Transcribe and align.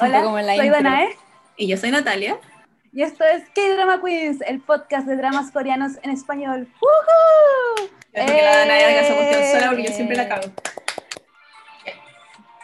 Hola, 0.00 0.56
soy 0.56 0.68
Danae. 0.68 1.16
Y 1.56 1.66
yo 1.66 1.76
soy 1.76 1.90
Natalia. 1.90 2.38
Y 2.92 3.02
esto 3.02 3.24
es 3.24 3.44
K-Drama 3.54 4.00
Queens, 4.02 4.40
el 4.46 4.60
podcast 4.60 5.06
de 5.06 5.16
dramas 5.16 5.50
coreanos 5.50 5.92
en 6.02 6.10
español. 6.10 6.68
¡Woohoo! 6.80 7.88
Yo 8.14 8.26
que 8.26 8.42
la 8.42 8.56
Danae 8.58 8.84
haga 8.84 9.00
esa 9.00 9.14
cuestión 9.16 9.42
sola 9.52 9.66
porque 9.68 9.84
yo 9.84 9.92
siempre 9.92 10.16
la 10.16 10.28
cago. 10.28 10.52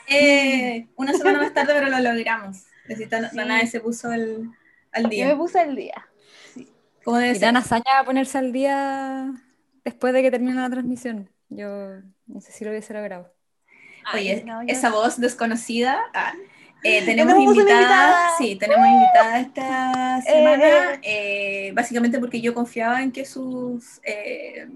Eh, 0.06 0.86
una 0.96 1.14
semana 1.14 1.40
más 1.40 1.54
tarde, 1.54 1.72
pero 1.72 1.88
lo 1.88 1.98
logramos. 1.98 2.64
Necesita, 2.86 3.30
sí. 3.30 3.36
Danae 3.36 3.66
se 3.66 3.80
puso 3.80 4.12
el, 4.12 4.50
al 4.92 5.08
día. 5.08 5.24
Yo 5.24 5.32
me 5.32 5.36
puse 5.38 5.58
al 5.58 5.74
día. 5.74 6.06
Sí. 6.52 6.70
¿Cómo 7.02 7.16
debe 7.16 7.34
ser? 7.34 7.56
hazaña 7.56 8.00
a 8.00 8.04
ponerse 8.04 8.36
al 8.36 8.52
día 8.52 9.32
después 9.82 10.12
de 10.12 10.20
que 10.20 10.30
termine 10.30 10.60
la 10.60 10.68
transmisión. 10.68 11.30
Yo 11.48 12.00
no 12.26 12.40
sé 12.42 12.52
si 12.52 12.64
lo 12.64 12.70
hubiese 12.70 12.92
logrado. 12.92 13.33
Oye, 14.12 14.42
no, 14.44 14.62
esa 14.66 14.90
voz 14.90 15.20
desconocida. 15.20 16.00
Ah, 16.12 16.32
eh, 16.82 17.02
tenemos, 17.04 17.34
tenemos 17.34 17.56
invitada, 17.56 17.80
invitada, 17.80 18.30
sí, 18.38 18.56
tenemos 18.56 18.86
invitada 18.86 19.40
esta 19.40 20.22
semana, 20.26 21.00
eh, 21.02 21.72
básicamente 21.74 22.18
porque 22.18 22.40
yo 22.40 22.54
confiaba 22.54 23.02
en 23.02 23.12
que 23.12 23.24
sus 23.24 24.00
eh, 24.04 24.66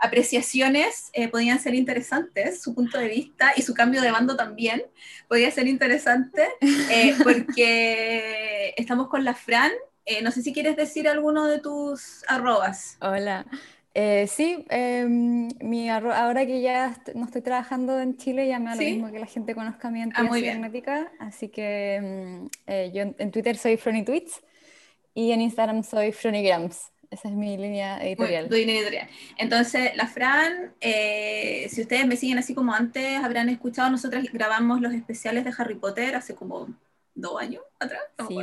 apreciaciones 0.00 1.10
eh, 1.12 1.28
podían 1.28 1.60
ser 1.60 1.74
interesantes, 1.74 2.62
su 2.62 2.74
punto 2.74 2.98
de 2.98 3.08
vista 3.08 3.52
y 3.54 3.62
su 3.62 3.74
cambio 3.74 4.00
de 4.00 4.10
bando 4.10 4.34
también 4.34 4.82
podía 5.28 5.50
ser 5.50 5.68
interesante, 5.68 6.48
eh, 6.90 7.14
porque 7.22 8.74
estamos 8.76 9.08
con 9.08 9.24
la 9.24 9.34
Fran. 9.34 9.70
Eh, 10.06 10.22
no 10.22 10.32
sé 10.32 10.42
si 10.42 10.52
quieres 10.52 10.76
decir 10.76 11.08
alguno 11.08 11.46
de 11.46 11.60
tus 11.60 12.24
arrobas. 12.26 12.96
Hola. 13.00 13.46
Eh, 13.94 14.26
sí, 14.28 14.64
eh, 14.70 15.04
mi 15.06 15.90
ahora 15.90 16.46
que 16.46 16.60
ya 16.60 16.96
no 17.14 17.24
estoy 17.24 17.42
trabajando 17.42 18.00
en 18.00 18.16
Chile, 18.16 18.46
ya 18.46 18.60
me 18.60 18.66
da 18.66 18.76
¿Sí? 18.76 18.84
lo 18.84 18.90
mismo 18.90 19.12
que 19.12 19.18
la 19.18 19.26
gente 19.26 19.54
conozca 19.54 19.90
mi 19.90 20.02
entidad 20.02 20.28
ah, 20.30 20.34
cibernética, 20.34 21.12
así 21.18 21.48
que 21.48 22.00
mm, 22.00 22.46
eh, 22.68 22.90
yo 22.94 23.02
en 23.18 23.30
Twitter 23.32 23.56
soy 23.56 23.76
FronyTweets 23.76 24.42
y 25.14 25.32
en 25.32 25.40
Instagram 25.40 25.82
soy 25.82 26.12
FronyGrams. 26.12 26.92
Esa 27.10 27.28
es 27.28 27.34
mi 27.34 27.56
línea 27.56 28.00
editorial. 28.04 28.48
Tu 28.48 28.54
línea 28.54 28.76
editorial. 28.76 29.08
Entonces, 29.36 29.96
la 29.96 30.06
Fran, 30.06 30.72
eh, 30.80 31.66
si 31.68 31.80
ustedes 31.80 32.06
me 32.06 32.16
siguen 32.16 32.38
así 32.38 32.54
como 32.54 32.72
antes, 32.72 33.18
habrán 33.18 33.48
escuchado, 33.48 33.90
nosotras 33.90 34.24
grabamos 34.32 34.80
los 34.80 34.94
especiales 34.94 35.44
de 35.44 35.52
Harry 35.58 35.74
Potter 35.74 36.14
hace 36.14 36.36
como 36.36 36.68
dos 37.16 37.42
años 37.42 37.64
atrás. 37.80 38.02
No 38.16 38.28
sí, 38.28 38.36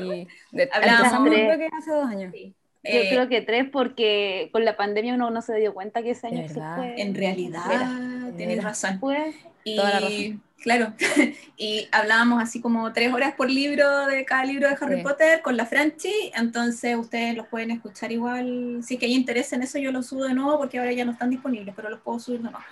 de, 0.52 0.68
creo 0.68 1.58
que 1.58 1.70
hace 1.78 1.92
dos 1.92 2.06
años. 2.10 2.34
Sí. 2.34 2.54
Yo 2.92 3.00
eh, 3.00 3.10
creo 3.10 3.30
que 3.30 3.42
tres, 3.42 3.66
porque 3.72 4.50
con 4.52 4.66
la 4.66 4.76
pandemia 4.78 5.14
uno 5.16 5.30
no 5.30 5.42
se 5.42 5.56
dio 5.56 5.74
cuenta 5.74 6.02
que 6.02 6.12
ese 6.12 6.28
año 6.28 6.48
se 6.48 6.56
fue. 6.56 7.02
En 7.02 7.16
realidad, 7.16 8.34
tienes 8.36 8.64
razón. 8.64 9.00
Fue. 9.00 9.34
Y, 9.64 9.76
Toda 9.76 9.90
la 9.90 10.00
razón. 10.00 10.42
Claro, 10.62 10.94
y 11.58 11.88
hablábamos 11.92 12.42
así 12.42 12.60
como 12.62 12.92
tres 12.92 13.14
horas 13.14 13.36
por 13.36 13.50
libro 13.50 14.08
de 14.08 14.26
cada 14.26 14.44
libro 14.44 14.68
de 14.68 14.76
Harry 14.80 14.98
sí. 14.98 15.04
Potter 15.04 15.42
con 15.42 15.56
la 15.56 15.68
Franchi, 15.68 16.32
entonces 16.36 16.98
ustedes 16.98 17.38
los 17.38 17.48
pueden 17.48 17.70
escuchar 17.70 18.12
igual, 18.12 18.80
si 18.84 18.96
es 18.96 19.00
que 19.00 19.06
hay 19.06 19.14
interés 19.14 19.54
en 19.54 19.62
eso 19.62 19.78
yo 19.78 19.92
los 19.92 20.08
subo 20.08 20.24
de 20.24 20.34
nuevo 20.34 20.58
porque 20.58 20.80
ahora 20.80 20.92
ya 20.94 21.06
no 21.06 21.12
están 21.12 21.30
disponibles, 21.30 21.76
pero 21.76 21.90
los 21.90 22.00
puedo 22.00 22.20
subir 22.20 22.40
de 22.40 22.50
nuevo. 22.50 22.66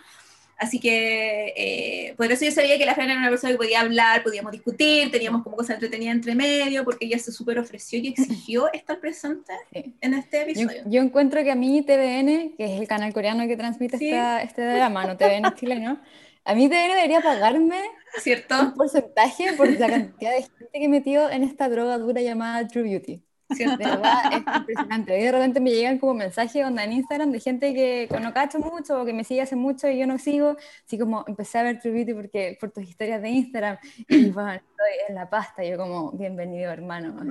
Así 0.57 0.79
que 0.79 1.53
eh, 1.57 2.13
por 2.15 2.31
eso 2.31 2.45
yo 2.45 2.51
sabía 2.51 2.77
que 2.77 2.85
la 2.85 2.95
Fran 2.95 3.09
era 3.09 3.19
una 3.19 3.29
persona 3.29 3.51
que 3.51 3.57
podía 3.57 3.81
hablar, 3.81 4.23
podíamos 4.23 4.51
discutir, 4.51 5.11
teníamos 5.11 5.43
como 5.43 5.57
cosas 5.57 5.75
entretenidas 5.75 6.15
entre 6.15 6.33
medio, 6.33 6.85
porque 6.85 7.05
ella 7.05 7.19
se 7.19 7.31
súper 7.31 7.59
ofreció 7.59 7.99
y 7.99 8.07
exigió 8.07 8.71
estar 8.73 8.99
presente 8.99 9.53
sí. 9.73 9.93
en 9.99 10.13
este 10.13 10.43
episodio. 10.43 10.83
Yo, 10.85 10.89
yo, 10.89 11.01
encuentro 11.01 11.43
que 11.43 11.51
a 11.51 11.55
mí 11.55 11.81
TVN, 11.81 12.55
que 12.57 12.65
es 12.65 12.79
el 12.79 12.87
canal 12.87 13.13
coreano 13.13 13.47
que 13.47 13.57
transmite 13.57 13.97
sí. 13.97 14.07
esta, 14.07 14.41
este 14.41 14.61
drama, 14.65 15.05
no 15.05 15.17
TVN 15.17 15.53
chileno, 15.55 15.99
a 16.45 16.55
mí 16.55 16.69
TVN 16.69 16.95
debería 16.95 17.21
pagarme 17.21 17.81
¿cierto? 18.19 18.59
un 18.61 18.73
porcentaje 18.75 19.53
por 19.53 19.69
la 19.69 19.87
cantidad 19.87 20.31
de 20.31 20.43
gente 20.43 20.69
que 20.71 20.85
he 20.85 20.89
metido 20.89 21.29
en 21.29 21.43
esta 21.43 21.67
droga 21.67 21.97
dura 21.97 22.21
llamada 22.21 22.65
True 22.67 22.83
Beauty. 22.83 23.21
¿Cierto? 23.53 23.77
De 23.77 23.85
verdad 23.85 24.31
es 24.31 24.55
impresionante. 24.57 25.13
De 25.13 25.31
repente 25.31 25.59
me 25.59 25.71
llegan 25.71 25.97
como 25.99 26.13
mensajes 26.13 26.65
onda 26.65 26.83
en 26.83 26.93
Instagram 26.93 27.31
de 27.31 27.39
gente 27.39 27.73
que 27.73 28.09
no 28.21 28.33
cacho 28.33 28.59
mucho 28.59 29.01
o 29.01 29.05
que 29.05 29.13
me 29.13 29.23
sigue 29.23 29.41
hace 29.41 29.55
mucho 29.55 29.87
y 29.87 29.99
yo 29.99 30.07
no 30.07 30.17
sigo. 30.17 30.57
Así 30.85 30.97
como 30.97 31.23
empecé 31.27 31.59
a 31.59 31.63
ver 31.63 31.79
True 31.79 31.93
Beauty 31.93 32.13
porque, 32.13 32.57
por 32.59 32.71
tus 32.71 32.83
historias 32.83 33.21
de 33.21 33.29
Instagram 33.29 33.77
y 34.07 34.29
bueno, 34.31 34.53
estoy 34.53 34.91
en 35.09 35.15
la 35.15 35.29
pasta. 35.29 35.63
Yo 35.63 35.77
como, 35.77 36.11
bienvenido 36.11 36.71
hermano. 36.71 37.15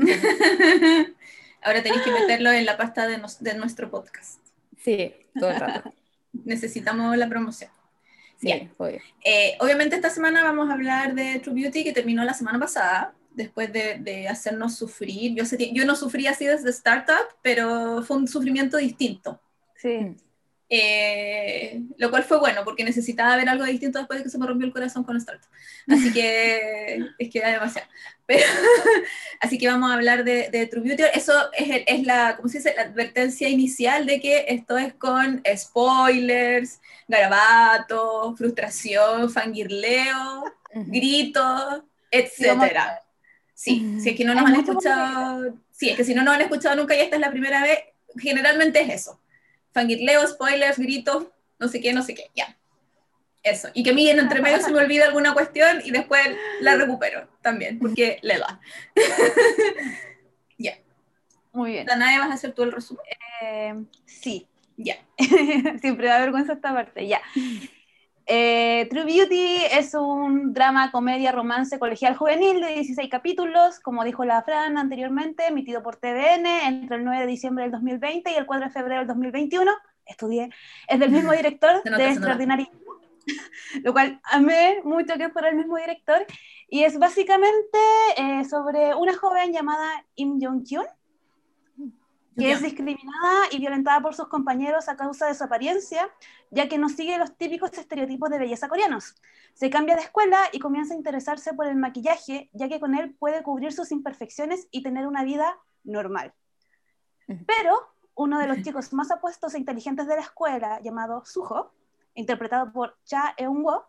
Ahora 1.63 1.83
tenéis 1.83 2.03
que 2.03 2.11
meterlo 2.21 2.53
en 2.53 2.67
la 2.67 2.77
pasta 2.77 3.07
de, 3.07 3.19
nos, 3.19 3.43
de 3.43 3.55
nuestro 3.55 3.91
podcast. 3.91 4.41
Sí, 4.79 5.15
todo 5.39 5.51
el 5.51 5.61
rato. 5.61 5.93
Necesitamos 6.45 7.17
la 7.17 7.29
promoción. 7.29 7.71
Sí, 8.37 8.47
Bien. 8.47 8.71
obvio. 8.77 9.01
Eh, 9.25 9.57
obviamente 9.61 9.97
esta 9.97 10.11
semana 10.11 10.43
vamos 10.43 10.69
a 10.69 10.75
hablar 10.75 11.15
de 11.15 11.39
True 11.39 11.55
Beauty 11.55 11.85
que 11.85 11.93
terminó 11.93 12.25
la 12.25 12.35
semana 12.35 12.59
pasada 12.59 13.15
después 13.35 13.73
de, 13.73 13.99
de, 13.99 14.29
hacernos 14.29 14.77
sufrir. 14.77 15.35
Yo, 15.35 15.45
sé, 15.45 15.73
yo 15.73 15.85
no 15.85 15.97
sufrí 15.97 16.27
así 16.27 16.47
desde 16.47 16.71
Startup, 16.71 17.27
pero 17.43 18.03
fue 18.03 18.17
un 18.17 18.29
sufrimiento 18.29 18.77
distinto. 18.77 19.41
Sí. 19.77 20.17
Eh, 20.71 21.83
lo 21.99 22.11
cual 22.11 22.25
fue 22.25 22.39
bueno, 22.39 22.63
porque 22.65 22.85
necesitaba 22.85 23.37
ver 23.37 23.49
algo 23.49 23.65
distinto 23.65 23.99
después 23.99 24.19
de 24.19 24.25
que 24.25 24.31
se 24.31 24.39
me 24.39 24.47
rompió 24.47 24.67
el 24.67 24.73
corazón 24.73 25.05
con 25.05 25.17
Startup. 25.19 25.49
Así 25.89 26.13
que 26.13 26.99
es 27.19 27.31
que 27.31 27.39
era 27.39 27.53
demasiado. 27.53 27.89
Pero, 28.27 28.45
así 29.41 29.59
que 29.59 29.69
vamos 29.69 29.91
a 29.91 29.95
hablar 29.95 30.25
de, 30.25 30.49
de 30.51 30.67
True 30.67 30.83
Beauty. 30.83 31.03
Eso 31.15 31.33
es, 31.53 31.71
el, 31.71 31.85
es 31.87 32.07
la, 32.07 32.37
¿cómo 32.37 32.49
se 32.49 32.59
dice? 32.59 32.75
la 32.75 32.83
advertencia 32.83 33.49
inicial 33.49 34.07
de 34.07 34.21
que 34.21 34.47
esto 34.49 34.79
es 34.79 34.95
con 34.95 35.43
spoilers, 35.55 36.81
garabato, 37.07 38.35
frustración, 38.37 39.31
fangirleo, 39.31 40.45
uh 40.75 40.81
-huh. 40.81 40.87
gritos, 40.87 41.83
etcétera. 42.11 43.04
Sí, 43.55 43.97
si 44.01 44.11
es 44.11 44.17
que 44.17 44.25
no 44.25 44.35
nos 44.35 44.47
han 44.47 44.57
escuchado, 44.57 45.55
sí, 45.71 45.89
es 45.89 45.97
que 45.97 46.05
si 46.05 46.15
no 46.15 46.23
nos 46.23 46.35
han 46.35 46.43
escuchado 46.43 46.75
nunca 46.75 46.97
y 46.97 47.01
esta 47.01 47.17
es 47.17 47.21
la 47.21 47.31
primera 47.31 47.63
vez, 47.63 47.79
generalmente 48.19 48.81
es 48.81 49.03
eso. 49.03 49.21
Fangirleo, 49.73 50.27
spoilers, 50.27 50.79
gritos, 50.79 51.29
no 51.59 51.69
sé 51.69 51.81
qué, 51.81 51.93
no 51.93 52.03
sé 52.03 52.15
qué, 52.15 52.31
ya. 52.35 52.57
Eso. 53.43 53.69
Y 53.75 53.83
que 53.83 53.91
a 53.91 53.95
mí 53.95 54.09
en 54.09 54.19
entre 54.19 54.41
medio 54.41 54.61
se 54.61 54.73
me 54.73 54.79
olvida 54.79 55.05
alguna 55.05 55.35
cuestión 55.35 55.83
y 55.85 55.91
después 55.91 56.23
la 56.61 56.77
recupero 56.77 57.29
también, 57.43 57.79
porque 57.79 58.19
le 58.23 58.39
da. 58.39 58.61
ya. 60.59 60.79
Muy 61.53 61.73
bien. 61.73 61.87
Danae, 61.87 62.19
¿vas 62.19 62.31
a 62.31 62.35
hacer 62.35 62.53
tú 62.53 62.63
el 62.63 62.73
resumen? 62.73 63.05
Eh, 63.43 63.75
sí. 64.07 64.49
Ya. 64.77 64.97
Siempre 65.81 66.09
da 66.09 66.19
vergüenza 66.19 66.55
esta 66.55 66.73
parte, 66.73 67.07
ya. 67.07 67.21
Eh, 68.27 68.87
True 68.91 69.05
Beauty 69.05 69.65
es 69.71 69.95
un 69.95 70.55
drama, 70.55 70.91
comedia, 70.91 71.31
romance 71.31 71.79
colegial 71.79 72.17
juvenil 72.17 72.61
de 72.61 72.75
16 72.75 73.11
capítulos, 73.11 73.81
como 73.81 74.03
dijo 74.03 74.25
la 74.25 74.43
Fran 74.43 74.79
anteriormente, 74.79 75.47
emitido 75.47 75.83
por 75.83 75.97
TVN 75.97 76.47
entre 76.67 76.97
el 76.97 77.05
9 77.05 77.21
de 77.21 77.27
diciembre 77.27 77.65
del 77.65 77.73
2020 77.73 78.33
y 78.33 78.35
el 78.35 78.47
4 78.47 78.67
de 78.67 78.73
febrero 78.73 79.01
del 79.01 79.09
2021. 79.09 79.71
Estudié. 80.07 80.51
Es 80.89 80.99
del 80.99 81.11
mismo 81.11 81.33
director 81.37 81.83
de 81.83 82.09
Extraordinario, 82.09 82.69
lo 83.83 83.93
cual 83.93 84.21
amé 84.25 84.81
mucho 84.85 85.15
que 85.19 85.29
fuera 85.29 85.51
el 85.51 85.57
mismo 85.57 85.77
director. 85.77 86.25
Y 86.69 86.85
es 86.85 86.99
básicamente 86.99 87.79
eh, 88.17 88.45
sobre 88.45 88.95
una 88.95 89.15
joven 89.15 89.53
llamada 89.53 90.05
Im 90.15 90.41
Jong-kyun, 90.41 90.87
que 92.37 92.53
es 92.53 92.63
discriminada 92.63 93.45
y 93.51 93.59
violentada 93.59 94.01
por 94.01 94.15
sus 94.15 94.29
compañeros 94.29 94.89
a 94.89 94.97
causa 94.97 95.27
de 95.27 95.35
su 95.35 95.45
apariencia, 95.45 96.11
ya 96.51 96.69
que 96.69 96.79
no 96.79 96.89
sigue 96.89 97.19
los 97.19 97.37
típicos 97.37 97.73
estereotipos 97.77 98.31
de 98.31 98.39
belleza 98.39 98.69
coreanos. 98.69 99.15
Se 99.55 99.71
cambia 99.71 99.95
de 99.95 100.03
escuela 100.03 100.49
y 100.53 100.59
comienza 100.59 100.95
a 100.95 100.97
interesarse 100.97 101.55
por 101.55 101.67
el 101.67 101.77
maquillaje, 101.77 102.51
ya 102.53 102.69
que 102.69 102.81
con 102.81 102.95
él 102.95 103.15
puede 103.15 103.43
cubrir 103.43 103.73
sus 103.73 103.93
imperfecciones 103.93 104.69
y 104.71 104.83
tener 104.83 105.07
una 105.07 105.25
vida 105.25 105.59
normal. 105.85 106.33
Pero 107.27 107.95
uno 108.15 108.39
de 108.39 108.47
los 108.47 108.63
chicos 108.63 108.93
más 108.93 109.11
apuestos 109.11 109.55
e 109.55 109.59
inteligentes 109.59 110.07
de 110.07 110.17
la 110.17 110.23
escuela, 110.23 110.81
llamado 110.83 111.25
Suho, 111.25 111.73
interpretado 112.15 112.73
por 112.73 112.97
Cha 113.05 113.35
Eun-woo, 113.37 113.83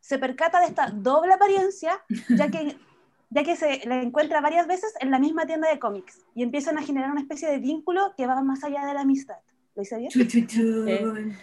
se 0.00 0.18
percata 0.18 0.60
de 0.60 0.66
esta 0.66 0.88
doble 0.90 1.34
apariencia, 1.34 2.00
ya 2.28 2.50
que 2.50 2.78
ya 3.30 3.42
que 3.42 3.56
se 3.56 3.86
la 3.86 4.02
encuentra 4.02 4.40
varias 4.40 4.66
veces 4.66 4.94
en 5.00 5.10
la 5.10 5.18
misma 5.18 5.46
tienda 5.46 5.68
de 5.68 5.78
cómics 5.78 6.24
y 6.34 6.42
empiezan 6.42 6.78
a 6.78 6.82
generar 6.82 7.10
una 7.10 7.20
especie 7.20 7.48
de 7.48 7.58
vínculo 7.58 8.14
que 8.16 8.26
va 8.26 8.40
más 8.42 8.62
allá 8.64 8.86
de 8.86 8.94
la 8.94 9.00
amistad. 9.00 9.36
¿Lo 9.74 9.82
hice 9.82 9.98
bien? 9.98 10.10
Eh, 10.14 11.36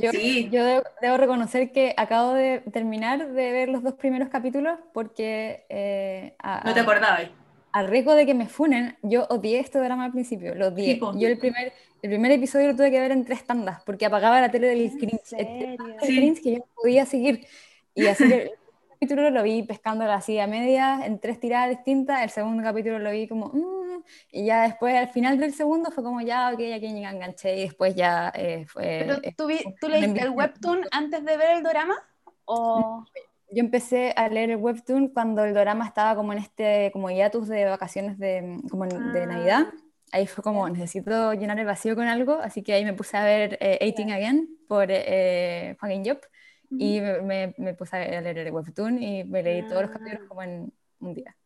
yo, 0.00 0.10
sí. 0.10 0.48
yo 0.50 0.64
debo, 0.64 0.82
debo, 1.02 1.16
reconocer 1.18 1.70
que 1.70 1.92
acabo 1.98 2.32
de 2.32 2.60
terminar 2.72 3.30
de 3.30 3.52
ver 3.52 3.68
los 3.68 3.82
dos 3.82 3.92
primeros 3.94 4.30
capítulos 4.30 4.78
porque... 4.94 5.66
Eh, 5.68 6.34
a, 6.38 6.62
no 6.64 6.72
te 6.72 6.80
acordabas. 6.80 7.28
A 7.72 7.82
riesgo 7.82 8.14
de 8.14 8.24
que 8.24 8.32
me 8.32 8.46
funen, 8.46 8.96
yo 9.02 9.26
odié 9.28 9.58
este 9.58 9.80
drama 9.80 10.06
al 10.06 10.12
principio, 10.12 10.54
lo 10.54 10.68
odié. 10.68 10.94
Sí, 10.94 11.00
yo 11.18 11.28
el 11.28 11.36
primer, 11.36 11.74
el 12.00 12.10
primer 12.10 12.32
episodio 12.32 12.68
lo 12.68 12.76
tuve 12.76 12.90
que 12.90 13.00
ver 13.00 13.12
en 13.12 13.26
tres 13.26 13.44
tandas 13.44 13.82
porque 13.84 14.06
apagaba 14.06 14.40
la 14.40 14.50
tele 14.50 14.68
del 14.68 14.90
cringe, 14.92 15.32
el, 15.36 15.76
el 16.00 16.16
cringe 16.16 16.40
que 16.40 16.52
yo 16.52 16.58
no 16.60 16.68
podía 16.74 17.04
seguir. 17.04 17.46
Y 17.94 18.06
así 18.06 18.26
que 18.26 18.52
capítulo 19.04 19.28
lo 19.28 19.42
vi 19.42 19.62
pescando 19.62 20.10
así 20.10 20.38
a 20.38 20.46
media, 20.46 21.04
en 21.04 21.18
tres 21.20 21.38
tiradas 21.38 21.68
distintas, 21.68 22.22
el 22.22 22.30
segundo 22.30 22.62
capítulo 22.62 22.98
lo 22.98 23.10
vi 23.10 23.28
como, 23.28 23.48
mmm, 23.48 24.02
y 24.32 24.46
ya 24.46 24.62
después 24.62 24.94
al 24.96 25.08
final 25.08 25.38
del 25.38 25.52
segundo 25.52 25.90
fue 25.90 26.02
como 26.02 26.22
ya, 26.22 26.50
ok, 26.54 26.60
aquí 26.74 27.00
ya 27.02 27.10
enganché 27.10 27.54
y 27.54 27.62
después 27.64 27.94
ya 27.94 28.32
eh, 28.34 28.64
fue... 28.66 29.04
¿Pero 29.06 29.20
tú, 29.36 29.46
vi, 29.46 29.58
¿tú 29.78 29.88
leíste 29.90 30.22
el 30.22 30.30
webtoon 30.30 30.86
antes 30.90 31.22
de 31.22 31.36
ver 31.36 31.58
el 31.58 31.62
drama? 31.62 31.96
¿O... 32.46 33.04
Yo 33.50 33.60
empecé 33.60 34.14
a 34.16 34.26
leer 34.30 34.52
el 34.52 34.56
webtoon 34.56 35.08
cuando 35.08 35.44
el 35.44 35.52
drama 35.52 35.86
estaba 35.86 36.16
como 36.16 36.32
en 36.32 36.38
este, 36.38 36.90
como 36.90 37.10
hiatus 37.10 37.46
de 37.46 37.66
vacaciones 37.66 38.18
de, 38.18 38.58
como 38.70 38.86
de 38.86 38.96
Ah. 38.96 39.26
Navidad. 39.26 39.66
Ahí 40.12 40.26
fue 40.26 40.42
como, 40.42 40.66
necesito 40.70 41.34
llenar 41.34 41.58
el 41.58 41.66
vacío 41.66 41.94
con 41.94 42.06
algo, 42.06 42.38
así 42.40 42.62
que 42.62 42.72
ahí 42.72 42.86
me 42.86 42.94
puse 42.94 43.18
a 43.18 43.24
ver 43.24 43.58
eh, 43.60 43.78
18 43.82 44.14
Again 44.14 44.48
por 44.66 44.86
eh, 44.88 45.76
Hwang 45.78 45.92
In-yeop 45.92 46.20
y 46.70 47.00
me, 47.00 47.54
me- 47.56 47.74
puse 47.74 47.96
a 47.96 48.20
leer 48.20 48.38
el 48.38 48.52
webtoon 48.52 49.02
y 49.02 49.24
me 49.24 49.42
leí 49.42 49.62
todos 49.62 49.82
los 49.82 49.90
Ah. 49.90 49.94
capítulos 49.98 50.28
como 50.28 50.42
en 50.42 50.72
un 51.00 51.14
día. 51.14 51.36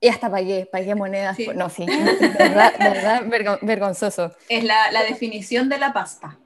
Y 0.00 0.08
hasta 0.08 0.30
pagué, 0.30 0.68
pagué 0.70 0.94
monedas. 0.94 1.36
Sí. 1.36 1.44
por- 1.46 1.56
No, 1.56 1.68
sí, 1.68 1.84
de 1.86 1.94
verdad, 2.38 2.72
de 2.78 2.88
verdad 2.90 3.22
vergon- 3.26 3.58
vergonzoso. 3.62 4.32
Es 4.48 4.62
la, 4.64 4.90
la 4.92 5.02
definición 5.02 5.68
de 5.68 5.78
la 5.78 5.92
pasta. 5.92 6.38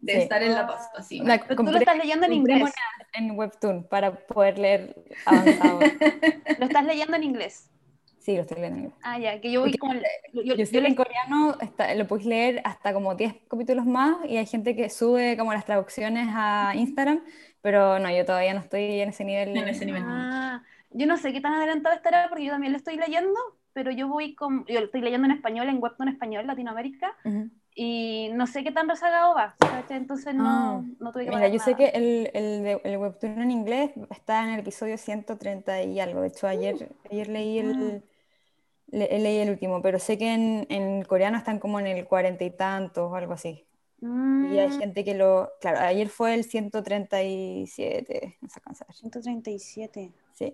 De 0.00 0.14
Sí. 0.16 0.18
estar 0.20 0.42
en 0.42 0.52
la 0.52 0.66
pasta, 0.66 1.02
sí. 1.02 1.18
La- 1.20 1.38
Pero 1.40 1.56
tú 1.56 1.62
lo 1.62 1.70
compré- 1.70 1.78
estás 1.80 1.96
leyendo 1.96 2.26
en 2.26 2.32
compré 2.32 2.54
inglés. 2.54 2.58
monedas 2.74 3.08
en 3.14 3.30
webtoon 3.38 3.84
para 3.88 4.14
poder 4.14 4.58
leer 4.58 4.94
avanzado. 5.24 5.80
Lo 6.58 6.66
estás 6.66 6.84
leyendo 6.84 7.16
en 7.16 7.22
inglés. 7.24 7.70
sí, 8.18 8.34
lo 8.36 8.40
estoy 8.42 8.56
leyendo 8.56 8.78
en 8.78 8.84
inglés. 8.86 9.00
Ah, 9.02 9.18
ya, 9.18 9.40
que 9.40 9.50
yo 9.52 9.60
voy 9.60 9.70
Porque 9.70 9.78
como... 9.78 9.94
Yo, 10.32 10.42
yo, 10.42 10.54
Yo 10.56 10.64
yo 10.64 10.80
en 10.80 10.94
coreano 10.94 11.56
está- 11.60 11.94
lo 11.94 12.06
puedes 12.06 12.24
leer 12.26 12.60
hasta 12.64 12.92
como 12.94 13.14
10 13.14 13.34
capítulos 13.50 13.84
más 13.86 14.16
y 14.26 14.36
hay 14.38 14.46
gente 14.46 14.74
que 14.76 14.88
sube 14.90 15.36
como 15.36 15.52
las 15.52 15.64
traducciones 15.66 16.26
a 16.32 16.72
Instagram, 16.74 17.22
pero 17.64 17.98
no, 18.00 18.10
yo 18.16 18.26
todavía 18.26 18.54
no 18.54 18.60
estoy 18.60 19.00
en 19.02 19.10
ese 19.10 19.24
nivel. 19.24 19.58
En 19.58 19.68
ese 19.68 19.86
nivel. 19.86 20.04
Ah, 20.04 20.62
yo 20.90 21.06
no 21.06 21.16
sé 21.16 21.32
qué 21.32 21.40
tan 21.40 21.54
adelantado 21.54 21.94
estará 21.96 22.28
porque 22.28 22.44
yo 22.44 22.52
también 22.52 22.72
lo 22.72 22.78
estoy 22.78 22.96
leyendo, 22.96 23.38
pero 23.72 23.90
yo 23.92 24.08
voy 24.08 24.34
con... 24.34 24.64
Yo 24.66 24.80
lo 24.80 24.86
estoy 24.86 25.00
leyendo 25.02 25.26
en 25.26 25.32
español, 25.32 25.68
en 25.68 25.82
webtoon 25.82 26.08
español, 26.08 26.46
Latinoamérica, 26.46 27.16
Ujú. 27.24 27.50
y 27.74 28.30
no 28.34 28.46
sé 28.48 28.64
qué 28.64 28.72
tan 28.72 28.88
rezagado 28.88 29.34
va, 29.34 29.56
¿cachai? 29.58 29.98
Entonces 29.98 30.34
no, 30.34 30.82
Ah, 30.82 30.84
no 31.00 31.12
tuve 31.12 31.24
que 31.26 31.30
Mira, 31.30 31.48
yo 31.48 31.58
sé 31.58 31.74
nada. 31.74 31.76
que 31.76 31.86
el, 31.88 32.30
el, 32.34 32.80
el 32.84 32.96
webtoon 32.98 33.40
en 33.42 33.50
inglés 33.50 33.92
está 34.10 34.44
en 34.44 34.50
el 34.54 34.60
episodio 34.60 34.98
130 34.98 35.82
y 35.82 35.98
algo. 36.00 36.20
De 36.20 36.28
hecho, 36.28 36.46
ayer, 36.46 36.94
ayer 37.10 37.28
leí 37.28 37.58
el, 37.58 38.04
le- 38.88 39.18
leí 39.20 39.38
el 39.38 39.50
último, 39.50 39.82
pero 39.82 39.98
sé 40.00 40.18
que 40.18 40.32
en, 40.34 40.66
en 40.70 41.02
coreano 41.04 41.38
están 41.38 41.58
como 41.60 41.80
en 41.80 41.86
el 41.88 42.06
cuarenta 42.06 42.44
y 42.44 42.50
tantos 42.50 43.12
o 43.12 43.16
algo 43.16 43.34
así. 43.34 43.66
Y 44.06 44.58
hay 44.58 44.68
Mm, 44.68 44.78
gente 44.78 45.02
que 45.04 45.14
lo... 45.14 45.50
Claro, 45.60 45.80
ayer 45.80 46.08
fue 46.08 46.34
el 46.34 46.44
137, 46.44 48.36
no 48.40 48.48
se 48.48 48.58
alcanza 48.58 48.84
a 48.84 48.88
ver. 48.88 48.96
137. 48.96 50.12
Sí. 50.34 50.52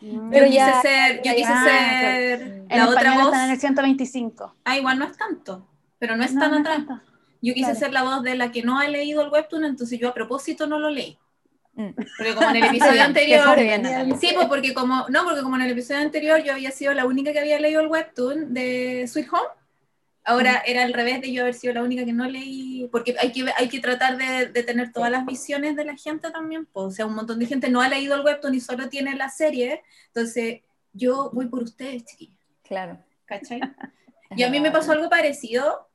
Mm. 0.00 0.30
Pero 0.30 0.46
yo 0.46 0.52
ya- 0.52 0.66
quise 0.66 0.80
ser, 0.82 1.16
yo 1.16 1.22
ya- 1.24 1.34
quise 1.34 1.52
ah, 1.52 1.64
ser 1.64 2.38
claro. 2.38 2.54
En 2.68 2.78
la 2.78 2.88
otra 2.88 3.00
español 3.00 3.22
voz. 3.24 3.32
están 3.32 3.44
en 3.46 3.50
el 3.54 3.60
125. 3.60 4.54
Ah, 4.64 4.76
igual 4.78 4.98
no 4.98 5.04
es 5.06 5.16
tanto, 5.16 5.68
pero 5.98 6.16
no 6.16 6.24
es 6.24 6.32
No, 6.34 6.40
tan 6.40 6.50
no 6.52 6.56
es 6.58 6.60
atrás. 6.62 6.76
tanto. 6.86 7.02
Yo 7.42 7.54
quise 7.54 7.66
Claro. 7.72 7.78
ser 7.78 7.92
la 7.92 8.02
voz 8.02 8.22
de 8.22 8.34
la 8.36 8.50
que 8.50 8.62
no 8.62 8.78
ha 8.78 8.88
leído 8.88 9.22
el 9.22 9.28
webtoon, 9.30 9.64
entonces 9.64 9.98
yo 9.98 10.08
a 10.08 10.14
propósito 10.14 10.66
no 10.66 10.78
lo 10.78 10.90
leí. 10.90 11.18
Mm. 11.74 11.90
Porque 12.16 12.34
como 12.34 12.50
en 12.50 12.56
el 12.56 12.64
episodio 12.64 13.02
anterior. 13.04 13.56
bien. 13.60 14.18
Sí, 14.18 14.30
pues 14.34 14.46
porque 14.48 14.72
como, 14.74 15.06
no, 15.08 15.24
porque 15.24 15.42
como 15.42 15.56
en 15.56 15.62
el 15.62 15.70
episodio 15.72 16.00
anterior 16.00 16.42
yo 16.42 16.52
había 16.54 16.70
sido 16.70 16.94
la 16.94 17.04
única 17.06 17.32
que 17.32 17.38
había 17.40 17.60
leído 17.60 17.80
el 17.80 17.88
webtoon 17.88 18.52
de 18.54 19.06
Sweet 19.06 19.28
Home, 19.32 19.48
ahora 20.28 20.62
era 20.66 20.82
al 20.82 20.92
revés 20.92 21.20
de 21.22 21.32
yo 21.32 21.42
haber 21.42 21.54
sido 21.54 21.72
la 21.72 21.82
única 21.82 22.04
que 22.04 22.12
no 22.12 22.28
leí, 22.28 22.86
porque 22.92 23.16
hay 23.18 23.32
que, 23.32 23.46
hay 23.56 23.68
que 23.68 23.80
tratar 23.80 24.18
de, 24.18 24.46
de 24.46 24.62
tener 24.62 24.92
todas 24.92 25.10
las 25.10 25.24
visiones 25.24 25.74
de 25.74 25.84
la 25.86 25.96
gente 25.96 26.30
también, 26.30 26.66
pues, 26.66 26.86
o 26.86 26.90
sea, 26.90 27.06
un 27.06 27.14
montón 27.14 27.38
de 27.38 27.46
gente 27.46 27.70
no 27.70 27.80
ha 27.80 27.88
leído 27.88 28.14
el 28.14 28.24
webtoon 28.24 28.54
y 28.54 28.60
solo 28.60 28.88
tiene 28.88 29.16
la 29.16 29.30
serie, 29.30 29.82
entonces 30.08 30.60
yo 30.92 31.30
voy 31.32 31.46
por 31.46 31.62
ustedes, 31.62 32.04
chiquillos, 32.04 32.36
Claro. 32.62 32.98
¿cachai? 33.24 33.60
es 34.30 34.38
Y 34.38 34.42
a 34.42 34.50
mí 34.50 34.60
me 34.60 34.70
pasó 34.70 34.92
algo 34.92 35.08
parecido, 35.08 35.86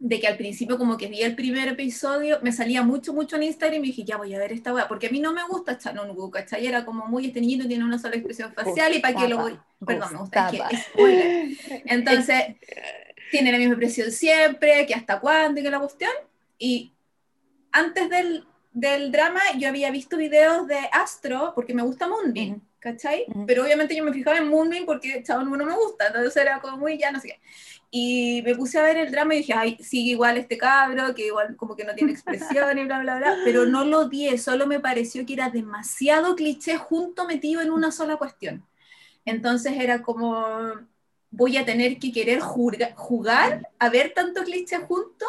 de 0.00 0.20
que 0.20 0.28
al 0.28 0.36
principio 0.36 0.78
como 0.78 0.96
que 0.96 1.08
vi 1.08 1.22
el 1.22 1.34
primer 1.34 1.68
episodio, 1.68 2.38
me 2.40 2.52
salía 2.52 2.82
mucho, 2.82 3.12
mucho 3.12 3.36
en 3.36 3.42
Instagram 3.42 3.82
y 3.84 3.88
dije, 3.88 4.04
ya 4.04 4.16
voy 4.16 4.32
a 4.34 4.38
ver 4.38 4.52
esta 4.52 4.72
weá, 4.72 4.86
porque 4.88 5.08
a 5.08 5.10
mí 5.10 5.18
no 5.20 5.32
me 5.32 5.44
gusta 5.46 5.76
Chanongu, 5.76 6.30
¿cachai? 6.30 6.66
Era 6.66 6.84
como 6.84 7.06
muy, 7.06 7.26
este 7.26 7.40
niñito 7.40 7.66
tiene 7.66 7.84
una 7.84 7.98
sola 7.98 8.14
expresión 8.14 8.52
facial 8.54 8.94
y 8.94 9.00
para 9.00 9.18
qué 9.18 9.28
lo 9.28 9.38
voy... 9.38 9.58
Perdón, 9.84 10.08
me 10.12 10.18
gusta, 10.20 10.46
es 10.46 10.52
que 10.52 10.58
Gustaba. 10.58 10.82
spoiler. 10.82 11.48
Entonces, 11.86 12.44
tiene 13.30 13.52
la 13.52 13.58
misma 13.58 13.74
expresión 13.74 14.10
siempre, 14.10 14.86
que 14.86 14.94
hasta 14.94 15.20
cuándo 15.20 15.60
y 15.60 15.62
que 15.62 15.70
la 15.70 15.80
cuestión. 15.80 16.12
Y 16.58 16.92
antes 17.72 18.08
del, 18.10 18.46
del 18.72 19.12
drama 19.12 19.40
yo 19.58 19.68
había 19.68 19.90
visto 19.90 20.16
videos 20.16 20.66
de 20.66 20.78
Astro, 20.92 21.52
porque 21.54 21.74
me 21.74 21.82
gusta 21.82 22.08
Moonbeam. 22.08 22.62
¿cachai? 22.80 23.26
Pero 23.46 23.64
obviamente 23.64 23.96
yo 23.96 24.04
me 24.04 24.12
fijaba 24.12 24.38
en 24.38 24.48
Moonbeam 24.48 24.86
porque 24.86 25.22
Chabón 25.22 25.50
no 25.50 25.64
me 25.64 25.74
gusta, 25.74 26.06
entonces 26.06 26.36
era 26.36 26.60
como 26.60 26.76
muy 26.76 26.98
ya 26.98 27.10
no 27.10 27.20
sé 27.20 27.28
qué. 27.28 27.40
Y 27.90 28.42
me 28.44 28.54
puse 28.54 28.78
a 28.78 28.82
ver 28.82 28.98
el 28.98 29.10
drama 29.10 29.34
y 29.34 29.38
dije, 29.38 29.54
ay, 29.54 29.78
sigue 29.80 30.10
igual 30.10 30.36
este 30.36 30.58
cabro, 30.58 31.14
que 31.14 31.26
igual 31.26 31.56
como 31.56 31.74
que 31.74 31.84
no 31.84 31.94
tiene 31.94 32.12
expresión 32.12 32.76
y 32.76 32.84
bla, 32.84 33.00
bla, 33.00 33.16
bla, 33.16 33.36
pero 33.44 33.64
no 33.64 33.84
lo 33.84 34.00
odié, 34.00 34.36
solo 34.38 34.66
me 34.66 34.80
pareció 34.80 35.24
que 35.24 35.32
era 35.32 35.48
demasiado 35.50 36.36
cliché 36.36 36.76
junto 36.76 37.26
metido 37.26 37.62
en 37.62 37.70
una 37.70 37.90
sola 37.90 38.16
cuestión. 38.16 38.64
Entonces 39.24 39.72
era 39.78 40.02
como, 40.02 40.74
voy 41.30 41.56
a 41.56 41.64
tener 41.64 41.98
que 41.98 42.10
querer 42.12 42.40
jurga- 42.40 42.94
jugar 42.96 43.68
a 43.78 43.88
ver 43.90 44.12
tanto 44.14 44.42
cliché 44.44 44.76
junto 44.78 45.26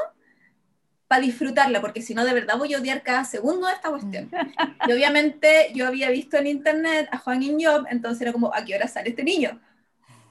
para 1.07 1.21
disfrutarla, 1.21 1.81
porque 1.81 2.01
si 2.03 2.13
no, 2.13 2.23
de 2.23 2.33
verdad 2.33 2.57
voy 2.57 2.73
a 2.73 2.77
odiar 2.79 3.01
cada 3.01 3.23
segundo 3.23 3.67
de 3.67 3.73
esta 3.73 3.89
cuestión. 3.89 4.29
Y 4.87 4.91
obviamente 4.93 5.71
yo 5.73 5.87
había 5.87 6.09
visto 6.09 6.37
en 6.37 6.47
internet 6.47 7.09
a 7.11 7.17
Juan 7.17 7.41
Job, 7.59 7.85
entonces 7.89 8.21
era 8.21 8.31
como, 8.31 8.53
¿a 8.53 8.63
qué 8.63 8.75
hora 8.75 8.87
sale 8.87 9.09
este 9.09 9.23
niño? 9.23 9.59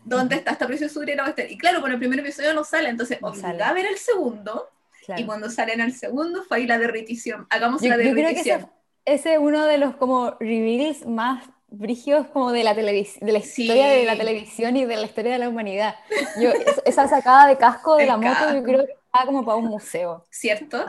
¿Dónde 0.04 0.36
está 0.36 0.52
esta 0.52 0.66
preciosura? 0.66 1.12
Y 1.12 1.16
la 1.16 1.24
cuestión? 1.24 1.48
Y 1.50 1.58
claro, 1.58 1.80
con 1.80 1.90
el 1.92 1.98
primer 1.98 2.20
episodio 2.20 2.54
no 2.54 2.64
sale, 2.64 2.88
entonces 2.88 3.20
No 3.20 3.34
sale. 3.34 3.62
a 3.62 3.72
ver 3.72 3.86
el 3.86 3.98
segundo, 3.98 4.70
Claro. 5.04 5.20
y 5.22 5.26
cuando 5.26 5.50
sale 5.50 5.72
en 5.74 5.80
el 5.80 5.92
segundo 5.94 6.44
fue 6.44 6.58
ahí 6.58 6.66
la 6.66 6.78
derritición. 6.78 7.46
Hagamos 7.50 7.82
Yo, 7.82 7.88
la 7.88 7.96
yo 7.96 8.02
creo 8.02 8.14
que 8.14 8.20
derritición. 8.22 8.60
ese, 8.60 8.70
ese 9.16 9.32
es 9.34 9.38
uno 9.40 9.64
de 9.66 9.78
los 9.78 9.96
como 9.96 10.36
reveals 10.38 11.06
más 11.06 11.44
brígidos 11.70 12.26
como 12.28 12.52
de 12.52 12.64
la, 12.64 12.74
televis- 12.74 13.18
de 13.20 13.32
la 13.32 13.40
Sí. 13.40 13.62
historia 13.62 13.88
de 13.88 14.04
la 14.04 14.16
televisión 14.16 14.76
y 14.76 14.84
de 14.84 14.96
la 14.96 15.02
historia 15.06 15.32
de 15.32 15.38
la 15.38 15.48
humanidad. 15.48 15.94
Yo, 16.40 16.50
es- 16.50 16.82
esa 16.84 17.08
sacada 17.08 17.46
de 17.48 17.56
casco 17.58 17.96
de 17.96 18.02
El 18.04 18.08
la 18.08 18.16
moto 18.16 18.28
casco. 18.28 18.54
yo 18.54 18.62
creo 18.62 18.86
que 18.86 18.92
está 18.92 19.26
como 19.26 19.44
para 19.44 19.56
un 19.58 19.66
museo. 19.66 20.24
¿Cierto? 20.30 20.84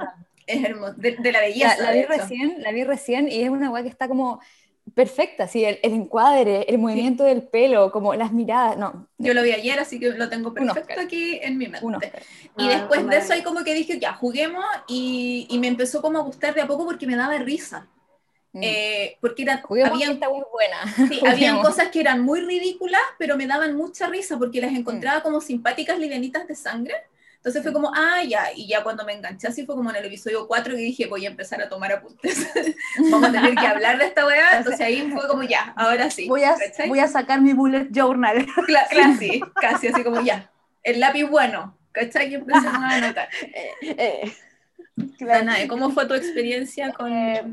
Es 0.47 0.63
hermoso. 0.63 0.93
De, 0.97 1.15
de 1.17 1.31
la 1.31 1.39
La, 1.39 1.45
belleza. 1.45 1.77
la 1.83 1.91
de 1.91 1.97
vi 1.97 1.99
hecho. 2.03 2.13
recién, 2.13 2.55
la 2.63 2.71
vi 2.71 2.83
recién 2.83 3.27
y 3.27 3.41
es 3.43 3.49
una 3.49 3.69
weá 3.71 3.83
que 3.83 3.89
está 3.89 4.07
como 4.07 4.39
perfecta, 4.95 5.47
sí, 5.47 5.63
el, 5.63 5.79
el 5.83 5.93
encuadre, 5.93 6.63
el 6.67 6.79
movimiento 6.79 7.23
del 7.23 7.43
pelo, 7.43 7.91
como 7.91 8.15
las 8.15 8.31
miradas, 8.33 8.75
no, 8.77 9.07
Yo 9.19 9.35
lo 9.35 9.43
vi 9.43 9.51
ayer, 9.51 9.79
así 9.79 9.99
que 9.99 10.09
lo 10.11 10.29
tengo 10.29 10.51
perfecto 10.53 10.99
aquí 10.99 11.39
en 11.43 11.57
mi 11.59 11.67
mente. 11.67 12.11
Y 12.57 12.67
Ah, 12.67 12.69
después 12.69 13.07
de 13.07 13.17
eso 13.17 13.33
ahí 13.33 13.43
como 13.43 13.63
que 13.63 13.75
dije, 13.75 13.99
ya, 13.99 14.13
juguemos 14.13 14.65
y, 14.87 15.45
y 15.49 15.59
me 15.59 15.67
empezó 15.67 16.01
como 16.01 16.17
a 16.17 16.23
gustar 16.23 16.55
de 16.55 16.61
a 16.61 16.67
poco 16.67 16.85
porque 16.85 17.05
me 17.05 17.15
daba 17.15 17.37
risa. 17.37 17.87
Mm. 18.51 18.61
Eh, 18.63 19.17
porque 19.21 19.43
era, 19.43 19.61
Juguemos 19.61 19.91
que 19.91 20.05
habían, 20.05 20.11
esta 20.13 20.25
es 20.25 20.43
buena. 20.51 21.07
sí, 21.07 21.21
habían 21.27 21.61
cosas 21.61 21.89
que 21.89 21.99
eran 22.01 22.21
muy 22.21 22.41
ridículas, 22.41 23.01
pero 23.19 23.37
me 23.37 23.45
daban 23.45 23.75
mucha 23.75 24.07
risa 24.07 24.37
porque 24.39 24.59
las 24.61 24.71
encontraba 24.73 25.21
como 25.21 25.39
simpáticas, 25.39 25.99
livianitas 25.99 26.47
de 26.47 26.55
sangre. 26.55 26.95
Entonces 27.35 27.63
fue 27.63 27.71
como, 27.71 27.91
ah, 27.95 28.21
ya, 28.27 28.51
y 28.53 28.67
ya 28.67 28.83
cuando 28.83 29.05
me 29.05 29.13
enganché 29.13 29.47
así 29.47 29.65
fue 29.65 29.75
como 29.75 29.89
en 29.91 29.95
el 29.95 30.05
episodio 30.05 30.45
4 30.45 30.73
que 30.75 30.81
dije, 30.81 31.05
voy 31.07 31.25
a 31.25 31.29
empezar 31.29 31.61
a 31.61 31.69
tomar 31.69 31.93
apuntes. 31.93 32.47
Vamos 33.11 33.29
a 33.29 33.31
tener 33.31 33.55
que 33.55 33.65
hablar 33.67 33.97
de 33.97 34.05
esta 34.07 34.25
weá. 34.25 34.57
Entonces 34.57 34.81
ahí 34.81 35.09
fue 35.09 35.25
como, 35.27 35.43
ya, 35.43 35.73
ahora 35.77 36.09
sí. 36.09 36.27
Voy 36.27 36.43
a, 36.43 36.55
¿cachai? 36.57 36.89
voy 36.89 36.99
a 36.99 37.07
sacar 37.07 37.39
mi 37.39 37.53
bullet 37.53 37.87
journal. 37.91 38.45
Cla- 38.67 38.87
casi, 38.93 39.39
casi, 39.61 39.87
así 39.87 40.03
como 40.03 40.19
ya. 40.21 40.51
El 40.83 40.99
lápiz 40.99 41.23
bueno, 41.29 41.77
¿cachai? 41.93 42.31
Y 42.31 42.35
empezamos 42.35 42.83
a 42.83 42.95
anotar. 42.95 43.29
Eh, 43.43 44.33
claro. 45.17 45.45
Danae, 45.45 45.67
¿cómo 45.67 45.89
fue 45.91 46.07
tu 46.07 46.13
experiencia 46.13 46.91
con 46.93 47.11
Eh? 47.11 47.43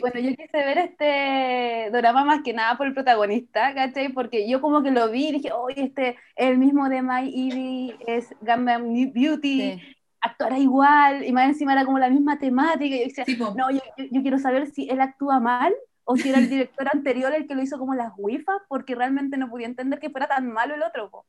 Bueno, 0.00 0.20
yo 0.20 0.30
quise 0.36 0.56
ver 0.56 0.78
este 0.78 1.90
drama 1.96 2.24
más 2.24 2.42
que 2.42 2.52
nada 2.52 2.76
por 2.76 2.86
el 2.86 2.94
protagonista, 2.94 3.74
¿cachai? 3.74 4.10
Porque 4.10 4.48
yo 4.48 4.60
como 4.60 4.82
que 4.82 4.90
lo 4.90 5.10
vi 5.10 5.28
y 5.28 5.32
dije, 5.32 5.52
oye, 5.52 5.84
este 5.84 6.10
es 6.36 6.50
el 6.50 6.58
mismo 6.58 6.88
de 6.88 7.02
My 7.02 7.28
Evie, 7.28 7.96
es 8.06 8.34
Gangnam 8.40 9.12
Beauty, 9.12 9.72
Sí. 9.78 9.82
actuará 10.20 10.58
igual, 10.58 11.24
y 11.24 11.32
más 11.32 11.48
encima 11.48 11.72
era 11.72 11.84
como 11.84 11.98
la 11.98 12.10
misma 12.10 12.38
temática, 12.38 12.94
y 12.94 12.98
yo 13.00 13.04
decía, 13.06 13.24
Sí, 13.24 13.36
po. 13.36 13.54
no, 13.56 13.70
yo, 13.70 13.80
yo- 13.96 14.04
yo 14.10 14.22
quiero 14.22 14.38
saber 14.38 14.66
si 14.70 14.88
él 14.90 15.00
actúa 15.00 15.40
mal 15.40 15.72
o 16.04 16.16
si 16.16 16.30
era 16.30 16.38
el 16.38 16.48
director 16.50 16.88
anterior 16.92 17.32
el 17.34 17.46
que 17.46 17.54
lo 17.54 17.62
hizo 17.62 17.78
como 17.78 17.94
las 17.94 18.12
wifas, 18.16 18.56
porque 18.68 18.94
realmente 18.94 19.36
no 19.36 19.48
podía 19.50 19.66
entender 19.66 19.98
que 20.00 20.10
fuera 20.10 20.26
tan 20.26 20.50
malo 20.52 20.74
el 20.74 20.82
otro. 20.82 21.10
po. 21.10 21.24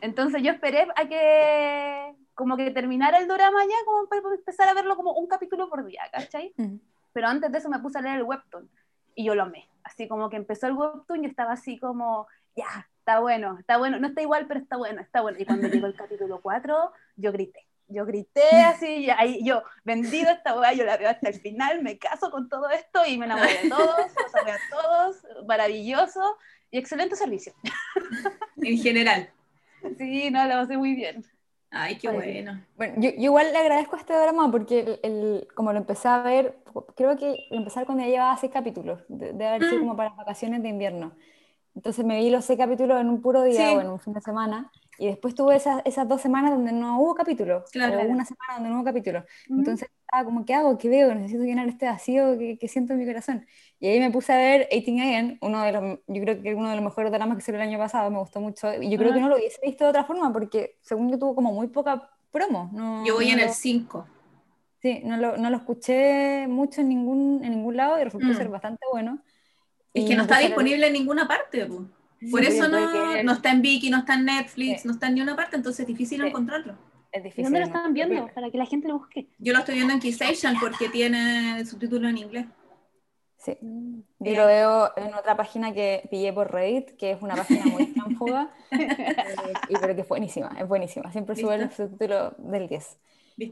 Entonces 0.00 0.42
yo 0.42 0.52
esperé 0.52 0.88
a 0.96 1.08
que 1.08 2.14
como 2.34 2.56
que 2.56 2.70
terminara 2.70 3.18
el 3.18 3.26
drama 3.26 3.64
ya, 3.64 3.84
como 3.84 4.08
para 4.08 4.22
empezar 4.34 4.68
a 4.68 4.74
verlo 4.74 4.96
como 4.96 5.12
un 5.12 5.26
capítulo 5.26 5.68
por 5.68 5.84
día, 5.84 6.02
¿cachai? 6.12 6.52
Mm. 6.56 6.76
Pero 7.12 7.26
antes 7.26 7.50
de 7.50 7.58
eso 7.58 7.68
me 7.68 7.80
puse 7.80 7.98
a 7.98 8.02
leer 8.02 8.18
el 8.18 8.22
webtoon 8.22 8.70
y 9.14 9.24
yo 9.24 9.34
lo 9.34 9.42
amé. 9.42 9.68
Así 9.82 10.06
como 10.06 10.30
que 10.30 10.36
empezó 10.36 10.68
el 10.68 10.74
webtoon, 10.74 11.22
yo 11.22 11.28
estaba 11.28 11.52
así 11.52 11.78
como, 11.78 12.28
ya, 12.54 12.88
está 12.98 13.18
bueno, 13.18 13.58
está 13.58 13.78
bueno, 13.78 13.98
no 13.98 14.06
está 14.06 14.22
igual, 14.22 14.46
pero 14.46 14.60
está 14.60 14.76
bueno, 14.76 15.00
está 15.00 15.22
bueno. 15.22 15.38
Y 15.40 15.46
cuando 15.46 15.66
llegó 15.66 15.86
el 15.86 15.96
capítulo 15.96 16.40
4, 16.40 16.92
yo 17.16 17.32
grité. 17.32 17.66
Yo 17.88 18.04
grité 18.04 18.62
así, 18.62 18.86
y 18.86 19.10
ahí 19.10 19.42
yo, 19.42 19.62
vendido 19.82 20.30
esta 20.30 20.56
weá, 20.56 20.74
yo 20.74 20.84
la 20.84 20.98
veo 20.98 21.08
hasta 21.08 21.30
el 21.30 21.40
final, 21.40 21.82
me 21.82 21.98
caso 21.98 22.30
con 22.30 22.48
todo 22.48 22.68
esto 22.68 23.00
y 23.06 23.16
me 23.16 23.24
enamoré 23.24 23.62
de 23.62 23.70
todos, 23.70 23.96
los 24.22 24.34
amé 24.34 24.52
a 24.52 24.58
todos, 24.70 25.16
maravilloso 25.46 26.36
y 26.70 26.78
excelente 26.78 27.16
servicio. 27.16 27.54
En 28.58 28.76
general. 28.76 29.30
Sí, 29.98 30.30
no, 30.30 30.46
lo 30.46 30.54
pasé 30.54 30.76
muy 30.76 30.94
bien. 30.94 31.24
Ay, 31.70 31.96
qué 31.98 32.08
bueno. 32.08 32.64
Bueno, 32.76 32.94
yo, 32.98 33.10
igual 33.10 33.52
le 33.52 33.58
agradezco 33.58 33.96
a 33.96 33.98
este 33.98 34.14
drama 34.14 34.50
porque 34.50 35.00
el, 35.02 35.46
como 35.54 35.72
lo 35.72 35.78
empecé 35.78 36.08
a 36.08 36.22
ver, 36.22 36.56
creo 36.96 37.16
que 37.16 37.46
empezar 37.50 37.84
cuando 37.84 38.04
ya 38.04 38.10
llevaba 38.10 38.36
seis 38.38 38.52
capítulos, 38.52 39.00
de, 39.08 39.34
de 39.34 39.46
haber 39.46 39.64
sido 39.64 39.76
mm. 39.76 39.80
como 39.80 39.96
para 39.96 40.10
vacaciones 40.10 40.62
de 40.62 40.70
invierno. 40.70 41.12
Entonces 41.78 42.04
me 42.04 42.18
vi 42.18 42.30
los 42.30 42.44
seis 42.44 42.58
capítulos 42.58 43.00
en 43.00 43.08
un 43.08 43.22
puro 43.22 43.42
día 43.44 43.72
o 43.72 43.80
en 43.80 43.88
un 43.88 44.00
fin 44.00 44.12
de 44.12 44.20
semana. 44.20 44.70
Y 44.98 45.06
después 45.06 45.36
tuve 45.36 45.54
esas, 45.54 45.80
esas 45.84 46.08
dos 46.08 46.20
semanas 46.20 46.50
donde 46.50 46.72
no 46.72 47.00
hubo 47.00 47.14
capítulo. 47.14 47.64
Claro. 47.70 48.00
O 48.00 48.02
una 48.06 48.24
semana 48.24 48.54
donde 48.54 48.70
no 48.70 48.76
hubo 48.76 48.84
capítulo. 48.84 49.24
Entonces 49.48 49.88
estaba 50.00 50.24
como, 50.24 50.44
¿qué 50.44 50.54
hago? 50.54 50.76
¿Qué 50.76 50.88
veo? 50.88 51.14
Necesito 51.14 51.44
llenar 51.44 51.68
este 51.68 51.86
vacío 51.86 52.36
que, 52.36 52.58
que, 52.58 52.66
siento 52.66 52.94
en 52.94 52.98
mi 52.98 53.06
corazón. 53.06 53.46
Y 53.80 53.86
ahí 53.86 54.00
me 54.00 54.10
puse 54.10 54.32
a 54.32 54.36
ver 54.36 54.68
18 54.70 55.02
Again, 55.02 55.38
uno 55.40 55.62
de 55.62 55.72
los, 55.72 55.98
yo 56.08 56.22
creo 56.22 56.42
que 56.42 56.54
uno 56.54 56.68
de 56.68 56.76
los 56.76 56.84
mejores 56.84 57.12
dramas 57.12 57.36
que 57.36 57.42
salió 57.42 57.60
el 57.60 57.68
año 57.68 57.78
pasado, 57.78 58.10
me 58.10 58.18
gustó 58.18 58.40
mucho. 58.40 58.72
Y 58.82 58.90
yo 58.90 58.98
creo 58.98 59.12
que 59.12 59.20
no 59.20 59.28
lo 59.28 59.36
hubiese 59.36 59.60
visto 59.64 59.84
de 59.84 59.90
otra 59.90 60.04
forma 60.04 60.32
porque, 60.32 60.76
según 60.80 61.10
yo, 61.10 61.18
tuvo 61.18 61.34
como 61.34 61.52
muy 61.52 61.68
poca 61.68 62.10
promo. 62.32 62.70
No, 62.72 63.06
yo 63.06 63.14
voy 63.14 63.30
en 63.30 63.38
el 63.38 63.50
5. 63.50 64.06
Sí, 64.82 65.00
no 65.04 65.16
lo, 65.16 65.36
no 65.36 65.50
lo, 65.50 65.56
escuché 65.56 66.46
mucho 66.48 66.80
en 66.80 66.88
ningún, 66.88 67.40
en 67.44 67.50
ningún 67.50 67.76
lado 67.76 68.00
y 68.00 68.04
resultó 68.04 68.28
mm. 68.28 68.34
ser 68.34 68.48
bastante 68.48 68.84
bueno. 68.92 69.20
Es 69.94 70.04
que 70.04 70.14
no 70.14 70.22
está 70.22 70.38
disponible 70.38 70.86
en 70.86 70.92
ninguna 70.92 71.26
parte. 71.26 71.66
Pues. 71.66 72.30
Por 72.30 72.44
eso 72.44 72.68
no, 72.68 73.22
no, 73.22 73.32
está 73.32 73.50
en 73.50 73.62
Viki, 73.62 73.90
no 73.90 73.98
está 73.98 74.14
en 74.14 74.24
Netflix, 74.24 74.84
no 74.84 74.92
está 74.92 75.06
en 75.06 75.14
ninguna 75.14 75.36
parte, 75.36 75.56
entonces 75.56 75.80
es 75.80 75.86
difícil 75.86 76.22
encontrarlo. 76.24 76.76
Es 77.12 77.22
difícil. 77.22 77.44
¿Dónde 77.44 77.60
lo 77.60 77.66
están 77.66 77.94
viendo? 77.94 78.28
Para 78.34 78.50
que 78.50 78.58
la 78.58 78.66
gente 78.66 78.88
lo 78.88 78.98
busque. 78.98 79.28
Yo 79.38 79.52
lo 79.52 79.60
estoy 79.60 79.76
viendo 79.76 79.94
en 79.94 80.00
Kissation 80.00 80.56
porque 80.60 80.88
tiene 80.88 81.64
subtítulo 81.64 82.08
en 82.08 82.18
inglés. 82.18 82.46
Sí. 83.38 83.56
Mm. 83.60 84.00
Yo 84.18 84.34
lo 84.34 84.46
veo 84.46 84.90
en 84.96 85.14
otra 85.14 85.36
página 85.36 85.72
que 85.72 86.06
pillé 86.10 86.32
por 86.32 86.52
Reddit, 86.52 86.96
que 86.96 87.12
es 87.12 87.22
una 87.22 87.36
página 87.36 87.64
muy 87.66 87.86
trampuda, 87.94 88.52
eh, 88.72 88.86
y 89.68 89.76
pero 89.76 89.94
que 89.94 90.00
es 90.02 90.08
buenísima, 90.08 90.56
es 90.58 90.66
buenísima. 90.66 91.10
Siempre 91.12 91.36
sube 91.36 91.54
el 91.54 91.70
subtítulo 91.70 92.32
del 92.38 92.68
10. 92.68 92.98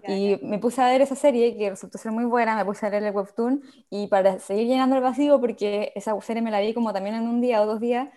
Y 0.09 0.41
me 0.43 0.59
puse 0.59 0.83
a 0.83 0.89
ver 0.89 1.01
esa 1.01 1.15
serie 1.15 1.57
que 1.57 1.71
resultó 1.71 1.97
ser 1.99 2.11
muy 2.11 2.25
buena, 2.25 2.57
me 2.57 2.65
puse 2.65 2.85
a 2.87 2.91
leer 2.91 3.05
el 3.05 3.15
webtoon 3.15 3.63
y 3.89 4.09
para 4.09 4.41
seguir 4.41 4.67
llenando 4.67 4.97
el 4.97 5.03
vacío, 5.03 5.41
porque 5.41 5.93
esa 5.95 6.21
serie 6.21 6.43
me 6.43 6.51
la 6.51 6.61
vi 6.61 6.75
como 6.75 6.93
también 6.93 7.15
en 7.15 7.29
un 7.29 7.41
día 7.41 7.63
o 7.63 7.67
dos 7.67 7.81
días, 7.81 8.09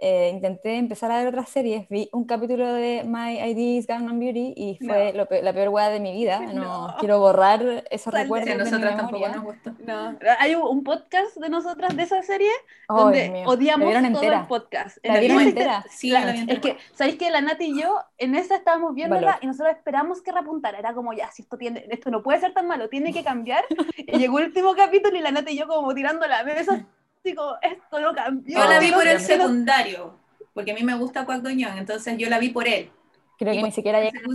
eh, 0.00 0.30
intenté 0.32 0.76
empezar 0.76 1.10
a 1.10 1.18
ver 1.18 1.26
otras 1.26 1.48
series, 1.48 1.88
vi 1.88 2.08
un 2.12 2.24
capítulo 2.24 2.72
de 2.72 3.02
My 3.04 3.36
ID 3.40 3.78
is 3.78 3.86
Gangnam 3.88 4.20
Beauty 4.20 4.54
y 4.56 4.78
fue 4.78 5.12
la 5.12 5.52
peor 5.52 5.68
hueá 5.70 5.88
de 5.90 6.00
mi 6.00 6.12
vida. 6.12 6.40
No, 6.58 6.94
quiero 6.98 7.20
borrar 7.20 7.84
esos 7.90 8.12
recuerdos. 8.12 8.56
nosotras 8.56 8.96
tampoco 8.96 9.28
nos 9.28 9.44
gustó. 9.44 9.72
No. 9.86 10.18
Hay 10.38 10.54
un 10.54 10.82
podcast 10.82 11.36
de 11.36 11.48
nosotras 11.48 11.96
de 11.96 12.02
esa 12.02 12.22
serie 12.22 12.50
donde 12.88 13.44
odiamos 13.46 13.92
todo 14.12 14.22
el 14.22 14.46
podcast. 14.46 14.98
¿La 15.04 15.20
vieron 15.20 15.40
entera? 15.40 15.84
Sí, 15.88 16.10
la, 16.10 16.32
es 16.32 16.58
que, 16.58 16.76
¿sabéis 16.94 17.16
que 17.16 17.30
la 17.30 17.40
Nati 17.40 17.66
y 17.66 17.80
yo 17.80 18.00
en 18.18 18.34
esa 18.34 18.56
estábamos 18.56 18.94
viéndola 18.94 19.38
y 19.40 19.46
nosotros 19.46 19.76
esperamos 19.76 20.20
que 20.22 20.32
repuntara? 20.32 20.78
Era 20.78 20.94
como, 20.94 21.12
ya, 21.12 21.30
si 21.30 21.42
esto, 21.42 21.56
tiene, 21.56 21.86
esto 21.90 22.10
no 22.10 22.22
puede 22.22 22.40
ser 22.40 22.52
tan 22.52 22.66
malo, 22.66 22.88
tiene 22.88 23.12
que 23.12 23.22
cambiar. 23.22 23.64
y 23.96 24.18
llegó 24.18 24.38
el 24.38 24.46
último 24.46 24.74
capítulo 24.74 25.16
y 25.16 25.20
la 25.20 25.30
Nati 25.30 25.52
y 25.52 25.58
yo 25.58 25.68
como 25.68 25.94
tirando 25.94 26.26
la 26.26 26.42
mesa 26.44 26.86
digo, 27.30 27.56
esto 27.62 28.00
no 28.00 28.14
cambió. 28.14 28.58
Yo 28.58 28.68
la 28.68 28.78
vi 28.78 28.92
por 28.92 29.06
el 29.06 29.20
secundario, 29.20 30.18
porque 30.54 30.72
a 30.72 30.74
mí 30.74 30.82
me 30.82 30.94
gusta 30.94 31.24
Kwak 31.24 31.44
entonces 31.46 32.18
yo 32.18 32.28
la 32.28 32.38
vi 32.38 32.50
por 32.50 32.66
él. 32.66 32.90
Creo 33.38 33.54
que 33.54 33.62
ni 33.62 33.70
siquiera 33.70 34.00
llegó. 34.00 34.32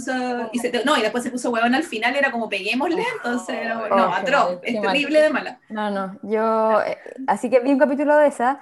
no, 0.86 0.98
y 0.98 1.02
después 1.02 1.24
se 1.26 1.30
puso 1.30 1.52
huevón 1.52 1.76
al 1.76 1.84
final, 1.84 2.16
era 2.16 2.32
como 2.32 2.48
peguémosle, 2.48 3.04
entonces, 3.18 3.68
no, 3.68 3.84
oh, 3.92 4.14
atroz, 4.14 4.60
es 4.64 4.80
terrible 4.80 5.22
de 5.22 5.30
mala. 5.30 5.60
No, 5.68 5.92
no, 5.92 6.18
yo, 6.24 6.82
eh, 6.82 6.98
así 7.28 7.50
que 7.50 7.60
vi 7.60 7.74
un 7.74 7.80
capítulo 7.80 8.16
de 8.16 8.28
esa, 8.28 8.62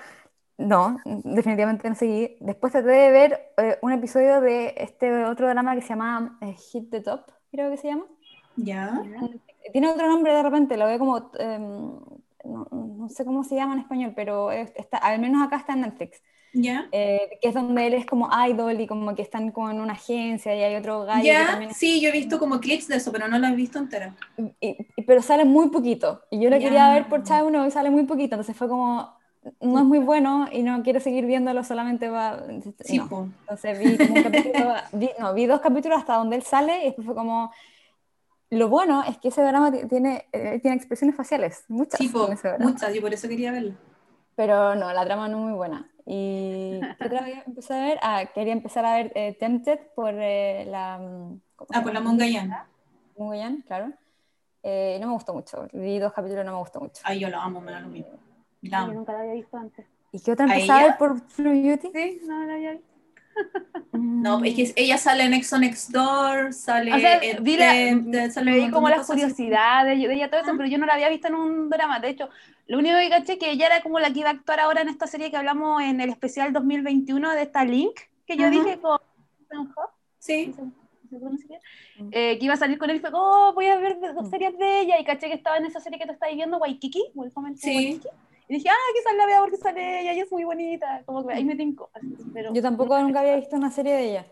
no, 0.58 1.00
definitivamente 1.06 1.88
no 1.88 1.94
seguí. 1.94 2.38
Después 2.40 2.72
traté 2.72 2.90
de 2.90 3.12
ver 3.12 3.54
eh, 3.58 3.78
un 3.84 3.92
episodio 3.92 4.42
de 4.42 4.74
este 4.78 5.26
otro 5.26 5.48
drama 5.48 5.76
que 5.76 5.82
se 5.82 5.90
llama 5.90 6.40
eh, 6.42 6.56
Hit 6.72 6.90
the 6.90 7.02
Top, 7.02 7.32
creo 7.52 7.70
que 7.70 7.78
se 7.78 7.90
llama. 7.90 8.06
Ya. 8.56 9.00
Tiene 9.72 9.90
otro 9.90 10.08
nombre 10.08 10.34
de 10.34 10.42
repente, 10.42 10.76
lo 10.76 10.88
veo 10.88 10.98
como 10.98 11.32
em, 12.44 12.98
no, 12.98 13.10
sé 13.10 13.26
cómo 13.26 13.44
se 13.44 13.56
llama 13.56 13.74
en 13.74 13.80
español, 13.80 14.14
pero 14.16 14.52
está, 14.52 14.98
al 14.98 15.20
menos 15.20 15.46
acá 15.46 15.58
está 15.58 15.74
en 15.74 15.82
Netflix. 15.82 16.22
¿Ya? 16.54 16.90
Eh, 16.92 17.38
que 17.42 17.48
es 17.48 17.54
donde 17.54 17.88
él 17.88 17.94
es 17.94 18.06
como 18.06 18.30
idol 18.48 18.82
y 18.82 18.86
como 18.86 19.16
que 19.16 19.22
están 19.22 19.52
como 19.52 19.72
en 19.72 19.80
una 19.80 19.94
agencia 19.94 20.54
y 20.54 20.62
hay 20.62 20.76
otro 20.76 21.06
gallo. 21.06 21.24
¿Ya? 21.24 21.70
Sí, 21.74 22.02
yo 22.02 22.10
he 22.10 22.12
visto 22.12 22.40
como 22.40 22.60
clips 22.60 22.90
de 22.90 22.98
eso, 22.98 23.12
pero 23.12 23.30
no 23.30 23.40
lo 23.40 23.48
he 23.48 23.56
visto 23.56 23.80
entera. 23.80 24.16
pero 25.08 25.22
sale 25.22 25.46
muy 25.46 25.70
poquito. 25.70 26.22
Y 26.30 26.42
yo 26.42 26.50
lo 26.50 26.60
quería 26.60 26.94
ver 26.94 27.08
por 27.08 27.24
Chai 27.24 27.44
uno 27.44 27.66
y 27.66 27.72
sale 27.72 27.90
muy 27.90 28.04
poquito. 28.04 28.36
Entonces 28.36 28.58
fue 28.58 28.68
como, 28.68 29.14
no 29.60 29.80
es 29.80 29.86
muy 29.86 30.00
bueno 30.00 30.48
y 30.52 30.62
no 30.62 30.84
quiero 30.84 31.00
seguir 31.00 31.26
viéndolo, 31.26 31.64
solamente 31.64 32.10
va... 32.10 32.44
Sí, 32.84 32.98
Entonces 32.98 33.80
vi 33.80 33.98
como 33.98 34.14
un 34.16 34.24
capítulo, 34.24 34.74
no, 35.20 35.34
vi 35.34 35.46
dos 35.46 35.62
capítulos 35.62 36.00
hasta 36.00 36.16
donde 36.16 36.36
él 36.36 36.44
sale 36.44 36.82
y 36.82 36.86
después 36.86 37.06
fue 37.06 37.16
como 37.16 37.52
lo 38.52 38.68
bueno 38.68 39.02
es 39.08 39.18
que 39.18 39.30
ese 39.30 39.42
drama 39.42 39.72
tiene, 39.72 40.26
eh, 40.34 40.60
tiene 40.62 40.76
expresiones 40.76 41.16
faciales, 41.16 41.64
muchas. 41.70 41.98
Sí, 41.98 42.12
muchas, 42.60 42.94
yo 42.94 43.02
por 43.02 43.14
eso 43.14 43.30
quería 43.30 43.52
verlo. 43.54 43.76
Pero 44.36 44.76
no, 44.76 44.92
la 44.92 45.06
trama 45.06 45.30
no 45.30 45.38
es 45.38 45.44
muy 45.46 45.54
buena. 45.54 45.90
¿Y 46.06 46.82
qué 47.00 47.06
otra 47.06 47.22
vez 47.22 47.48
empecé 47.48 47.74
a 47.74 47.86
ver? 47.86 48.00
Ah, 48.02 48.26
quería 48.34 48.52
empezar 48.52 48.86
a 48.86 48.96
ver 48.96 49.14
eh, 49.16 49.38
Tempted 49.40 49.80
por 49.96 50.14
eh, 50.16 50.66
la... 50.68 50.98
Mm, 50.98 51.42
ah, 51.74 51.82
por 51.82 51.94
la 51.94 52.02
Mungayan. 52.02 52.54
Mungayan, 53.18 53.62
claro. 53.62 53.88
no 53.88 55.08
me 55.08 55.14
gustó 55.14 55.34
mucho. 55.34 55.70
Vi 55.72 56.00
dos 56.00 56.12
capítulos 56.12 56.44
y 56.44 56.46
no 56.46 56.52
me 56.52 56.60
gustó 56.60 56.82
mucho. 56.82 57.02
Ay, 57.06 57.20
yo 57.20 57.30
lo 57.30 57.40
amo, 57.40 57.62
me 57.62 57.72
da 57.72 57.80
lo 57.80 57.88
mismo. 57.88 58.20
Yo 58.62 58.88
nunca 58.88 59.14
la 59.14 59.22
había 59.22 59.34
visto 59.34 59.56
antes. 59.56 59.86
¿Y 60.12 60.20
qué 60.20 60.34
otra 60.34 60.46
empezó 60.46 60.74
a 60.74 60.84
ver 60.84 60.98
por 60.98 61.22
True 61.22 61.62
Beauty? 61.62 61.90
Sí, 61.94 62.22
no 62.28 62.44
la 62.44 62.56
había 62.56 62.72
visto. 62.74 62.91
No, 63.94 64.44
es 64.44 64.56
que 64.56 64.74
ella 64.76 64.98
sale 64.98 65.24
en 65.24 65.34
Exo 65.34 65.60
Next 65.60 65.92
Door, 65.92 66.54
sale 66.54 66.92
en 66.92 67.44
vi 67.44 67.58
me 67.58 68.54
vi 68.54 68.72
como 68.72 68.90
las 68.90 69.06
curiosidades 69.06 69.98
de 69.98 70.14
ella, 70.14 70.30
todo 70.30 70.42
eso, 70.42 70.54
pero 70.56 70.68
yo 70.68 70.78
no 70.78 70.86
la 70.86 70.94
había 70.94 71.10
visto 71.10 71.28
en 71.28 71.36
un 71.36 71.70
drama. 71.70 72.00
De 72.00 72.10
hecho, 72.10 72.30
lo 72.68 72.80
único 72.80 72.98
que 72.98 73.10
caché 73.10 73.38
que 73.38 73.52
ella 73.52 73.68
era 73.68 73.82
como 73.82 74.00
la 74.00 74.12
que 74.12 74.20
iba 74.20 74.30
a 74.30 74.34
actuar 74.34 74.60
ahora 74.60 74.82
en 74.82 74.90
esta 74.90 75.08
serie 75.08 75.30
que 75.30 75.38
hablamos 75.38 75.82
en 75.82 76.00
el 76.02 76.10
especial 76.10 76.54
2021 76.54 77.32
de 77.32 77.42
esta 77.42 77.66
Link, 77.66 78.00
que 78.26 78.38
yo 78.38 78.50
dije 78.50 78.80
con 78.80 79.00
Sí. 80.20 80.54
Eh, 82.12 82.38
que 82.40 82.46
iba 82.46 82.54
a 82.54 82.58
salir 82.58 82.78
con 82.78 82.90
él 82.90 82.98
y 82.98 83.00
fue, 83.00 83.10
oh, 83.14 83.52
voy 83.54 83.66
a 83.66 83.78
ver 83.78 84.00
dos 84.00 84.30
series 84.30 84.58
de 84.58 84.82
ella. 84.82 85.00
Y 85.00 85.04
caché 85.04 85.28
que 85.28 85.34
estaba 85.34 85.58
en 85.58 85.66
esa 85.66 85.80
serie 85.80 86.00
que 86.00 86.06
te 86.06 86.14
estáis 86.14 86.36
viendo, 86.36 86.58
Waikiki, 86.58 87.12
sí. 87.58 87.76
Waikiki. 87.76 88.08
Y 88.52 88.56
dije, 88.56 88.68
ah, 88.68 88.92
quizás 88.94 89.16
la 89.16 89.26
vea 89.26 89.40
porque 89.40 89.56
sale 89.56 90.02
ella, 90.02 90.12
ella 90.12 90.24
es 90.24 90.32
muy 90.32 90.44
bonita. 90.44 91.04
Como 91.06 91.26
que 91.26 91.34
ahí 91.34 91.46
me 91.46 91.56
tinco. 91.56 91.90
Pero... 92.34 92.54
Yo 92.54 92.62
tampoco 92.62 93.00
nunca 93.00 93.22
había 93.22 93.38
visto 93.38 93.56
una 93.56 93.72
serie 93.72 93.94
de 93.94 94.10
ella. 94.10 94.26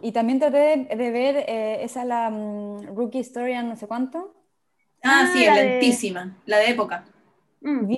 Y 0.00 0.12
también 0.12 0.38
traté 0.38 0.88
de, 0.96 1.10
ver, 1.10 1.44
eh, 1.46 1.84
esa 1.84 2.06
la 2.06 2.30
mm, 2.30 2.96
Rookie 2.96 3.20
Story, 3.20 3.54
no 3.62 3.76
sé 3.76 3.86
cuánto. 3.86 4.34
Ah, 5.02 5.24
ah 5.24 5.30
sí, 5.30 5.44
es 5.44 5.54
lentísima, 5.54 6.38
la 6.46 6.56
de 6.56 6.70
época. 6.70 7.04
Mm. 7.60 7.92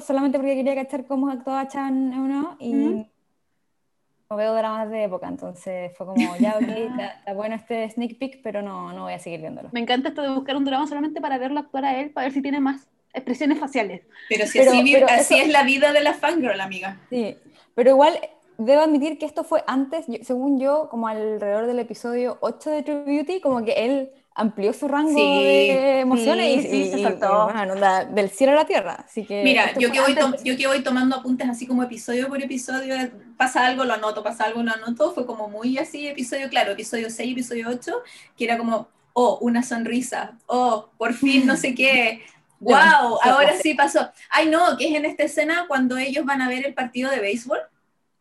solamente 0.00 0.38
porque 0.38 0.54
quería 0.54 0.74
cachar 0.74 1.04
cómo 1.04 1.28
actuaba 1.28 1.68
Chan 1.68 2.18
uno 2.18 2.56
y 2.58 2.72
mm. 2.72 3.06
no 4.30 4.36
veo 4.36 4.54
dramas 4.54 4.90
de 4.90 5.04
época, 5.04 5.28
entonces 5.28 5.94
fue 5.94 6.06
como, 6.06 6.36
ya, 6.38 6.56
ok, 6.56 6.68
está, 6.68 7.34
bueno 7.34 7.54
este 7.54 7.90
sneak 7.90 8.18
peek, 8.18 8.42
pero 8.42 8.62
no, 8.62 8.94
no 8.94 9.02
voy 9.02 9.12
a 9.12 9.18
seguir 9.18 9.40
viéndolo. 9.40 9.68
Me 9.72 9.80
encanta 9.80 10.08
esto 10.08 10.22
de 10.22 10.30
buscar 10.30 10.56
un 10.56 10.64
drama 10.64 10.86
solamente 10.86 11.20
para 11.20 11.36
verlo 11.36 11.60
actuar 11.60 11.84
a 11.84 12.00
él, 12.00 12.12
para 12.12 12.28
ver 12.28 12.32
si 12.32 12.40
tiene 12.40 12.60
más 12.60 12.88
expresiones 13.16 13.58
faciales. 13.58 14.02
Pero 14.28 14.46
si 14.46 14.60
así, 14.60 15.38
es 15.38 15.48
la 15.48 15.64
vida 15.64 15.92
de 15.92 16.02
la 16.02 16.14
fangirl, 16.14 16.60
amiga. 16.60 17.00
Sí, 17.10 17.36
pero 17.74 17.90
igual 17.90 18.18
debo 18.58 18.82
admitir 18.82 19.18
que 19.18 19.26
esto 19.26 19.44
fue 19.44 19.64
antes, 19.66 20.06
según 20.22 20.60
yo, 20.60 20.88
como 20.90 21.08
alrededor 21.08 21.66
del 21.66 21.78
episodio 21.78 22.38
8 22.40 22.70
de 22.70 22.82
True 22.82 23.04
Beauty, 23.04 23.40
como 23.40 23.64
que 23.64 23.72
él 23.72 24.10
amplió 24.36 24.72
su 24.74 24.86
rango 24.86 25.18
de 25.18 26.00
emociones 26.00 26.64
y, 26.66 26.90
se 26.90 27.02
saltó 27.02 27.50
del 28.12 28.30
cielo 28.30 28.52
a 28.52 28.56
la 28.56 28.66
tierra. 28.66 29.04
Así 29.06 29.24
que 29.24 29.42
Mira, 29.42 29.72
yo 29.78 29.90
que, 29.90 30.00
voy 30.00 30.14
yo 30.44 30.56
que 30.56 30.66
voy 30.66 30.82
tomando 30.82 31.16
apuntes 31.16 31.48
así 31.48 31.66
como 31.66 31.82
episodio 31.82 32.28
por 32.28 32.42
episodio, 32.42 32.94
pasa 33.38 33.66
algo, 33.66 33.84
lo 33.84 33.94
anoto, 33.94 34.22
pasa 34.22 34.44
algo, 34.44 34.62
lo 34.62 34.72
anoto, 34.72 35.12
fue 35.12 35.26
como 35.26 35.48
muy 35.48 35.78
así, 35.78 36.06
episodio, 36.06 36.50
claro, 36.50 36.72
episodio 36.72 37.08
6, 37.08 37.32
episodio 37.32 37.68
8, 37.70 38.02
que 38.36 38.44
era 38.44 38.58
como, 38.58 38.88
oh, 39.14 39.38
una 39.40 39.62
sonrisa, 39.62 40.36
oh, 40.46 40.90
por 40.98 41.14
fin 41.14 41.46
no 41.46 41.56
sé 41.56 41.74
qué, 41.74 42.22
¡Wow! 42.60 43.18
Ahora 43.22 43.54
sí 43.60 43.74
pasó. 43.74 44.10
Ay, 44.30 44.48
no, 44.48 44.76
que 44.76 44.88
es 44.88 44.94
en 44.94 45.04
esta 45.04 45.24
escena 45.24 45.66
cuando 45.68 45.96
ellos 45.96 46.24
van 46.24 46.40
a 46.40 46.48
ver 46.48 46.66
el 46.66 46.74
partido 46.74 47.10
de 47.10 47.20
béisbol. 47.20 47.58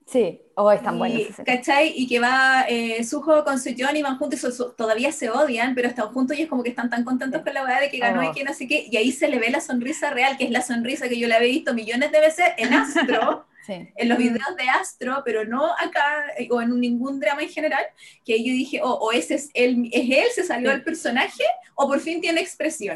Sí, 0.06 0.39
oh, 0.54 0.72
están 0.72 1.00
buenos. 1.00 1.24
¿Cachai? 1.44 1.92
Y 1.96 2.08
que 2.08 2.20
va 2.20 2.65
eh, 2.70 3.04
Sujo 3.04 3.44
con 3.44 3.60
su 3.60 3.72
John 3.77 3.96
y 3.96 4.04
van 4.04 4.20
juntos, 4.20 4.44
y 4.44 4.75
todavía 4.77 5.12
se 5.12 5.32
odian, 5.32 5.74
pero 5.74 5.88
están 5.88 6.10
juntos 6.10 6.38
y 6.38 6.44
es 6.44 6.48
como 6.48 6.62
que 6.62 6.70
están 6.70 6.92
tan 6.92 7.04
contentos 7.04 7.42
con 7.42 7.54
la 7.54 7.63
verdad 7.63 7.82
de 7.82 7.89
que 7.89 7.98
ganó 7.98 8.22
y 8.22 8.27
oh. 8.27 8.32
que 8.32 8.44
no 8.44 8.54
sé 8.54 8.68
qué. 8.68 8.86
Y 8.89 8.98
ahí 8.98 9.12
se 9.12 9.27
le 9.27 9.39
ve 9.39 9.50
la 9.50 9.62
sonrisa 9.62 10.12
real, 10.12 10.38
que 10.38 10.44
es 10.44 10.51
la 10.51 10.62
sonrisa 10.62 11.10
que 11.10 11.18
yo 11.18 11.27
le 11.27 11.34
había 11.34 11.50
visto 11.50 11.74
millones 11.74 12.12
de 12.12 12.20
veces 12.20 12.46
en 12.58 12.74
Astro. 12.74 13.48
en 13.68 14.08
los 14.08 14.20
videos 14.20 14.56
de 14.56 14.70
Astro, 14.70 15.24
pero 15.25 15.44
no 15.44 15.65
acá 15.72 16.24
eh, 16.38 16.50
o 16.51 16.62
en 16.62 16.80
ningún 16.80 17.20
drama 17.20 17.42
en 17.42 17.50
general, 17.50 17.84
que 18.24 18.38
yo 18.44 18.54
dije, 18.54 18.82
oh, 18.84 18.94
o 18.94 19.12
ese 19.12 19.36
es 19.36 19.50
él, 19.56 19.89
es 19.92 20.08
él, 20.08 20.27
se 20.36 20.44
salió 20.44 20.72
el 20.72 20.84
personaje, 20.84 21.44
o 21.74 21.88
por 21.88 22.00
fin 22.00 22.22
tiene 22.22 22.42
expresión. 22.42 22.96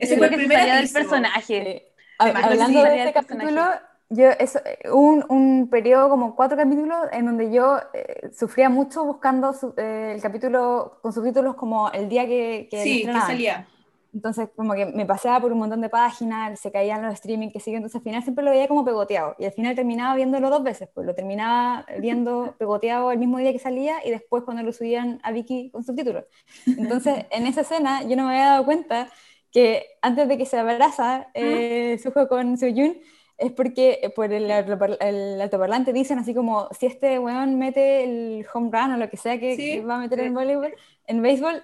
Ese 0.00 0.16
fue 0.16 0.26
el 0.28 0.34
primer 0.34 0.80
del 0.80 0.90
personaje. 0.90 1.88
hablando 2.18 2.82
de 2.82 2.98
este 2.98 3.12
capítulo, 3.12 3.62
yo, 4.08 4.26
eso, 4.38 4.60
un, 4.92 5.24
un 5.28 5.68
periodo 5.70 6.10
como 6.10 6.36
cuatro 6.36 6.56
capítulos 6.56 6.98
en 7.12 7.24
donde 7.24 7.50
yo 7.50 7.78
eh, 7.94 8.30
sufría 8.36 8.68
mucho 8.68 9.04
buscando 9.04 9.54
eh, 9.78 10.12
el 10.14 10.20
capítulo 10.20 10.98
con 11.00 11.12
subtítulos 11.12 11.54
como 11.54 11.90
el 11.92 12.08
día 12.08 12.26
que, 12.26 12.68
que 12.70 12.82
sí, 12.82 13.06
que 13.06 13.12
salía. 13.12 13.66
Entonces, 14.14 14.50
como 14.54 14.74
que 14.74 14.84
me 14.84 15.06
paseaba 15.06 15.40
por 15.40 15.52
un 15.52 15.58
montón 15.58 15.80
de 15.80 15.88
páginas, 15.88 16.60
se 16.60 16.70
caían 16.70 17.00
los 17.00 17.14
streaming 17.14 17.48
que 17.48 17.60
siguen, 17.60 17.78
entonces 17.78 17.96
al 17.96 18.02
final 18.02 18.22
siempre 18.22 18.44
lo 18.44 18.50
veía 18.50 18.68
como 18.68 18.84
pegoteado. 18.84 19.34
Y 19.38 19.46
al 19.46 19.52
final 19.52 19.74
terminaba 19.74 20.14
viéndolo 20.14 20.50
dos 20.50 20.62
veces, 20.62 20.90
pues 20.92 21.06
lo 21.06 21.14
terminaba 21.14 21.86
viendo 21.98 22.54
pegoteado 22.58 23.10
el 23.10 23.18
mismo 23.18 23.38
día 23.38 23.52
que 23.52 23.58
salía 23.58 24.06
y 24.06 24.10
después 24.10 24.44
cuando 24.44 24.62
lo 24.62 24.72
subían 24.72 25.18
a 25.22 25.32
Vicky 25.32 25.70
con 25.70 25.82
subtítulos. 25.82 26.24
Entonces, 26.66 27.24
en 27.30 27.46
esa 27.46 27.62
escena 27.62 28.02
yo 28.02 28.16
no 28.16 28.24
me 28.24 28.34
había 28.34 28.50
dado 28.50 28.66
cuenta 28.66 29.08
que 29.52 29.86
antes 30.00 30.28
de 30.28 30.38
que 30.38 30.46
se 30.46 30.58
abraza 30.58 31.28
eh, 31.34 31.98
Suho 32.02 32.26
con 32.26 32.56
Soo-Jun, 32.56 32.96
es 33.38 33.52
porque 33.52 34.00
eh, 34.02 34.10
por 34.10 34.32
el, 34.32 34.50
el, 34.50 35.40
altoparlante 35.40 35.92
dicen 35.92 36.18
así 36.18 36.34
como, 36.34 36.68
si 36.78 36.86
este 36.86 37.18
weón 37.18 37.58
mete 37.58 38.04
el 38.04 38.46
home 38.52 38.70
run 38.72 38.92
o 38.92 38.96
lo 38.96 39.10
que 39.10 39.16
sea 39.16 39.38
que, 39.38 39.82
va 39.82 39.96
a 39.96 39.98
meter 39.98 40.20
en 40.20 40.34
voleibol, 40.34 40.74
en 41.06 41.22
béisbol, 41.22 41.62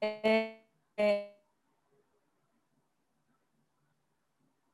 eh, 0.00 0.62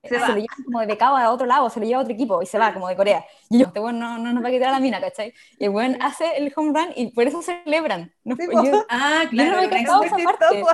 se, 0.02 0.18
lo 0.18 0.34
lleva 0.34 0.54
como 0.64 0.80
de 0.80 0.86
becado 0.86 1.16
a 1.16 1.30
otro 1.30 1.46
lado, 1.46 1.70
se 1.70 1.80
lo 1.80 1.86
lleva 1.86 2.00
a 2.00 2.02
otro 2.02 2.12
equipo 2.12 2.42
y 2.42 2.46
se 2.46 2.58
va 2.58 2.74
como 2.74 2.88
de 2.88 2.96
Corea. 2.96 3.24
Y 3.48 3.60
yo, 3.60 3.66
este 3.66 3.80
weón 3.80 3.98
no, 3.98 4.18
no, 4.18 4.32
nos 4.32 4.44
va 4.44 4.48
a 4.48 4.52
quitar 4.52 4.70
la 4.70 4.80
mina, 4.80 5.00
¿cachai? 5.00 5.32
Y 5.58 5.64
el 5.64 5.70
weón 5.70 5.96
hace 6.02 6.36
el 6.36 6.52
home 6.54 6.78
run 6.78 6.92
y 6.94 7.10
por 7.12 7.26
eso 7.26 7.40
celebran. 7.40 8.12
No, 8.22 8.36
yo, 8.36 8.84
ah, 8.90 9.24
claro. 9.30 9.50
Yo 9.50 9.50
no 9.50 9.56
había 9.56 9.70
cachado 9.70 10.02
esa 10.02 10.16
parte. 10.16 10.64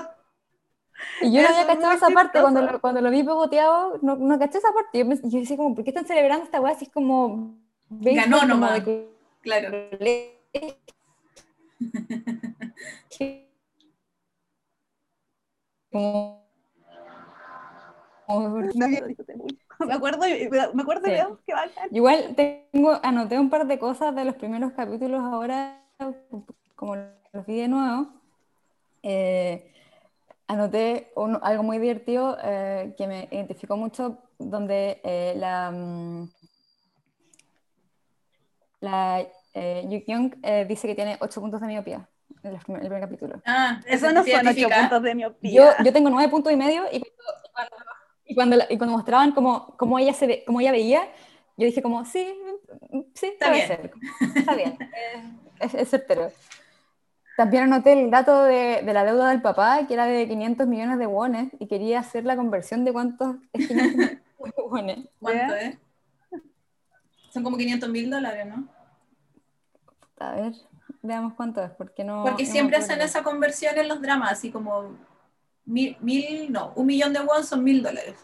Y 1.20 1.32
yo 1.32 1.42
no 1.42 1.48
había 1.48 1.66
cachado 1.66 1.92
esa 1.92 2.10
parte 2.10 2.40
cuando 2.40 2.62
lo, 2.62 2.80
cuando 2.80 3.00
lo 3.00 3.10
vi 3.10 3.22
pegoteado, 3.22 3.98
no, 4.02 4.16
no 4.16 4.38
caché 4.38 4.58
esa 4.58 4.72
parte. 4.72 4.98
Yo, 4.98 5.06
me, 5.06 5.16
yo 5.16 5.38
decía 5.38 5.56
como, 5.56 5.74
¿por 5.74 5.84
qué 5.84 5.90
están 5.90 6.06
celebrando 6.06 6.44
esta 6.44 6.60
weá 6.60 6.74
si 6.74 6.84
es 6.84 6.90
como... 6.90 7.56
Ganó 7.88 8.44
nomás. 8.46 8.84
De... 8.84 9.08
Claro. 9.42 9.70
como 15.90 16.40
me 19.86 19.94
acuerdo, 19.94 20.20
me 20.74 20.82
acuerdo 20.82 21.06
sí. 21.06 21.12
que 21.46 21.96
Igual 21.96 22.34
tengo, 22.36 22.98
anoté 23.02 23.38
un 23.38 23.50
par 23.50 23.66
de 23.66 23.78
cosas 23.78 24.14
de 24.14 24.24
los 24.24 24.36
primeros 24.36 24.72
capítulos 24.72 25.20
ahora, 25.20 25.82
como 26.76 26.96
los 26.96 27.46
vi 27.46 27.56
de 27.56 27.68
nuevo. 27.68 28.08
Eh, 29.02 29.72
anoté 30.50 31.12
algo 31.42 31.62
muy 31.62 31.78
divertido 31.78 32.36
eh, 32.42 32.94
que 32.96 33.06
me 33.06 33.28
identificó 33.30 33.76
mucho, 33.76 34.18
donde 34.38 35.00
eh, 35.04 35.34
la, 35.36 35.70
mm, 35.70 36.30
la 38.80 39.26
Yu 39.54 40.04
Kyung 40.04 40.34
dice 40.68 40.86
que 40.86 40.94
tiene 40.94 41.18
8 41.20 41.40
puntos 41.40 41.60
de 41.60 41.66
miopía 41.66 42.08
en 42.42 42.54
el 42.54 42.60
primer, 42.60 43.00
capítulo. 43.00 43.42
Ah, 43.44 43.80
eso 43.86 44.10
no 44.12 44.24
son 44.24 44.46
8 44.46 44.68
puntos 44.68 45.02
de 45.02 45.14
miopía. 45.14 45.52
Yo, 45.52 45.84
yo 45.84 45.92
tengo 45.92 46.10
9 46.10 46.30
puntos 46.30 46.52
y 46.52 46.56
medio 46.56 46.84
y 46.92 47.00
cuando, 47.00 47.74
y 48.24 48.34
cuando, 48.34 48.56
y 48.70 48.78
cuando 48.78 48.96
mostraban 48.96 49.32
cómo, 49.32 49.74
cómo, 49.76 49.98
ella 49.98 50.14
se 50.14 50.26
ve, 50.26 50.44
cómo 50.46 50.60
ella 50.60 50.72
veía, 50.72 51.02
yo 51.56 51.66
dije 51.66 51.82
como, 51.82 52.04
sí, 52.04 52.32
sí, 53.14 53.26
está 53.26 53.50
bien. 53.50 53.66
ser. 53.66 53.92
Está 54.34 54.54
bien, 54.54 54.78
es, 55.60 55.74
es, 55.74 55.90
certero. 55.90 56.30
También 57.40 57.62
anoté 57.62 57.94
el 57.94 58.10
dato 58.10 58.44
de, 58.44 58.82
de, 58.84 58.92
la 58.92 59.02
deuda 59.02 59.30
del 59.30 59.40
papá, 59.40 59.86
que 59.86 59.94
era 59.94 60.04
de 60.04 60.28
500 60.28 60.66
millones 60.66 60.98
de 60.98 61.06
wones, 61.06 61.50
y 61.58 61.68
quería 61.68 62.00
hacer 62.00 62.26
la 62.26 62.36
conversión 62.36 62.84
de 62.84 62.92
cuántos 62.92 63.36
es 63.54 63.66
500 63.66 63.96
millones 63.96 64.20
de 64.56 64.62
wones. 64.62 64.98
¿Cuánto 65.18 65.54
es? 65.54 65.78
Son 67.30 67.42
como 67.42 67.56
500 67.56 67.88
mil 67.88 68.10
dólares, 68.10 68.46
¿no? 68.46 68.68
A 70.18 70.34
ver, 70.34 70.52
veamos 71.00 71.32
cuánto 71.32 71.64
es, 71.64 71.70
porque 71.70 72.04
no... 72.04 72.24
Porque 72.24 72.44
no 72.44 72.50
siempre 72.50 72.76
hacen 72.76 73.00
esa 73.00 73.22
conversión 73.22 73.78
en 73.78 73.88
los 73.88 74.02
dramas, 74.02 74.32
así 74.32 74.50
como 74.50 74.98
mil, 75.64 75.96
mil, 76.02 76.52
no, 76.52 76.74
un 76.76 76.84
millón 76.84 77.14
de 77.14 77.20
won 77.20 77.42
son 77.42 77.64
mil 77.64 77.82
dólares. 77.82 78.16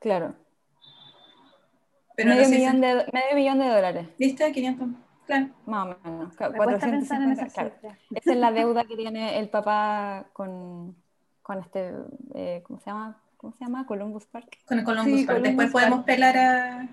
Claro. 0.00 0.34
Pero 2.16 2.30
medio, 2.30 2.48
millón 2.48 2.80
de, 2.80 2.94
medio 3.12 3.34
millón 3.34 3.58
de 3.58 3.68
dólares. 3.68 4.08
¿Viste? 4.18 4.50
500. 4.50 5.03
Claro. 5.26 5.48
Más 5.66 5.86
o 5.86 5.98
menos. 6.04 6.34
450, 6.36 7.46
claro. 7.46 7.72
Esa 8.14 8.32
es 8.32 8.36
la 8.36 8.52
deuda 8.52 8.84
que 8.84 8.96
tiene 8.96 9.38
el 9.38 9.48
papá 9.48 10.26
con, 10.32 10.96
con 11.42 11.60
este, 11.60 11.92
eh, 12.34 12.62
¿cómo 12.66 12.80
se 12.80 12.86
llama? 12.86 13.20
¿Cómo 13.36 13.52
se 13.54 13.64
llama? 13.64 13.86
Columbus 13.86 14.26
Park. 14.26 14.58
Con 14.66 14.78
el 14.78 14.84
Columbus 14.84 15.20
sí, 15.20 15.26
Park. 15.26 15.38
Columbus 15.38 15.48
Después 15.48 15.72
Park. 15.72 15.72
podemos 15.72 16.04
pelar 16.04 16.36
a, 16.36 16.88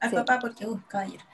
al 0.00 0.10
sí. 0.10 0.16
papá 0.16 0.38
porque, 0.38 0.66
uh, 0.66 0.80
caballero. 0.88 1.24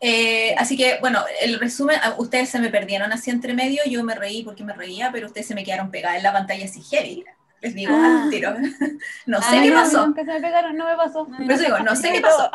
Eh, 0.00 0.54
así 0.58 0.76
que, 0.76 0.98
bueno, 1.00 1.20
el 1.40 1.58
resumen, 1.58 1.96
ustedes 2.18 2.48
se 2.48 2.58
me 2.60 2.70
perdieron 2.70 3.12
así 3.12 3.30
entre 3.30 3.54
medio, 3.54 3.82
yo 3.88 4.04
me 4.04 4.14
reí 4.14 4.42
porque 4.42 4.64
me 4.64 4.72
reía, 4.72 5.10
pero 5.12 5.26
ustedes 5.26 5.46
se 5.46 5.54
me 5.54 5.64
quedaron 5.64 5.90
pegadas 5.90 6.18
en 6.18 6.22
la 6.22 6.32
pantalla 6.32 6.64
así 6.64 6.82
heavy 6.82 7.24
les 7.66 7.74
digo 7.74 7.92
ah. 7.94 8.22
al 8.22 8.30
tiro. 8.30 8.54
no 9.26 9.42
sé 9.42 9.62
qué 9.62 9.72
pasó. 9.72 10.06
No, 10.06 10.14
se 10.14 10.24
me 10.24 10.40
pegaron, 10.40 10.76
no 10.76 10.86
me 10.86 10.96
pasó. 10.96 11.28
Pero 11.36 11.58
digo, 11.58 11.78
no 11.80 11.96
sé 11.96 12.12
qué 12.12 12.20
pasó. 12.20 12.50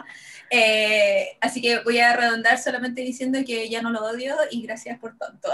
Eh, 0.50 1.38
así 1.40 1.62
que 1.62 1.80
voy 1.80 2.00
a 2.00 2.16
redondar 2.16 2.58
solamente 2.58 3.02
diciendo 3.02 3.40
que 3.46 3.70
ya 3.70 3.82
no 3.82 3.90
lo 3.90 4.04
odio 4.06 4.36
y 4.50 4.62
gracias 4.64 5.00
por 5.00 5.18
tanto. 5.18 5.50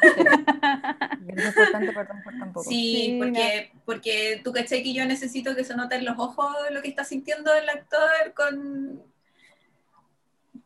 gracias 1.20 1.54
por 1.54 1.70
tanto, 1.72 1.92
por, 1.92 2.08
por 2.24 2.38
tampoco. 2.38 2.68
Sí, 2.68 3.02
sí 3.06 3.16
porque, 3.18 3.70
no. 3.72 3.80
porque 3.84 4.40
tú 4.44 4.52
caché 4.52 4.82
que 4.82 4.92
yo 4.92 5.04
necesito 5.06 5.54
que 5.56 5.64
se 5.64 5.74
note 5.74 5.96
en 5.96 6.04
los 6.04 6.18
ojos 6.18 6.54
lo 6.70 6.82
que 6.82 6.88
está 6.88 7.04
sintiendo 7.04 7.52
el 7.54 7.68
actor 7.68 8.34
con, 8.34 9.02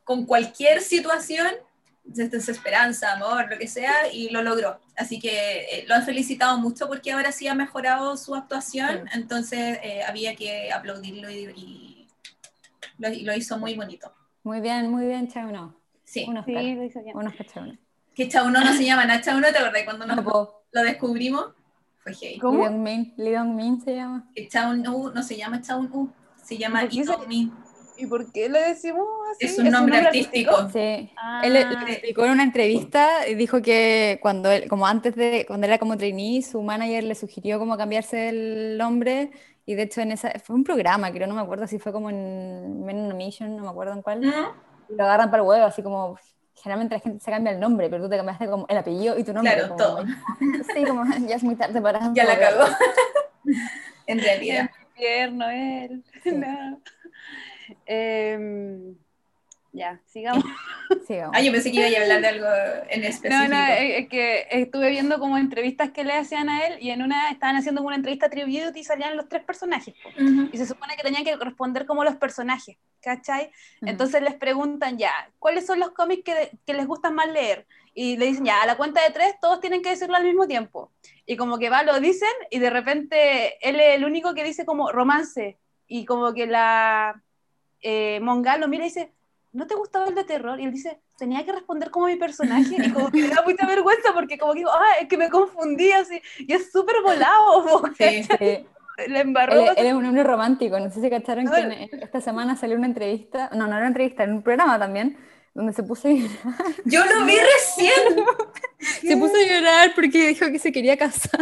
con 0.03 0.27
cualquier 0.27 0.81
situación 0.81 1.49
desesperanza, 2.05 3.15
amor, 3.15 3.51
lo 3.51 3.59
que 3.59 3.67
sea, 3.67 4.13
y 4.13 4.31
lo 4.31 4.43
logró. 4.43 4.79
Así 4.97 5.19
que 5.19 5.63
eh, 5.63 5.85
lo 5.89 5.95
han 5.95 6.05
felicitado 6.05 6.59
mucho 6.59 6.87
porque 6.87 7.13
ahora 7.13 7.33
sí 7.33 7.49
ha 7.49 7.55
mejorado 7.55 8.17
su 8.17 8.35
actuación, 8.35 9.05
sí. 9.05 9.19
entonces 9.19 9.79
eh, 9.83 10.03
había 10.07 10.37
que 10.37 10.71
aplaudirlo 10.71 11.31
y, 11.31 11.53
y 11.57 12.09
lo, 12.99 13.09
y 13.09 13.23
lo, 13.23 13.35
hizo 13.35 13.59
muy 13.59 13.75
bonito. 13.75 14.13
Muy 14.43 14.61
bien, 14.61 14.91
muy 14.91 15.07
bien, 15.07 15.29
Chauno. 15.29 15.75
Sí, 16.05 16.27
unos 16.29 16.45
sí 16.45 16.53
lo 16.53 16.85
hizo 16.85 17.03
bien. 17.03 17.17
Unos 17.17 17.35
Chauno. 17.53 17.77
Que 18.15 18.29
Chauno 18.29 18.61
no 18.61 18.73
se 18.73 18.85
llama 18.85 19.21
Chauno, 19.21 19.49
¿te 19.51 19.59
acordás 19.59 19.83
cuando 19.85 20.07
nos, 20.07 20.25
no, 20.25 20.65
lo 20.71 20.83
descubrimos? 20.83 21.47
Fue 21.99 22.13
gay. 22.13 22.39
¿Cómo? 22.39 22.59
Lee 22.59 22.65
Dong 22.69 22.83
Min, 22.83 23.15
Lee 23.17 23.33
Dong 23.33 23.55
Min 23.55 23.81
se 23.81 23.97
llama. 23.97 24.31
Que 24.35 24.47
Chauno 24.47 25.11
no 25.11 25.23
se 25.23 25.37
llama 25.37 25.61
Chauno, 25.63 26.13
se 26.43 26.59
llama 26.59 26.85
Lee 26.85 27.03
Dong 27.03 27.27
Min. 27.27 27.53
¿Y 27.97 28.07
por 28.07 28.33
qué 28.33 28.49
le 28.49 28.61
decimos 28.61 29.07
así? 29.31 29.47
Es 29.47 29.59
un 29.59 29.71
nombre, 29.71 29.71
¿Es 29.71 29.75
un 29.75 29.81
nombre 29.81 29.99
artístico? 29.99 30.57
artístico. 30.57 30.79
Sí. 30.79 31.13
Ah. 31.17 31.43
Él 31.45 31.55
lo 31.55 31.61
explicó 31.61 32.25
en 32.25 32.31
una 32.33 32.43
entrevista 32.43 33.29
y 33.29 33.35
dijo 33.35 33.63
que 33.63 34.19
cuando 34.21 34.51
él, 34.51 34.69
como 34.69 34.87
antes 34.87 35.15
de, 35.15 35.45
cuando 35.47 35.67
era 35.67 35.79
como 35.79 35.97
trainee, 35.97 36.43
su 36.43 36.63
manager 36.63 37.05
le 37.05 37.15
sugirió 37.15 37.59
como 37.59 37.77
cambiarse 37.77 38.29
el 38.29 38.79
nombre 38.79 39.31
y 39.67 39.75
de 39.75 39.83
hecho 39.83 40.01
en 40.01 40.13
esa, 40.13 40.31
fue 40.41 40.57
un 40.57 40.65
programa, 40.65 41.11
creo, 41.11 41.27
no 41.27 41.35
me 41.35 41.41
acuerdo 41.41 41.67
si 41.67 41.79
fue 41.79 41.93
como 41.93 42.11
en 42.11 42.85
Men 42.85 43.17
Mission, 43.17 43.57
no 43.57 43.63
me 43.63 43.71
acuerdo 43.71 43.95
en 43.95 44.03
cuál, 44.03 44.21
¿Mm? 44.21 44.95
lo 44.97 45.05
agarran 45.05 45.31
para 45.31 45.43
el 45.43 45.49
huevo, 45.49 45.65
así 45.65 45.83
como, 45.83 46.19
generalmente 46.55 46.97
la 46.97 47.01
gente 47.01 47.25
se 47.25 47.31
cambia 47.31 47.53
el 47.53 47.61
nombre, 47.61 47.89
pero 47.89 48.05
tú 48.05 48.11
te 48.11 48.17
cambiaste 48.17 48.47
como 48.47 48.67
el 48.69 48.77
apellido 48.77 49.19
y 49.19 49.25
tu 49.25 49.33
nombre. 49.33 49.55
Claro, 49.55 49.69
como, 49.69 49.83
todo. 49.83 50.05
Sí, 50.75 50.85
como 50.85 51.05
ya 51.27 51.37
es 51.37 51.43
muy 51.43 51.57
tarde 51.57 51.81
para... 51.81 52.13
Ya 52.13 52.25
la 52.25 52.39
cagó. 52.39 52.65
en 54.07 54.19
realidad. 54.19 54.71
Infierno, 54.91 55.49
él. 55.49 56.05
Sí. 56.23 56.33
No. 56.33 56.81
Eh, 57.87 58.95
ya, 59.75 60.01
sigamos. 60.07 60.45
sigamos. 61.07 61.35
Ah, 61.37 61.43
yo 61.43 61.51
pensé 61.51 61.73
que 61.73 61.79
iba 61.89 61.99
a 61.99 62.03
hablar 62.03 62.21
de 62.21 62.29
algo 62.29 62.47
en 62.89 63.03
específico. 63.03 63.49
No, 63.49 63.49
no, 63.49 63.67
es 63.73 64.09
que 64.09 64.47
estuve 64.53 64.89
viendo 64.91 65.19
como 65.19 65.37
entrevistas 65.37 65.91
que 65.91 66.05
le 66.05 66.13
hacían 66.13 66.49
a 66.49 66.65
él 66.69 66.79
y 66.81 66.91
en 66.91 67.03
una 67.03 67.29
estaban 67.31 67.57
haciendo 67.57 67.83
una 67.83 67.97
entrevista 67.97 68.31
tribute 68.31 68.79
y 68.79 68.85
salían 68.85 69.17
los 69.17 69.29
tres 69.29 69.43
personajes. 69.43 69.93
Uh 70.17 70.23
-huh. 70.23 70.51
Y 70.53 70.59
se 70.59 70.67
supone 70.67 70.95
que 70.97 71.03
tenían 71.03 71.25
que 71.25 71.35
responder 71.35 71.87
como 71.87 72.05
los 72.05 72.15
personajes, 72.15 72.77
¿cachai? 73.03 73.47
Uh 73.47 73.87
-huh. 73.87 73.91
Entonces 73.91 74.23
les 74.23 74.35
preguntan 74.35 74.97
ya, 74.97 75.13
¿cuáles 75.41 75.67
son 75.67 75.81
los 75.81 75.91
cómics 75.91 76.23
que, 76.23 76.53
que 76.65 76.75
les 76.75 76.87
gustan 76.87 77.17
más 77.17 77.29
leer? 77.29 77.67
Y 77.95 78.17
le 78.17 78.27
dicen 78.27 78.45
ya, 78.45 78.63
a 78.63 78.67
la 78.67 78.77
cuenta 78.77 79.03
de 79.03 79.11
tres 79.13 79.35
todos 79.41 79.59
tienen 79.59 79.83
que 79.83 79.91
decirlo 79.91 80.15
al 80.15 80.23
mismo 80.23 80.47
tiempo. 80.47 80.93
Y 81.27 81.37
como 81.37 81.59
que 81.59 81.69
va, 81.69 81.83
lo 81.83 81.99
dicen 81.99 82.29
y 82.49 82.61
de 82.61 82.71
repente 82.71 83.57
él 83.69 83.81
es 83.81 83.97
el 83.97 84.05
único 84.05 84.35
que 84.35 84.45
dice 84.45 84.65
como 84.65 84.93
romance. 84.93 85.59
Y 85.89 86.05
como 86.05 86.33
que 86.33 86.47
la 86.47 87.24
eh, 87.85 88.19
Mongal 88.21 88.61
lo 88.61 88.69
mira 88.69 88.85
y 88.85 88.89
dice, 88.89 89.13
¿no 89.53 89.67
te 89.67 89.75
gustaba 89.75 90.07
el 90.07 90.15
de 90.15 90.25
terror? 90.25 90.59
Y 90.59 90.65
él 90.65 90.73
dice, 90.73 91.01
tenía 91.17 91.45
que 91.45 91.53
responder 91.53 91.91
como 91.91 92.07
mi 92.07 92.17
personaje, 92.17 92.77
y 92.79 92.91
como 92.91 93.11
que 93.11 93.23
me 93.23 93.29
da 93.29 93.43
mucha 93.47 93.67
vergüenza, 93.67 94.13
porque 94.13 94.39
como 94.39 94.53
que 94.53 94.61
digo, 94.61 94.71
ah, 94.73 94.99
es 95.01 95.09
que 95.09 95.17
me 95.17 95.31
confundí 95.31 95.93
así, 95.93 96.21
y 96.39 96.53
es 96.53 96.73
súper 96.73 96.97
volado, 97.03 97.83
sí, 97.99 98.25
sí. 98.25 98.67
Le 99.09 99.21
embarró. 99.21 99.61
Él, 99.61 99.69
él, 99.77 99.87
es 99.87 99.95
un 99.95 100.05
hombre 100.05 100.23
romántico, 100.23 100.79
no 100.79 100.91
sé 100.91 101.01
si 101.01 101.11
cacharon 101.11 101.45
no, 101.45 101.53
que 101.53 101.89
esta 102.01 102.21
semana 102.21 102.57
salió 102.57 102.77
una 102.77 102.87
entrevista, 102.87 103.51
no, 103.53 103.67
no 103.67 103.73
era 103.73 103.79
una 103.79 103.89
entrevista, 103.89 104.25
en 104.25 104.35
un 104.35 104.43
programa 104.43 104.79
también, 104.79 105.19
donde 105.53 105.73
se 105.73 105.83
puso 105.83 106.09
a 106.09 106.13
llorar. 106.13 106.31
Yo 106.85 107.05
lo 107.05 107.25
vi 107.25 107.37
recién. 107.37 108.25
se 108.79 109.17
puso 109.17 109.35
a 109.35 109.47
llorar 109.47 109.93
porque 109.95 110.29
dijo 110.29 110.47
que 110.47 110.59
se 110.59 110.73
quería 110.73 110.97
casar. 110.97 111.41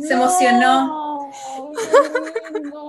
Se 0.00 0.14
emocionó. 0.14 1.30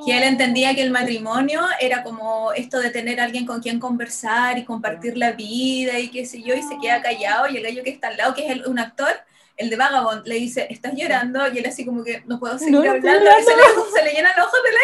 que 0.06 0.18
él 0.18 0.24
entendía 0.24 0.74
que 0.76 0.84
el 0.84 0.92
matrimonio 0.92 1.62
era 1.80 2.04
como 2.04 2.54
esto 2.54 2.80
de 2.80 2.92
tener 2.92 3.20
alguien 3.20 3.46
con 3.46 3.62
quien 3.62 3.80
conversar 3.80 4.58
y 4.58 4.66
compartir 4.66 5.18
la 5.18 5.32
vida 5.32 6.00
y 6.00 6.10
qué 6.10 6.26
sé 6.26 6.42
yo, 6.42 6.56
y 6.56 6.62
se 6.62 6.78
queda 6.82 7.02
callado 7.02 7.48
y 7.50 7.58
el 7.58 7.64
gallo 7.64 7.84
que 7.84 7.90
está 7.90 8.08
al 8.08 8.18
lado, 8.18 8.34
que 8.34 8.48
es 8.48 8.68
un 8.68 8.80
actor, 8.80 9.10
el 9.58 9.70
de 9.72 9.76
Vagabond 9.76 10.26
le 10.28 10.36
dice, 10.36 10.68
estás 10.70 10.94
llorando, 10.96 11.52
y 11.52 11.58
él 11.58 11.66
así 11.66 11.84
como 11.84 12.04
que 12.04 12.22
no 12.28 12.40
puedo 12.40 12.60
seguir 12.60 12.78
hablando, 12.78 13.10
y 13.10 13.44
se 13.44 13.56
le, 13.56 13.64
se 13.94 14.04
le, 14.04 14.12
llenan 14.12 14.34
los 14.38 14.46
ojos 14.46 14.60
de 14.64 14.72
la 14.72 14.80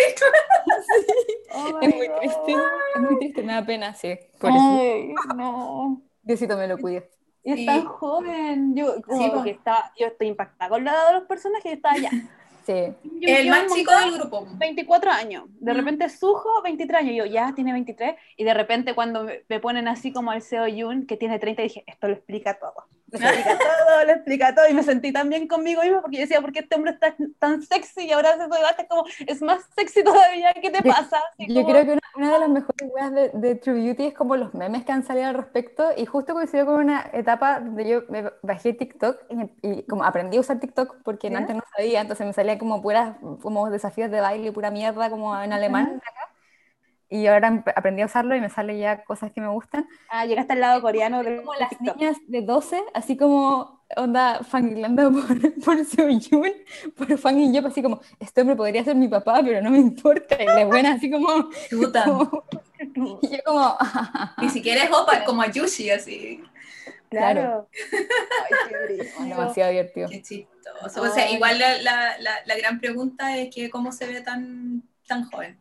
es 1.81 1.95
muy 1.95 2.09
triste, 2.19 2.55
es 2.95 3.01
muy 3.01 3.19
triste, 3.19 3.43
me 3.43 3.53
da 3.53 3.65
pena, 3.65 3.93
sí. 3.93 4.17
Por 4.39 4.51
Ay, 4.51 5.13
no. 5.35 6.01
Diosito 6.23 6.57
me 6.57 6.67
lo 6.67 6.77
cuide. 6.77 7.09
Y 7.43 7.51
es 7.51 7.65
tan 7.65 7.85
joven, 7.85 8.75
yo, 8.75 9.01
como 9.01 9.43
que 9.43 9.51
está, 9.51 9.91
yo 9.99 10.07
estoy 10.07 10.27
impactada 10.27 10.69
con 10.69 10.83
la 10.83 11.07
de 11.07 11.13
los 11.13 11.23
personajes 11.23 11.63
que 11.63 11.73
está 11.73 11.91
allá. 11.91 12.09
Sí. 12.65 12.95
el 13.21 13.49
más 13.49 13.73
chico 13.73 13.91
del 13.97 14.13
grupo. 14.13 14.47
24 14.57 15.11
años. 15.11 15.45
De 15.59 15.73
repente 15.73 16.09
Sujo, 16.09 16.61
23 16.63 16.99
años. 16.99 17.11
Y 17.13 17.17
yo, 17.17 17.25
ya, 17.25 17.53
tiene 17.55 17.73
23. 17.73 18.15
Y 18.37 18.43
de 18.43 18.53
repente 18.53 18.95
cuando 18.95 19.27
me, 19.47 19.59
ponen 19.59 19.87
así 19.87 20.11
como 20.11 20.33
el 20.33 20.41
Seo 20.41 20.67
Yun, 20.67 21.05
que 21.05 21.17
tiene 21.17 21.39
30, 21.39 21.61
dije, 21.61 21.83
esto 21.87 22.07
lo 22.07 22.13
explica 22.13 22.59
todo. 22.59 22.85
Lo 23.13 23.19
explica 23.19 23.57
todo, 23.59 24.05
lo 24.05 24.11
explica 24.11 24.55
todo. 24.55 24.67
Y 24.67 24.73
me 24.73 24.81
sentí 24.81 25.13
tan 25.13 25.29
bien 25.29 25.47
conmigo 25.47 25.83
mismo 25.83 26.01
porque 26.01 26.17
yo 26.17 26.21
decía, 26.21 26.41
¿por 26.41 26.51
qué 26.51 26.61
este 26.61 26.75
hombre 26.75 26.93
está 26.93 27.15
tan 27.37 27.61
sexy? 27.61 28.07
Y 28.07 28.11
ahora 28.11 28.35
se 28.37 28.43
debate 28.43 28.87
como, 28.87 29.03
es 29.27 29.39
más 29.43 29.61
sexy 29.75 30.03
todavía. 30.03 30.51
¿Qué 30.59 30.71
te 30.71 30.81
pasa? 30.81 31.21
yo 31.37 31.63
creo 31.63 31.85
que 31.85 31.99
una, 32.15 32.33
de 32.33 32.39
las 32.39 32.49
mejores 32.49 32.89
weas 32.91 33.13
de, 33.13 33.29
de, 33.29 33.53
True 33.53 33.83
Beauty 33.83 34.07
es 34.07 34.13
como 34.15 34.35
los 34.35 34.55
memes 34.55 34.83
que 34.83 34.93
han 34.93 35.03
salido 35.03 35.27
al 35.27 35.35
respecto. 35.35 35.89
Y 35.95 36.07
justo 36.07 36.33
coincidió 36.33 36.65
con 36.65 36.75
una 36.75 37.07
etapa 37.13 37.59
donde 37.59 37.87
yo 37.87 38.01
me 38.09 38.31
bajé 38.41 38.73
TikTok 38.73 39.19
y, 39.61 39.83
como 39.83 40.03
aprendí 40.03 40.37
a 40.37 40.39
usar 40.39 40.59
TikTok 40.59 41.03
porque 41.03 41.27
antes 41.27 41.55
no 41.55 41.61
sabía. 41.77 42.01
Entonces 42.01 42.25
me 42.25 42.33
salía 42.33 42.52
como 42.57 42.81
puras 42.81 43.15
como 43.41 43.69
desafíos 43.69 44.11
de 44.11 44.21
baile, 44.21 44.51
pura 44.51 44.71
mierda 44.71 45.09
como 45.09 45.39
en 45.41 45.53
alemán. 45.53 46.01
Y 47.09 47.27
ahora 47.27 47.63
aprendí 47.75 48.01
a 48.01 48.07
usarlo 48.07 48.35
y 48.35 48.41
me 48.41 48.49
sale 48.49 48.79
ya 48.79 49.03
cosas 49.03 49.31
que 49.31 49.39
me 49.39 49.47
gustan. 49.47 49.87
Ah, 50.09 50.25
llegaste 50.25 50.53
al 50.53 50.61
lado 50.61 50.81
coreano. 50.81 51.21
De 51.21 51.37
como 51.37 51.53
las 51.53 51.79
niñas 51.79 52.17
de 52.27 52.41
12, 52.41 52.83
así 52.95 53.15
como 53.15 53.83
onda 53.95 54.43
fangirlando 54.43 55.11
por, 55.27 55.63
por 55.63 55.85
Seoyun, 55.85 56.51
por 56.97 57.17
Fan 57.17 57.39
y 57.39 57.53
yo, 57.53 57.67
así 57.67 57.83
como, 57.83 58.01
este 58.19 58.41
hombre 58.41 58.55
podría 58.55 58.83
ser 58.83 58.95
mi 58.95 59.07
papá, 59.07 59.41
pero 59.43 59.61
no 59.61 59.69
me 59.69 59.77
importa. 59.77 60.41
Y 60.41 60.45
la 60.45 60.65
buena 60.65 60.93
así 60.93 61.11
como... 61.11 61.27
como 61.69 62.43
y 63.21 63.29
yo 63.29 63.37
como... 63.45 63.77
Ni 64.41 64.49
siquiera 64.49 64.83
es 64.83 64.91
opa, 64.91 65.23
como 65.23 65.41
a 65.41 65.51
Yushi, 65.51 65.91
así. 65.91 66.43
Claro. 67.17 67.69
Ay, 67.91 68.97
qué 68.97 69.23
Demasiado 69.23 69.71
divertido. 69.71 70.09
Qué 70.09 70.21
chistoso. 70.21 71.01
O 71.01 71.07
sea, 71.07 71.29
igual 71.31 71.59
la, 71.59 71.77
la, 71.81 72.17
la, 72.45 72.55
gran 72.57 72.79
pregunta 72.79 73.37
es 73.37 73.53
que 73.53 73.69
cómo 73.69 73.91
se 73.91 74.07
ve 74.07 74.21
tan, 74.21 74.83
tan 75.07 75.29
joven. 75.29 75.59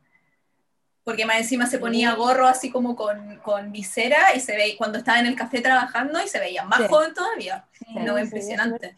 Porque 1.05 1.27
más 1.27 1.38
encima 1.38 1.67
se 1.67 1.79
ponía 1.79 2.15
gorro 2.15 2.47
así 2.47 2.71
como 2.71 2.95
con, 2.95 3.38
con 3.38 3.73
visera 3.73 4.35
y 4.35 4.41
se 4.41 4.57
ve 4.57 4.77
cuando 4.79 4.99
estaba 4.99 5.19
en 5.19 5.27
el 5.27 5.35
café 5.35 5.61
trabajando 5.61 6.23
y 6.23 6.29
se 6.29 6.38
veía 6.38 6.65
más 6.65 6.88
joven 6.88 7.12
todavía. 7.12 7.67
no, 7.88 8.19
impresionante. 8.19 8.97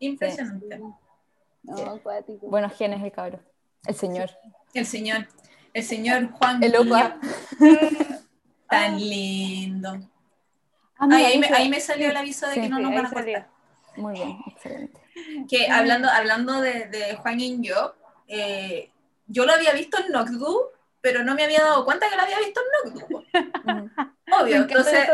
Impresionante. 0.00 0.80
No, 1.62 2.00
Buenos 2.42 2.72
genes 2.72 3.02
el 3.02 3.12
cabrón. 3.12 3.42
El 3.86 3.94
señor. 3.94 4.30
El 4.74 4.86
señor. 4.86 5.28
El 5.74 5.84
señor 5.84 6.30
Juan. 6.32 6.62
El 6.62 6.76
opa. 6.76 7.18
Tan 8.68 8.98
lindo. 8.98 10.11
Ah, 11.02 11.08
ahí, 11.10 11.38
me, 11.38 11.48
ahí, 11.48 11.68
me, 11.68 11.80
salió 11.80 12.10
el 12.10 12.16
aviso 12.16 12.46
de 12.46 12.54
que 12.54 12.68
no 12.68 12.78
nos 12.78 12.94
van 12.94 13.06
a 13.06 13.10
cortar. 13.10 13.48
Muy 13.96 14.14
bien, 14.14 14.38
excelente. 14.46 15.00
Que 15.50 15.68
hablando, 15.68 16.08
hablando 16.08 16.60
de, 16.60 16.86
de 16.86 17.16
Juan 17.16 17.40
y 17.40 17.60
yo, 17.60 17.96
eh, 18.28 18.88
yo 19.26 19.44
lo 19.44 19.52
había 19.52 19.72
visto 19.72 19.98
en 19.98 20.12
Nocdu, 20.12 20.70
pero 21.00 21.24
no 21.24 21.34
me 21.34 21.42
había 21.42 21.60
dado 21.60 21.84
cuenta 21.84 22.08
que 22.08 22.14
lo 22.14 22.22
había 22.22 22.38
visto 22.38 22.60
en 22.60 22.94
Nocdu. 22.94 23.24
Obvio, 24.40 24.56
entonces. 24.58 25.08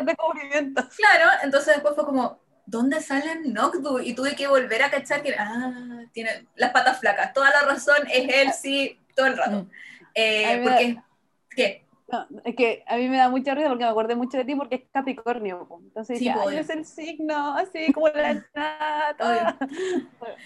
Claro, 0.96 1.30
entonces 1.42 1.74
después 1.74 1.94
fue 1.94 2.04
como, 2.04 2.38
¿dónde 2.66 3.00
sale 3.00 3.40
Nocdu? 3.46 3.98
Y 4.00 4.12
tuve 4.12 4.36
que 4.36 4.46
volver 4.46 4.82
a 4.82 4.90
cachar 4.90 5.22
que, 5.22 5.34
ah, 5.38 6.02
tiene 6.12 6.46
las 6.56 6.70
patas 6.70 7.00
flacas. 7.00 7.32
Toda 7.32 7.50
la 7.50 7.62
razón 7.62 8.06
es 8.12 8.28
él, 8.28 8.52
sí, 8.52 9.00
todo 9.16 9.26
el 9.26 9.38
rato. 9.38 9.66
Eh, 10.14 10.60
porque, 10.62 11.02
¿qué? 11.48 11.87
No, 12.10 12.26
es 12.42 12.56
que 12.56 12.84
a 12.86 12.96
mí 12.96 13.06
me 13.08 13.18
da 13.18 13.28
mucha 13.28 13.54
risa 13.54 13.68
porque 13.68 13.84
me 13.84 13.90
acordé 13.90 14.14
mucho 14.14 14.38
de 14.38 14.44
ti 14.44 14.54
porque 14.54 14.76
es 14.76 14.82
Capricornio. 14.90 15.68
Entonces, 15.82 16.18
sí, 16.18 16.28
es 16.28 16.70
el 16.70 16.86
signo, 16.86 17.54
así 17.54 17.92
como 17.92 18.08
la 18.08 18.34
nata. 18.54 19.58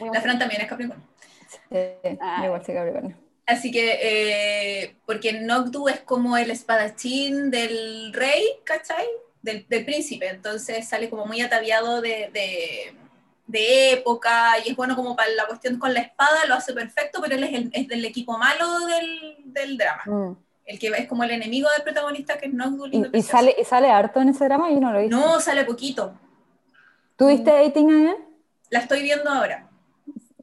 la 0.00 0.20
Fran 0.20 0.38
también 0.40 0.62
es 0.62 0.68
Capricornio. 0.68 1.06
Ah. 2.20 2.42
igual 2.44 2.64
soy 2.64 2.74
Capricornio. 2.74 3.16
Así 3.46 3.70
que, 3.70 3.98
eh, 4.02 4.96
porque 5.06 5.34
Noctu 5.34 5.88
es 5.88 6.00
como 6.00 6.36
el 6.36 6.50
espadachín 6.50 7.50
del 7.50 8.12
rey, 8.12 8.42
¿cachai? 8.64 9.06
Del, 9.42 9.66
del 9.68 9.84
príncipe. 9.84 10.28
Entonces 10.28 10.88
sale 10.88 11.08
como 11.08 11.26
muy 11.26 11.42
ataviado 11.42 12.00
de, 12.00 12.30
de, 12.32 12.96
de, 13.46 13.92
época 13.92 14.54
y 14.64 14.70
es 14.70 14.76
bueno 14.76 14.96
como 14.96 15.14
para 15.14 15.30
la 15.30 15.46
cuestión 15.46 15.78
con 15.78 15.94
la 15.94 16.00
espada, 16.00 16.44
lo 16.48 16.54
hace 16.54 16.72
perfecto, 16.72 17.20
pero 17.22 17.36
él 17.36 17.44
es, 17.44 17.52
el, 17.52 17.70
es 17.72 17.88
del 17.88 18.04
equipo 18.04 18.36
malo 18.36 18.80
del, 18.86 19.36
del 19.44 19.76
drama. 19.76 20.02
Mm 20.06 20.36
el 20.72 20.78
que 20.78 20.88
es 20.88 21.06
como 21.06 21.24
el 21.24 21.30
enemigo 21.30 21.68
del 21.74 21.82
protagonista, 21.82 22.38
que 22.38 22.46
es 22.46 22.54
Noctul. 22.54 22.90
¿Y, 22.92 23.18
y 23.18 23.22
sale, 23.22 23.54
¿Y 23.58 23.64
sale 23.64 23.90
harto 23.90 24.20
en 24.20 24.30
ese 24.30 24.44
drama? 24.46 24.70
Yo 24.70 24.80
no 24.80 24.92
lo 24.92 24.98
he 24.98 25.02
visto. 25.02 25.16
No, 25.16 25.40
sale 25.40 25.64
poquito. 25.64 26.18
¿Tú 27.16 27.28
viste 27.28 27.50
Dating 27.50 27.90
Again? 27.90 28.16
La 28.70 28.80
estoy 28.80 29.02
viendo 29.02 29.28
ahora. 29.28 29.68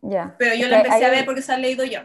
Ya. 0.01 0.35
Pero 0.37 0.55
yo 0.55 0.67
la 0.67 0.77
empecé 0.77 1.05
a 1.05 1.09
ver 1.09 1.25
porque 1.25 1.41
sale 1.41 1.63
leído 1.63 1.83
yo. 1.83 2.01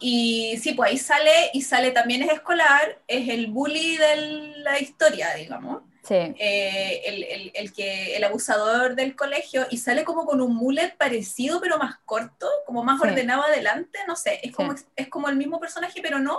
Y 0.00 0.56
sí, 0.62 0.74
pues 0.74 0.90
ahí 0.90 0.98
sale, 0.98 1.50
y 1.52 1.62
sale 1.62 1.90
también 1.90 2.22
es 2.22 2.30
escolar, 2.30 3.00
es 3.08 3.28
el 3.28 3.48
bully 3.48 3.96
de 3.96 4.16
la 4.58 4.78
historia, 4.78 5.34
digamos. 5.34 5.82
Sí. 6.04 6.14
Eh, 6.14 7.02
el, 7.06 7.22
el, 7.24 7.52
el, 7.54 7.72
que, 7.72 8.16
el 8.16 8.24
abusador 8.24 8.94
del 8.94 9.16
colegio, 9.16 9.66
y 9.70 9.78
sale 9.78 10.04
como 10.04 10.26
con 10.26 10.40
un 10.40 10.54
mullet 10.54 10.96
parecido, 10.96 11.60
pero 11.60 11.78
más 11.78 11.96
corto, 12.04 12.48
como 12.66 12.84
más 12.84 13.00
ordenado 13.00 13.44
adelante, 13.44 13.98
no 14.06 14.16
sé, 14.16 14.40
es 14.42 14.52
como, 14.52 14.74
es 14.96 15.08
como 15.08 15.28
el 15.28 15.36
mismo 15.36 15.60
personaje, 15.60 16.00
pero 16.02 16.18
no 16.18 16.38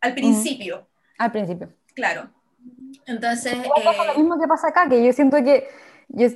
al 0.00 0.14
principio. 0.14 0.88
Al 1.18 1.32
principio. 1.32 1.72
Claro. 1.94 2.30
Entonces... 3.06 3.54
Eh... 3.54 4.06
lo 4.06 4.14
mismo 4.14 4.40
que 4.40 4.46
pasa 4.46 4.68
acá, 4.68 4.88
que 4.88 5.04
yo 5.04 5.12
siento 5.12 5.36
que 5.42 5.68
yo, 6.10 6.28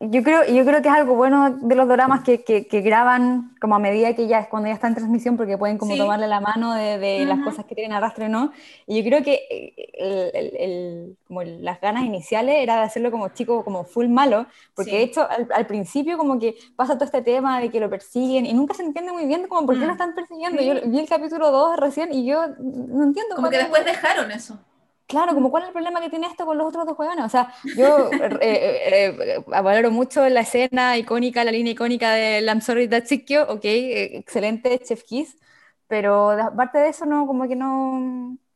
yo, 0.00 0.22
creo, 0.22 0.44
yo 0.46 0.64
creo 0.64 0.80
que 0.80 0.88
es 0.88 0.94
algo 0.94 1.14
bueno 1.14 1.50
de 1.50 1.74
los 1.74 1.86
dramas 1.86 2.24
que, 2.24 2.42
que, 2.42 2.80
graban 2.80 3.54
como 3.60 3.74
a 3.74 3.78
medida 3.78 4.14
que 4.14 4.26
ya 4.26 4.40
es 4.40 4.48
cuando 4.48 4.68
ya 4.68 4.74
está 4.74 4.88
en 4.88 4.94
transmisión 4.94 5.36
porque 5.36 5.58
pueden 5.58 5.76
como 5.76 5.94
tomarle 5.94 6.26
la 6.26 6.40
mano 6.40 6.74
de, 6.74 6.98
de 6.98 7.26
las 7.26 7.38
cosas 7.40 7.66
que 7.66 7.74
tienen 7.74 7.92
arrastre 7.92 8.30
no 8.30 8.52
y 8.86 8.96
yo 8.96 9.04
creo 9.04 9.22
que 9.22 9.46
eh, 9.50 10.30
el, 10.32 10.56
el, 10.56 11.16
como 11.28 11.42
las 11.42 11.82
ganas 11.82 12.04
iniciales 12.04 12.56
era 12.60 12.76
de 12.76 12.82
hacerlo 12.82 13.10
como 13.10 13.28
chico 13.28 13.62
como 13.62 13.84
full 13.84 14.08
malo 14.08 14.46
porque 14.74 14.92
de 14.92 15.02
hecho 15.02 15.28
al, 15.28 15.46
al, 15.54 15.66
principio 15.66 16.16
como 16.16 16.38
que 16.38 16.54
pasa 16.74 16.94
todo 16.94 17.04
este 17.04 17.20
tema 17.20 17.60
de 17.60 17.70
que 17.70 17.78
lo 17.78 17.90
persiguen 17.90 18.46
y 18.46 18.54
nunca 18.54 18.72
se 18.72 18.82
entiende 18.82 19.12
muy 19.12 19.26
bien 19.26 19.46
como 19.48 19.66
por 19.66 19.74
qué 19.74 19.82
lo 19.82 19.88
mm. 19.88 19.92
están 19.92 20.14
persiguiendo. 20.14 20.62
Yo 20.62 20.74
vi 20.86 20.98
el 20.98 21.08
capítulo 21.08 21.50
2 21.50 21.76
recién 21.76 22.12
y 22.12 22.24
yo 22.24 22.46
no 22.58 23.04
entiendo 23.04 23.36
como 23.36 23.50
que 23.50 23.58
después 23.58 23.84
dejaron 23.84 24.30
eso 24.30 24.58
Claro, 25.10 25.34
como 25.34 25.50
cuál 25.50 25.64
es 25.64 25.68
el 25.70 25.72
problema 25.72 26.00
que 26.00 26.08
tiene 26.08 26.28
esto 26.28 26.46
con 26.46 26.56
los 26.56 26.68
otros 26.68 26.86
dos 26.86 26.96
jugadores. 26.96 27.24
O 27.24 27.28
sea, 27.28 27.52
yo 27.76 28.10
eh, 28.12 28.38
eh, 28.40 29.16
eh, 29.18 29.44
valoro 29.48 29.90
mucho 29.90 30.28
la 30.28 30.42
escena 30.42 30.96
icónica, 30.96 31.42
la 31.42 31.50
línea 31.50 31.72
icónica 31.72 32.12
de 32.12 32.40
I'm 32.46 32.60
sorry 32.60 32.86
that's 32.86 33.10
ok, 33.12 33.64
excelente 33.64 34.78
Chef 34.84 35.02
Kiss, 35.02 35.36
pero 35.88 36.30
aparte 36.30 36.78
de 36.78 36.90
eso, 36.90 37.06
no, 37.06 37.26
como 37.26 37.48
que 37.48 37.56
no, 37.56 37.98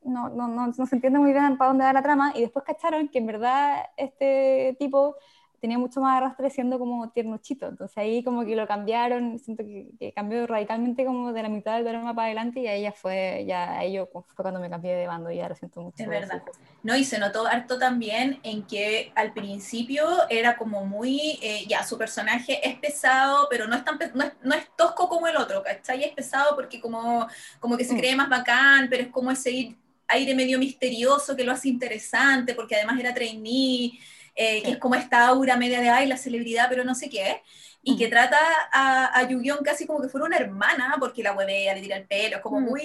no, 0.05 0.29
no, 0.29 0.47
no, 0.47 0.69
no 0.69 0.87
se 0.87 0.95
entiende 0.95 1.19
muy 1.19 1.33
bien 1.33 1.59
para 1.59 1.71
dónde 1.71 1.85
va 1.85 1.93
la 1.93 2.03
trama, 2.03 2.33
y 2.37 2.43
después 2.43 2.65
cacharon 2.65 3.09
que 3.09 3.19
en 3.19 3.27
verdad 3.27 3.87
este 3.97 4.77
tipo 4.79 5.17
tenía 5.65 5.79
mucho 5.79 6.03
más 6.03 6.19
arrastre 6.19 6.51
siendo 6.51 6.79
como 6.79 7.09
tiernuchito. 7.09 7.67
Entonces 7.67 7.97
ahí 7.97 8.23
como 8.23 8.45
que 8.45 8.55
lo 8.55 8.69
cambiaron, 8.69 9.39
siento 9.39 9.65
que, 9.65 10.13
cambió 10.15 10.47
radicalmente 10.47 11.07
como 11.07 11.33
de 11.33 11.43
la 11.43 11.49
mitad 11.49 11.77
del 11.77 11.87
drama 11.87 12.15
para 12.15 12.27
adelante 12.27 12.61
y 12.61 12.67
ahí 12.67 12.83
ya 12.83 12.93
fue, 12.93 13.47
ya 13.49 13.79
ahí 13.79 13.95
yo 13.95 14.07
fue 14.13 14.23
cuando 14.37 14.61
me 14.61 14.69
cambié 14.69 14.95
de 14.95 15.07
bando 15.07 15.31
y 15.31 15.37
ya 15.37 15.49
lo 15.49 15.55
siento 15.55 15.81
mucho. 15.81 16.03
Es 16.03 16.07
verdad. 16.07 16.43
No, 16.83 16.95
y 16.95 17.03
se 17.03 17.19
notó 17.19 17.47
harto 17.47 17.79
también 17.79 18.41
en 18.43 18.67
que 18.67 19.11
al 19.15 19.33
principio 19.33 20.05
era 20.29 20.59
como 20.59 20.85
muy, 20.85 21.39
eh, 21.41 21.65
ya, 21.67 21.83
su 21.83 21.97
personaje 21.97 22.61
es 22.69 22.79
pesado, 22.79 23.47
pero 23.49 23.67
no 23.67 23.75
es, 23.75 23.85
tan, 23.87 23.99
no 24.13 24.23
es, 24.23 24.33
no 24.43 24.55
es, 24.55 24.69
tosco 24.77 25.09
como 25.09 25.29
el 25.29 25.37
otro, 25.39 25.63
¿cachai? 25.63 26.05
Es 26.05 26.13
pesado 26.13 26.55
porque 26.57 26.79
como, 26.79 27.27
como 27.59 27.79
que 27.79 27.87
se 27.87 27.95
mm. 27.95 27.99
cree 27.99 28.17
más 28.17 28.29
bacán, 28.29 28.89
pero 28.91 29.05
es 29.05 29.09
como 29.09 29.31
ese 29.31 29.75
aire 30.09 30.35
medio 30.35 30.59
misterioso 30.59 31.35
que 31.35 31.43
lo 31.43 31.53
hace 31.53 31.71
interesante, 31.71 32.55
porque 32.55 32.77
además 32.77 33.01
era 33.01 33.15
trainee, 33.15 33.99
eh, 34.35 34.63
que 34.63 34.73
es 34.73 34.79
como 34.79 34.95
esta 34.95 35.27
aura 35.29 35.57
media 35.57 35.81
de, 35.81 35.89
ay, 35.89 36.07
la 36.07 36.17
celebridad, 36.17 36.67
pero 36.69 36.85
no 36.85 36.95
sé 36.95 37.09
qué, 37.09 37.43
y 37.83 37.97
que 37.97 38.09
trata 38.09 38.39
a, 38.73 39.19
a 39.19 39.29
yu 39.29 39.41
casi 39.63 39.87
como 39.87 40.01
que 40.01 40.09
fuera 40.09 40.27
una 40.27 40.37
hermana, 40.37 40.97
porque 40.99 41.23
la 41.23 41.33
huevea, 41.33 41.75
le 41.75 41.83
tira 41.83 41.97
el 41.97 42.07
pelo, 42.07 42.41
como 42.41 42.61
muy, 42.61 42.83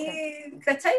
¿cachai? 0.64 0.94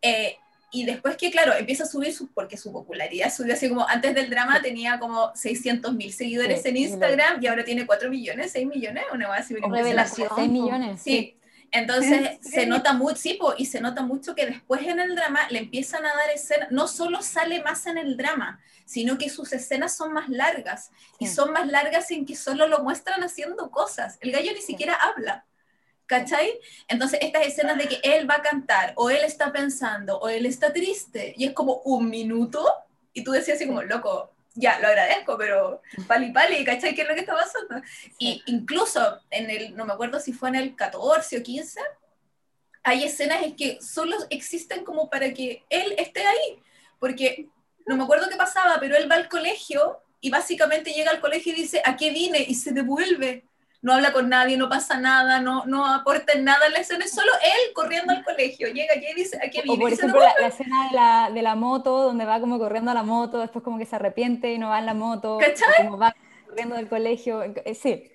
Eh, 0.00 0.36
y 0.72 0.84
después 0.84 1.16
que, 1.16 1.30
claro, 1.32 1.52
empieza 1.54 1.82
a 1.82 1.86
subir, 1.86 2.14
su, 2.14 2.28
porque 2.28 2.56
su 2.56 2.72
popularidad 2.72 3.32
subió 3.34 3.54
así 3.54 3.68
como, 3.68 3.86
antes 3.88 4.14
del 4.14 4.30
drama 4.30 4.62
tenía 4.62 5.00
como 5.00 5.32
600 5.34 5.92
mil 5.94 6.12
seguidores 6.12 6.64
en 6.64 6.76
Instagram 6.76 7.42
y 7.42 7.48
ahora 7.48 7.64
tiene 7.64 7.86
4 7.86 8.08
millones, 8.08 8.52
6 8.52 8.68
millones, 8.68 9.02
una 9.12 9.28
base 9.28 9.56
Revelación. 9.60 10.28
6 10.36 10.48
millones. 10.48 11.02
Sí. 11.02 11.36
Entonces 11.72 12.38
se 12.42 12.66
nota 12.66 12.92
mucho, 12.92 13.16
sí, 13.16 13.38
y 13.58 13.66
se 13.66 13.80
nota 13.80 14.02
mucho 14.02 14.34
que 14.34 14.46
después 14.46 14.82
en 14.82 15.00
el 15.00 15.14
drama 15.14 15.48
le 15.50 15.60
empiezan 15.60 16.04
a 16.04 16.14
dar 16.14 16.30
escenas, 16.34 16.70
no 16.70 16.88
solo 16.88 17.22
sale 17.22 17.62
más 17.62 17.86
en 17.86 17.98
el 17.98 18.16
drama, 18.16 18.60
sino 18.84 19.18
que 19.18 19.30
sus 19.30 19.52
escenas 19.52 19.96
son 19.96 20.12
más 20.12 20.28
largas, 20.28 20.90
y 21.18 21.28
son 21.28 21.52
más 21.52 21.68
largas 21.68 22.10
en 22.10 22.26
que 22.26 22.34
solo 22.34 22.66
lo 22.66 22.80
muestran 22.80 23.22
haciendo 23.22 23.70
cosas. 23.70 24.18
El 24.20 24.32
gallo 24.32 24.52
ni 24.52 24.62
siquiera 24.62 24.94
habla. 24.94 25.44
¿Cachai? 26.06 26.58
Entonces, 26.88 27.20
estas 27.22 27.46
escenas 27.46 27.78
de 27.78 27.86
que 27.86 28.00
él 28.02 28.28
va 28.28 28.34
a 28.34 28.42
cantar, 28.42 28.94
o 28.96 29.10
él 29.10 29.22
está 29.22 29.52
pensando, 29.52 30.18
o 30.18 30.28
él 30.28 30.44
está 30.44 30.72
triste, 30.72 31.34
y 31.36 31.44
es 31.44 31.52
como 31.52 31.82
un 31.84 32.10
minuto, 32.10 32.66
y 33.12 33.22
tú 33.22 33.30
decías 33.30 33.58
así 33.58 33.68
como, 33.68 33.82
loco, 33.82 34.32
ya, 34.60 34.78
lo 34.78 34.88
agradezco, 34.88 35.36
pero 35.38 35.82
pali 36.06 36.30
pali, 36.30 36.64
¿cachai? 36.64 36.94
¿Qué 36.94 37.02
es 37.02 37.08
lo 37.08 37.14
que 37.14 37.20
está 37.20 37.34
pasando? 37.34 37.82
Y 38.18 38.42
incluso 38.46 39.20
en 39.30 39.50
el, 39.50 39.76
no 39.76 39.86
me 39.86 39.92
acuerdo 39.92 40.20
si 40.20 40.32
fue 40.32 40.50
en 40.50 40.56
el 40.56 40.76
14 40.76 41.38
o 41.38 41.42
15, 41.42 41.80
hay 42.82 43.04
escenas 43.04 43.42
en 43.42 43.56
que 43.56 43.78
solo 43.80 44.16
existen 44.30 44.84
como 44.84 45.10
para 45.10 45.32
que 45.32 45.64
él 45.70 45.94
esté 45.98 46.26
ahí, 46.26 46.62
porque 46.98 47.48
no 47.86 47.96
me 47.96 48.04
acuerdo 48.04 48.28
qué 48.28 48.36
pasaba, 48.36 48.78
pero 48.78 48.96
él 48.96 49.10
va 49.10 49.16
al 49.16 49.28
colegio 49.28 50.02
y 50.20 50.30
básicamente 50.30 50.92
llega 50.92 51.10
al 51.10 51.20
colegio 51.20 51.52
y 51.52 51.62
dice, 51.62 51.82
¿a 51.84 51.96
qué 51.96 52.10
vine? 52.10 52.44
Y 52.46 52.54
se 52.54 52.72
devuelve 52.72 53.44
no 53.82 53.94
habla 53.94 54.12
con 54.12 54.28
nadie, 54.28 54.56
no 54.56 54.68
pasa 54.68 54.98
nada, 54.98 55.40
no, 55.40 55.64
no 55.64 55.86
aporta 55.86 56.34
nada 56.38 56.66
en 56.66 56.72
la 56.74 56.80
escena, 56.80 57.04
es 57.04 57.12
solo 57.12 57.32
él 57.42 57.72
corriendo 57.74 58.12
al 58.12 58.22
colegio, 58.22 58.68
llega 58.68 58.94
allí 58.94 59.06
y 59.12 59.14
dice, 59.14 59.38
¿a 59.38 59.48
qué 59.50 59.62
viene? 59.62 59.78
O 59.78 59.80
por 59.80 59.92
ejemplo, 59.92 60.20
la, 60.20 60.46
escena 60.46 60.88
de 60.88 60.94
la, 60.94 61.30
de 61.32 61.42
la, 61.42 61.54
moto, 61.54 62.02
donde 62.02 62.26
va 62.26 62.40
como 62.40 62.58
corriendo 62.58 62.90
a 62.90 62.94
la 62.94 63.02
moto, 63.02 63.38
después 63.38 63.64
como 63.64 63.78
que 63.78 63.86
se 63.86 63.96
arrepiente 63.96 64.52
y 64.52 64.58
no 64.58 64.68
va 64.68 64.78
en 64.78 64.86
la 64.86 64.94
moto, 64.94 65.38
¿cachai? 65.38 65.86
Como 65.86 65.98
va 65.98 66.14
corriendo 66.46 66.76
del 66.76 66.88
colegio, 66.88 67.42
eh, 67.42 67.74
sí. 67.74 68.10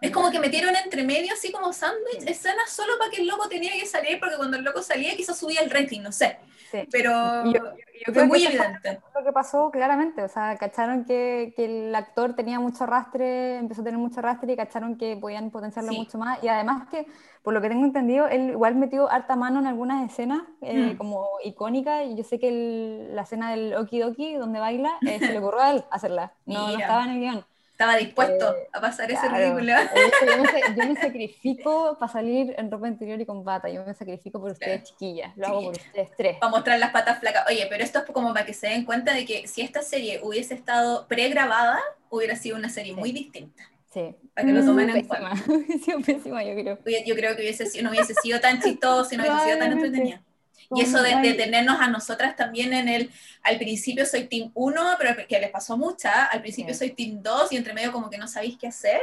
Es 0.00 0.10
como 0.10 0.30
que 0.30 0.40
metieron 0.40 0.74
entre 0.76 1.04
medio, 1.04 1.32
así 1.34 1.52
como 1.52 1.72
sándwich, 1.72 2.22
escenas 2.26 2.70
solo 2.70 2.94
para 2.98 3.10
que 3.10 3.20
el 3.20 3.28
loco 3.28 3.48
tenía 3.48 3.72
que 3.72 3.86
salir, 3.86 4.18
porque 4.18 4.36
cuando 4.36 4.56
el 4.56 4.64
loco 4.64 4.82
salía 4.82 5.14
quizás 5.14 5.38
subía 5.38 5.60
el 5.60 5.70
rating, 5.70 6.00
no 6.00 6.12
sé. 6.12 6.38
Pero 6.90 7.44
yo, 7.52 7.60
fue 8.12 8.26
muy 8.26 8.44
evidente. 8.44 9.00
Lo 9.14 9.24
que 9.24 9.32
pasó 9.32 9.70
claramente, 9.70 10.22
o 10.22 10.28
sea, 10.28 10.56
cacharon 10.56 11.04
que, 11.04 11.52
que, 11.56 11.64
el 11.88 11.94
actor 11.94 12.34
tenía 12.34 12.60
mucho 12.60 12.84
arrastre, 12.84 13.58
empezó 13.58 13.82
a 13.82 13.84
tener 13.84 13.98
mucho 13.98 14.20
arrastre 14.20 14.52
y 14.52 14.56
cacharon 14.56 14.96
que 14.96 15.16
podían 15.16 15.50
potenciarlo 15.50 15.92
mucho 15.92 16.18
más. 16.18 16.42
Y 16.42 16.48
además 16.48 16.88
que, 16.88 17.06
por 17.42 17.54
lo 17.54 17.60
que 17.60 17.68
tengo 17.68 17.84
entendido, 17.84 18.26
él 18.28 18.50
igual 18.50 18.76
metió 18.76 19.10
harta 19.10 19.36
mano 19.36 19.60
en 19.60 19.66
algunas 19.66 20.08
escenas 20.08 20.42
eh, 20.62 20.92
mm. 20.94 20.96
como 20.96 21.26
icónicas. 21.44 22.06
Y 22.06 22.16
yo 22.16 22.24
sé 22.24 22.38
que 22.38 23.08
la 23.12 23.22
escena 23.22 23.50
del 23.50 23.74
Okidoki, 23.74 24.34
donde 24.34 24.60
baila, 24.60 24.92
eh, 25.02 25.18
se 25.18 25.32
le 25.32 25.38
ocurrió 25.40 25.60
a 25.60 25.70
él 25.72 25.84
hacerla, 25.90 26.32
no, 26.46 26.68
no 26.68 26.78
estaba 26.78 27.04
en 27.04 27.10
el 27.10 27.20
guion 27.20 27.49
estaba 27.80 27.96
dispuesto 27.96 28.54
eh, 28.54 28.68
a 28.74 28.80
pasar 28.80 29.10
ese 29.10 29.26
ridículo. 29.26 29.72
Yo 30.76 30.86
me, 30.86 30.96
sacrifico 30.96 31.96
para 31.98 32.12
salir 32.12 32.54
en 32.58 32.70
ropa 32.70 32.88
interior 32.88 33.18
y 33.18 33.24
con 33.24 33.42
bata, 33.42 33.70
yo 33.70 33.82
me 33.86 33.94
sacrifico 33.94 34.38
por 34.38 34.50
ustedes 34.50 34.84
chiquillas, 34.84 35.34
lo 35.36 35.46
hago 35.46 35.62
por 35.62 35.72
ustedes 35.72 36.10
tres. 36.14 36.36
Para 36.38 36.50
mostrar 36.50 36.78
las 36.78 36.90
patas 36.90 37.20
flacas. 37.20 37.46
Oye, 37.48 37.66
pero 37.70 37.82
esto 37.82 38.00
es 38.00 38.04
como 38.12 38.34
para 38.34 38.44
que 38.44 38.52
se 38.52 38.68
den 38.68 38.84
cuenta 38.84 39.14
de 39.14 39.24
que 39.24 39.48
si 39.48 39.62
esta 39.62 39.80
serie 39.80 40.20
hubiese 40.22 40.52
estado 40.54 41.06
pregrabada, 41.08 41.80
hubiera 42.10 42.36
sido 42.36 42.58
una 42.58 42.68
serie 42.68 42.92
muy 42.92 43.12
distinta. 43.12 43.62
Sí. 43.90 44.14
Para 44.34 44.46
que 44.46 44.52
lo 44.52 44.64
tomen 44.64 44.90
en 44.90 45.06
cuenta. 45.06 45.32
sido 45.84 46.00
pésima, 46.00 46.44
yo 46.44 46.52
creo. 46.52 46.78
Yo 47.06 47.14
creo 47.14 47.34
que 47.34 47.42
hubiese 47.42 47.82
no 47.82 47.90
hubiese 47.90 48.12
sido 48.14 48.40
tan 48.40 48.60
chistoso 48.60 49.14
y 49.14 49.16
no 49.16 49.24
hubiese 49.24 49.44
sido 49.44 49.58
tan 49.58 49.72
entretenido. 49.72 50.18
Y 50.72 50.82
eso 50.82 51.02
de, 51.02 51.16
de, 51.16 51.34
tenernos 51.34 51.80
a 51.80 51.88
nosotras 51.88 52.36
también 52.36 52.72
en 52.72 52.88
el, 52.88 53.10
al 53.42 53.58
principio 53.58 54.06
soy 54.06 54.28
Team 54.28 54.52
1, 54.54 54.96
pero 54.98 55.26
que 55.26 55.40
les 55.40 55.50
pasó 55.50 55.76
mucha, 55.76 56.26
al 56.26 56.40
principio 56.42 56.74
soy 56.74 56.90
Team 56.90 57.22
2 57.22 57.52
y 57.52 57.56
entre 57.56 57.74
medio 57.74 57.90
como 57.90 58.08
que 58.08 58.18
no 58.18 58.28
sabéis 58.28 58.56
qué 58.56 58.68
hacer, 58.68 59.00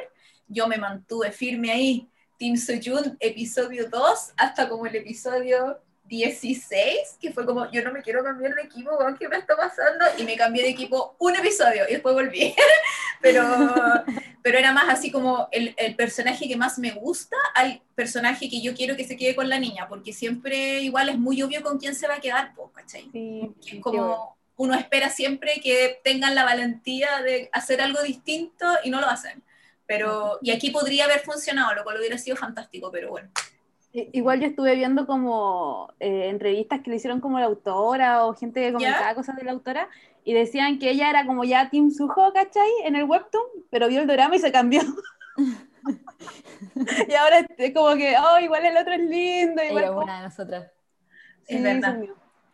yo 0.47 0.67
me 0.67 0.77
mantuve 0.77 1.32
firme 1.32 1.71
ahí, 1.71 2.08
Team 2.39 2.56
Soyun, 2.56 3.17
episodio 3.19 3.89
2, 3.89 4.34
hasta 4.38 4.69
como 4.69 4.86
el 4.86 4.95
episodio 4.95 5.82
16, 6.08 7.17
que 7.20 7.32
fue 7.32 7.46
como, 7.46 7.70
yo 7.72 7.84
no 7.84 7.91
me 7.91 8.02
quiero 8.02 8.24
cambiar 8.24 8.56
de 8.56 8.63
equipo, 8.63 8.91
¿qué 9.20 9.28
me 9.28 9.38
está 9.38 9.56
pasando? 9.56 10.06
Y 10.17 10.24
me 10.24 10.36
cambié 10.36 10.63
de 10.63 10.70
equipo 10.70 11.15
un 11.20 11.36
episodio 11.36 11.84
y 11.88 11.93
después 11.93 12.15
volví. 12.15 12.56
pero, 13.22 13.43
pero 14.43 14.58
era 14.58 14.72
más 14.72 14.89
así 14.89 15.12
como 15.12 15.48
el, 15.52 15.74
el, 15.78 15.96
personaje 15.96 16.48
que 16.48 16.56
más 16.56 16.80
me 16.80 16.91
gusta 16.91 17.36
al 17.56 17.82
personaje 17.96 18.50
que 18.50 18.62
yo 18.62 18.74
quiero 18.74 18.96
que 18.96 19.06
se 19.06 19.17
quede 19.17 19.36
con 19.36 19.50
la 19.50 19.60
niña, 19.60 19.88
porque 19.88 20.13
siempre 20.13 20.82
igual 20.82 21.10
es 21.10 21.17
muy 21.17 21.41
obvio 21.41 21.62
con 21.62 21.78
quién 21.78 21.96
se 21.96 22.08
va 22.08 22.15
a 22.15 22.22
quedar, 22.22 22.54
¿cachai? 22.74 23.10
Sí, 23.12 23.54
es 23.65 23.82
como 23.82 24.38
uno 24.58 24.76
espera 24.76 25.10
siempre 25.10 25.60
que 25.63 26.00
tengan 26.04 26.36
la 26.36 26.43
valentía 26.43 27.22
de 27.22 27.50
hacer 27.54 27.82
algo 27.82 28.02
distinto 28.02 28.65
y 28.84 28.89
no 28.89 29.00
lo 29.00 29.08
hacen. 29.08 29.43
Pero, 29.86 30.39
y 30.41 30.52
aquí 30.52 30.72
podría 30.72 31.06
haber 31.06 31.22
funcionado, 31.22 31.74
lo 31.74 31.84
cual 31.84 31.98
hubiera 31.98 32.17
sido 32.17 32.36
fantástico, 32.36 32.91
pero 32.91 33.10
bueno. 33.10 33.30
Igual 34.12 34.39
yo 34.39 34.47
estuve 34.47 34.75
viendo 34.75 35.07
como 35.07 35.91
eh, 35.99 36.29
entrevistas 36.29 36.81
que 36.81 36.89
le 36.91 36.97
hicieron 36.97 37.19
como 37.19 37.39
la 37.39 37.45
autora 37.45 38.25
o 38.25 38.33
gente 38.33 38.62
que 38.62 38.73
comentaba 38.73 39.15
cosas 39.15 39.36
de 39.36 39.43
la 39.43 39.51
autora 39.51 39.89
y 40.23 40.33
decían 40.33 40.77
que 40.77 40.91
ella 40.91 41.10
era 41.10 41.25
como 41.25 41.43
ya 41.43 41.69
Team 41.69 41.89
Suho, 41.89 42.31
¿cachai? 42.33 42.69
En 42.83 42.95
el 42.95 43.05
webtoon, 43.05 43.43
pero 43.69 43.88
vio 43.88 44.01
el 44.01 44.07
drama 44.07 44.36
y 44.36 44.39
se 44.39 44.51
cambió. 44.51 44.81
y 47.07 47.13
ahora 47.13 47.47
es 47.57 47.73
como 47.73 47.95
que, 47.95 48.15
oh, 48.17 48.39
igual 48.39 48.65
el 48.65 48.77
otro 48.77 48.93
es 48.93 48.99
lindo. 48.99 49.63
Igual 49.63 49.83
ella 49.83 49.93
es 49.93 50.03
una 50.03 50.17
de 50.17 50.23
nosotras. 50.23 50.71
es 51.47 51.63
verdad. 51.63 51.99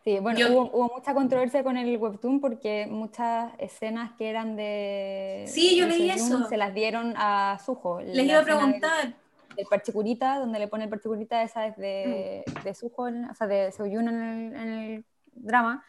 Sí, 0.03 0.19
bueno, 0.19 0.39
hubo, 0.49 0.69
hubo, 0.73 0.91
mucha 0.95 1.13
controversia 1.13 1.63
con 1.63 1.77
el 1.77 1.97
webtoon 1.97 2.41
porque 2.41 2.88
muchas 2.89 3.53
escenas 3.58 4.12
que 4.17 4.29
eran 4.29 4.58
de... 4.58 5.45
Sí, 5.47 5.77
yo 5.77 5.88
leí 5.88 6.10
eso. 6.10 6.47
Se 6.47 6.58
las 6.58 6.73
dieron 6.73 7.13
a 7.17 7.58
Suho. 7.65 8.01
Les 8.01 8.25
iba 8.25 8.39
a 8.39 8.43
preguntar 8.43 9.23
el 9.58 9.66
parche 9.68 9.94
curita, 9.94 10.39
donde 10.39 10.60
le 10.60 10.68
pone 10.68 10.86
el 10.86 10.89
parche 10.89 11.10
curita, 11.10 11.44
esa 11.44 11.68
es 11.68 11.78
de, 11.78 12.44
de 12.63 12.74
Suho, 12.74 13.04
o 13.04 13.36
sea, 13.36 13.48
de 13.48 13.72
Seoyun 13.72 14.08
en 14.08 14.22
el, 14.22 14.56
en 14.56 14.70
el 14.70 15.06
drama. 15.34 15.84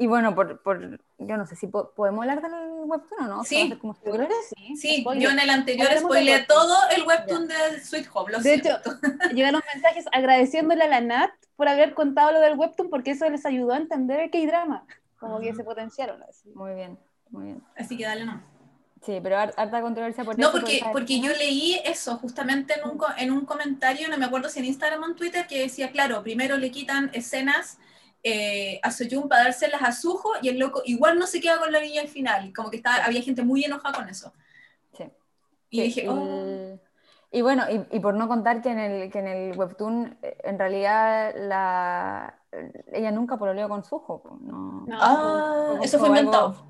Y 0.00 0.06
bueno, 0.06 0.34
por, 0.34 0.62
por, 0.62 0.98
yo 1.18 1.36
no 1.36 1.44
sé 1.44 1.56
si 1.56 1.66
podemos 1.66 2.22
hablar 2.22 2.40
del 2.40 2.52
webtoon 2.86 3.24
o 3.24 3.28
no. 3.28 3.44
Sí, 3.44 3.70
como 3.78 3.94
sí, 3.94 4.74
sí 4.74 5.04
yo 5.04 5.28
en 5.28 5.38
el 5.38 5.50
anterior 5.50 5.88
spoileé 5.98 6.46
todo 6.46 6.74
el 6.96 7.06
webtoon 7.06 7.46
de 7.46 7.80
Sweet 7.84 8.08
Home, 8.14 8.32
lo 8.32 8.40
De 8.40 8.54
hecho, 8.54 8.78
llegaron 9.34 9.60
mensajes 9.74 10.06
agradeciéndole 10.10 10.84
a 10.84 10.88
la 10.88 11.02
Nat 11.02 11.30
por 11.54 11.68
haber 11.68 11.92
contado 11.92 12.32
lo 12.32 12.40
del 12.40 12.58
webtoon 12.58 12.88
porque 12.88 13.10
eso 13.10 13.28
les 13.28 13.44
ayudó 13.44 13.74
a 13.74 13.76
entender 13.76 14.20
el 14.20 14.30
K-drama, 14.30 14.86
como 15.18 15.38
que 15.38 15.54
se 15.54 15.64
potenciaron. 15.64 16.22
Así. 16.22 16.48
Muy 16.54 16.72
bien, 16.72 16.98
muy 17.28 17.44
bien. 17.44 17.62
Así 17.76 17.98
que 17.98 18.04
dale 18.04 18.24
no. 18.24 18.42
Sí, 19.02 19.18
pero 19.22 19.38
harta 19.38 19.80
controversia 19.80 20.24
por 20.24 20.38
No, 20.38 20.52
porque, 20.52 20.82
porque 20.92 21.20
yo 21.20 21.30
leí 21.30 21.80
eso 21.84 22.18
justamente 22.18 22.74
en 22.78 22.88
un, 22.88 23.00
en 23.16 23.30
un 23.30 23.46
comentario, 23.46 24.08
no 24.08 24.18
me 24.18 24.26
acuerdo 24.26 24.50
si 24.50 24.58
en 24.58 24.66
Instagram 24.66 25.02
o 25.02 25.06
en 25.06 25.16
Twitter, 25.16 25.46
que 25.46 25.62
decía, 25.62 25.90
claro, 25.90 26.22
primero 26.22 26.58
le 26.58 26.70
quitan 26.70 27.10
escenas 27.14 27.78
eh, 28.22 28.78
a 28.82 28.90
Soyun 28.90 29.26
para 29.26 29.44
dárselas 29.44 29.82
a 29.82 29.92
Sujo 29.92 30.32
y 30.42 30.50
el 30.50 30.58
loco 30.58 30.82
igual 30.84 31.18
no 31.18 31.26
se 31.26 31.40
queda 31.40 31.58
con 31.58 31.72
la 31.72 31.80
niña 31.80 32.02
al 32.02 32.08
final, 32.08 32.52
como 32.54 32.70
que 32.70 32.76
estaba, 32.76 32.96
había 32.96 33.22
gente 33.22 33.42
muy 33.42 33.64
enojada 33.64 33.94
con 33.94 34.08
eso. 34.10 34.34
Sí. 34.92 35.04
Y 35.70 35.82
dije, 35.82 36.06
oh. 36.06 36.78
Y 37.32 37.42
bueno, 37.42 37.62
y, 37.70 37.96
y, 37.96 38.00
por 38.00 38.14
no 38.14 38.26
contar 38.26 38.60
que 38.60 38.70
en 38.70 38.78
el, 38.80 39.10
que 39.10 39.20
en 39.20 39.28
el 39.28 39.56
webtoon, 39.56 40.18
eh, 40.20 40.36
en 40.42 40.58
realidad, 40.58 41.32
la, 41.36 42.40
ella 42.92 43.12
nunca 43.12 43.36
pololeó 43.36 43.68
con 43.68 43.84
Sujo. 43.84 44.38
No, 44.40 44.84
no. 44.86 44.98
Ah, 45.00 45.78
eso 45.80 45.98
fue 45.98 46.08
inventado. 46.08 46.69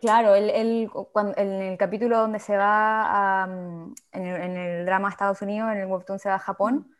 Claro, 0.00 0.34
el, 0.34 0.90
cuando, 1.12 1.36
en 1.36 1.52
el 1.52 1.78
capítulo 1.78 2.18
donde 2.18 2.38
se 2.38 2.56
va 2.56 3.42
a, 3.42 3.46
mm, 3.46 3.94
en, 4.12 4.56
el, 4.56 4.86
drama 4.86 5.08
Estados 5.08 5.40
Unidos, 5.42 5.72
en 5.72 5.78
el 5.78 5.86
webtoon 5.86 6.18
se 6.18 6.28
va 6.28 6.34
a 6.36 6.38
Japón, 6.38 6.94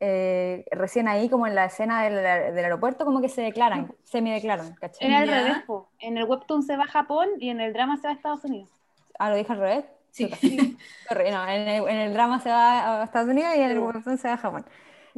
eh, 0.00 0.64
recién 0.70 1.08
ahí, 1.08 1.28
como 1.28 1.46
en 1.46 1.54
la 1.54 1.66
escena 1.66 2.02
del, 2.02 2.14
del 2.14 2.64
aeropuerto, 2.64 3.04
como 3.04 3.20
que 3.20 3.28
se 3.28 3.42
declaran, 3.42 3.94
semi-declaran, 4.04 4.74
¿cachai? 4.74 5.06
En 5.06 5.14
el 5.14 5.28
revés, 5.28 5.64
en 6.00 6.18
el 6.18 6.24
webtoon 6.24 6.62
se 6.62 6.76
va 6.76 6.84
a 6.84 6.88
Japón 6.88 7.28
y 7.38 7.50
en 7.50 7.60
el 7.60 7.72
drama 7.72 7.96
se 7.96 8.08
va 8.08 8.12
a 8.12 8.16
Estados 8.16 8.44
Unidos. 8.44 8.70
Ah, 9.18 9.30
¿lo 9.30 9.36
dije 9.36 9.52
al 9.52 9.58
revés? 9.58 9.84
Sí. 10.10 10.30
no, 11.10 11.46
en, 11.48 11.68
el, 11.68 11.88
en 11.88 11.96
el 11.96 12.12
drama 12.12 12.40
se 12.40 12.50
va 12.50 13.00
a 13.00 13.04
Estados 13.04 13.28
Unidos 13.28 13.52
y 13.56 13.60
en 13.60 13.70
el 13.70 13.78
webtoon 13.78 14.18
se 14.18 14.28
va 14.28 14.34
a 14.34 14.38
Japón. 14.38 14.64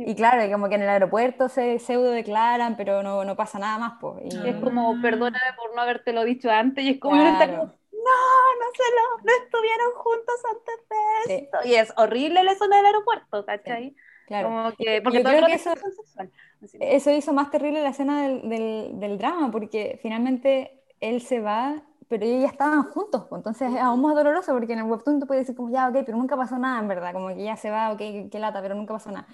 Y 0.00 0.14
claro, 0.14 0.48
como 0.52 0.68
que 0.68 0.76
en 0.76 0.82
el 0.82 0.88
aeropuerto 0.88 1.48
se 1.48 1.80
pseudo 1.80 2.12
declaran, 2.12 2.76
pero 2.76 3.02
no, 3.02 3.24
no 3.24 3.34
pasa 3.34 3.58
nada 3.58 3.78
más. 3.78 3.94
Pues. 4.00 4.32
Y... 4.32 4.48
Es 4.48 4.56
como, 4.56 5.00
perdóname 5.02 5.52
por 5.56 5.74
no 5.74 5.82
habértelo 5.82 6.24
dicho 6.24 6.48
antes, 6.50 6.84
y 6.84 6.90
es 6.90 7.00
como, 7.00 7.16
no, 7.16 7.24
no 7.26 7.34
se 7.34 8.84
lo, 8.94 9.24
no 9.24 9.32
estuvieron 9.44 9.92
juntos 9.96 10.34
antes 10.52 10.88
de 11.26 11.34
esto. 11.36 11.58
Y 11.64 11.74
es 11.74 11.92
horrible 11.96 12.44
la 12.44 12.54
zona 12.54 12.76
del 12.76 12.86
aeropuerto, 12.86 13.44
¿cachai? 13.44 13.96
Claro. 14.28 14.48
Como 14.48 14.70
que, 14.76 15.02
porque 15.02 15.20
todo 15.20 15.32
creo 15.32 15.46
que 15.46 15.54
eso, 15.54 15.72
eso 16.78 17.10
hizo 17.10 17.32
más 17.32 17.50
terrible 17.50 17.82
la 17.82 17.88
escena 17.88 18.22
del, 18.22 18.48
del, 18.48 19.00
del, 19.00 19.18
drama, 19.18 19.50
porque 19.50 19.98
finalmente 20.00 20.80
él 21.00 21.22
se 21.22 21.40
va, 21.40 21.82
pero 22.08 22.24
ellos 22.24 22.42
ya 22.42 22.48
estaban 22.48 22.84
juntos, 22.84 23.26
entonces 23.32 23.74
es 23.74 23.80
aún 23.80 24.02
más 24.02 24.14
doloroso, 24.14 24.52
porque 24.52 24.74
en 24.74 24.80
el 24.80 24.84
webtoon 24.84 25.18
tú 25.18 25.26
puedes 25.26 25.42
decir 25.42 25.56
como, 25.56 25.70
ya, 25.70 25.88
ok, 25.88 26.04
pero 26.06 26.18
nunca 26.18 26.36
pasó 26.36 26.56
nada, 26.56 26.78
en 26.78 26.88
verdad, 26.88 27.12
como 27.14 27.28
que 27.28 27.42
ya 27.42 27.56
se 27.56 27.70
va, 27.70 27.90
ok, 27.90 27.98
qué 28.30 28.38
lata, 28.38 28.62
pero 28.62 28.76
nunca 28.76 28.92
pasó 28.94 29.10
nada 29.10 29.26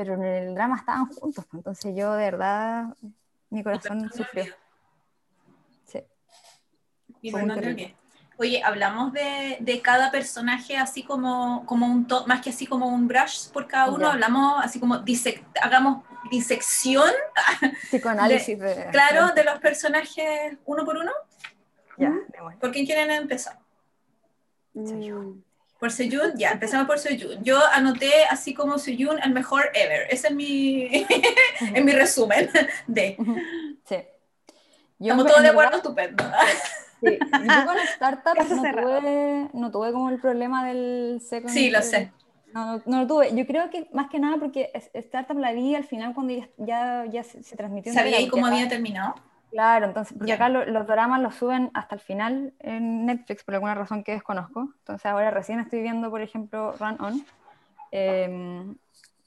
pero 0.00 0.14
en 0.14 0.24
el 0.24 0.54
drama 0.54 0.76
estaban 0.76 1.04
juntos, 1.08 1.44
pues, 1.50 1.60
entonces 1.60 1.94
yo 1.94 2.14
de 2.14 2.24
verdad, 2.24 2.86
mi 3.50 3.62
corazón 3.62 4.10
sufrió. 4.10 4.46
Sí. 5.84 6.02
Y 7.20 7.30
Oye, 8.38 8.62
hablamos 8.64 9.12
de, 9.12 9.58
de 9.60 9.82
cada 9.82 10.10
personaje 10.10 10.78
así 10.78 11.02
como, 11.02 11.66
como 11.66 11.84
un 11.84 12.06
más 12.26 12.40
que 12.40 12.48
así 12.48 12.66
como 12.66 12.88
un 12.88 13.08
brush 13.08 13.50
por 13.50 13.66
cada 13.66 13.90
uno, 13.90 14.08
hablamos 14.08 14.64
así 14.64 14.80
como 14.80 15.04
hagamos 15.60 16.02
disección. 16.30 17.10
Psicoanálisis 17.90 18.58
de, 18.58 18.88
Claro, 18.92 19.34
de 19.34 19.44
los 19.44 19.58
personajes 19.58 20.56
uno 20.64 20.86
por 20.86 20.96
uno. 20.96 21.12
Ya, 21.98 22.14
¿Por 22.58 22.72
quién 22.72 22.86
quieren 22.86 23.10
empezar? 23.10 23.58
Mm. 24.72 25.42
Por 25.80 25.90
Sejun, 25.90 26.36
ya, 26.36 26.50
empezamos 26.50 26.86
por 26.86 26.98
Sejun. 26.98 27.42
Yo 27.42 27.58
anoté 27.72 28.24
así 28.30 28.52
como 28.52 28.78
Sejun 28.78 29.18
el 29.22 29.32
mejor 29.32 29.70
ever. 29.72 30.06
Ese 30.10 30.28
es 30.28 30.34
mi, 30.34 31.06
en 31.74 31.84
mi 31.86 31.92
resumen 31.92 32.50
de. 32.86 33.16
Sí. 33.88 33.96
Yo 34.98 35.14
Estamos 35.14 35.26
todos 35.26 35.42
de 35.42 35.48
acuerdo, 35.48 35.78
estupendo. 35.78 36.22
Sí, 37.00 37.18
yo 37.18 37.66
con 37.66 37.78
Startup 37.78 38.36
no 38.36 38.62
tuve, 38.62 39.48
no 39.54 39.70
tuve 39.70 39.92
como 39.92 40.10
el 40.10 40.20
problema 40.20 40.66
del 40.66 41.22
second. 41.26 41.48
Sí, 41.48 41.70
lo 41.70 41.80
sé. 41.80 42.12
No, 42.52 42.82
no, 42.84 43.00
lo 43.00 43.06
tuve. 43.06 43.34
Yo 43.34 43.46
creo 43.46 43.70
que 43.70 43.88
más 43.94 44.10
que 44.10 44.18
nada 44.18 44.36
porque 44.38 44.70
Startup 44.92 45.38
la 45.38 45.52
vi 45.52 45.74
al 45.74 45.84
final 45.84 46.12
cuando 46.12 46.34
ya, 46.58 47.06
ya, 47.06 47.24
se, 47.24 47.56
transmitió. 47.56 47.94
¿Sabía 47.94 48.18
ahí 48.18 48.28
cómo 48.28 48.44
había 48.44 48.68
terminado? 48.68 49.14
Claro, 49.50 49.86
entonces, 49.86 50.16
porque 50.16 50.32
acá 50.32 50.48
los 50.48 50.86
dramas 50.86 51.20
los 51.20 51.34
suben 51.34 51.70
hasta 51.74 51.96
el 51.96 52.00
final 52.00 52.54
en 52.60 53.06
Netflix 53.06 53.42
por 53.42 53.54
alguna 53.54 53.74
razón 53.74 54.04
que 54.04 54.12
desconozco. 54.12 54.72
Entonces 54.78 55.06
ahora 55.06 55.30
recién 55.30 55.58
estoy 55.58 55.82
viendo, 55.82 56.08
por 56.10 56.22
ejemplo, 56.22 56.74
Run 56.78 57.00
On, 57.00 57.26
em, 57.90 58.76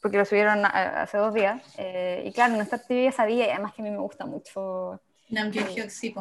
porque 0.01 0.17
lo 0.17 0.25
subieron 0.25 0.65
hace 0.65 1.17
dos 1.17 1.33
días. 1.33 1.61
Eh, 1.77 2.23
y 2.25 2.31
claro, 2.31 2.55
en 2.55 2.61
esta 2.61 2.77
TV 2.77 3.11
sabía, 3.11 3.47
y 3.47 3.49
además 3.49 3.73
que 3.73 3.81
a 3.81 3.85
mí 3.85 3.91
me 3.91 3.97
gusta 3.97 4.25
mucho. 4.25 5.01
Nam 5.29 5.51
eh, 5.53 5.89
sí, 5.89 6.13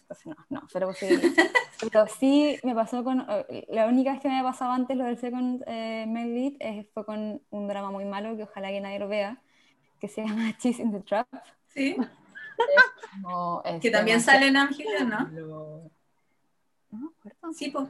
entonces 0.00 0.26
no, 0.26 0.36
no, 0.48 0.62
pero 0.72 0.92
sí, 0.92 1.08
pero 1.80 2.06
sí 2.06 2.58
me 2.62 2.74
pasó 2.74 3.02
con, 3.02 3.26
eh, 3.48 3.66
la 3.68 3.86
única 3.86 4.12
vez 4.12 4.20
que 4.20 4.28
me 4.28 4.38
había 4.38 4.50
pasado 4.50 4.72
antes 4.72 4.96
lo 4.96 5.04
del 5.04 5.18
Second 5.18 5.64
eh, 5.66 6.04
Male 6.06 6.26
Lead 6.28 6.52
es, 6.60 6.86
fue 6.92 7.04
con 7.04 7.42
un 7.50 7.68
drama 7.68 7.90
muy 7.90 8.04
malo 8.04 8.36
que 8.36 8.44
ojalá 8.44 8.68
que 8.68 8.80
nadie 8.80 8.98
lo 8.98 9.08
vea, 9.08 9.42
que 10.00 10.08
se 10.08 10.24
llama 10.24 10.56
Cheese 10.58 10.82
in 10.82 10.92
the 10.92 11.00
Trap. 11.00 11.26
Sí. 11.68 11.96
Que 13.80 13.90
también 13.90 14.20
sale 14.20 14.48
en 14.48 14.56
Ángel, 14.56 14.86
¿no? 15.08 15.90
No 16.90 16.98
me 16.98 17.08
acuerdo. 17.08 17.52
Sí, 17.52 17.70
pues. 17.70 17.88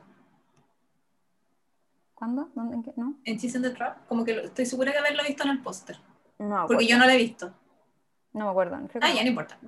¿Cuándo? 2.14 2.50
¿Dónde? 2.54 2.76
¿En 2.76 2.82
qué? 2.82 2.92
¿No? 2.96 3.16
En 3.24 3.38
Cheese 3.38 3.60
the 3.60 3.70
Trap, 3.70 4.06
como 4.06 4.24
que 4.24 4.32
estoy 4.44 4.66
segura 4.66 4.92
de 4.92 4.98
haberlo 4.98 5.24
visto 5.24 5.42
en 5.44 5.50
el 5.50 5.62
póster. 5.62 5.98
No, 6.38 6.66
porque 6.66 6.86
yo 6.86 6.98
no 6.98 7.04
lo 7.04 7.10
he 7.10 7.16
visto. 7.16 7.52
No 8.32 8.44
me 8.46 8.50
acuerdo. 8.50 8.76
ah, 9.00 9.12
ya 9.12 9.22
no 9.22 9.28
importa 9.28 9.58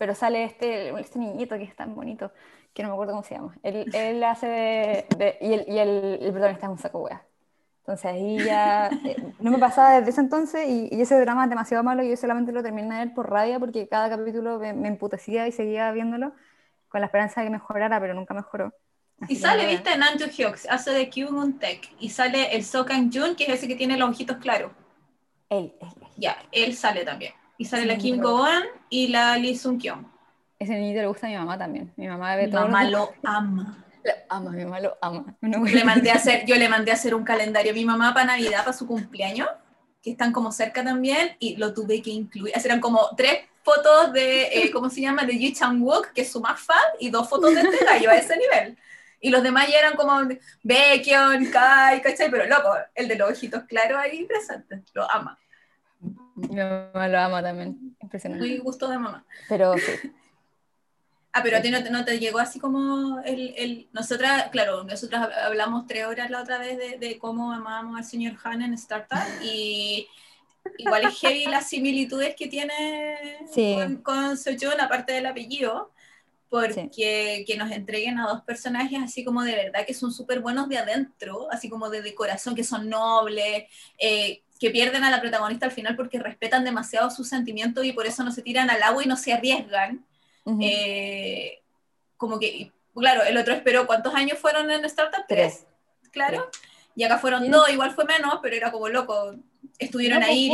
pero 0.00 0.14
sale 0.14 0.44
este, 0.44 0.98
este 0.98 1.18
niñito 1.18 1.58
que 1.58 1.64
es 1.64 1.76
tan 1.76 1.94
bonito, 1.94 2.32
que 2.72 2.82
no 2.82 2.88
me 2.88 2.94
acuerdo 2.94 3.12
cómo 3.12 3.22
se 3.22 3.34
llama. 3.34 3.54
Él, 3.62 3.84
él 3.94 4.24
hace 4.24 4.46
de, 4.46 5.36
y, 5.42 5.52
el, 5.52 5.64
y 5.68 5.78
el, 5.78 6.18
el, 6.22 6.32
protagonista 6.32 6.66
es 6.66 6.72
un 6.72 6.78
saco 6.78 7.00
wea. 7.00 7.22
Entonces 7.90 8.12
ahí 8.12 8.38
ya 8.44 8.88
eh, 9.04 9.16
no 9.40 9.50
me 9.50 9.58
pasaba 9.58 9.98
desde 9.98 10.10
ese 10.10 10.20
entonces 10.20 10.68
y, 10.68 10.88
y, 10.92 11.00
ese 11.00 11.18
drama 11.18 11.42
es 11.44 11.50
demasiado 11.50 11.82
malo 11.82 12.04
y 12.04 12.10
yo 12.10 12.16
solamente 12.16 12.52
lo 12.52 12.62
terminé 12.62 12.94
de 12.94 13.04
ver 13.06 13.14
por 13.14 13.28
rabia 13.28 13.58
porque 13.58 13.88
cada 13.88 14.08
capítulo 14.08 14.60
me, 14.60 14.72
me 14.72 14.86
emputecía 14.86 15.48
y 15.48 15.52
seguía 15.52 15.90
viéndolo 15.90 16.32
con 16.88 17.00
la 17.00 17.08
esperanza 17.08 17.40
de 17.40 17.48
que 17.48 17.50
mejorara, 17.50 17.98
pero 17.98 18.14
nunca 18.14 18.32
mejoró. 18.32 18.72
y 19.26 19.34
sale, 19.34 19.66
viste, 19.66 19.96
Nanjo 19.98 20.26
Hyuk, 20.26 20.56
hace 20.68 20.92
de 20.92 21.08
Kyung 21.08 21.58
Tech 21.58 21.92
y 21.98 22.10
sale 22.10 22.54
el 22.54 22.64
So 22.64 22.86
Kang 22.86 23.10
Jun, 23.12 23.34
que 23.34 23.44
es 23.44 23.54
ese 23.54 23.66
que 23.66 23.74
tiene 23.74 23.96
los 23.96 24.10
ojitos 24.10 24.36
claros. 24.36 24.70
Él, 25.48 25.74
él. 25.80 25.88
Ya, 26.16 26.36
él 26.52 26.76
sale 26.76 27.04
también. 27.04 27.32
Y 27.58 27.64
sale 27.64 27.86
la 27.86 27.96
Kim 27.96 28.20
Go-eun 28.20 28.62
y 28.88 29.08
la 29.08 29.36
Lee 29.36 29.56
Sung-kyung. 29.56 30.06
Ese 30.60 30.74
niñito 30.74 31.00
le 31.00 31.08
gusta 31.08 31.26
a 31.26 31.30
mi 31.30 31.36
mamá 31.36 31.58
también. 31.58 31.92
Mi 31.96 32.06
mamá 32.06 32.36
ve 32.36 32.46
mi 32.46 32.52
mamá 32.52 32.84
lo 32.84 33.10
ama. 33.24 33.84
Ama, 34.28 34.50
mi 34.50 34.64
mamá 34.64 34.80
lo 34.80 34.96
ama. 35.00 35.36
le 35.40 35.84
mandé 35.84 36.10
a 36.10 36.14
hacer, 36.14 36.44
yo 36.46 36.56
le 36.56 36.68
mandé 36.68 36.90
a 36.90 36.94
hacer 36.94 37.14
un 37.14 37.24
calendario 37.24 37.72
a 37.72 37.74
mi 37.74 37.84
mamá 37.84 38.14
para 38.14 38.26
Navidad, 38.26 38.64
para 38.64 38.72
su 38.72 38.86
cumpleaños, 38.86 39.48
que 40.02 40.12
están 40.12 40.32
como 40.32 40.52
cerca 40.52 40.82
también, 40.84 41.36
y 41.38 41.56
lo 41.56 41.74
tuve 41.74 42.02
que 42.02 42.10
incluir. 42.10 42.52
Eran 42.56 42.80
como 42.80 43.14
tres 43.16 43.40
fotos 43.62 44.12
de, 44.12 44.44
eh, 44.44 44.70
¿cómo 44.70 44.88
se 44.88 45.00
llama? 45.00 45.24
De 45.24 45.34
Ji 45.34 45.52
Chang-wook, 45.52 46.12
que 46.12 46.22
es 46.22 46.32
su 46.32 46.40
más 46.40 46.60
fan, 46.60 46.76
y 46.98 47.10
dos 47.10 47.28
fotos 47.28 47.54
de 47.54 47.60
este 47.60 47.84
gallo 47.84 48.10
a 48.10 48.16
ese 48.16 48.36
nivel. 48.36 48.78
Y 49.20 49.30
los 49.30 49.42
demás 49.42 49.68
ya 49.68 49.78
eran 49.78 49.96
como 49.96 50.12
Baekhyun, 50.62 51.50
Kai, 51.50 52.00
¿cachai? 52.00 52.30
Pero 52.30 52.46
loco, 52.46 52.74
el 52.94 53.06
de 53.06 53.16
los 53.16 53.30
ojitos 53.30 53.64
claros 53.64 53.98
ahí 53.98 54.24
presente, 54.24 54.82
lo 54.94 55.10
ama. 55.10 55.38
Mi 56.34 56.56
mamá 56.56 57.08
lo 57.08 57.18
ama 57.18 57.42
también. 57.42 57.96
Impresionante. 58.00 58.46
Muy 58.46 58.58
gusto 58.58 58.88
de 58.88 58.98
mamá. 58.98 59.24
Pero 59.48 59.76
sí. 59.76 60.10
Ah, 61.32 61.42
pero 61.44 61.58
a 61.58 61.62
ti 61.62 61.70
no, 61.70 61.78
no, 61.90 62.04
te 62.04 62.18
llegó 62.18 62.40
así 62.40 62.58
como 62.58 63.20
el, 63.20 63.54
el... 63.56 63.88
Nosotras, 63.92 64.48
claro, 64.50 64.82
nosotras 64.84 65.28
hablamos 65.44 65.86
tres 65.86 66.06
horas 66.06 66.28
la 66.28 66.42
otra 66.42 66.58
vez 66.58 66.76
de, 66.76 66.98
de 66.98 67.18
cómo 67.18 67.52
amábamos 67.52 67.98
al 67.98 68.04
señor 68.04 68.36
Han 68.42 68.62
en 68.62 68.74
Startup 68.74 69.28
y 69.42 70.08
igual 70.78 71.04
es 71.04 71.18
heavy 71.20 71.44
las 71.46 71.68
similitudes 71.68 72.34
que 72.34 72.48
tiene 72.48 73.38
con, 73.54 73.96
con 74.02 74.36
Sojourn, 74.36 74.80
aparte 74.80 75.12
del 75.12 75.26
apellido, 75.26 75.92
porque 76.48 77.44
que 77.46 77.56
nos 77.56 77.70
entreguen 77.70 78.18
a 78.18 78.26
dos 78.26 78.42
personajes 78.42 78.98
así 79.00 79.24
como 79.24 79.42
de 79.42 79.54
verdad 79.54 79.86
que 79.86 79.94
son 79.94 80.12
súper 80.12 80.40
buenos 80.40 80.68
de 80.68 80.78
adentro, 80.78 81.48
así 81.52 81.68
como 81.68 81.90
de, 81.90 82.02
de 82.02 82.14
corazón, 82.14 82.56
que 82.56 82.64
son 82.64 82.88
nobles, 82.88 83.64
eh, 83.98 84.42
que 84.58 84.70
pierden 84.70 85.04
a 85.04 85.10
la 85.10 85.20
protagonista 85.20 85.66
al 85.66 85.72
final 85.72 85.94
porque 85.94 86.18
respetan 86.18 86.64
demasiado 86.64 87.10
sus 87.10 87.28
sentimientos 87.28 87.84
y 87.84 87.92
por 87.92 88.06
eso 88.06 88.24
no 88.24 88.32
se 88.32 88.42
tiran 88.42 88.68
al 88.68 88.82
agua 88.82 89.04
y 89.04 89.06
no 89.06 89.16
se 89.16 89.32
arriesgan. 89.32 90.04
Eh, 90.60 91.62
como 92.16 92.38
que, 92.38 92.72
claro, 92.94 93.22
el 93.22 93.36
otro 93.36 93.54
esperó, 93.54 93.86
¿cuántos 93.86 94.14
años 94.14 94.38
fueron 94.38 94.70
en 94.70 94.84
Startup? 94.84 95.24
Tres. 95.28 95.66
Claro. 96.10 96.50
Y 96.94 97.04
acá 97.04 97.18
fueron 97.18 97.50
dos, 97.50 97.70
igual 97.70 97.92
fue 97.92 98.04
menos, 98.04 98.40
pero 98.42 98.56
era 98.56 98.72
como 98.72 98.88
loco. 98.88 99.34
Estuvieron 99.78 100.18
pues 100.18 100.30
ahí. 100.30 100.52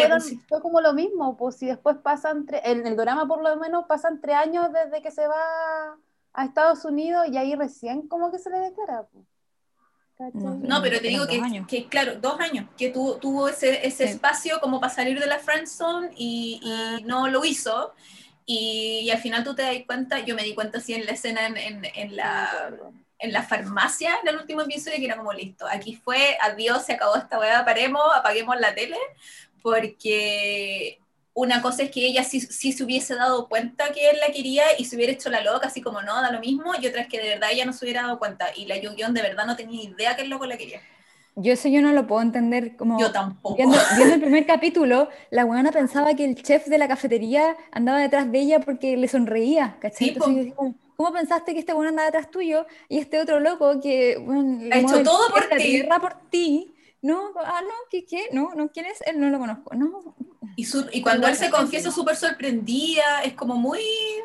fue 0.49 0.61
como 0.61 0.81
lo 0.81 0.93
mismo, 0.93 1.37
pues 1.37 1.57
si 1.57 1.67
después 1.67 1.97
pasan, 2.03 2.47
en 2.65 2.87
el 2.87 2.97
drama 2.97 3.27
por 3.27 3.43
lo 3.43 3.57
menos 3.57 3.87
pasan 3.87 4.21
tres 4.21 4.37
años 4.37 4.69
desde 4.73 5.03
que 5.03 5.11
se 5.11 5.27
va 5.27 5.97
a 6.33 6.45
Estados 6.45 6.85
Unidos 6.85 7.27
y 7.29 7.37
ahí 7.37 7.55
recién 7.55 8.07
como 8.09 8.31
que 8.31 8.39
se 8.39 8.51
le 8.51 8.59
declara. 8.59 9.05
Pues. 9.11 9.25
No, 10.35 10.81
pero 10.81 10.99
te 11.01 11.09
digo 11.09 11.27
que, 11.27 11.65
que, 11.69 11.89
claro, 11.89 12.15
dos 12.19 12.41
años, 12.41 12.67
que 12.77 12.89
tuvo 12.89 13.49
ese, 13.49 13.87
ese 13.87 14.05
espacio 14.05 14.61
como 14.61 14.81
para 14.81 14.93
salir 14.93 15.21
de 15.21 15.27
la 15.27 15.39
friendzone 15.39 16.11
y, 16.17 16.61
y 16.63 16.73
ah. 16.73 16.99
no 17.05 17.29
lo 17.29 17.45
hizo. 17.45 17.93
Y, 18.47 19.11
al 19.11 19.19
final 19.19 19.43
tú 19.43 19.55
te 19.55 19.63
das 19.63 19.75
cuenta, 19.87 20.21
yo 20.21 20.37
me 20.37 20.45
di 20.45 20.55
cuenta 20.55 20.79
así 20.79 20.95
en 20.95 21.05
la 21.05 21.13
escena 21.13 21.47
en, 21.47 21.57
en, 21.57 21.85
en 21.85 22.17
la, 22.17 22.71
en 23.19 23.33
la 23.33 23.43
farmacia 23.43 24.17
del 24.25 24.37
último 24.37 24.63
episodio 24.63 24.99
que 24.99 25.07
era 25.07 25.17
como 25.17 25.33
listo, 25.33 25.67
aquí 25.69 25.97
fue, 25.97 26.39
adiós, 26.41 26.85
se 26.85 26.93
acabó 26.93 27.17
esta 27.17 27.39
weá, 27.39 27.65
paremos, 27.65 28.03
apaguemos 28.15 28.59
la 28.61 28.75
tele, 28.75 28.97
porque 29.63 31.01
una 31.35 31.61
cosa 31.61 31.83
es 31.83 31.91
que 31.91 32.07
ella 32.07 32.25
sí, 32.25 32.41
sí, 32.41 32.73
se 32.73 32.85
hubiese 32.85 33.15
dado 33.15 33.49
cuenta 33.49 33.93
que 33.93 34.11
él 34.11 34.19
la 34.21 34.33
quería 34.33 34.65
y 34.79 34.85
se 34.85 34.97
hubiera 34.97 35.13
hecho 35.13 35.29
la 35.29 35.43
loca, 35.43 35.67
así 35.67 35.81
como 35.83 36.03
no, 36.03 36.21
da 36.23 36.31
lo 36.31 36.41
mismo, 36.41 36.73
y 36.81 36.87
otra 36.87 37.03
es 37.03 37.09
que 37.09 37.21
de 37.21 37.31
verdad 37.31 37.51
ella 37.53 37.65
no 37.65 37.73
se 37.73 37.85
hubiera 37.85 38.03
dado 38.03 38.19
cuenta, 38.19 38.49
y 38.55 38.67
la 38.67 38.77
Yu-Gi-Oh! 38.77 39.13
de 39.13 39.23
verdad 39.23 39.47
no 39.47 39.57
tenía 39.57 39.83
idea 39.83 40.17
que 40.17 40.23
el 40.23 40.31
loco 40.31 40.47
la 40.47 40.57
quería. 40.57 40.81
Yo 41.37 41.53
eso 41.53 41.69
yo 41.69 41.83
no 41.83 41.93
lo 41.93 42.07
puedo 42.07 42.23
entender 42.23 42.77
como... 42.77 42.99
Yo 42.99 43.13
tampoco. 43.13 43.57
Viendo, 43.57 43.77
el 44.15 44.21
primer 44.21 44.47
capítulo, 44.47 45.11
la 45.31 45.45
buena 45.45 45.71
pensaba 45.71 46.15
que 46.15 46.25
el 46.25 46.43
chef 46.43 46.67
de 46.67 46.79
la 46.79 46.89
cafetería 46.89 47.57
andaba 47.73 47.99
detrás 47.99 48.33
de 48.33 48.41
ella 48.41 48.61
porque 48.61 48.97
le 48.97 49.07
sonreía, 49.07 49.77
¿cachai? 49.79 50.09
Entonces, 50.09 50.55
¿cómo 50.97 51.13
pensaste 51.13 51.53
que 51.53 51.61
este 51.61 51.75
bueno 51.75 51.91
andaba 51.91 52.07
detrás 52.07 52.31
tuyo 52.31 52.67
y 52.89 52.99
este 52.99 53.21
otro 53.21 53.39
loco 53.41 53.81
que 53.83 54.17
bueno, 54.17 54.67
ha 54.73 54.79
hecho 54.79 55.03
todo 55.03 55.29
por 55.31 55.47
ti? 55.59 55.83
por 56.01 56.15
ti? 56.31 56.76
No, 57.03 57.33
ah, 57.39 57.61
no, 57.63 57.75
¿qué, 57.91 58.05
qué? 58.05 58.29
No, 58.33 58.55
no, 58.55 58.69
¿quién 58.71 58.87
es? 58.87 59.01
Él 59.07 59.21
no 59.21 59.29
lo 59.29 59.39
conozco. 59.39 59.75
No, 59.75 60.15
y, 60.57 60.67
y 60.93 61.03
cuando 61.03 61.29
él 61.29 61.37
se 61.37 61.51
confiesa 61.51 61.91
súper 61.91 62.17
sorprendida, 62.17 63.23
es 63.23 63.35
como 63.35 63.57
muy... 63.57 63.81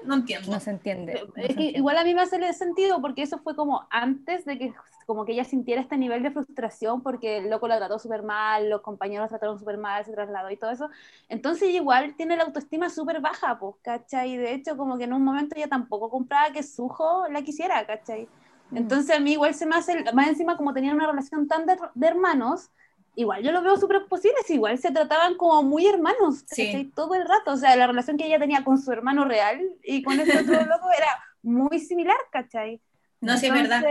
no 0.05 0.15
entiendo. 0.15 0.49
No 0.49 0.60
se 0.62 0.71
entiende. 0.71 1.21
es 1.36 1.55
que 1.55 1.63
igual 1.63 1.97
a 1.97 2.05
mí 2.05 2.13
me 2.13 2.21
hace 2.21 2.53
sentido 2.53 3.01
porque 3.01 3.21
eso 3.23 3.39
fue 3.39 3.53
como 3.55 3.86
antes 3.89 4.45
de 4.45 4.57
que 4.57 4.73
como 5.05 5.25
que 5.25 5.34
ella 5.34 5.43
sintiera 5.43 5.81
este 5.81 5.97
nivel 5.97 6.23
de 6.23 6.31
frustración 6.31 7.03
porque 7.03 7.39
el 7.39 7.49
loco 7.49 7.67
la 7.67 7.77
trató 7.77 7.99
súper 7.99 8.23
mal, 8.23 8.69
los 8.69 8.79
compañeros 8.79 9.25
la 9.25 9.27
trataron 9.27 9.60
súper 9.60 9.77
mal, 9.77 10.05
se 10.05 10.13
trasladó 10.13 10.49
y 10.49 10.55
todo 10.55 10.71
eso. 10.71 10.89
Entonces 11.27 11.69
igual 11.69 12.15
tiene 12.15 12.38
la 12.38 12.43
autoestima 12.43 12.89
súper 12.89 13.19
baja, 13.19 13.60
pues, 13.60 13.75
¿cachai? 13.81 14.31
Y 14.31 14.37
de 14.37 14.54
hecho 14.54 14.77
como 14.77 14.98
que 14.98 15.04
en 15.04 15.13
un 15.13 15.23
momento 15.23 15.56
ella 15.58 15.67
tampoco 15.67 16.10
compraba 16.10 16.54
que 16.54 16.63
Sujo 16.63 17.27
la 17.29 17.41
quisiera, 17.41 17.85
¿cachai? 17.85 18.29
Entonces 18.74 19.15
a 19.15 19.19
mí 19.19 19.34
igual 19.34 19.54
se 19.54 19.65
me 19.65 19.76
hace, 19.76 20.04
más 20.13 20.28
encima 20.28 20.58
como 20.58 20.74
tenían 20.74 20.96
una 20.96 21.08
relación 21.08 21.48
tan 21.48 21.65
de, 21.65 21.78
de 21.94 22.08
hermanos, 22.08 22.69
igual 23.15 23.44
yo 23.44 23.52
lo 23.52 23.62
veo 23.62 23.78
súper 23.78 24.06
posible, 24.08 24.38
igual 24.50 24.78
se 24.78 24.92
trataban 24.92 25.36
como 25.36 25.63
muy 25.63 25.86
hermanos, 25.86 26.44
sí. 26.48 26.92
todo 26.96 27.15
el 27.15 27.28
rato, 27.28 27.52
o 27.52 27.58
sea, 27.58 27.76
la 27.76 27.88
relación 27.88 28.17
que 28.17 28.26
ella 28.26 28.40
tenía 28.40 28.63
con 28.63 28.82
su 28.82 28.92
hermano 28.92 29.26
real 29.26 29.62
y 29.84 30.02
con 30.04 30.19
este 30.19 30.40
otro 30.40 30.54
loco 30.65 30.90
era 30.98 31.08
muy 31.44 31.80
similar, 31.80 32.17
¿cachai? 32.32 32.82
No, 33.19 33.38
sí, 33.38 33.46
es 33.46 33.54
verdad. 33.54 33.84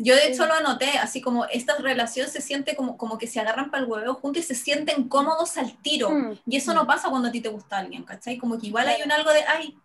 Yo 0.00 0.14
de 0.14 0.28
hecho 0.28 0.46
lo 0.46 0.54
anoté, 0.54 0.96
así 0.98 1.20
como 1.20 1.44
esta 1.44 1.76
relación 1.76 2.26
se 2.30 2.40
siente 2.40 2.74
como, 2.74 2.96
como 2.96 3.18
que 3.18 3.26
se 3.26 3.38
agarran 3.38 3.70
para 3.70 3.82
el 3.82 3.90
huevo 3.90 4.14
juntos 4.14 4.42
y 4.44 4.46
se 4.46 4.54
sienten 4.54 5.10
cómodos 5.10 5.58
al 5.58 5.76
tiro. 5.82 6.08
Mm, 6.08 6.38
y 6.46 6.56
eso 6.56 6.72
no 6.72 6.84
mm. 6.84 6.86
pasa 6.86 7.10
cuando 7.10 7.28
a 7.28 7.30
ti 7.30 7.42
te 7.42 7.50
gusta 7.50 7.76
alguien, 7.76 8.04
¿cachai? 8.04 8.38
Como 8.38 8.58
que 8.58 8.68
igual 8.68 8.88
hay 8.88 9.02
un 9.02 9.12
algo 9.12 9.30
de, 9.30 9.40
ay, 9.46 9.76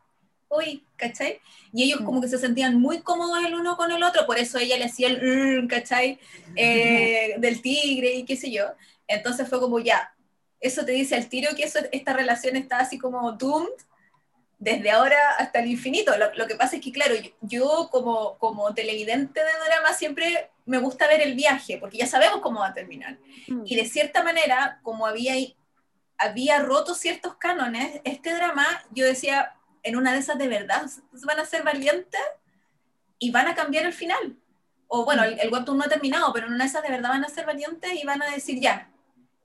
hoy, 0.54 0.84
¿cachai? 0.95 1.39
Y 1.74 1.84
ellos 1.84 2.01
como 2.01 2.22
que 2.22 2.28
se 2.28 2.38
sentían 2.38 2.80
muy 2.80 3.01
cómodos 3.01 3.43
el 3.45 3.56
uno 3.56 3.76
con 3.78 3.91
el 3.91 4.04
otro, 4.04 4.26
por 4.26 4.38
eso 4.38 4.58
ella 4.58 4.78
le 4.78 4.86
hacía 4.86 5.08
el, 5.10 5.68
¿cachai? 5.68 6.20
Eh, 6.56 7.36
del 7.39 7.62
tigre 7.62 8.14
y 8.14 8.26
qué 8.26 8.36
sé 8.36 8.51
yo. 8.51 8.66
Entonces 9.08 9.47
fue 9.47 9.60
como 9.60 9.80
ya, 9.80 10.14
eso 10.60 10.86
te 10.86 10.93
dice 10.93 11.16
al 11.16 11.28
tiro 11.28 11.56
que 11.56 11.64
eso, 11.64 11.80
esta 11.91 12.14
relación 12.14 12.56
está 12.56 12.80
así 12.80 12.97
como 12.97 13.34
doomed 13.34 13.74
desde 14.64 14.91
ahora 14.91 15.18
hasta 15.38 15.60
el 15.60 15.68
infinito. 15.68 16.14
Lo, 16.18 16.47
que 16.47 16.56
pasa 16.56 16.78
es 16.78 16.82
que, 16.82 16.93
claro, 16.93 17.16
yo, 17.41 17.89
como, 17.91 18.38
como 18.38 18.74
televidente 18.74 19.41
de 19.41 19.51
drama 19.68 19.93
siempre 19.93 20.49
me 20.66 20.78
gusta 20.78 21.08
ver 21.08 21.22
el 21.22 21.36
viaje, 21.36 21.78
porque 21.78 21.97
ya 21.97 22.08
sabemos 22.08 22.39
cómo 22.39 22.62
va 22.62 22.70
a 22.70 22.74
terminar. 22.74 23.18
Mm. 23.47 23.64
Y 23.66 23.76
de 23.76 23.86
cierta 23.86 24.24
manera, 24.24 24.80
como 24.82 25.06
había, 25.06 25.34
había 26.18 26.60
roto 26.60 26.95
ciertos 26.95 27.36
cánones, 27.36 27.99
este 28.06 28.34
drama, 28.34 28.66
yo 28.91 29.06
decía, 29.06 29.54
en 29.84 29.95
una 29.95 30.13
de 30.13 30.19
esas 30.19 30.38
de 30.38 30.47
verdad 30.47 30.86
van 31.25 31.39
a 31.39 31.45
ser 31.45 31.63
valientes 31.63 32.21
y 33.19 33.31
van 33.31 33.47
a 33.47 33.55
cambiar 33.55 33.86
el 33.86 33.93
final. 33.93 34.38
O 34.88 35.05
bueno, 35.05 35.23
el, 35.23 35.39
el 35.39 35.51
webtoon 35.51 35.77
no 35.77 35.84
ha 35.84 35.89
terminado, 35.89 36.31
pero 36.34 36.47
en 36.47 36.53
una 36.53 36.63
de 36.63 36.69
esas 36.69 36.84
de 36.84 36.89
verdad 36.89 37.09
van 37.09 37.25
a 37.25 37.29
ser 37.29 37.45
valientes 37.45 37.91
y 37.93 38.05
van 38.05 38.21
a 38.21 38.31
decir, 38.31 38.59
ya, 38.59 38.89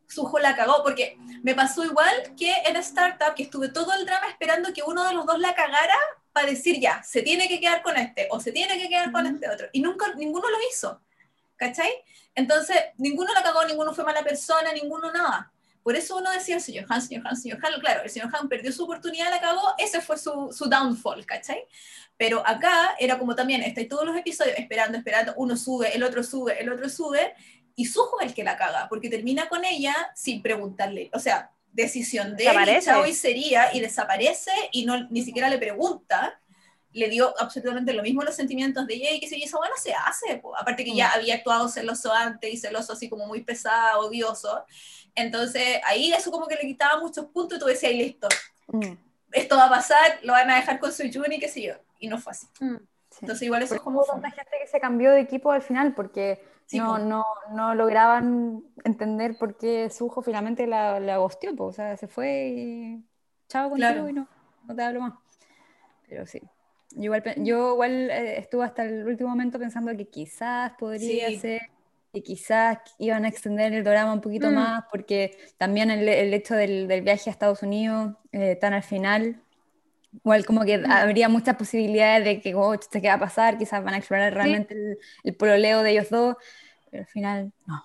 Sujo 0.08 0.38
la 0.38 0.56
cagó, 0.56 0.82
porque 0.82 1.18
me 1.42 1.54
pasó 1.54 1.84
igual 1.84 2.34
que 2.36 2.50
en 2.66 2.76
Startup, 2.76 3.34
que 3.34 3.42
estuve 3.42 3.68
todo 3.68 3.92
el 3.92 4.06
drama 4.06 4.28
esperando 4.28 4.72
que 4.72 4.82
uno 4.82 5.04
de 5.06 5.12
los 5.12 5.26
dos 5.26 5.38
la 5.38 5.54
cagara 5.54 5.94
para 6.32 6.46
decir 6.46 6.80
ya, 6.80 7.02
se 7.02 7.20
tiene 7.20 7.46
que 7.46 7.60
quedar 7.60 7.82
con 7.82 7.96
este 7.96 8.26
o 8.30 8.40
se 8.40 8.50
tiene 8.50 8.78
que 8.78 8.88
quedar 8.88 9.12
con 9.12 9.26
este 9.26 9.50
otro. 9.50 9.68
Y 9.72 9.82
nunca, 9.82 10.14
ninguno 10.14 10.48
lo 10.48 10.56
hizo. 10.70 11.00
¿Cachai? 11.56 11.90
Entonces, 12.34 12.76
ninguno 12.96 13.32
la 13.34 13.42
cagó, 13.42 13.66
ninguno 13.66 13.92
fue 13.92 14.04
mala 14.04 14.22
persona, 14.22 14.72
ninguno 14.72 15.12
nada. 15.12 15.52
Por 15.88 15.96
eso 15.96 16.18
uno 16.18 16.30
decía, 16.30 16.56
el 16.56 16.60
señor 16.60 16.84
Han, 16.90 17.00
señor 17.00 17.26
Han, 17.26 17.34
señor 17.34 17.58
Han, 17.64 17.80
claro, 17.80 18.02
el 18.04 18.10
señor 18.10 18.28
Han 18.38 18.46
perdió 18.46 18.70
su 18.70 18.84
oportunidad, 18.84 19.30
la 19.30 19.40
cagó, 19.40 19.72
ese 19.78 20.02
fue 20.02 20.18
su, 20.18 20.52
su 20.52 20.68
downfall, 20.68 21.24
¿cachai? 21.24 21.64
Pero 22.18 22.46
acá 22.46 22.94
era 22.98 23.18
como 23.18 23.34
también, 23.34 23.62
está 23.62 23.80
todos 23.88 24.04
los 24.04 24.14
episodios 24.14 24.58
esperando, 24.58 24.98
esperando, 24.98 25.32
uno 25.38 25.56
sube, 25.56 25.96
el 25.96 26.02
otro 26.02 26.22
sube, 26.22 26.60
el 26.60 26.70
otro 26.70 26.90
sube, 26.90 27.32
y 27.74 27.86
Sujo 27.86 28.20
es 28.20 28.26
el 28.26 28.34
que 28.34 28.44
la 28.44 28.58
caga, 28.58 28.86
porque 28.90 29.08
termina 29.08 29.48
con 29.48 29.64
ella 29.64 29.94
sin 30.14 30.42
preguntarle, 30.42 31.08
o 31.14 31.18
sea, 31.18 31.52
decisión 31.72 32.36
de 32.36 32.48
él, 32.48 32.82
hoy 32.94 33.14
sería, 33.14 33.74
y 33.74 33.80
desaparece 33.80 34.50
y 34.72 34.84
no, 34.84 35.08
ni 35.08 35.22
siquiera 35.22 35.48
le 35.48 35.56
pregunta, 35.56 36.38
le 36.98 37.08
dio 37.08 37.32
absolutamente 37.38 37.92
lo 37.92 38.02
mismo 38.02 38.22
los 38.22 38.34
sentimientos 38.34 38.86
de 38.86 38.94
ella 38.94 39.12
y 39.12 39.20
que 39.20 39.28
se 39.28 39.36
eso 39.36 39.58
bueno 39.58 39.74
se 39.76 39.94
hace, 39.94 40.42
aparte 40.58 40.84
que 40.84 40.94
ya 40.94 41.08
mm. 41.08 41.12
había 41.18 41.34
actuado 41.36 41.68
celoso 41.68 42.12
antes 42.12 42.52
y 42.52 42.56
celoso 42.56 42.92
así 42.92 43.08
como 43.08 43.26
muy 43.26 43.42
pesado, 43.42 44.00
odioso, 44.00 44.64
entonces 45.14 45.80
ahí 45.86 46.12
eso 46.12 46.30
como 46.30 46.46
que 46.46 46.56
le 46.56 46.62
quitaba 46.62 47.00
muchos 47.00 47.26
puntos 47.26 47.58
y 47.58 47.60
tú 47.60 47.66
decías, 47.66 47.92
listo, 47.92 48.28
mm. 48.68 48.92
esto 49.32 49.56
va 49.56 49.66
a 49.66 49.70
pasar, 49.70 50.18
lo 50.22 50.32
van 50.32 50.50
a 50.50 50.56
dejar 50.56 50.78
con 50.78 50.92
su 50.92 51.04
y 51.04 51.38
qué 51.38 51.48
sé 51.48 51.62
yo, 51.62 51.74
y 51.98 52.08
no 52.08 52.18
fue 52.18 52.32
así. 52.32 52.46
Mm. 52.60 52.76
Entonces 53.20 53.42
igual 53.42 53.62
eso 53.62 53.74
es 53.74 53.80
como... 53.80 54.04
tanta 54.04 54.30
gente 54.30 54.52
que 54.60 54.68
se 54.68 54.80
cambió 54.80 55.10
de 55.10 55.20
equipo 55.20 55.50
al 55.50 55.62
final 55.62 55.94
porque 55.94 56.40
no, 56.72 56.98
no, 56.98 57.24
no, 57.52 57.74
lograban 57.74 58.62
entender 58.84 59.36
por 59.38 59.56
qué 59.56 59.90
Sujo 59.90 60.22
finalmente 60.22 60.66
la, 60.66 61.00
la 61.00 61.16
gosteó, 61.16 61.52
o 61.58 61.72
sea, 61.72 61.96
se 61.96 62.06
fue 62.06 62.48
y 62.56 63.04
chao 63.48 63.70
contigo 63.70 64.08
y 64.08 64.12
no, 64.12 64.28
no 64.66 64.74
te 64.76 64.82
hablo 64.82 65.00
más. 65.00 65.14
Pero 66.08 66.26
sí. 66.26 66.40
Yo 66.90 67.04
igual, 67.04 67.22
yo 67.38 67.72
igual 67.74 68.10
eh, 68.10 68.38
estuve 68.38 68.64
hasta 68.64 68.84
el 68.84 69.06
último 69.06 69.30
momento 69.30 69.58
pensando 69.58 69.94
que 69.96 70.08
quizás 70.08 70.72
podría 70.78 71.38
ser, 71.38 71.60
que 72.12 72.22
quizás 72.22 72.78
iban 72.98 73.24
a 73.24 73.28
extender 73.28 73.72
el 73.74 73.84
drama 73.84 74.12
un 74.12 74.20
poquito 74.20 74.50
mm. 74.50 74.54
más, 74.54 74.84
porque 74.90 75.36
también 75.58 75.90
el, 75.90 76.08
el 76.08 76.32
hecho 76.32 76.54
del, 76.54 76.88
del, 76.88 77.02
viaje 77.02 77.28
a 77.28 77.32
Estados 77.32 77.62
Unidos, 77.62 78.14
eh, 78.32 78.56
tan 78.56 78.72
al 78.72 78.82
final, 78.82 79.42
Igual 80.12 80.46
como 80.46 80.64
que 80.64 80.78
mm. 80.78 80.90
habría 80.90 81.28
muchas 81.28 81.56
posibilidades 81.56 82.24
de 82.24 82.40
que, 82.40 82.54
oh, 82.54 82.74
¿qué 82.90 83.08
va 83.08 83.14
a 83.14 83.20
pasar? 83.20 83.58
Quizás 83.58 83.84
van 83.84 83.94
a 83.94 83.98
explorar 83.98 84.32
realmente 84.32 84.74
el, 84.74 84.98
el, 85.22 85.34
pololeo 85.36 85.82
de 85.82 85.90
ellos 85.90 86.08
dos, 86.10 86.36
pero 86.90 87.02
al 87.02 87.08
final 87.08 87.52
no. 87.66 87.84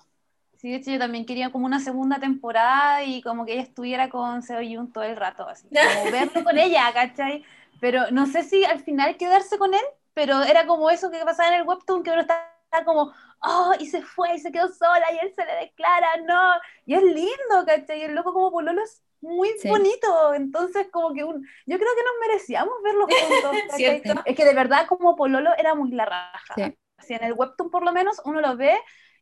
Sí, 0.56 0.70
de 0.70 0.76
hecho 0.76 0.90
yo 0.92 0.98
también 0.98 1.26
quería 1.26 1.52
como 1.52 1.66
una 1.66 1.78
segunda 1.78 2.18
temporada 2.18 3.04
y 3.04 3.20
como 3.20 3.44
que 3.44 3.52
ella 3.52 3.62
estuviera 3.62 4.08
con 4.08 4.42
Seo 4.42 4.62
Yun 4.62 4.90
todo 4.90 5.04
el 5.04 5.16
rato, 5.16 5.46
así, 5.46 5.68
como 5.68 5.74
verlo 6.10 6.42
con 6.42 6.58
ella, 6.58 6.90
¿cachai? 6.94 7.44
Pero 7.80 8.10
no 8.10 8.26
sé 8.26 8.42
si 8.42 8.64
al 8.64 8.80
final 8.80 9.16
quedarse 9.16 9.58
con 9.58 9.74
él, 9.74 9.84
pero 10.14 10.42
era 10.42 10.66
como 10.66 10.90
eso 10.90 11.10
que 11.10 11.24
pasaba 11.24 11.48
en 11.50 11.60
el 11.60 11.66
webtoon, 11.66 12.02
que 12.02 12.10
uno 12.10 12.20
está 12.22 12.54
como, 12.84 13.12
oh, 13.42 13.72
y 13.78 13.86
se 13.86 14.02
fue, 14.02 14.34
y 14.34 14.38
se 14.38 14.50
quedó 14.50 14.68
sola, 14.68 15.04
y 15.12 15.24
él 15.24 15.32
se 15.34 15.44
le 15.44 15.54
declara, 15.56 16.16
no, 16.26 16.54
y 16.86 16.94
es 16.94 17.02
lindo, 17.02 17.64
¿cachai? 17.66 18.00
Y 18.00 18.02
el 18.04 18.14
loco 18.14 18.32
como 18.32 18.50
Pololo 18.50 18.82
es 18.82 19.02
muy 19.20 19.50
bonito. 19.64 20.34
Entonces, 20.34 20.88
como 20.90 21.12
que 21.14 21.24
un, 21.24 21.46
yo 21.66 21.78
creo 21.78 21.90
que 21.94 22.02
nos 22.04 22.28
merecíamos 22.28 22.74
verlo 22.82 23.06
juntos. 23.06 24.22
es 24.24 24.36
que 24.36 24.44
de 24.44 24.54
verdad, 24.54 24.86
como 24.86 25.16
Pololo 25.16 25.50
era 25.56 25.74
muy 25.74 25.90
la 25.90 26.06
raja. 26.06 26.54
Sí. 26.98 27.14
en 27.14 27.24
el 27.24 27.34
webtoon, 27.34 27.70
por 27.70 27.84
lo 27.84 27.92
menos, 27.92 28.20
uno 28.24 28.40
lo 28.40 28.56
ve 28.56 28.76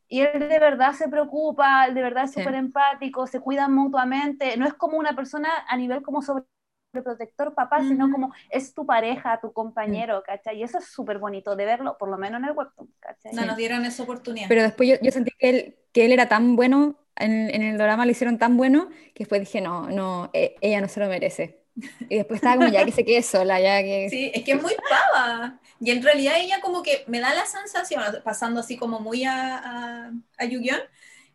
y 0.09 0.21
él 0.21 0.49
de 0.49 0.59
verdad 0.59 0.93
se 0.93 1.09
preocupa, 1.09 1.89
de 1.89 2.03
verdad 2.03 2.25
es 2.25 2.33
súper 2.33 2.55
empático, 2.55 3.27
se 3.27 3.41
cuidan 3.41 3.73
mutuamente. 3.73 4.57
No 4.57 4.67
es 4.67 4.75
como 4.75 4.99
una 4.99 5.17
persona 5.17 5.49
a 5.67 5.77
nivel 5.77 6.03
como 6.03 6.21
sobreprotector 6.93 7.55
papá, 7.55 7.81
sino 7.81 8.11
como 8.11 8.33
es 8.51 8.75
tu 8.75 8.85
pareja, 8.85 9.41
tu 9.41 9.53
compañero, 9.53 10.23
¿cachai? 10.25 10.59
Y 10.59 10.63
eso 10.63 10.79
es 10.79 10.87
súper 10.87 11.19
bonito 11.19 11.57
de 11.57 11.65
verlo, 11.65 11.97
por 11.99 12.09
lo 12.09 12.19
menos 12.19 12.41
en 12.41 12.49
el 12.49 12.57
webtoon, 12.57 12.93
¿cachai? 13.01 13.33
No 13.33 13.47
nos 13.47 13.57
dieron 13.57 13.85
esa 13.85 14.03
oportunidad. 14.03 14.49
Pero 14.49 14.63
después 14.63 14.89
yo, 14.89 14.97
yo 15.03 15.11
sentí 15.11 15.31
que 15.39 15.49
él, 15.49 15.77
que 15.93 16.05
él 16.05 16.13
era 16.13 16.29
tan 16.29 16.57
bueno 16.57 16.99
en, 17.17 17.63
el 17.63 17.79
drama 17.79 18.05
lo 18.05 18.13
hicieron 18.13 18.39
tan 18.39 18.57
bueno 18.57 18.89
que 19.15 19.25
después 19.25 19.41
dije, 19.41 19.61
no, 19.61 19.89
no, 19.89 20.31
e, 20.33 20.57
ella 20.61 20.81
no 20.81 20.89
se 20.89 21.01
lo 21.01 21.09
merece. 21.09 21.61
Y 22.09 22.17
después 22.17 22.39
estaba 22.39 22.57
como, 22.57 22.69
ya 22.69 22.85
que 22.85 22.93
se 22.93 23.05
quede 23.05 23.23
sola, 23.23 23.61
ya 23.61 23.83
que... 23.83 24.09
Sí, 24.11 24.31
es 24.35 24.43
que 24.45 24.53
es 24.53 24.63
muy 24.63 24.75
pava. 24.89 25.59
Y 25.81 25.91
en 25.91 26.03
realidad 26.03 26.35
ella 26.39 26.61
como 26.61 26.83
que 26.83 27.05
me 27.07 27.21
da 27.21 27.35
la 27.35 27.47
sensación, 27.47 28.03
pasando 28.25 28.61
así 28.61 28.77
como 28.77 29.01
muy 29.01 29.25
a, 29.25 29.57
a, 29.59 30.13
a 30.39 30.45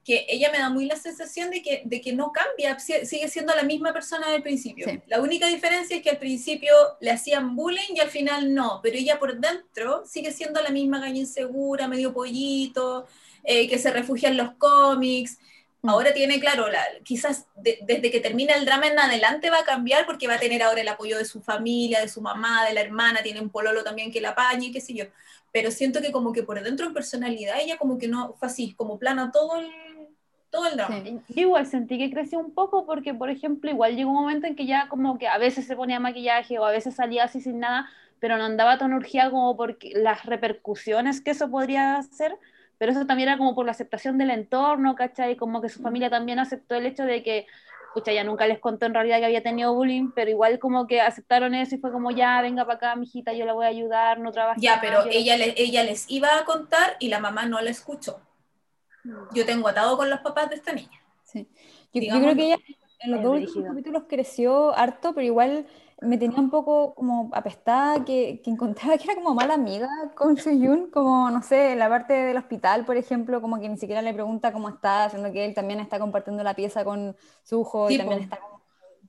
que 0.08 0.26
ella 0.30 0.50
me 0.54 0.58
da 0.58 0.70
muy 0.70 0.86
la 0.86 0.96
sensación 0.96 1.52
de 1.52 1.62
que, 1.62 1.82
de 1.84 2.00
que 2.00 2.14
no 2.14 2.32
cambia, 2.32 2.80
sigue 2.80 3.28
siendo 3.28 3.54
la 3.54 3.64
misma 3.64 3.92
persona 3.92 4.32
del 4.32 4.42
principio. 4.42 4.88
La 5.08 5.20
única 5.20 5.48
diferencia 5.48 5.98
es 5.98 6.02
que 6.02 6.12
al 6.12 6.18
principio 6.18 6.74
le 7.02 7.12
hacían 7.12 7.58
bullying 7.58 7.94
y 7.94 8.00
al 8.00 8.10
final 8.10 8.54
no, 8.54 8.80
pero 8.82 8.98
ella 8.98 9.20
por 9.20 9.38
dentro 9.38 10.06
sigue 10.06 10.32
siendo 10.32 10.62
la 10.62 10.70
misma 10.70 11.00
gallina 11.00 11.20
insegura, 11.20 11.90
medio 11.90 12.14
pollito, 12.14 13.06
eh, 13.44 13.68
que 13.68 13.78
se 13.78 13.92
refugia 13.92 14.30
en 14.30 14.38
los 14.38 14.54
cómics, 14.54 15.40
Mm. 15.82 15.90
Ahora 15.90 16.14
tiene, 16.14 16.40
claro, 16.40 16.70
la, 16.70 16.84
quizás 17.04 17.48
desde 17.56 18.12
que 18.12 18.20
termina 18.20 18.56
el 18.56 18.66
drama 18.66 18.88
en 18.88 19.00
adelante 19.00 19.50
va 19.50 19.60
a 19.60 19.66
cambiar 19.66 20.06
porque 20.06 20.28
va 20.28 20.36
a 20.36 20.40
tener 20.40 20.64
ahora 20.64 20.82
el 20.82 20.88
apoyo 20.88 21.18
de 21.18 21.26
su 21.26 21.42
familia, 21.42 22.02
de 22.02 22.10
su 22.10 22.22
mamá, 22.22 22.66
de 22.66 22.74
la 22.74 22.82
hermana, 22.82 23.22
tiene 23.22 23.42
un 23.42 23.50
pololo 23.50 23.84
también 23.84 24.12
que 24.12 24.22
la 24.22 24.30
apañe, 24.30 24.72
qué 24.72 24.82
sé 24.82 24.94
yo. 24.94 25.06
Pero 25.52 25.72
siento 25.72 26.02
que 26.02 26.12
como 26.12 26.34
que 26.34 26.44
por 26.44 26.62
dentro 26.64 26.88
en 26.88 26.94
personalidad 26.94 27.60
ella 27.60 27.78
como 27.78 27.98
que 27.98 28.08
no 28.08 28.34
fue 28.40 28.48
así, 28.48 28.74
como 28.74 29.00
plana 29.00 29.32
todo 29.32 29.58
el, 29.60 29.70
todo 30.50 30.68
el 30.68 30.78
drama. 30.78 31.04
igual 31.30 31.66
sentí 31.66 31.98
que 31.98 32.12
creció 32.12 32.40
un 32.40 32.54
poco 32.54 32.86
porque, 32.86 33.14
por 33.14 33.30
ejemplo, 33.30 33.70
igual 33.70 33.96
llegó 33.96 34.12
un 34.12 34.22
momento 34.22 34.48
en 34.48 34.56
que 34.56 34.66
ya 34.66 34.88
como 34.90 35.18
que 35.18 35.28
a 35.28 35.38
veces 35.38 35.68
se 35.68 35.76
ponía 35.76 36.00
maquillaje 36.00 36.60
o 36.60 36.66
a 36.66 36.72
veces 36.72 36.96
salía 36.96 37.26
así 37.26 37.42
sin 37.42 37.60
nada, 37.60 37.90
pero 38.20 38.38
no 38.38 38.46
andaba 38.46 38.78
tan 38.78 38.94
urgida 38.94 39.30
como 39.30 39.56
porque 39.56 39.92
las 39.96 40.26
repercusiones 40.26 41.22
que 41.22 41.32
eso 41.32 41.50
podría 41.50 41.98
hacer 41.98 42.38
pero 42.78 42.92
eso 42.92 43.06
también 43.06 43.30
era 43.30 43.38
como 43.38 43.56
por 43.56 43.66
la 43.66 43.72
aceptación 43.72 44.18
del 44.18 44.30
entorno, 44.30 44.96
¿cachai? 44.96 45.36
Como 45.36 45.62
que 45.62 45.70
su 45.70 45.82
familia 45.82 46.10
también 46.10 46.40
aceptó 46.40 46.76
el 46.76 46.86
hecho 46.86 47.04
de 47.04 47.24
que, 47.24 47.48
escucha, 47.88 48.12
ya 48.12 48.24
nunca 48.24 48.46
les 48.46 48.60
contó 48.60 48.86
en 48.86 48.94
realidad 48.94 49.20
que 49.20 49.26
había 49.26 49.42
tenido 49.42 49.74
bullying, 49.74 50.12
pero 50.14 50.30
igual 50.30 50.60
como 50.60 50.86
que 50.86 51.02
aceptaron 51.02 51.56
eso 51.56 51.76
y 51.76 51.80
fue 51.80 51.92
como, 51.92 52.12
ya, 52.12 52.40
venga 52.42 52.66
para 52.66 52.78
acá, 52.78 52.96
mijita, 52.96 53.34
yo 53.34 53.46
la 53.46 53.54
voy 53.54 53.66
a 53.66 53.70
ayudar, 53.70 54.20
no 54.20 54.32
trabaja. 54.32 54.60
Ya, 54.62 54.80
pero 54.80 55.06
ella, 55.10 55.38
le, 55.38 55.56
ella 55.58 55.84
les 55.84 56.10
iba 56.10 56.38
a 56.38 56.46
contar 56.46 56.98
y 57.00 57.08
la 57.08 57.20
mamá 57.20 57.46
no 57.46 57.60
la 57.62 57.72
escuchó. 57.72 58.22
Yo 59.34 59.46
tengo 59.46 59.68
atado 59.68 59.98
con 59.98 60.10
los 60.10 60.20
papás 60.20 60.50
de 60.50 60.56
esta 60.56 60.74
niña. 60.74 61.02
Sí. 61.24 61.48
Yo, 61.94 62.02
yo 62.02 62.22
creo 62.22 62.36
que 62.36 62.46
ella 62.46 62.58
en 63.00 63.12
los 63.12 63.24
dos 63.24 63.64
capítulos 63.64 64.04
creció 64.08 64.76
harto, 64.76 65.14
pero 65.14 65.26
igual 65.26 65.68
me 66.02 66.18
tenía 66.18 66.40
un 66.40 66.50
poco 66.50 66.94
como 66.94 67.30
apestada, 67.34 68.06
que, 68.06 68.42
que 68.44 68.52
encontraba 68.52 68.98
que 68.98 69.06
era 69.06 69.16
como 69.16 69.34
mala 69.34 69.56
amiga 69.56 69.90
con 70.16 70.38
Suyun, 70.38 70.92
como, 70.92 71.30
no 71.32 71.42
sé, 71.42 71.74
en 71.74 71.80
la 71.80 71.90
parte 71.90 72.14
del 72.14 72.38
hospital, 72.38 72.86
por 72.86 72.98
ejemplo, 72.98 73.42
como 73.42 73.60
que 73.60 73.70
ni 73.70 73.78
siquiera 73.78 74.02
le 74.02 74.14
pregunta 74.14 74.54
cómo 74.54 74.70
está, 74.70 75.10
siendo 75.10 75.32
que 75.32 75.46
él 75.46 75.54
también 75.54 75.80
está 75.80 76.00
compartiendo 76.00 76.44
la 76.44 76.56
pieza 76.56 76.84
con 76.84 77.16
su 77.44 77.62
hijo 77.62 77.90
y 77.90 77.98
también 77.98 78.22
está 78.22 78.40
como 78.40 78.62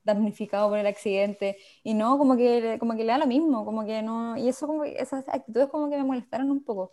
damnificado 0.04 0.70
por 0.70 0.78
el 0.78 0.86
accidente, 0.86 1.58
y 1.82 1.92
no, 1.92 2.16
como 2.16 2.36
que, 2.36 2.78
como 2.78 2.96
que 2.96 3.04
le 3.04 3.12
da 3.12 3.18
lo 3.18 3.26
mismo, 3.26 3.64
como 3.66 3.84
que 3.84 4.02
no, 4.02 4.36
y 4.38 4.48
eso 4.48 4.66
como, 4.66 4.84
esas 4.84 5.28
actitudes 5.28 5.68
como 5.68 5.90
que 5.90 5.96
me 5.96 6.04
molestaron 6.04 6.50
un 6.50 6.64
poco. 6.64 6.92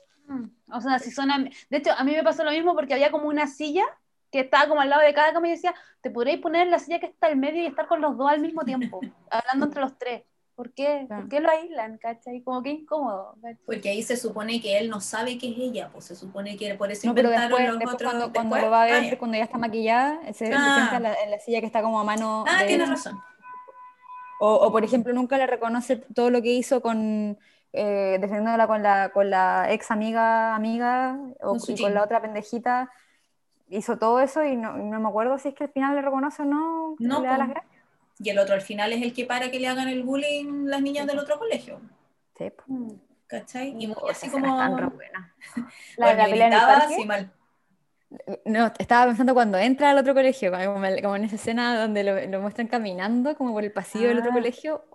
O 0.71 0.81
sea, 0.81 0.99
si 0.99 1.11
son, 1.11 1.29
de 1.69 1.77
hecho, 1.77 1.91
a 1.95 2.03
mí 2.03 2.11
me 2.11 2.23
pasó 2.23 2.43
lo 2.43 2.51
mismo 2.51 2.75
porque 2.75 2.93
había 2.93 3.11
como 3.11 3.27
una 3.27 3.47
silla 3.47 3.83
que 4.31 4.41
estaba 4.41 4.67
como 4.67 4.81
al 4.81 4.89
lado 4.89 5.01
de 5.01 5.13
cada 5.13 5.31
cama 5.33 5.47
y 5.47 5.51
decía, 5.51 5.73
te 6.01 6.09
podréis 6.09 6.39
poner 6.39 6.63
en 6.63 6.71
la 6.71 6.79
silla 6.79 6.99
que 6.99 7.05
está 7.05 7.27
al 7.27 7.37
medio 7.37 7.63
y 7.63 7.67
estar 7.67 7.87
con 7.87 8.01
los 8.01 8.17
dos 8.17 8.29
al 8.29 8.41
mismo 8.41 8.63
tiempo, 8.63 8.99
hablando 9.29 9.65
entre 9.65 9.81
los 9.81 9.97
tres. 9.97 10.23
¿Por 10.55 10.71
qué? 10.71 11.05
¿Por 11.09 11.27
qué 11.27 11.41
lo 11.41 11.49
aíslan? 11.49 11.97
¿Cachai? 11.97 12.41
Como 12.41 12.63
que 12.63 12.69
incómodo. 12.69 13.35
Porque 13.65 13.89
ahí 13.89 14.01
se 14.01 14.15
supone 14.15 14.61
que 14.61 14.77
él 14.77 14.89
no 14.89 15.01
sabe 15.01 15.37
que 15.37 15.51
es 15.51 15.57
ella, 15.57 15.89
pues 15.91 16.05
se 16.05 16.15
supone 16.15 16.55
que 16.55 16.75
por 16.75 16.89
eso 16.89 17.07
no, 17.07 17.13
pero 17.13 17.29
después, 17.29 17.67
los 17.67 17.77
después 17.77 17.95
otros. 17.95 18.11
Cuando, 18.11 18.33
cuando 18.33 18.57
lo 18.57 18.69
va 18.69 18.83
a 18.83 18.85
ver, 18.85 19.13
ah, 19.13 19.17
cuando 19.19 19.37
ya 19.37 19.43
está 19.43 19.57
maquillada, 19.57 20.21
se, 20.33 20.53
ah. 20.53 20.89
sienta 20.89 21.23
en 21.23 21.31
la, 21.31 21.39
silla 21.39 21.59
que 21.59 21.65
está 21.65 21.81
como 21.81 21.99
a 21.99 22.05
mano. 22.05 22.45
Ah, 22.47 22.63
tienes 22.65 22.87
razón. 22.87 23.19
O, 24.39 24.71
por 24.71 24.83
ejemplo, 24.83 25.13
nunca 25.13 25.37
le 25.37 25.47
reconoce 25.47 25.97
todo 25.97 26.29
lo 26.29 26.41
que 26.41 26.53
hizo 26.53 26.81
con 26.81 27.37
eh, 27.75 28.17
defendiéndola 28.19 28.67
con 28.67 28.81
la, 28.81 29.09
con 29.09 29.29
la 29.29 29.71
ex 29.71 29.91
amiga, 29.91 30.55
amiga, 30.55 31.19
o 31.41 31.57
con, 31.57 31.77
con 31.77 31.93
la 31.93 32.03
otra 32.03 32.21
pendejita. 32.21 32.91
Hizo 33.69 33.97
todo 33.97 34.19
eso 34.19 34.43
y 34.43 34.55
no, 34.55 34.77
no, 34.77 34.99
me 34.99 35.07
acuerdo 35.07 35.37
si 35.37 35.49
es 35.49 35.55
que 35.55 35.65
al 35.65 35.71
final 35.71 35.95
le 35.95 36.01
reconoce 36.01 36.43
o 36.43 36.45
no, 36.45 36.95
no 36.99 37.21
le 37.21 37.27
da 37.27 37.37
las 37.37 37.49
gracias. 37.49 37.73
Y 38.19 38.29
el 38.29 38.39
otro 38.39 38.55
al 38.55 38.61
final 38.61 38.93
es 38.93 39.01
el 39.01 39.13
que 39.13 39.25
para 39.25 39.51
que 39.51 39.59
le 39.59 39.67
hagan 39.67 39.89
el 39.89 40.03
bullying 40.03 40.65
las 40.65 40.81
niñas 40.81 41.05
del 41.07 41.19
otro 41.19 41.37
colegio. 41.37 41.81
Sí. 42.37 42.51
¿Cachai? 43.27 43.75
Y 43.77 43.87
muy 43.87 43.97
así 44.09 44.29
como... 44.29 44.57
Tan 44.57 44.93
buena. 44.95 45.33
La, 45.97 46.13
la 46.13 46.25
pelea 46.25 46.87
en 46.97 47.07
mal. 47.07 47.31
No, 48.45 48.71
estaba 48.79 49.07
pensando 49.07 49.33
cuando 49.33 49.57
entra 49.57 49.89
al 49.89 49.97
otro 49.97 50.13
colegio, 50.13 50.51
como, 50.51 51.15
en 51.15 51.23
esa 51.23 51.35
escena 51.35 51.79
donde 51.79 52.27
lo, 52.27 52.41
muestran 52.41 52.67
caminando 52.67 53.35
como 53.35 53.51
por 53.51 53.63
el 53.63 53.71
pasillo 53.71 54.07
del 54.07 54.19
otro 54.19 54.31
ah. 54.31 54.35
colegio. 54.35 54.85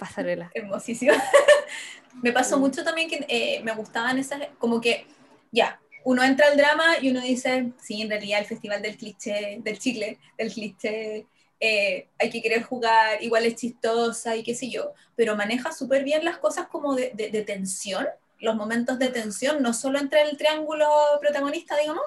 Pasarela. 0.00 0.50
Hermosísimo. 0.54 1.12
me 2.22 2.32
pasó 2.32 2.58
mucho 2.58 2.82
también 2.82 3.08
que 3.08 3.24
eh, 3.28 3.60
me 3.62 3.72
gustaban 3.74 4.18
esas, 4.18 4.40
como 4.58 4.80
que, 4.80 5.06
ya, 5.52 5.80
uno 6.04 6.24
entra 6.24 6.48
al 6.48 6.56
drama 6.56 6.98
y 7.00 7.10
uno 7.10 7.20
dice, 7.20 7.72
sí, 7.80 8.02
en 8.02 8.08
realidad 8.08 8.40
el 8.40 8.46
festival 8.46 8.82
del 8.82 8.96
cliché, 8.96 9.58
del 9.62 9.78
chicle, 9.78 10.18
del 10.36 10.52
cliché, 10.52 11.26
eh, 11.60 12.08
hay 12.18 12.30
que 12.30 12.40
querer 12.40 12.62
jugar, 12.62 13.22
igual 13.22 13.44
es 13.44 13.54
chistosa 13.56 14.34
y 14.34 14.42
qué 14.42 14.54
sé 14.54 14.70
yo, 14.70 14.94
pero 15.14 15.36
maneja 15.36 15.72
súper 15.72 16.02
bien 16.02 16.24
las 16.24 16.38
cosas 16.38 16.68
como 16.68 16.94
de, 16.94 17.12
de 17.14 17.42
tensión 17.42 18.06
los 18.40 18.56
momentos 18.56 18.98
de 18.98 19.08
tensión, 19.08 19.62
no 19.62 19.72
solo 19.72 19.98
entre 19.98 20.22
el 20.22 20.36
triángulo 20.36 20.88
protagonista, 21.20 21.76
digamos, 21.76 22.04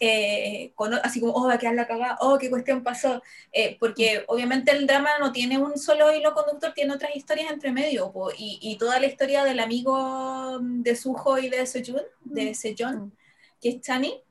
eh, 0.00 0.72
así 1.02 1.20
como, 1.20 1.32
oh, 1.32 1.46
va 1.46 1.54
a 1.54 1.58
quedar 1.58 1.74
la 1.74 1.86
cagada, 1.86 2.18
oh, 2.20 2.38
qué 2.38 2.50
cuestión 2.50 2.82
pasó, 2.82 3.22
eh, 3.52 3.76
porque 3.80 4.24
obviamente 4.28 4.72
el 4.72 4.86
drama 4.86 5.10
no 5.18 5.32
tiene 5.32 5.58
un 5.58 5.78
solo 5.78 6.14
hilo 6.14 6.34
conductor, 6.34 6.72
tiene 6.74 6.94
otras 6.94 7.14
historias 7.14 7.50
entre 7.50 7.72
medio, 7.72 8.12
y, 8.36 8.58
y, 8.62 8.78
toda 8.78 9.00
la 9.00 9.06
historia 9.06 9.44
del 9.44 9.60
amigo 9.60 10.58
de 10.60 10.94
Suho 10.94 11.38
y 11.38 11.48
de 11.48 11.66
Sejun, 11.66 12.02
de 12.24 12.50
mm. 12.50 12.54
Sejun, 12.54 12.96
mm. 12.96 13.12
que 13.60 13.68
es 13.70 13.80
Chani, 13.80 14.22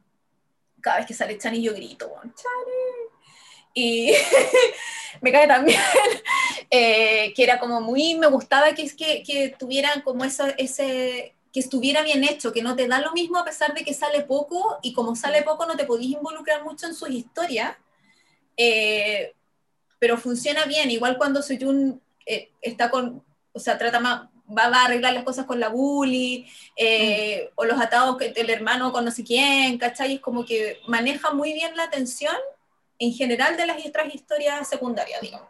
cada 0.82 0.98
vez 0.98 1.06
que 1.06 1.14
sale 1.14 1.38
Chani 1.38 1.62
yo 1.62 1.74
grito, 1.74 2.12
Chani, 2.22 3.08
y 3.74 4.12
me 5.22 5.32
cae 5.32 5.48
también, 5.48 5.80
eh, 6.72 7.34
que 7.36 7.44
era 7.44 7.60
como 7.60 7.82
muy, 7.82 8.16
me 8.16 8.28
gustaba 8.28 8.74
que, 8.74 8.90
que, 8.96 9.22
que 9.24 9.56
tuvieran 9.58 10.02
como 10.02 10.24
eso, 10.24 10.46
ese, 10.58 11.37
que 11.58 11.62
estuviera 11.62 12.04
bien 12.04 12.24
hecho, 12.24 12.54
que 12.54 12.62
no 12.62 12.76
te 12.76 12.88
da 12.88 13.00
lo 13.00 13.14
mismo 13.14 13.40
a 13.40 13.44
pesar 13.44 13.74
de 13.74 13.84
que 13.84 13.92
sale 13.92 14.22
poco 14.22 14.78
y 14.84 14.94
como 14.94 15.16
sale 15.16 15.42
poco 15.42 15.66
no 15.66 15.76
te 15.76 15.86
podís 15.86 16.12
involucrar 16.12 16.64
mucho 16.64 16.86
en 16.86 16.94
sus 16.94 17.10
historias, 17.10 17.76
eh, 18.56 19.34
pero 19.98 20.20
funciona 20.20 20.66
bien, 20.66 20.92
igual 20.92 21.18
cuando 21.18 21.42
Soyun 21.42 22.00
eh, 22.28 22.52
está 22.62 22.92
con, 22.92 23.24
o 23.54 23.60
sea, 23.60 23.76
trata 23.76 24.00
más, 24.00 24.30
va, 24.56 24.66
a 24.66 24.86
arreglar 24.86 25.16
las 25.16 25.24
cosas 25.24 25.48
con 25.48 25.60
la 25.60 25.70
bully, 25.70 26.46
eh, 26.76 27.50
o 27.56 27.66
los 27.66 27.82
atados 27.82 28.20
del 28.20 28.52
hermano 28.52 28.92
con 28.92 29.04
no 29.04 29.10
sé 29.10 29.24
quién, 29.24 29.80
¿cachai? 29.80 30.14
Es 30.14 30.20
como 30.20 30.46
que 30.46 30.78
maneja 30.88 31.34
muy 31.34 31.54
bien 31.54 31.76
la 31.76 31.86
atención 31.86 32.36
en 33.00 33.14
general 33.14 33.58
de 33.58 33.66
las 33.66 33.84
otras 33.84 34.14
historias 34.14 34.70
secundarias, 34.70 35.22
digamos. 35.22 35.50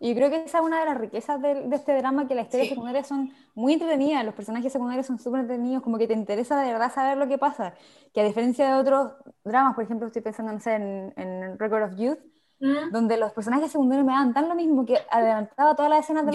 Y 0.00 0.14
creo 0.14 0.30
que 0.30 0.44
esa 0.44 0.58
es 0.58 0.64
una 0.64 0.80
de 0.80 0.86
las 0.86 0.98
riquezas 0.98 1.40
de, 1.40 1.68
este 1.72 1.96
drama, 1.96 2.26
que 2.26 2.34
las 2.34 2.44
historias 2.44 2.70
secundarias 2.70 3.06
son 3.06 3.32
muy 3.54 3.74
entretenidas, 3.74 4.24
los 4.24 4.34
personajes 4.34 4.72
secundarios 4.72 5.06
son 5.06 5.18
súper 5.18 5.40
entretenidos, 5.40 5.82
como 5.82 5.98
que 5.98 6.06
te 6.06 6.14
interesa 6.14 6.60
de 6.60 6.72
verdad 6.72 6.92
saber 6.92 7.16
lo 7.16 7.28
que 7.28 7.38
pasa, 7.38 7.74
que 8.12 8.20
a 8.20 8.24
diferencia 8.24 8.68
de 8.68 8.80
otros 8.80 9.12
dramas, 9.44 9.74
por 9.74 9.84
ejemplo, 9.84 10.06
estoy 10.06 10.22
pensando 10.22 10.52
en, 10.52 11.12
en 11.16 11.58
Record 11.58 11.82
of 11.84 11.96
Youth, 11.96 12.18
mm. 12.60 12.90
donde 12.92 13.16
los 13.16 13.32
personajes 13.32 13.70
secundarios 13.70 14.06
me 14.06 14.12
dan 14.12 14.32
tan 14.32 14.48
lo 14.48 14.54
mismo 14.54 14.84
que 14.84 14.98
adelantaba 15.10 15.74
todas 15.74 15.90
las 15.90 16.00
escenas 16.00 16.26
de 16.26 16.32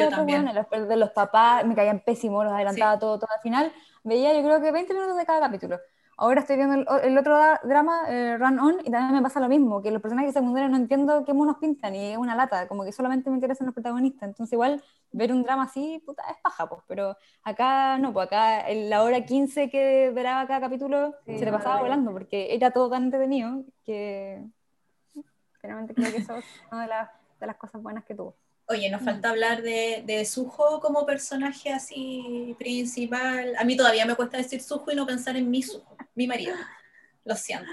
los, 0.53 0.87
de 0.87 0.97
los 0.97 1.09
papás, 1.11 1.65
me 1.65 1.75
caían 1.75 2.01
pésimos, 2.05 2.43
los 2.43 2.53
adelantaba 2.53 2.99
todo, 2.99 3.19
todo 3.19 3.29
al 3.33 3.41
final, 3.41 3.71
veía 4.03 4.33
yo 4.33 4.43
creo 4.43 4.61
que 4.61 4.71
20 4.71 4.93
minutos 4.93 5.17
de 5.17 5.25
cada 5.25 5.39
capítulo. 5.39 5.77
Ahora 6.21 6.41
estoy 6.41 6.57
viendo 6.57 6.75
el, 7.01 7.17
otro 7.17 7.39
drama, 7.63 8.01
eh, 8.09 8.37
Run 8.37 8.59
On, 8.59 8.75
y 8.83 8.91
también 8.91 9.13
me 9.13 9.21
pasa 9.21 9.39
lo 9.39 9.47
mismo, 9.47 9.81
que 9.81 9.89
los 9.89 10.01
personajes 10.01 10.33
secundarios 10.33 10.69
no 10.69 10.75
entiendo 10.75 11.23
qué 11.23 11.33
monos 11.33 11.59
pintan 11.61 11.95
y 11.95 12.11
es 12.11 12.17
una 12.17 12.35
lata, 12.35 12.67
como 12.67 12.83
que 12.83 12.91
solamente 12.91 13.29
me 13.29 13.37
interesan 13.37 13.67
los 13.67 13.73
protagonistas. 13.73 14.27
Entonces, 14.27 14.51
igual 14.51 14.83
ver 15.13 15.31
un 15.31 15.43
drama 15.43 15.63
así, 15.63 16.03
puta, 16.05 16.23
es 16.29 16.35
paja, 16.43 16.67
pues. 16.67 16.81
Pero 16.87 17.15
acá 17.41 17.97
no, 17.99 18.11
pues 18.11 18.27
acá 18.27 18.69
en 18.69 18.89
la 18.89 19.03
hora 19.03 19.23
15 19.23 19.69
que 19.69 20.11
verá 20.13 20.45
cada 20.45 20.59
capítulo 20.59 21.15
se 21.25 21.45
le 21.45 21.51
pasaba 21.53 21.79
volando, 21.79 22.11
porque 22.11 22.53
era 22.53 22.71
todo 22.71 22.89
tan 22.89 23.03
entretenido 23.03 23.63
que 23.85 24.43
realmente 25.63 25.93
creo 25.93 26.11
que 26.11 26.17
eso 26.17 26.35
es 26.35 26.45
una 26.69 26.81
de 26.81 26.87
las, 26.89 27.09
de 27.39 27.47
las 27.47 27.55
cosas 27.55 27.81
buenas 27.81 28.03
que 28.03 28.15
tuvo. 28.15 28.35
Oye, 28.71 28.91
nos 28.91 29.01
falta 29.01 29.31
hablar 29.31 29.63
de, 29.63 30.03
de 30.05 30.23
Suho 30.25 30.79
como 30.79 31.03
personaje 31.03 31.73
así 31.73 32.55
principal. 32.59 33.55
A 33.57 33.63
mí 33.63 33.75
todavía 33.75 34.05
me 34.05 34.15
cuesta 34.15 34.37
decir 34.37 34.61
Suho 34.61 34.91
y 34.91 34.95
no 34.95 35.07
pensar 35.07 35.35
en 35.35 35.49
mi 35.49 35.63
Suho, 35.63 35.97
mi 36.13 36.27
marido. 36.27 36.55
Lo 37.25 37.35
siento. 37.35 37.71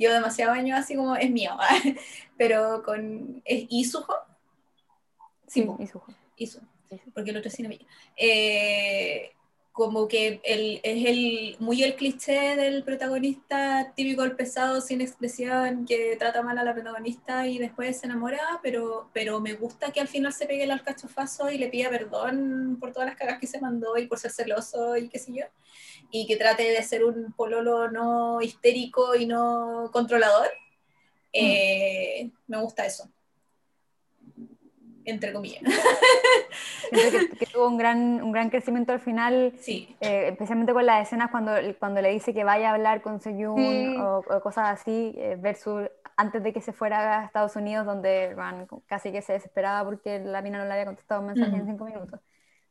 Llevo 0.00 0.14
demasiado 0.14 0.52
años 0.52 0.78
así 0.78 0.96
como 0.96 1.14
es 1.14 1.30
mío. 1.30 1.58
Pero 2.38 2.82
con. 2.82 3.42
¿Es 3.44 3.66
Isuho? 3.68 4.14
Sí, 5.46 5.68
Isuho. 5.78 6.06
Isuho. 6.36 6.64
Porque 7.12 7.30
el 7.30 7.36
otro 7.36 7.48
es 7.48 7.54
cine 7.54 7.86
eh, 8.16 9.32
como 9.80 10.08
que 10.08 10.42
el, 10.44 10.78
es 10.82 11.06
el, 11.06 11.56
muy 11.58 11.82
el 11.82 11.96
cliché 11.96 12.54
del 12.54 12.84
protagonista 12.84 13.94
típico, 13.96 14.24
el 14.24 14.36
pesado, 14.36 14.82
sin 14.82 15.00
expresión, 15.00 15.86
que 15.86 16.16
trata 16.18 16.42
mal 16.42 16.58
a 16.58 16.64
la 16.64 16.74
protagonista 16.74 17.46
y 17.46 17.56
después 17.56 17.98
se 17.98 18.04
enamora, 18.04 18.60
pero, 18.62 19.08
pero 19.14 19.40
me 19.40 19.54
gusta 19.54 19.90
que 19.90 20.00
al 20.00 20.08
final 20.08 20.34
se 20.34 20.44
pegue 20.44 20.64
el 20.64 20.70
alcachofazo 20.70 21.50
y 21.50 21.56
le 21.56 21.68
pida 21.68 21.88
perdón 21.88 22.76
por 22.78 22.92
todas 22.92 23.08
las 23.08 23.16
cagas 23.16 23.40
que 23.40 23.46
se 23.46 23.58
mandó 23.58 23.96
y 23.96 24.06
por 24.06 24.18
ser 24.18 24.32
celoso 24.32 24.98
y 24.98 25.08
qué 25.08 25.18
sé 25.18 25.32
yo, 25.32 25.46
y 26.10 26.26
que 26.26 26.36
trate 26.36 26.64
de 26.64 26.82
ser 26.82 27.02
un 27.02 27.32
pololo 27.32 27.90
no 27.90 28.42
histérico 28.42 29.16
y 29.16 29.24
no 29.24 29.88
controlador. 29.94 30.48
Mm. 30.48 31.32
Eh, 31.32 32.30
me 32.48 32.60
gusta 32.60 32.84
eso 32.84 33.10
entre 35.04 35.32
comillas. 35.32 35.62
que, 37.38 37.46
tuvo 37.46 37.68
un 37.68 37.78
gran, 37.78 38.22
un 38.22 38.32
gran 38.32 38.50
crecimiento 38.50 38.92
al 38.92 39.00
final, 39.00 39.52
sí. 39.58 39.94
Eh, 40.00 40.28
especialmente 40.28 40.72
con 40.72 40.84
las 40.86 41.06
escenas 41.06 41.30
cuando, 41.30 41.52
cuando 41.78 42.02
le 42.02 42.10
dice 42.10 42.34
que 42.34 42.44
vaya 42.44 42.70
a 42.70 42.74
hablar 42.74 43.02
con 43.02 43.20
Seyun 43.20 44.00
o, 44.00 44.22
cosas 44.42 44.80
así, 44.80 45.14
eh, 45.16 45.36
versus 45.38 45.88
antes 46.16 46.42
de 46.42 46.52
que 46.52 46.60
se 46.60 46.72
fuera 46.72 47.20
a 47.20 47.24
Estados 47.24 47.56
Unidos, 47.56 47.86
donde 47.86 48.36
casi 48.86 49.10
que 49.10 49.22
se 49.22 49.32
desesperaba 49.32 49.88
porque 49.88 50.18
la 50.18 50.42
mina 50.42 50.58
no 50.58 50.66
le 50.66 50.72
había 50.72 50.84
contestado 50.84 51.22
un 51.22 51.28
mensaje 51.28 51.56
en 51.56 51.66
cinco 51.66 51.86
minutos. 51.86 52.20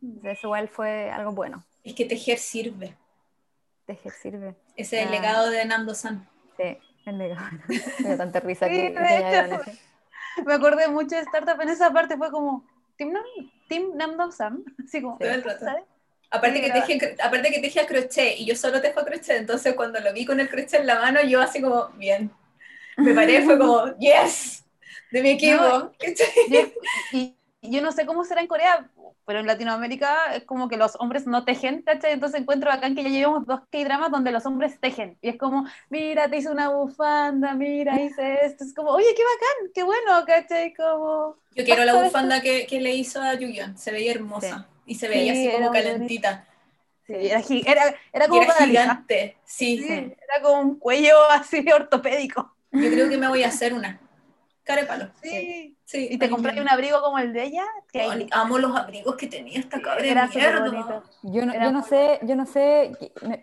Entonces, 0.02 0.38
eso 0.38 0.48
igual 0.48 0.68
fue 0.68 1.10
algo 1.10 1.32
bueno. 1.32 1.66
Es 1.84 1.94
que 1.94 2.06
tejer 2.06 2.38
sirve. 2.38 2.96
Tejer 3.86 4.12
sirve. 4.12 4.56
Ese 4.76 5.00
es 5.00 5.06
el 5.06 5.12
legado 5.12 5.50
de 5.50 5.66
Nando 5.66 5.96
San. 5.96 6.30
Sí, 6.58 6.78
el 7.06 7.18
legado. 7.18 7.50
Me 8.00 8.08
dio 8.10 8.18
tanta 8.18 8.40
risa 8.40 8.70
que, 8.70 8.94
que 8.94 9.89
me 10.46 10.54
acordé 10.54 10.88
mucho 10.88 11.16
de 11.16 11.22
Startup 11.22 11.60
en 11.62 11.70
esa 11.70 11.92
parte, 11.92 12.18
fue 12.18 12.32
como, 12.32 12.66
Team, 12.98 13.14
Nam, 13.14 13.24
team 13.68 13.92
Namdam 13.96 14.32
Sam, 14.32 14.64
así 14.84 15.02
como, 15.02 15.18
¿sabes? 15.18 15.84
Aparte, 16.32 16.62
que 16.62 16.70
teje, 16.70 17.16
aparte 17.24 17.52
que 17.52 17.60
teje 17.60 17.80
a 17.80 17.88
crochet 17.88 18.40
y 18.40 18.46
yo 18.46 18.56
solo 18.56 18.82
tejo 18.82 19.04
crochet, 19.04 19.38
entonces 19.38 19.74
cuando 19.74 20.00
lo 20.00 20.14
vi 20.14 20.26
con 20.26 20.40
el 20.40 20.48
crochet 20.48 20.82
en 20.82 20.88
la 20.88 21.00
mano, 21.00 21.22
yo 21.24 21.42
así 21.42 21.62
como, 21.62 21.90
bien. 21.96 22.32
Me 22.98 23.14
paré, 23.14 23.42
fue 23.44 23.58
como, 23.58 23.96
yes, 24.00 24.64
de 25.12 25.24
mi 25.24 25.32
equipo. 25.32 25.92
y, 27.14 27.36
yo 27.62 27.82
no 27.82 27.92
sé 27.92 28.06
cómo 28.06 28.24
será 28.24 28.42
en 28.42 28.48
Corea, 28.48 28.90
pero 29.26 29.40
en 29.40 29.48
Latinoamérica 29.48 30.36
es 30.36 30.44
como 30.46 30.70
que 30.70 30.78
los 30.78 30.96
hombres 31.00 31.28
no 31.28 31.44
tejen, 31.44 31.82
¿cachai? 31.82 32.14
Entonces 32.14 32.42
encuentro 32.42 32.72
acá 32.72 32.94
que 32.96 33.04
ya 33.04 33.10
llevamos 33.10 33.46
dos 33.46 33.62
K-dramas 33.70 34.12
donde 34.12 34.32
los 34.32 34.46
hombres 34.46 34.80
tejen. 34.80 35.18
Y 35.22 35.30
es 35.30 35.38
como, 35.38 35.66
mira, 35.90 36.30
te 36.30 36.38
hice 36.38 36.50
una 36.50 36.70
bufanda, 36.70 37.54
mira, 37.54 38.02
hice 38.02 38.46
esto. 38.46 38.64
Es 38.64 38.74
como, 38.74 38.92
oye, 38.92 39.14
qué 39.16 39.24
bacán, 39.24 39.72
qué 39.74 39.84
bueno, 39.84 40.26
¿cachai? 40.26 40.74
Como... 40.74 41.36
Yo 41.56 41.66
quiero 41.66 41.84
la 41.86 42.02
bufanda 42.02 42.42
que, 42.42 42.66
que, 42.66 42.80
le 42.80 42.94
hizo 42.96 43.22
a 43.22 43.34
Yuyeon, 43.34 43.78
se 43.78 43.92
veía 43.92 44.14
hermosa. 44.14 44.68
Y 44.86 44.96
se 44.96 45.08
veía 45.08 45.34
así 45.34 45.52
como 45.52 45.72
calentita. 45.72 46.48
Sí, 47.06 47.14
era, 47.16 47.42
era, 47.66 47.96
era 48.14 48.28
como 48.28 48.44
era 48.44 48.54
gigante, 48.54 49.38
sí. 49.44 49.80
sí. 49.80 49.94
Era 49.94 50.42
como 50.44 50.62
un 50.62 50.80
cuello 50.80 51.16
así 51.30 51.66
ortopédico. 51.74 52.54
Yo 52.72 52.90
creo 52.90 53.10
que 53.10 53.18
me 53.18 53.28
voy 53.28 53.44
a 53.44 53.48
hacer 53.48 53.74
una. 53.74 54.00
Carépalo. 54.70 55.08
Sí. 55.24 55.76
sí. 55.84 56.10
¿Y 56.12 56.20
te 56.20 56.30
compraste 56.30 56.62
un 56.62 56.70
abrigo 56.70 57.02
como 57.02 57.18
el 57.18 57.34
de 57.34 57.46
ella? 57.46 57.66
Que 57.92 58.08
amo 58.30 58.60
los 58.60 58.78
abrigos 58.78 59.16
que 59.16 59.26
tenía 59.26 59.58
esta 59.58 59.82
cabra 59.82 60.06
Era 60.06 60.28
mierda. 60.28 61.02
Yo 61.24 61.44
no, 61.44 61.54
yo 61.56 61.72
no 61.72 61.82
sé, 61.82 62.20
yo 62.22 62.36
no 62.36 62.46
sé, 62.46 62.92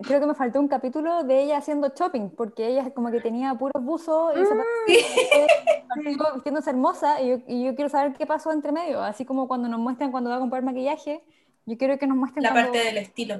creo 0.06 0.20
que 0.20 0.26
me 0.26 0.36
faltó 0.36 0.60
un 0.60 0.68
capítulo 0.68 1.24
de 1.24 1.42
ella 1.42 1.58
haciendo 1.58 1.88
shopping, 1.88 2.30
porque 2.30 2.68
ella 2.68 2.90
como 2.94 3.10
que 3.10 3.20
tenía 3.20 3.52
puros 3.56 3.82
buzos 3.82 4.34
y 4.36 4.46
se 4.46 4.54
mm. 4.54 6.34
vistiéndose 6.34 6.70
hermosa 6.70 7.20
y 7.20 7.30
yo, 7.30 7.38
y 7.48 7.64
yo, 7.64 7.74
quiero 7.74 7.90
saber 7.90 8.12
qué 8.12 8.24
pasó 8.24 8.52
entre 8.52 8.70
medio, 8.70 9.02
así 9.02 9.24
como 9.24 9.48
cuando 9.48 9.66
nos 9.68 9.80
muestran 9.80 10.12
cuando 10.12 10.30
va 10.30 10.36
a 10.36 10.38
comprar 10.38 10.62
maquillaje, 10.62 11.24
yo 11.64 11.76
quiero 11.76 11.98
que 11.98 12.06
nos 12.06 12.16
muestren 12.16 12.44
la 12.44 12.54
parte 12.54 12.78
del 12.78 12.98
estilo. 12.98 13.36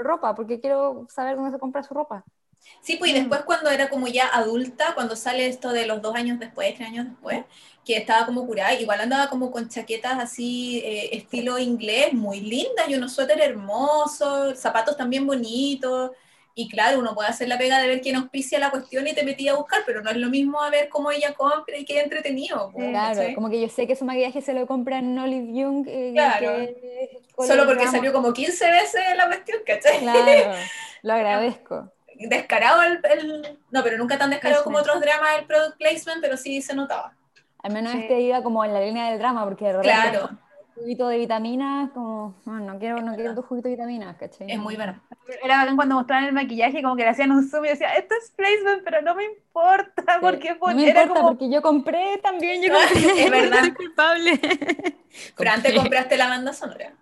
Ropa, 0.00 0.34
porque 0.34 0.60
quiero 0.60 1.06
saber 1.10 1.36
dónde 1.36 1.50
se 1.50 1.58
compra 1.58 1.82
su 1.82 1.92
ropa. 1.92 2.24
Sí, 2.80 2.96
pues 2.96 3.10
y 3.10 3.14
mm. 3.14 3.18
después 3.18 3.42
cuando 3.42 3.70
era 3.70 3.88
como 3.88 4.06
ya 4.06 4.28
adulta, 4.28 4.94
cuando 4.94 5.16
sale 5.16 5.46
esto 5.46 5.72
de 5.72 5.86
los 5.86 6.00
dos 6.00 6.14
años 6.14 6.38
después, 6.38 6.74
tres 6.74 6.88
años 6.88 7.06
después, 7.06 7.44
que 7.84 7.96
estaba 7.96 8.26
como 8.26 8.46
curada, 8.46 8.74
igual 8.74 9.00
andaba 9.00 9.28
como 9.28 9.50
con 9.50 9.68
chaquetas 9.68 10.18
así, 10.18 10.80
eh, 10.84 11.16
estilo 11.16 11.58
inglés, 11.58 12.12
muy 12.12 12.40
linda, 12.40 12.84
y 12.88 12.94
unos 12.94 13.12
suéter 13.12 13.40
hermosos, 13.40 14.58
zapatos 14.58 14.96
también 14.96 15.26
bonitos, 15.26 16.12
y 16.54 16.68
claro, 16.68 16.98
uno 16.98 17.14
puede 17.14 17.28
hacer 17.28 17.46
la 17.46 17.56
pega 17.56 17.78
de 17.78 17.86
ver 17.86 18.00
quién 18.00 18.16
auspicia 18.16 18.58
la 18.58 18.72
cuestión 18.72 19.06
y 19.06 19.14
te 19.14 19.22
metí 19.22 19.46
a 19.48 19.54
buscar, 19.54 19.82
pero 19.86 20.02
no 20.02 20.10
es 20.10 20.16
lo 20.16 20.28
mismo 20.28 20.60
a 20.60 20.70
ver 20.70 20.88
cómo 20.88 21.12
ella 21.12 21.32
compra 21.34 21.78
y 21.78 21.84
qué 21.84 22.00
entretenido. 22.00 22.72
claro, 22.72 23.22
como 23.36 23.48
que 23.48 23.60
yo 23.60 23.68
sé 23.68 23.86
que 23.86 23.94
su 23.94 24.04
maquillaje 24.04 24.40
se 24.40 24.54
lo 24.54 24.66
compra 24.66 24.98
en 24.98 25.16
Olive 25.16 25.52
Young. 25.52 25.86
Eh, 25.86 26.10
claro. 26.14 26.66
Solo 27.46 27.64
porque 27.64 27.86
salió 27.86 28.12
como 28.12 28.32
15 28.32 28.70
veces 28.72 29.00
la 29.16 29.26
cuestión, 29.26 29.58
¿cachai? 29.64 30.00
Claro, 30.00 30.52
lo 31.02 31.12
agradezco. 31.12 31.92
Descarado 32.18 32.82
el, 32.82 33.00
el, 33.04 33.58
No, 33.70 33.82
pero 33.82 33.98
nunca 33.98 34.18
tan 34.18 34.30
descarado 34.30 34.64
como 34.64 34.78
otros 34.78 35.00
dramas 35.00 35.38
el 35.38 35.46
product 35.46 35.78
placement, 35.78 36.20
pero 36.20 36.36
sí 36.36 36.60
se 36.62 36.74
notaba. 36.74 37.14
Al 37.62 37.72
menos 37.72 37.94
este 37.94 38.20
iba 38.20 38.42
como 38.42 38.64
en 38.64 38.72
la 38.72 38.80
línea 38.80 39.10
del 39.10 39.18
drama, 39.18 39.44
porque 39.44 39.72
de 39.72 39.80
claro. 39.80 40.28
un 40.30 40.38
juguito 40.74 41.08
de 41.08 41.18
vitaminas, 41.18 41.90
como, 41.90 42.36
no, 42.44 42.78
quiero, 42.78 43.00
no 43.02 43.14
quiero 43.14 43.34
tu 43.34 43.42
juguito 43.42 43.68
de 43.68 43.74
vitaminas, 43.74 44.16
¿cachai? 44.16 44.50
Es 44.50 44.58
muy 44.58 44.76
bueno. 44.76 45.00
Era 45.42 45.58
bacán 45.58 45.76
cuando 45.76 45.96
mostraban 45.96 46.24
el 46.24 46.32
maquillaje, 46.32 46.82
como 46.82 46.96
que 46.96 47.02
le 47.02 47.10
hacían 47.10 47.32
un 47.32 47.48
zoom 47.48 47.64
y 47.64 47.68
decía, 47.68 47.94
esto 47.94 48.14
es 48.14 48.30
placement, 48.30 48.84
pero 48.84 49.02
no 49.02 49.14
me 49.14 49.24
importa, 49.24 50.18
porque 50.20 50.56
no 50.60 50.74
me 50.74 50.88
importa, 50.88 51.22
porque 51.22 51.50
yo 51.50 51.62
compré 51.62 52.18
también, 52.22 52.62
yo 52.62 52.72
compré. 52.92 53.24
es 53.24 53.30
verdad. 53.30 53.60
Soy 53.60 53.72
culpable. 53.74 54.40
Pero 55.36 55.50
antes 55.50 55.74
compraste 55.74 56.16
la 56.16 56.28
banda 56.28 56.52
sonora. 56.52 56.92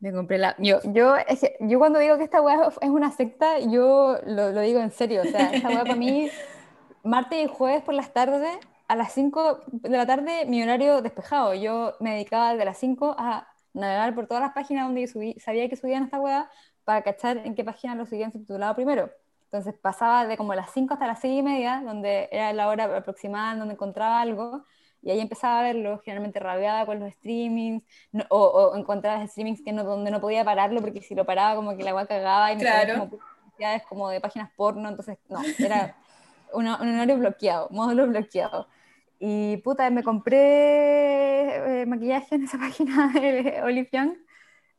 Me 0.00 0.12
compré 0.12 0.38
la. 0.38 0.54
Yo, 0.58 0.78
yo, 0.84 1.16
es 1.16 1.40
que, 1.40 1.56
yo 1.60 1.78
cuando 1.78 1.98
digo 1.98 2.16
que 2.18 2.24
esta 2.24 2.40
weá 2.40 2.68
es 2.80 2.90
una 2.90 3.10
secta, 3.10 3.58
yo 3.58 4.16
lo, 4.26 4.52
lo 4.52 4.60
digo 4.60 4.80
en 4.80 4.92
serio. 4.92 5.22
O 5.22 5.24
sea, 5.24 5.50
esta 5.52 5.68
weá 5.68 5.82
para 5.82 5.96
mí, 5.96 6.30
martes 7.02 7.44
y 7.44 7.48
jueves 7.48 7.82
por 7.82 7.94
las 7.94 8.12
tardes 8.12 8.56
a 8.88 8.96
las 8.96 9.12
5 9.12 9.60
de 9.70 9.90
la 9.90 10.06
tarde 10.06 10.46
mi 10.46 10.62
horario 10.62 11.02
despejado. 11.02 11.54
Yo 11.54 11.94
me 12.00 12.12
dedicaba 12.12 12.54
de 12.54 12.64
las 12.64 12.78
5 12.78 13.16
a 13.18 13.48
navegar 13.74 14.14
por 14.14 14.26
todas 14.26 14.42
las 14.42 14.52
páginas 14.52 14.86
donde 14.86 15.06
subí, 15.06 15.34
sabía 15.38 15.68
que 15.68 15.76
subían 15.76 16.04
esta 16.04 16.18
web 16.18 16.46
para 16.84 17.02
cachar 17.02 17.38
en 17.38 17.54
qué 17.54 17.64
página 17.64 17.94
lo 17.94 18.06
subían 18.06 18.32
subtitulado 18.32 18.74
primero. 18.74 19.10
Entonces 19.44 19.74
pasaba 19.80 20.26
de 20.26 20.36
como 20.36 20.54
las 20.54 20.70
5 20.72 20.94
hasta 20.94 21.06
las 21.06 21.20
6 21.20 21.40
y 21.40 21.42
media, 21.42 21.82
donde 21.84 22.28
era 22.32 22.52
la 22.52 22.68
hora 22.68 22.84
aproximada 22.96 23.56
donde 23.56 23.74
encontraba 23.74 24.20
algo, 24.20 24.64
y 25.02 25.10
ahí 25.10 25.20
empezaba 25.20 25.60
a 25.60 25.62
verlo, 25.62 25.98
generalmente 26.04 26.40
rabiada 26.40 26.86
con 26.86 27.00
los 27.00 27.12
streamings, 27.14 27.82
o, 28.28 28.38
o, 28.38 28.76
encontraba 28.76 29.26
streamings 29.26 29.62
que 29.62 29.72
no, 29.72 29.84
donde 29.84 30.10
no 30.10 30.20
podía 30.20 30.44
pararlo, 30.44 30.80
porque 30.80 31.02
si 31.02 31.14
lo 31.14 31.24
paraba 31.24 31.54
como 31.56 31.76
que 31.76 31.84
la 31.84 31.94
web 31.94 32.08
cagaba 32.08 32.52
y 32.52 32.56
me 32.56 32.62
claro. 32.62 33.08
como 33.10 33.18
como 33.88 34.08
de 34.08 34.20
páginas 34.20 34.50
porno, 34.56 34.88
entonces 34.88 35.18
no, 35.28 35.40
era 35.58 35.96
un 36.52 36.66
horario 36.66 37.18
bloqueado, 37.18 37.68
módulo 37.70 38.06
bloqueado. 38.06 38.68
Y 39.20 39.56
puta, 39.58 39.90
me 39.90 40.04
compré 40.04 41.82
eh, 41.82 41.86
maquillaje 41.86 42.36
en 42.36 42.44
esa 42.44 42.58
página 42.58 43.12
de 43.12 43.60
Olive 43.62 43.88
Young. 43.92 44.12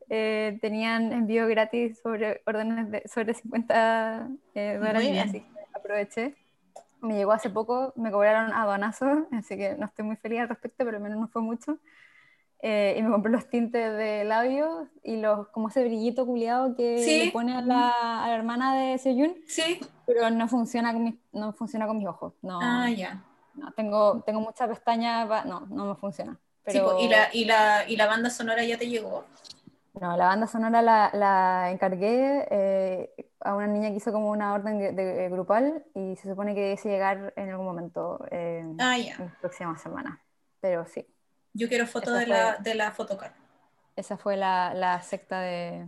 Eh, 0.09 0.57
tenían 0.61 1.11
envío 1.11 1.47
gratis 1.47 1.99
sobre 2.01 2.41
órdenes 2.45 2.89
de 2.89 3.07
sobre 3.07 3.33
50 3.33 4.29
eh, 4.55 4.77
dólares, 4.79 5.23
así 5.23 5.41
que 5.41 5.47
aproveché. 5.73 6.35
Me 7.01 7.15
llegó 7.15 7.31
hace 7.31 7.49
poco, 7.49 7.93
me 7.95 8.11
cobraron 8.11 8.53
aduanazo, 8.53 9.27
así 9.31 9.57
que 9.57 9.75
no 9.75 9.85
estoy 9.85 10.05
muy 10.05 10.15
feliz 10.17 10.41
al 10.41 10.49
respecto, 10.49 10.85
pero 10.85 10.97
al 10.97 11.03
menos 11.03 11.19
no 11.19 11.27
fue 11.27 11.41
mucho. 11.41 11.77
y 12.61 13.01
me 13.01 13.09
compré 13.09 13.31
los 13.31 13.49
tintes 13.49 13.97
de 13.97 14.25
labios 14.25 14.87
y 15.03 15.17
los 15.17 15.47
como 15.49 15.69
ese 15.69 15.83
brillito 15.83 16.25
culiado 16.25 16.75
que 16.75 17.23
le 17.25 17.31
pone 17.31 17.55
a 17.55 17.61
la, 17.61 18.23
a 18.23 18.27
la, 18.27 18.35
hermana 18.35 18.75
de 18.75 18.97
Seyun. 18.97 19.35
Sí. 19.47 19.79
Pero 20.05 20.29
no 20.29 20.47
funciona 20.47 20.91
con, 20.93 21.03
mi, 21.03 21.19
no 21.31 21.53
funciona 21.53 21.87
con 21.87 21.97
mis 21.97 22.07
ojos. 22.07 22.33
No, 22.41 22.59
ah, 22.61 22.89
ya 22.89 23.23
no, 23.59 23.71
tengo, 23.73 24.23
tengo 24.25 24.41
muchas 24.41 24.67
pestañas, 24.67 25.27
no, 25.45 25.61
no 25.69 25.85
me 25.85 25.95
funciona. 25.95 26.37
Pero... 26.63 26.99
¿y, 26.99 27.07
la, 27.07 27.29
y, 27.33 27.45
la, 27.45 27.87
¿y 27.87 27.95
la 27.95 28.07
banda 28.07 28.29
sonora 28.29 28.63
ya 28.63 28.77
te 28.77 28.87
llegó? 28.87 29.25
No, 29.99 30.15
la 30.15 30.27
banda 30.27 30.47
sonora 30.47 30.81
la, 30.81 31.09
la 31.13 31.71
encargué 31.71 32.47
eh, 32.49 33.13
a 33.41 33.53
una 33.55 33.67
niña 33.67 33.89
que 33.89 33.97
hizo 33.97 34.13
como 34.13 34.31
una 34.31 34.53
orden 34.53 34.95
de, 34.95 35.29
grupal 35.29 35.83
y 35.93 36.15
se 36.15 36.29
supone 36.29 36.55
que 36.55 36.61
debe 36.61 36.81
llegar 36.81 37.33
en 37.35 37.49
algún 37.49 37.65
momento 37.65 38.25
eh, 38.31 38.63
ah, 38.79 38.97
en 38.97 39.09
la 39.09 39.37
próxima 39.41 39.77
semana. 39.77 40.23
Pero 40.61 40.85
sí. 40.85 41.05
Yo 41.53 41.67
quiero 41.67 41.85
foto 41.85 42.13
de, 42.13 42.27
la, 42.27 42.57
de 42.57 42.75
la 42.75 42.91
photocard. 42.91 43.33
Esa 43.95 44.15
fue 44.15 44.37
la, 44.37 44.73
la 44.73 45.01
secta 45.01 45.41
de... 45.41 45.85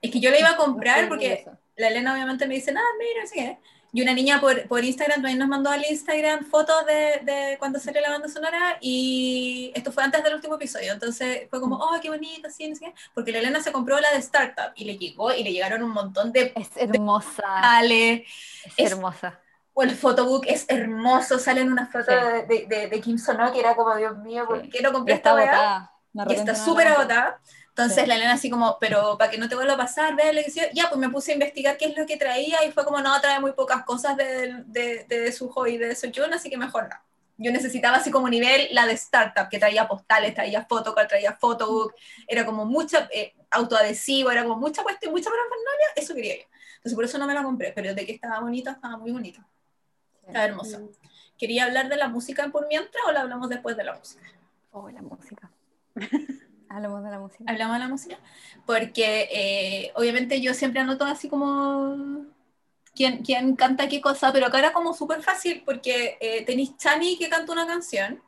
Es 0.00 0.10
que 0.10 0.20
yo 0.20 0.30
la 0.30 0.38
iba 0.38 0.50
a 0.50 0.56
comprar 0.56 1.08
porque 1.08 1.44
la 1.76 1.88
Elena 1.88 2.14
obviamente 2.14 2.46
me 2.46 2.54
dice, 2.54 2.72
ah, 2.74 2.96
mira, 2.98 3.24
así 3.24 3.34
que 3.34 3.58
y 3.92 4.02
una 4.02 4.12
niña 4.12 4.40
por, 4.40 4.68
por 4.68 4.84
Instagram 4.84 5.22
también 5.22 5.38
nos 5.38 5.48
mandó 5.48 5.70
al 5.70 5.84
Instagram 5.88 6.44
fotos 6.44 6.84
de, 6.84 7.20
de, 7.24 7.56
cuando 7.58 7.78
salió 7.78 8.02
la 8.02 8.10
banda 8.10 8.28
sonora 8.28 8.76
y 8.80 9.72
esto 9.74 9.92
fue 9.92 10.04
antes 10.04 10.22
del 10.22 10.34
último 10.34 10.56
episodio. 10.56 10.92
Entonces 10.92 11.48
fue 11.48 11.60
como, 11.60 11.76
oh, 11.76 11.98
qué 12.02 12.10
bonito, 12.10 12.48
así, 12.48 12.68
no 12.68 12.76
sé 12.76 12.92
Porque 13.14 13.32
la 13.32 13.38
Elena 13.38 13.60
se 13.60 13.72
compró 13.72 13.98
la 13.98 14.10
de 14.12 14.18
Startup 14.18 14.72
y 14.74 14.84
le 14.84 14.98
llegó 14.98 15.32
y 15.32 15.42
le 15.42 15.52
llegaron 15.52 15.82
un 15.82 15.90
montón 15.90 16.32
de... 16.32 16.52
Es 16.54 16.70
hermosa. 16.76 17.42
Ale, 17.46 18.26
es, 18.76 18.92
hermosa. 18.92 19.40
O 19.72 19.82
el 19.82 19.92
photobook 19.92 20.44
es 20.46 20.66
hermoso, 20.68 21.38
salen 21.38 21.72
unas 21.72 21.90
fotos 21.90 22.14
de, 22.48 22.66
de, 22.66 22.88
de, 22.88 23.00
Kim 23.00 23.16
Sono 23.16 23.50
que 23.52 23.60
era 23.60 23.74
como, 23.74 23.96
Dios 23.96 24.18
mío, 24.18 24.44
¿por 24.46 24.68
qué 24.68 24.82
no 24.82 24.92
compré 24.92 25.14
esta 25.14 25.34
weá? 25.34 25.90
Y 26.28 26.34
está 26.34 26.54
súper 26.54 26.88
agotada. 26.88 27.40
Entonces 27.78 28.08
la 28.08 28.16
Elena 28.16 28.32
así 28.32 28.50
como, 28.50 28.76
pero 28.80 29.16
para 29.16 29.30
que 29.30 29.38
no 29.38 29.48
te 29.48 29.54
vuelva 29.54 29.74
a 29.74 29.76
pasar, 29.76 30.16
ve 30.16 30.32
la 30.32 30.40
edición. 30.40 30.66
Ya, 30.74 30.88
pues 30.88 30.98
me 30.98 31.10
puse 31.10 31.30
a 31.30 31.34
investigar 31.34 31.76
qué 31.76 31.84
es 31.84 31.96
lo 31.96 32.06
que 32.06 32.16
traía 32.16 32.64
y 32.64 32.72
fue 32.72 32.84
como, 32.84 33.00
no, 33.00 33.20
trae 33.20 33.38
muy 33.38 33.52
pocas 33.52 33.84
cosas 33.84 34.16
de, 34.16 34.64
de, 34.66 35.04
de 35.08 35.30
Suho 35.30 35.64
y 35.68 35.78
de 35.78 35.94
Soyun, 35.94 36.34
así 36.34 36.50
que 36.50 36.56
mejor 36.56 36.88
no. 36.88 36.96
Yo 37.36 37.52
necesitaba 37.52 37.98
así 37.98 38.10
como 38.10 38.28
nivel 38.28 38.66
la 38.72 38.84
de 38.84 38.94
startup, 38.94 39.48
que 39.48 39.60
traía 39.60 39.86
postales, 39.86 40.34
traía 40.34 40.64
photocard, 40.64 41.06
traía 41.06 41.34
photobook, 41.34 41.94
era 42.26 42.44
como 42.44 42.64
mucha, 42.64 43.08
eh, 43.12 43.32
autoadhesivo, 43.52 44.32
era 44.32 44.42
como 44.42 44.56
mucha 44.56 44.82
cuestión, 44.82 45.12
mucha 45.12 45.30
parafernalia, 45.30 45.86
eso 45.94 46.16
quería 46.16 46.36
yo. 46.36 46.44
Entonces 46.78 46.94
por 46.96 47.04
eso 47.04 47.16
no 47.16 47.28
me 47.28 47.34
la 47.34 47.44
compré, 47.44 47.72
pero 47.72 47.94
de 47.94 48.04
que 48.04 48.12
estaba 48.12 48.40
bonita, 48.40 48.72
estaba 48.72 48.96
muy 48.96 49.12
bonita. 49.12 49.46
Estaba 50.26 50.46
hermosa. 50.46 50.80
¿Quería 51.38 51.66
hablar 51.66 51.88
de 51.88 51.96
la 51.96 52.08
música 52.08 52.48
por 52.48 52.66
mientras 52.66 53.04
o 53.06 53.12
la 53.12 53.20
hablamos 53.20 53.48
después 53.48 53.76
de 53.76 53.84
la 53.84 53.94
música? 53.96 54.26
Oh, 54.72 54.90
la 54.90 55.00
música. 55.00 55.48
Hablamos 56.68 57.02
de 57.02 57.10
la 57.10 57.18
música. 57.18 57.44
Hablamos 57.46 57.74
de 57.74 57.78
la 57.80 57.88
música. 57.88 58.18
Porque 58.66 59.28
eh, 59.32 59.92
obviamente 59.94 60.40
yo 60.40 60.54
siempre 60.54 60.80
anoto 60.80 61.04
así 61.04 61.28
como 61.28 62.26
quién, 62.94 63.22
quién 63.22 63.56
canta 63.56 63.88
qué 63.88 64.00
cosa, 64.00 64.32
pero 64.32 64.46
acá 64.46 64.58
era 64.58 64.72
como 64.72 64.92
súper 64.94 65.22
fácil 65.22 65.62
porque 65.64 66.18
eh, 66.20 66.44
tenéis 66.44 66.76
Chani 66.76 67.16
que 67.16 67.28
canta 67.28 67.52
una 67.52 67.66
canción, 67.66 68.22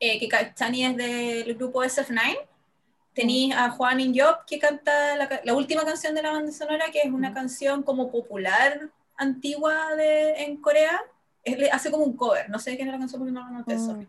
eh, 0.00 0.18
que 0.18 0.28
Chani 0.54 0.84
es 0.84 0.96
del 0.96 1.54
grupo 1.54 1.82
SF9. 1.82 2.38
Tenéis 3.14 3.54
a 3.54 3.70
Juan 3.70 4.14
Job 4.14 4.44
que 4.46 4.58
canta 4.58 5.16
la, 5.16 5.40
la, 5.44 5.54
última 5.54 5.84
canción 5.84 6.14
de 6.14 6.22
la 6.22 6.32
banda 6.32 6.50
sonora, 6.50 6.86
que 6.90 7.00
es 7.00 7.12
una 7.12 7.34
canción 7.34 7.82
como 7.82 8.10
popular 8.10 8.90
antigua 9.16 9.94
de, 9.94 10.44
en 10.44 10.56
Corea. 10.56 11.00
Es, 11.44 11.72
hace 11.72 11.90
como 11.90 12.04
un 12.04 12.16
cover, 12.16 12.48
no 12.48 12.58
sé 12.58 12.76
qué 12.76 12.82
es 12.82 12.88
la 12.88 12.98
canción 12.98 13.20
porque 13.20 13.32
no 13.32 13.40
la 13.40 13.50
noté, 13.50 13.76
mm. 13.76 14.06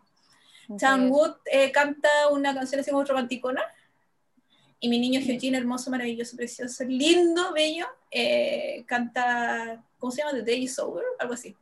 Chan 0.78 1.12
Wood 1.12 1.36
eh, 1.46 1.72
canta 1.72 2.10
una 2.32 2.54
canción 2.54 2.82
así 2.82 2.92
como 2.92 3.04
romanticona. 3.04 3.62
Y 4.80 4.90
mi 4.90 5.00
niño 5.00 5.22
Hyojin, 5.22 5.56
hermoso, 5.56 5.90
maravilloso, 5.90 6.36
precioso, 6.36 6.84
lindo, 6.84 7.54
bello, 7.54 7.86
eh, 8.12 8.84
canta, 8.86 9.82
¿cómo 9.98 10.12
se 10.12 10.22
llama? 10.22 10.34
The 10.34 10.44
Day 10.44 10.64
is 10.64 10.78
Over, 10.78 11.06
algo 11.20 11.34
así. 11.34 11.56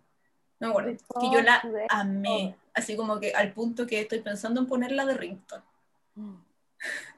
No 0.60 0.68
me 0.68 0.72
acuerdo. 0.72 0.98
Que 1.20 1.32
yo 1.32 1.42
la 1.42 1.62
amé. 1.90 2.56
Así 2.74 2.96
como 2.96 3.20
que 3.20 3.32
al 3.34 3.54
punto 3.54 3.86
que 3.86 4.02
estoy 4.02 4.22
pensando 4.22 4.62
en 4.62 4.68
ponerla 4.68 5.06
de 5.06 5.14
ringtone. 5.14 5.64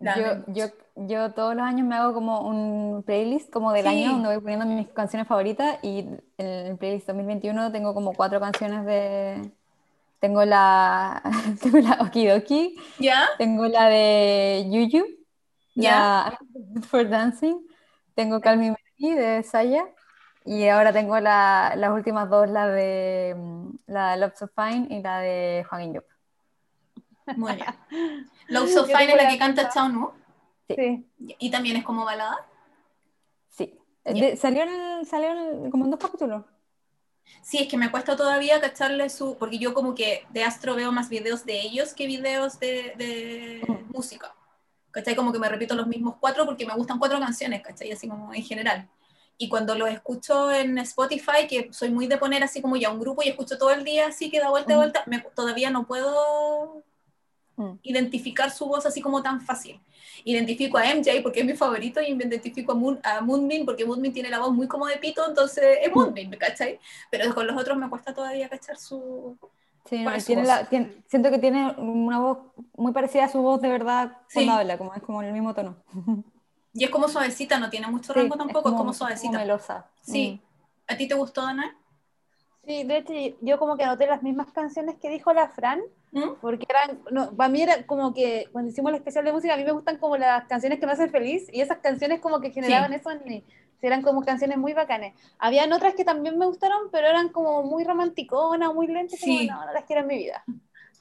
Yo, 0.00 0.44
yo, 0.48 0.66
yo, 0.96 1.32
todos 1.32 1.54
los 1.54 1.64
años 1.64 1.86
me 1.86 1.94
hago 1.94 2.12
como 2.12 2.46
un 2.46 3.02
playlist 3.04 3.50
como 3.50 3.72
del 3.72 3.86
año 3.86 4.12
donde 4.12 4.28
voy 4.28 4.40
poniendo 4.40 4.66
mis 4.66 4.88
canciones 4.88 5.26
favoritas 5.26 5.78
y 5.82 6.00
en 6.36 6.66
el 6.66 6.76
playlist 6.76 7.06
2021 7.06 7.72
tengo 7.72 7.94
como 7.94 8.12
cuatro 8.12 8.38
canciones 8.38 8.84
de, 8.84 9.50
tengo 10.24 10.42
la, 10.42 11.20
tengo 11.62 11.78
la 11.80 11.98
Okidoki. 12.00 12.80
¿Ya? 12.98 13.28
Tengo 13.36 13.66
la 13.66 13.90
de 13.90 14.66
Yuyu. 14.70 15.04
¿Ya? 15.74 16.38
Good 16.50 16.84
for 16.90 17.06
Dancing. 17.06 17.58
Tengo 18.14 18.40
Call 18.40 18.56
Me 18.56 18.74
de 18.98 19.42
Saya. 19.42 19.84
Y 20.46 20.66
ahora 20.68 20.94
tengo 20.94 21.20
la, 21.20 21.74
las 21.76 21.90
últimas 21.90 22.30
dos, 22.30 22.48
la 22.48 22.68
de 22.68 23.36
la 23.86 24.12
de 24.12 24.16
Love 24.16 24.34
So 24.34 24.48
Fine 24.48 24.86
y 24.88 25.02
la 25.02 25.20
de 25.20 25.66
Juan 25.68 25.92
Yop. 25.92 26.04
Muy 27.36 27.56
bien. 27.56 27.66
Love 28.48 28.70
So 28.70 28.86
Fine 28.86 29.12
es 29.12 29.22
la 29.22 29.28
que 29.28 29.38
canta 29.38 29.68
Chao 29.68 29.90
Nu. 29.90 30.10
Sí. 30.70 31.06
¿Y 31.18 31.50
también 31.50 31.76
es 31.76 31.84
como 31.84 32.06
balada? 32.06 32.46
Sí. 33.50 33.78
salió, 34.38 34.64
salió 35.04 35.70
como 35.70 35.84
en 35.84 35.90
dos 35.90 36.00
capítulos. 36.00 36.44
Sí, 37.42 37.58
es 37.58 37.68
que 37.68 37.76
me 37.76 37.90
cuesta 37.90 38.16
todavía 38.16 38.60
cacharle 38.60 39.08
su, 39.10 39.36
porque 39.38 39.58
yo 39.58 39.74
como 39.74 39.94
que 39.94 40.26
de 40.30 40.44
Astro 40.44 40.74
veo 40.74 40.92
más 40.92 41.08
videos 41.08 41.44
de 41.44 41.60
ellos 41.60 41.94
que 41.94 42.06
videos 42.06 42.58
de, 42.58 42.94
de 42.96 43.60
música. 43.92 44.34
¿Cachai? 44.90 45.16
Como 45.16 45.32
que 45.32 45.38
me 45.38 45.48
repito 45.48 45.74
los 45.74 45.86
mismos 45.88 46.16
cuatro 46.20 46.46
porque 46.46 46.66
me 46.66 46.74
gustan 46.74 46.98
cuatro 46.98 47.18
canciones, 47.20 47.62
¿cachai? 47.62 47.90
Así 47.92 48.08
como 48.08 48.32
en 48.34 48.42
general. 48.42 48.88
y 49.38 49.48
cuando 49.48 49.74
lo 49.74 49.86
escucho 49.86 50.52
en 50.52 50.78
Spotify, 50.78 51.46
que 51.48 51.72
soy 51.72 51.90
muy 51.90 52.06
de 52.06 52.18
poner 52.18 52.42
así 52.44 52.62
como 52.62 52.76
ya 52.76 52.90
un 52.90 53.00
grupo 53.00 53.22
y 53.22 53.28
escucho 53.28 53.58
todo 53.58 53.70
el 53.72 53.84
día 53.84 54.08
así 54.08 54.30
que 54.30 54.40
da 54.40 54.50
vuelta 54.50 54.74
y 54.74 54.76
vuelta, 54.76 55.04
todavía 55.34 55.70
no 55.70 55.86
puedo 55.86 56.84
mm. 57.56 57.72
identificar 57.82 58.50
su 58.50 58.66
voz 58.66 58.86
así 58.86 59.00
como 59.00 59.22
tan 59.22 59.40
fácil. 59.40 59.80
Identifico 60.24 60.78
a 60.78 60.84
MJ 60.94 61.22
porque 61.22 61.40
es 61.40 61.46
mi 61.46 61.54
favorito 61.54 62.00
y 62.00 62.14
me 62.14 62.24
identifico 62.24 62.72
a, 62.72 62.74
Moon, 62.74 63.00
a 63.02 63.20
Moonbeam 63.20 63.64
porque 63.64 63.84
Moonbeam 63.84 64.12
tiene 64.12 64.30
la 64.30 64.38
voz 64.38 64.52
muy 64.52 64.66
como 64.66 64.86
de 64.86 64.96
pito, 64.96 65.26
entonces 65.28 65.78
es 65.82 65.90
mm. 65.90 65.94
Moonbeam, 65.94 66.30
¿cachai? 66.32 66.78
Pero 67.10 67.34
con 67.34 67.46
los 67.46 67.56
otros 67.56 67.76
me 67.76 67.88
cuesta 67.88 68.14
todavía 68.14 68.48
cachar 68.48 68.76
su... 68.76 69.36
Sí, 69.86 70.02
tiene 70.24 70.44
la, 70.44 70.66
siento 71.06 71.30
que 71.30 71.38
tiene 71.38 71.74
una 71.76 72.18
voz 72.18 72.38
muy 72.74 72.92
parecida 72.92 73.26
a 73.26 73.28
su 73.28 73.42
voz 73.42 73.60
de 73.60 73.68
verdad 73.68 74.16
cuando 74.32 74.52
habla, 74.52 74.78
como 74.78 74.94
es 74.94 75.02
como 75.02 75.22
el 75.22 75.32
mismo 75.32 75.54
tono. 75.54 75.76
Y 76.74 76.82
es 76.82 76.90
como 76.90 77.08
suavecita, 77.08 77.60
no 77.60 77.70
tiene 77.70 77.86
mucho 77.86 78.12
rango 78.12 78.36
tampoco, 78.36 78.70
es 78.70 78.74
como, 78.74 78.92
suavecita. 78.92 79.38
melosa. 79.38 79.86
Sí. 80.02 80.40
Mm. 80.42 80.92
¿A 80.92 80.96
ti 80.96 81.06
te 81.06 81.14
gustó, 81.14 81.42
Ana? 81.42 81.76
Sí, 82.66 82.82
de 82.82 82.96
hecho 82.98 83.36
yo 83.40 83.58
como 83.58 83.76
que 83.76 83.84
anoté 83.84 84.06
las 84.06 84.22
mismas 84.22 84.50
canciones 84.52 84.96
que 85.00 85.08
dijo 85.08 85.32
la 85.32 85.48
Fran, 85.48 85.80
¿Mm? 86.14 86.36
porque 86.40 86.64
eran, 86.68 87.00
no, 87.10 87.32
para 87.32 87.48
mí 87.48 87.60
era 87.60 87.84
como 87.86 88.14
que 88.14 88.48
cuando 88.52 88.70
hicimos 88.70 88.90
el 88.90 88.96
especial 88.96 89.24
de 89.24 89.32
música, 89.32 89.54
a 89.54 89.56
mí 89.56 89.64
me 89.64 89.72
gustan 89.72 89.98
como 89.98 90.16
las 90.16 90.44
canciones 90.46 90.78
que 90.78 90.86
me 90.86 90.92
hacen 90.92 91.10
feliz, 91.10 91.48
y 91.52 91.60
esas 91.60 91.78
canciones 91.78 92.20
como 92.20 92.40
que 92.40 92.52
generaban 92.52 92.92
eso 92.92 93.10
en 93.10 93.22
mí, 93.24 93.44
eran 93.82 94.02
como 94.02 94.22
canciones 94.22 94.56
muy 94.56 94.72
bacanes. 94.72 95.14
Habían 95.38 95.72
otras 95.72 95.94
que 95.94 96.04
también 96.04 96.38
me 96.38 96.46
gustaron, 96.46 96.90
pero 96.90 97.06
eran 97.06 97.28
como 97.28 97.62
muy 97.64 97.84
romanticonas, 97.84 98.72
muy 98.72 98.86
lentas, 98.86 99.18
sí. 99.20 99.46
como 99.48 99.60
no, 99.60 99.66
no 99.66 99.72
las 99.72 99.84
quiero 99.84 100.02
en 100.02 100.08
mi 100.08 100.16
vida. 100.16 100.44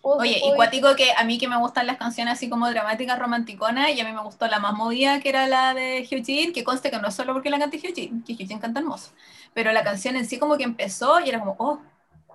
Oye, 0.05 0.41
y 0.43 0.55
cuático 0.55 0.93
que 0.97 1.13
a 1.15 1.23
mí 1.23 1.37
que 1.37 1.47
me 1.47 1.57
gustan 1.57 1.87
las 1.87 1.95
canciones 1.95 2.33
así 2.33 2.49
como 2.49 2.69
dramáticas, 2.69 3.17
romanticonas, 3.17 3.89
y 3.91 4.01
a 4.01 4.03
mí 4.03 4.11
me 4.11 4.21
gustó 4.21 4.47
la 4.47 4.59
más 4.59 4.73
movida, 4.73 5.21
que 5.21 5.29
era 5.29 5.47
la 5.47 5.73
de 5.73 5.99
Eugene, 5.99 6.51
que 6.51 6.65
conste 6.65 6.91
que 6.91 6.99
no 6.99 7.07
es 7.07 7.13
solo 7.13 7.31
porque 7.31 7.49
la 7.49 7.57
cante 7.57 7.77
Eugene, 7.77 8.21
que 8.25 8.33
Eugene 8.33 8.59
canta 8.59 8.81
hermoso, 8.81 9.11
pero 9.53 9.71
la 9.71 9.83
canción 9.83 10.17
en 10.17 10.25
sí 10.25 10.37
como 10.37 10.57
que 10.57 10.65
empezó 10.65 11.21
y 11.21 11.29
era 11.29 11.39
como, 11.39 11.55
oh, 11.57 11.79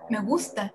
me 0.09 0.19
gusta. 0.19 0.73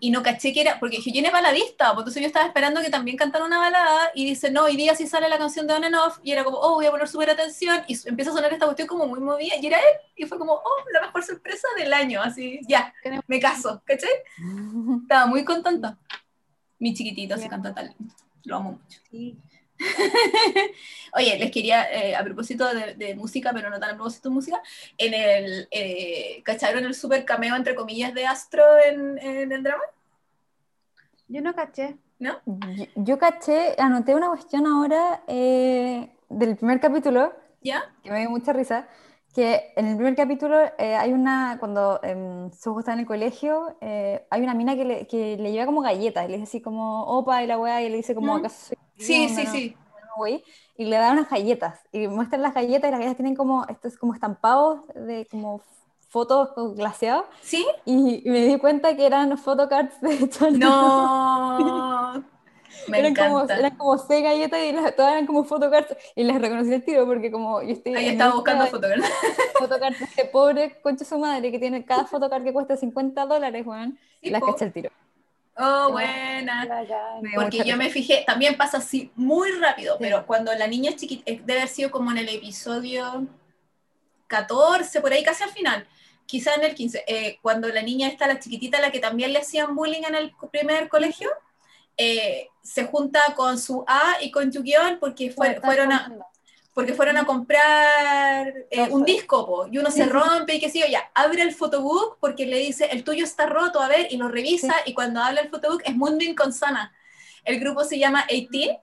Y 0.00 0.10
no 0.10 0.22
caché 0.22 0.52
que 0.52 0.60
era, 0.60 0.78
porque 0.78 0.96
Eugene 0.96 1.28
es 1.28 1.32
baladista, 1.32 1.92
pues 1.94 2.02
entonces 2.02 2.22
yo 2.22 2.26
estaba 2.26 2.46
esperando 2.46 2.80
que 2.80 2.90
también 2.90 3.16
cantara 3.16 3.44
una 3.44 3.58
balada, 3.58 4.10
y 4.14 4.24
dice, 4.24 4.50
no, 4.50 4.64
hoy 4.64 4.76
día 4.76 4.94
sí 4.94 5.06
sale 5.06 5.28
la 5.28 5.38
canción 5.38 5.66
de 5.66 5.74
On 5.74 5.84
and 5.84 5.96
Off, 5.96 6.18
y 6.22 6.32
era 6.32 6.44
como, 6.44 6.58
oh, 6.58 6.74
voy 6.74 6.86
a 6.86 6.90
poner 6.90 7.08
súper 7.08 7.30
atención, 7.30 7.82
y 7.88 7.96
empieza 8.08 8.30
a 8.30 8.34
sonar 8.34 8.52
esta 8.52 8.66
cuestión 8.66 8.86
como 8.86 9.06
muy 9.06 9.20
movida, 9.20 9.56
y 9.60 9.66
era 9.66 9.78
él, 9.78 9.96
y 10.16 10.24
fue 10.26 10.38
como, 10.38 10.52
oh, 10.52 10.84
la 10.92 11.00
mejor 11.00 11.24
sorpresa 11.24 11.66
del 11.76 11.92
año, 11.92 12.22
así, 12.22 12.60
ya, 12.68 12.92
me 13.26 13.40
caso, 13.40 13.82
¿caché? 13.84 14.08
Estaba 15.02 15.26
muy 15.26 15.44
contenta 15.44 15.98
mi 16.78 16.94
chiquitito 16.94 17.36
se 17.36 17.48
canta 17.48 17.74
tal. 17.74 17.94
Lo 18.44 18.56
amo 18.56 18.72
mucho. 18.72 19.00
Oye, 21.14 21.38
les 21.38 21.50
quería, 21.50 21.90
eh, 21.92 22.14
a 22.14 22.24
propósito 22.24 22.66
de, 22.74 23.14
música, 23.14 23.52
pero 23.54 23.70
no 23.70 23.78
tan 23.78 23.90
a 23.90 23.94
propósito 23.94 24.28
de 24.28 24.34
música, 24.34 24.62
en 24.96 25.14
el, 25.14 25.68
eh, 25.70 26.42
¿cacharon 26.44 26.84
el 26.84 26.94
super 26.94 27.24
cameo, 27.24 27.56
entre 27.56 27.74
comillas, 27.74 28.14
de 28.14 28.26
Astro 28.26 28.64
en, 28.84 29.18
el 29.52 29.62
drama? 29.62 29.82
Yo 31.28 31.40
no 31.42 31.54
caché. 31.54 31.96
¿No? 32.20 32.40
Yo, 32.96 33.16
caché, 33.16 33.76
anoté 33.78 34.12
una 34.12 34.28
cuestión 34.28 34.66
ahora 34.66 35.22
eh, 35.28 36.10
del 36.28 36.56
primer 36.56 36.80
capítulo, 36.80 37.32
¿Ya? 37.62 37.94
que 38.02 38.10
me 38.10 38.18
dio 38.18 38.30
mucha 38.30 38.52
risa, 38.52 38.88
que 39.34 39.72
en 39.76 39.86
el 39.86 39.96
primer 39.96 40.16
capítulo 40.16 40.58
eh, 40.78 40.96
hay 40.96 41.12
una, 41.12 41.56
cuando 41.58 42.00
eh, 42.02 42.50
está 42.50 42.92
en 42.92 43.00
el 43.00 43.06
colegio, 43.06 43.76
eh, 43.80 44.26
hay 44.30 44.42
una 44.42 44.54
mina 44.54 44.74
que 44.74 44.84
le, 44.84 45.06
que 45.06 45.36
le, 45.36 45.52
lleva 45.52 45.66
como 45.66 45.80
galletas, 45.80 46.24
y 46.24 46.28
le 46.28 46.38
dice 46.38 46.48
así 46.48 46.60
como, 46.60 47.04
opa, 47.04 47.42
y 47.42 47.46
la 47.46 47.58
weá, 47.58 47.82
y 47.82 47.88
le 47.88 47.96
dice 47.96 48.14
como, 48.14 48.36
¿acaso 48.36 48.68
soy 48.68 48.78
Sí, 48.96 49.28
sí, 49.28 49.46
sí. 49.46 49.76
y 50.76 50.84
le 50.84 50.96
da 50.96 51.12
unas 51.12 51.30
galletas, 51.30 51.80
y 51.92 52.08
muestran 52.08 52.42
las 52.42 52.54
galletas, 52.54 52.88
y 52.88 52.90
las 52.90 53.00
galletas 53.00 53.16
tienen 53.16 53.36
como, 53.36 53.64
estos 53.68 53.96
como 53.96 54.14
estampados 54.14 54.80
de 54.94 55.26
como 55.30 55.60
fotos 56.08 56.50
glaseados. 56.74 57.26
¿Sí? 57.42 57.66
Y, 57.84 58.22
me 58.24 58.46
di 58.46 58.58
cuenta 58.58 58.96
que 58.96 59.06
eran 59.06 59.36
photocards 59.38 60.00
de 60.00 60.28
Chanel. 60.30 60.58
No. 60.58 62.24
Me 62.88 62.98
eran, 62.98 63.12
encanta. 63.12 63.30
Como, 63.30 63.60
eran 63.60 63.76
como 63.76 63.98
seis 63.98 64.22
galletas 64.22 64.60
y 64.60 64.72
las, 64.72 64.96
todas 64.96 65.12
eran 65.12 65.26
como 65.26 65.44
fotocards 65.44 65.96
y 66.14 66.24
las 66.24 66.40
reconocí 66.40 66.72
el 66.72 66.84
tiro 66.84 67.06
porque 67.06 67.30
como 67.30 67.62
yo 67.62 67.70
estoy... 67.70 67.94
Ahí 67.94 68.08
estaba 68.08 68.34
buscando 68.34 68.66
fotocards. 68.66 69.06
Fotocards 69.58 69.98
de 70.16 70.24
pobre 70.26 70.80
concha 70.80 71.04
su 71.04 71.18
madre 71.18 71.50
que 71.50 71.58
tiene 71.58 71.84
cada 71.84 72.04
fotocard 72.04 72.44
que 72.44 72.52
cuesta 72.52 72.76
50 72.76 73.26
dólares, 73.26 73.64
Juan, 73.64 73.98
y 74.20 74.30
las 74.30 74.42
caché 74.42 74.66
el 74.66 74.72
tiro. 74.72 74.90
Oh, 75.60 75.90
buena. 75.90 76.68
Porque 77.34 77.64
yo 77.64 77.76
me 77.76 77.90
fijé, 77.90 78.22
también 78.24 78.56
pasa 78.56 78.78
así 78.78 79.10
muy 79.16 79.50
rápido, 79.52 79.96
pero 79.98 80.24
cuando 80.24 80.54
la 80.54 80.68
niña 80.68 80.90
es 80.90 80.96
chiquita, 80.96 81.24
eh, 81.26 81.40
debe 81.44 81.60
haber 81.60 81.68
sido 81.68 81.90
como 81.90 82.12
en 82.12 82.18
el 82.18 82.28
episodio 82.28 83.26
14, 84.28 85.00
por 85.00 85.12
ahí 85.12 85.24
casi 85.24 85.42
al 85.42 85.50
final, 85.50 85.88
quizá 86.26 86.54
en 86.54 86.62
el 86.62 86.76
15, 86.76 87.04
eh, 87.08 87.38
cuando 87.42 87.68
la 87.68 87.82
niña 87.82 88.06
está, 88.06 88.28
la 88.28 88.38
chiquitita, 88.38 88.80
la 88.80 88.92
que 88.92 89.00
también 89.00 89.32
le 89.32 89.40
hacían 89.40 89.74
bullying 89.74 90.02
en 90.06 90.14
el 90.14 90.32
primer 90.52 90.88
colegio, 90.88 91.28
eh, 91.98 92.48
se 92.62 92.84
junta 92.84 93.20
con 93.36 93.58
su 93.58 93.84
A 93.86 94.16
y 94.20 94.30
con 94.30 94.50
Yu-Gi-Oh! 94.52 94.98
porque 95.00 95.30
fueron 95.32 95.92
a 95.92 96.12
porque 96.78 96.94
fueron 96.94 97.16
a 97.16 97.26
comprar 97.26 98.54
eh, 98.70 98.88
un 98.90 99.04
disco, 99.04 99.66
y 99.68 99.78
uno 99.78 99.90
se 99.90 100.06
rompe 100.06 100.54
y 100.54 100.60
qué 100.60 100.70
sé 100.70 100.78
yo, 100.78 100.86
ya, 100.86 101.10
abre 101.12 101.42
el 101.42 101.52
photobook 101.52 102.18
porque 102.20 102.46
le 102.46 102.58
dice, 102.58 102.86
el 102.92 103.02
tuyo 103.02 103.24
está 103.24 103.46
roto, 103.46 103.80
a 103.80 103.88
ver, 103.88 104.06
y 104.12 104.16
lo 104.16 104.28
revisa, 104.28 104.72
y 104.86 104.94
cuando 104.94 105.20
habla 105.20 105.40
el 105.40 105.48
photobook 105.48 105.82
es 105.84 105.96
Moonbeam 105.96 106.36
con 106.36 106.52
Sana. 106.52 106.94
El 107.44 107.58
grupo 107.58 107.82
se 107.82 107.98
llama 107.98 108.26
18, 108.30 108.80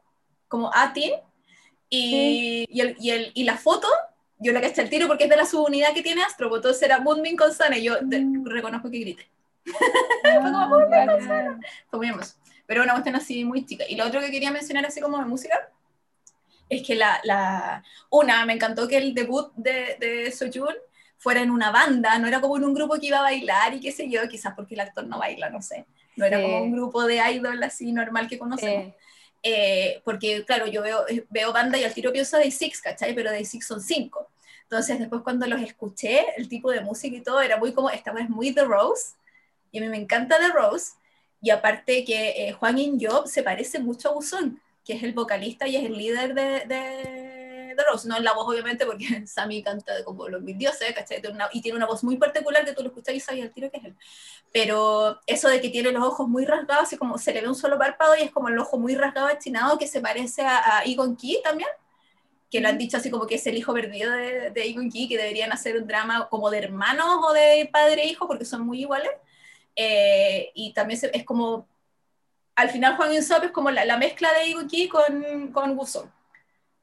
como 0.50 0.72
A-Teen, 0.74 1.14
y, 1.90 2.66
y, 2.68 2.82
el, 2.82 2.98
y, 3.00 3.12
el, 3.12 3.32
y, 3.34 3.46
la 3.46 3.56
foto, 3.56 3.88
yo 4.40 4.52
la 4.52 4.60
caché 4.60 4.82
el 4.82 4.90
tiro 4.90 5.08
porque 5.08 5.24
es 5.24 5.30
de 5.30 5.38
la 5.38 5.46
subunidad 5.46 5.94
que 5.94 6.04
tiene 6.04 6.22
Astro, 6.22 6.50
pues 6.50 6.60
entonces 6.60 6.84
era 6.84 7.00
Moonbeam 7.00 7.38
con 7.38 7.54
Sana, 7.54 7.78
y 7.78 7.84
yo 7.84 7.94
mm. 8.02 8.46
reconozco 8.46 8.92
que 8.92 9.00
grité. 9.00 9.30
Fue 9.64 10.36
como 10.36 10.80
Sana. 10.90 11.62
Fue 11.90 11.98
muy 11.98 12.10
hermoso 12.10 12.34
pero 12.66 12.84
una 12.84 12.94
cuestión 12.94 13.16
así 13.16 13.46
muy 13.46 13.66
chica. 13.66 13.86
Y 13.88 13.96
lo 13.96 14.06
otro 14.06 14.22
que 14.22 14.32
quería 14.32 14.52
mencionar 14.52 14.86
así 14.86 15.02
como 15.02 15.18
de 15.18 15.26
música, 15.26 15.70
es 16.70 16.86
que 16.86 16.96
la, 16.96 17.20
la 17.24 17.84
una, 18.10 18.46
me 18.46 18.54
encantó 18.54 18.88
que 18.88 18.98
el 18.98 19.14
debut 19.14 19.52
de, 19.56 19.98
de 20.00 20.32
Sojourn 20.32 20.76
fuera 21.18 21.42
en 21.42 21.52
una 21.52 21.72
banda, 21.72 22.18
no 22.20 22.28
era 22.28 22.42
como 22.42 22.58
en 22.58 22.66
un 22.66 22.74
grupo 22.74 23.00
que 23.00 23.08
iba 23.08 23.20
a 23.20 23.24
bailar 23.24 23.74
y 23.74 23.80
qué 23.80 23.92
sé 23.92 24.10
yo, 24.10 24.28
quizás 24.28 24.54
porque 24.56 24.76
el 24.76 24.82
actor 24.82 25.06
no 25.08 25.20
baila, 25.20 25.50
no 25.50 25.62
sé. 25.62 25.86
No 26.16 26.26
era 26.26 26.42
como 26.42 26.64
un 26.64 26.72
grupo 26.72 27.04
de 27.06 27.18
idol 27.32 27.62
así 27.64 27.92
normal 27.92 28.28
que 28.28 28.38
conocemos. 28.40 28.94
Eh, 29.44 30.02
porque, 30.04 30.44
claro, 30.46 30.66
yo 30.66 30.82
veo, 30.82 31.06
veo 31.30 31.54
banda 31.54 31.78
y 31.78 31.84
al 31.84 31.94
tiro 31.94 32.12
pienso 32.12 32.38
de 32.38 32.50
Six, 32.50 32.82
¿cachai? 32.82 33.14
Pero 33.14 33.32
de 33.32 33.46
Six 33.46 33.68
son 33.68 33.82
cinco. 33.82 34.30
Entonces, 34.64 34.98
después 34.98 35.22
cuando 35.22 35.46
los 35.46 35.62
escuché, 35.62 36.26
el 36.38 36.50
tipo 36.50 36.72
de 36.72 36.82
música 36.82 37.16
y 37.16 37.22
todo, 37.22 37.42
era 37.42 37.58
muy 37.58 37.72
como, 37.74 37.90
esta 37.92 38.12
vez 38.12 38.28
muy 38.28 38.54
The 38.54 38.64
Rose, 38.64 39.14
y 39.72 39.78
a 39.78 39.82
mí 39.82 39.90
me 39.90 39.98
encanta 39.98 40.40
The 40.40 40.48
Rose, 40.48 40.94
y 41.46 41.52
aparte 41.52 42.04
que 42.04 42.48
eh, 42.48 42.54
Juan 42.54 42.80
In 42.80 43.00
Job 43.00 43.28
se 43.28 43.44
parece 43.44 43.78
mucho 43.78 44.10
a 44.10 44.14
Guzón, 44.14 44.60
que 44.84 44.94
es 44.94 45.04
el 45.04 45.14
vocalista 45.14 45.68
y 45.68 45.76
es 45.76 45.86
el 45.86 45.96
líder 45.96 46.34
de, 46.34 46.66
de, 46.66 47.76
de 47.76 47.84
Rose. 47.88 48.08
No 48.08 48.18
en 48.18 48.24
la 48.24 48.34
voz, 48.34 48.48
obviamente, 48.48 48.84
porque 48.84 49.06
Sammy 49.28 49.62
canta 49.62 50.04
como 50.04 50.28
los 50.28 50.42
mis 50.42 50.58
dioses, 50.58 50.92
¿cachai? 50.96 51.22
y 51.54 51.62
tiene 51.62 51.78
una 51.78 51.86
voz 51.86 52.04
muy 52.04 52.18
particular 52.18 52.66
que 52.66 52.74
tú 52.74 52.82
lo 52.82 52.88
escuchas 52.88 53.14
y 53.14 53.20
sabes 53.20 53.44
al 53.44 53.52
tiro 53.52 53.70
que 53.70 53.78
es 53.78 53.84
él. 53.86 53.96
Pero 54.52 55.20
eso 55.28 55.48
de 55.48 55.62
que 55.62 55.70
tiene 55.70 55.92
los 55.92 56.04
ojos 56.04 56.28
muy 56.28 56.46
rasgados, 56.46 56.86
así 56.86 56.98
como 56.98 57.20
se 57.20 57.32
le 57.32 57.42
ve 57.42 57.48
un 57.48 57.54
solo 57.54 57.78
párpado 57.78 58.16
y 58.18 58.24
es 58.24 58.32
como 58.32 58.50
el 58.50 58.58
ojo 58.58 58.80
muy 58.80 58.96
rasgado, 58.96 59.28
achinado, 59.28 59.78
que 59.78 59.86
se 59.86 60.02
parece 60.02 60.42
a, 60.42 60.80
a 60.80 60.84
Egon 60.84 61.16
Key 61.16 61.42
también 61.44 61.70
que 62.50 62.60
lo 62.60 62.70
han 62.70 62.78
dicho 62.80 62.98
así 62.98 63.12
como 63.12 63.28
que 63.28 63.36
es 63.36 63.46
el 63.46 63.58
hijo 63.58 63.72
perdido 63.74 64.12
de, 64.14 64.50
de 64.50 64.66
Egon 64.68 64.90
Key, 64.90 65.08
que 65.08 65.18
deberían 65.18 65.52
hacer 65.52 65.78
un 65.78 65.86
drama 65.86 66.28
como 66.28 66.50
de 66.50 66.58
hermanos 66.58 67.20
o 67.22 67.34
de 67.34 67.70
padre 67.72 68.04
e 68.04 68.08
hijo, 68.08 68.28
porque 68.28 68.46
son 68.46 68.62
muy 68.66 68.82
iguales. 68.82 69.12
Eh, 69.76 70.52
y 70.54 70.74
también 70.74 71.00
es 71.14 71.24
como, 71.24 71.68
al 72.56 72.70
final 72.70 72.96
Juan 72.96 73.14
Insop 73.14 73.44
es 73.44 73.52
como 73.52 73.72
la, 73.72 73.98
mezcla 73.98 74.32
de 74.34 74.48
Ibuki 74.48 74.88
con, 74.88 75.52
con 75.52 75.78
Wuso, 75.78 76.10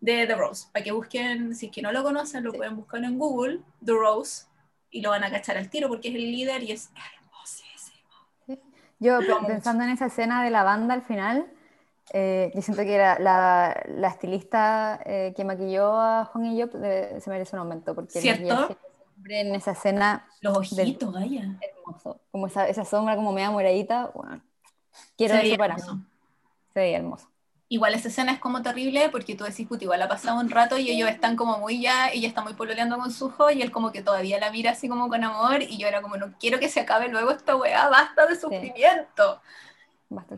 de 0.00 0.26
The 0.26 0.34
Rose. 0.34 0.66
Para 0.72 0.84
que 0.84 0.92
busquen, 0.92 1.54
si 1.54 1.66
es 1.66 1.72
que 1.72 1.82
no 1.82 1.92
lo 1.92 2.02
conocen, 2.02 2.44
lo 2.44 2.52
pueden 2.52 2.76
buscar 2.76 3.02
en 3.02 3.18
Google, 3.18 3.60
The 3.84 3.92
Rose, 3.92 4.44
y 4.90 5.00
lo 5.00 5.10
van 5.10 5.24
a 5.24 5.30
cachar 5.30 5.56
al 5.56 5.70
tiro 5.70 5.88
porque 5.88 6.08
es 6.08 6.14
el 6.14 6.30
líder 6.30 6.62
y 6.62 6.72
es 6.72 6.90
hermosísimo. 6.90 8.10
Yo 8.98 9.18
pensando 9.46 9.84
en 9.84 9.90
esa 9.90 10.06
escena 10.06 10.44
de 10.44 10.50
la 10.50 10.62
banda 10.62 10.94
al 10.94 11.02
final, 11.02 11.50
eh, 12.12 12.52
yo 12.54 12.60
siento 12.60 12.82
que 12.84 12.98
la, 12.98 13.18
la, 13.18 13.82
la 13.88 14.08
estilista 14.08 15.00
eh, 15.04 15.32
que 15.34 15.44
maquilló 15.44 15.98
a 15.98 16.26
Juan 16.26 16.46
y 16.46 16.58
yo 16.58 16.66
se 16.70 17.24
merece 17.28 17.56
un 17.56 17.60
aumento 17.60 17.94
porque 17.94 18.20
¿Cierto? 18.20 18.76
En 19.28 19.54
esa 19.54 19.72
escena. 19.72 20.26
Los 20.40 20.56
ojitos, 20.58 21.12
vaya. 21.12 21.58
Hermoso. 21.60 22.20
Como 22.30 22.46
esa, 22.46 22.68
esa 22.68 22.84
sombra 22.84 23.16
como 23.16 23.32
media 23.32 23.50
moradita. 23.50 24.10
Bueno, 24.14 24.42
quiero 25.16 25.34
eso 25.34 25.56
para 25.56 25.76
mí. 25.76 25.82
Se 26.72 26.80
veía 26.80 26.98
hermoso. 26.98 27.28
Igual 27.68 27.94
esa 27.94 28.08
escena 28.08 28.32
es 28.32 28.38
como 28.38 28.60
terrible 28.60 29.08
porque 29.08 29.34
tú 29.34 29.44
decís, 29.44 29.66
puta, 29.66 29.84
igual 29.84 30.02
ha 30.02 30.08
pasado 30.08 30.38
un 30.38 30.50
rato 30.50 30.76
y 30.76 30.90
ellos 30.90 31.08
están 31.08 31.36
como 31.36 31.58
muy 31.58 31.80
ya, 31.80 32.10
ella 32.10 32.28
está 32.28 32.42
muy 32.42 32.52
pololeando 32.52 32.98
con 32.98 33.10
su 33.10 33.28
hijo 33.28 33.50
y 33.50 33.62
él 33.62 33.70
como 33.70 33.92
que 33.92 34.02
todavía 34.02 34.38
la 34.38 34.50
mira 34.50 34.72
así 34.72 34.90
como 34.90 35.08
con 35.08 35.24
amor 35.24 35.62
y 35.62 35.78
yo 35.78 35.88
era 35.88 36.02
como, 36.02 36.18
no 36.18 36.34
quiero 36.38 36.58
que 36.58 36.68
se 36.68 36.80
acabe 36.80 37.08
luego 37.08 37.30
esta 37.30 37.56
weá, 37.56 37.88
basta 37.88 38.26
de 38.26 38.36
sufrimiento. 38.36 39.40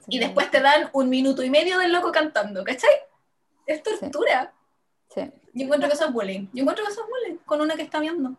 y 0.07 0.21
después 0.21 0.49
te 0.53 0.61
dan 0.61 0.91
un 0.93 1.09
minuto 1.09 1.43
y 1.43 1.51
medio 1.51 1.77
del 1.79 1.93
loco 1.93 2.13
cantando, 2.13 2.63
¿cachai? 2.63 2.95
Es 3.67 3.83
tortura. 3.83 4.53
Sí. 5.13 5.23
Yo 5.55 5.65
encuentro 5.65 5.89
que 5.89 5.95
eso 5.97 6.07
es 6.07 6.13
bullying. 6.13 6.49
Yo 6.53 6.63
encuentro 6.63 6.85
que 6.85 6.93
eso 6.93 7.03
es 7.03 7.09
bullying 7.09 7.39
con 7.45 7.61
una 7.61 7.75
que 7.75 7.83
está 7.83 7.99
viendo. 7.99 8.37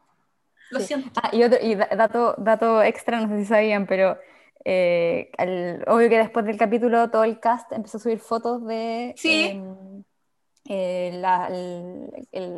Lo 0.80 0.86
siento. 0.86 1.10
Ah, 1.22 1.30
y, 1.32 1.44
otro, 1.44 1.60
y 1.62 1.76
dato, 1.76 2.36
dato 2.38 2.84
extra, 2.84 3.20
no 3.22 3.28
sé 3.30 3.40
si 3.40 3.46
sabían, 3.46 3.86
pero 3.86 4.18
eh, 4.64 5.32
obvio 5.88 6.10
que 6.10 6.18
después 6.18 6.46
del 6.46 6.58
capítulo 6.58 7.10
todo 7.10 7.24
el 7.24 7.40
cast 7.40 7.72
empezó 7.72 7.98
a 7.98 8.02
subir 8.02 8.20
fotos 8.20 8.66
de 8.66 9.14
em, 9.24 10.04
eh, 10.68 12.10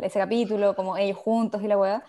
ese 0.03 0.19
capítulo, 0.19 0.75
como 0.75 0.97
ellos 0.97 1.17
juntos 1.17 1.61
y 1.61 1.67
la 1.67 1.77
weá. 1.77 2.03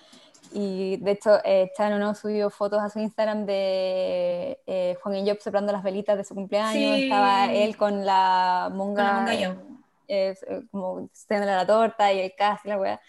Y 0.52 0.96
de 0.98 1.10
hecho, 1.12 1.38
eh, 1.44 1.70
Chan 1.76 2.14
subió 2.14 2.48
fotos 2.50 2.80
a 2.80 2.88
su 2.88 2.98
Instagram 3.00 3.44
de 3.44 4.58
eh, 4.66 4.96
Juan 5.02 5.16
y 5.16 5.28
Job 5.28 5.38
soplando 5.40 5.72
las 5.72 5.82
velitas 5.82 6.16
de 6.16 6.24
su 6.24 6.34
cumpleaños. 6.34 6.98
Estaba 6.98 7.52
él 7.52 7.76
con 7.76 8.04
la 8.04 8.70
monga, 8.72 9.26
eh, 10.06 10.34
como 10.70 11.00
extendiendo 11.00 11.54
la 11.54 11.66
torta 11.66 12.12
y 12.12 12.20
el 12.20 12.34
cast 12.34 12.64
y 12.64 12.68
la 12.68 12.78
weá. 12.78 13.00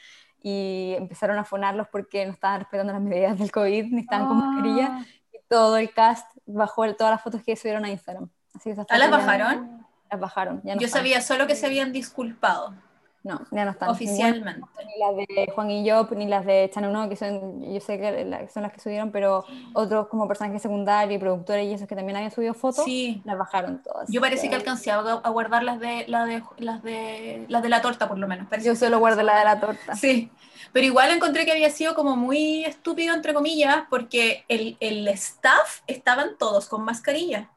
Y 0.41 0.93
empezaron 0.97 1.37
a 1.37 1.43
fonarlos 1.43 1.87
porque 1.87 2.25
no 2.25 2.31
estaban 2.31 2.61
respetando 2.61 2.93
las 2.93 3.01
medidas 3.01 3.37
del 3.37 3.51
COVID, 3.51 3.85
ni 3.91 4.01
estaban 4.01 4.27
con 4.27 4.37
mascarilla. 4.37 4.89
Ah. 4.91 5.05
Y 5.33 5.37
todo 5.47 5.77
el 5.77 5.91
cast 5.93 6.25
bajó 6.45 6.93
todas 6.95 7.11
las 7.11 7.21
fotos 7.21 7.43
que 7.43 7.55
subieron 7.55 7.85
a 7.85 7.89
Instagram. 7.89 8.29
Así 8.55 8.73
que 8.73 8.81
¿Ah, 8.89 8.97
las 8.97 9.11
bajaron? 9.11 9.85
Las 10.09 10.19
bajaron. 10.19 10.61
Yo 10.63 10.87
sabía 10.87 11.21
solo 11.21 11.45
que 11.47 11.55
se 11.55 11.65
habían 11.65 11.91
disculpado. 11.91 12.73
No, 13.21 13.41
ya 13.51 13.65
no 13.65 13.71
están. 13.71 13.89
Oficialmente. 13.89 14.61
Ni, 14.85 14.99
las 14.99 15.15
de 15.17 15.51
Juan 15.53 15.71
y 15.71 15.89
Job, 15.89 16.15
ni 16.15 16.25
las 16.25 16.45
de 16.45 16.69
Chano 16.73 17.09
que 17.09 17.17
son, 17.17 17.61
yo 17.61 17.79
sé 17.81 17.99
que 17.99 18.47
son 18.53 18.63
las 18.63 18.71
que 18.71 18.79
subieron, 18.79 19.11
pero 19.11 19.43
otros 19.73 20.07
como 20.07 20.27
personajes 20.27 20.61
secundarios 20.61 21.17
y 21.17 21.19
productores 21.19 21.67
y 21.67 21.73
esos 21.73 21.87
que 21.87 21.95
también 21.95 22.15
habían 22.15 22.31
subido 22.31 22.53
fotos, 22.53 22.85
sí. 22.85 23.21
las 23.25 23.37
bajaron 23.37 23.83
todas. 23.83 24.09
Yo 24.09 24.21
parece 24.21 24.49
que, 24.49 24.55
alcancé 24.55 24.91
a, 24.91 25.01
guardar 25.29 25.63
las 25.63 25.79
de, 25.79 26.05
la 26.07 26.25
de, 26.25 26.41
las 26.57 26.81
de 26.81 27.45
las 27.49 27.61
de 27.61 27.69
la 27.69 27.81
torta, 27.81 28.07
por 28.07 28.17
lo 28.17 28.27
menos. 28.27 28.47
yo 28.63 28.75
solo 28.75 28.99
guardé 28.99 29.23
la 29.23 29.37
de 29.37 29.45
la 29.45 29.59
torta. 29.59 29.95
Sí, 29.95 30.31
pero 30.71 30.85
igual 30.85 31.11
encontré 31.11 31.45
que 31.45 31.51
había 31.51 31.69
sido 31.71 31.95
como 31.95 32.15
muy 32.15 32.63
estúpido, 32.63 33.13
entre 33.13 33.33
comillas, 33.33 33.83
porque 33.89 34.45
el, 34.47 34.77
el 34.79 35.07
staff 35.09 35.81
estaban 35.87 36.37
todos 36.37 36.69
con 36.69 36.83
mascarilla. 36.83 37.49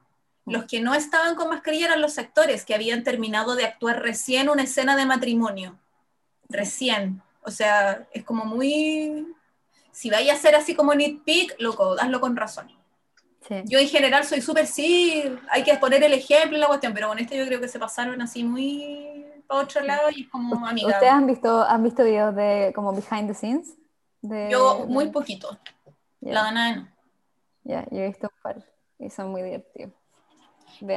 Los 0.45 0.65
que 0.65 0.81
no 0.81 0.95
estaban 0.95 1.37
con 1.37 1.49
mascarilla 1.49 1.87
eran 1.87 2.03
los 2.03 2.19
actores 2.19 2.65
que 2.65 2.75
habían 2.75 3.05
terminado 3.05 3.55
de 3.55 3.65
actuar 3.65 4.03
recién 4.03 4.49
una 4.49 4.65
escena 4.65 4.97
de 4.97 5.07
matrimonio. 5.07 5.79
Recién. 6.49 7.23
O 7.43 7.51
sea, 7.51 8.07
es 8.13 8.25
como 8.25 8.45
muy... 8.45 9.27
Si 9.93 10.11
vaya 10.11 10.33
a 10.33 10.37
ser 10.37 10.55
así 10.55 10.75
como 10.75 10.95
nitpick, 10.95 11.55
loco, 11.59 11.97
hazlo 11.99 12.21
con 12.21 12.37
razón. 12.37 12.71
Yo 13.65 13.79
en 13.79 13.89
general 13.89 14.25
soy 14.25 14.41
súper 14.41 14.67
sí, 14.67 15.25
hay 15.51 15.65
que 15.65 15.77
poner 15.77 16.03
el 16.05 16.13
ejemplo 16.13 16.57
en 16.57 16.61
la 16.61 16.69
cuestión, 16.69 16.95
pero 16.95 17.09
con 17.09 17.19
este 17.19 17.37
yo 17.37 17.47
creo 17.47 17.61
que 17.61 17.69
se 17.69 17.79
pasaron 17.79 18.23
así 18.23 18.45
muy 18.45 19.27
para 19.47 19.61
otro 19.61 19.83
lado 19.83 20.11
y 20.11 20.23
es 20.23 20.29
como 20.29 20.67
amiga. 20.67 20.89
¿Ustedes 20.89 21.13
han 21.13 21.27
visto, 21.27 21.63
han 21.63 21.83
visto 21.83 22.05
videos 22.05 22.35
de 22.35 22.73
como 22.75 22.93
behind 22.93 23.29
the 23.29 23.35
scenes? 23.35 23.77
yo 24.51 24.87
muy 24.87 25.11
poquito. 25.11 25.59
La 26.21 26.45
Dana 26.45 26.77
no. 26.77 26.89
Ya, 27.65 27.85
yo 27.91 27.99
he 27.99 28.09
visto 28.09 28.29
un 28.29 28.43
par 28.43 28.65
y 28.99 29.11
son 29.11 29.31
muy 29.31 29.43
divertidos. 29.43 29.93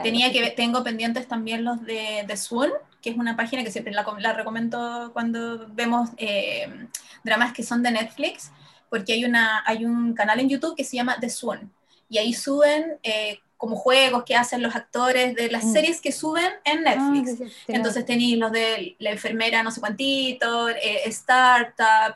Tenía 0.03 0.31
que, 0.31 0.51
tengo 0.51 0.83
pendientes 0.83 1.27
también 1.27 1.63
los 1.63 1.83
de, 1.85 2.23
de 2.27 2.37
Swoon, 2.37 2.71
que 3.01 3.11
es 3.11 3.17
una 3.17 3.35
página 3.35 3.63
que 3.63 3.71
siempre 3.71 3.93
la, 3.93 4.05
la 4.19 4.33
recomiendo 4.33 5.11
cuando 5.13 5.67
vemos 5.69 6.09
eh, 6.17 6.67
dramas 7.23 7.53
que 7.53 7.63
son 7.63 7.83
de 7.83 7.91
Netflix, 7.91 8.51
porque 8.89 9.13
hay, 9.13 9.25
una, 9.25 9.63
hay 9.65 9.85
un 9.85 10.13
canal 10.13 10.39
en 10.39 10.49
YouTube 10.49 10.75
que 10.75 10.83
se 10.83 10.95
llama 10.95 11.17
The 11.19 11.29
Swoon, 11.29 11.71
y 12.09 12.17
ahí 12.17 12.33
suben 12.33 12.97
eh, 13.03 13.39
como 13.57 13.75
juegos 13.75 14.23
que 14.23 14.35
hacen 14.35 14.61
los 14.61 14.75
actores 14.75 15.35
de 15.35 15.49
las 15.49 15.65
mm. 15.65 15.73
series 15.73 16.01
que 16.01 16.11
suben 16.11 16.51
en 16.63 16.87
ah, 16.87 16.95
Netflix. 16.95 17.51
Entonces 17.67 18.05
tenéis 18.05 18.37
los 18.37 18.51
de 18.51 18.95
la 18.99 19.11
enfermera 19.11 19.63
no 19.63 19.71
sé 19.71 19.79
cuántito, 19.79 20.69
eh, 20.69 21.01
Startup, 21.05 22.15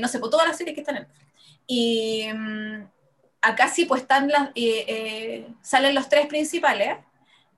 no 0.00 0.08
sé, 0.08 0.18
por 0.18 0.30
todas 0.30 0.48
las 0.48 0.56
series 0.56 0.74
que 0.74 0.80
están 0.80 0.96
en 0.96 1.02
Netflix. 1.02 1.26
Y... 1.66 2.28
Mm, 2.32 2.97
acá 3.42 3.68
sí 3.68 3.84
pues 3.84 4.02
están 4.02 4.28
las, 4.28 4.48
eh, 4.54 4.84
eh, 4.88 5.46
salen 5.62 5.94
los 5.94 6.08
tres 6.08 6.26
principales 6.26 6.96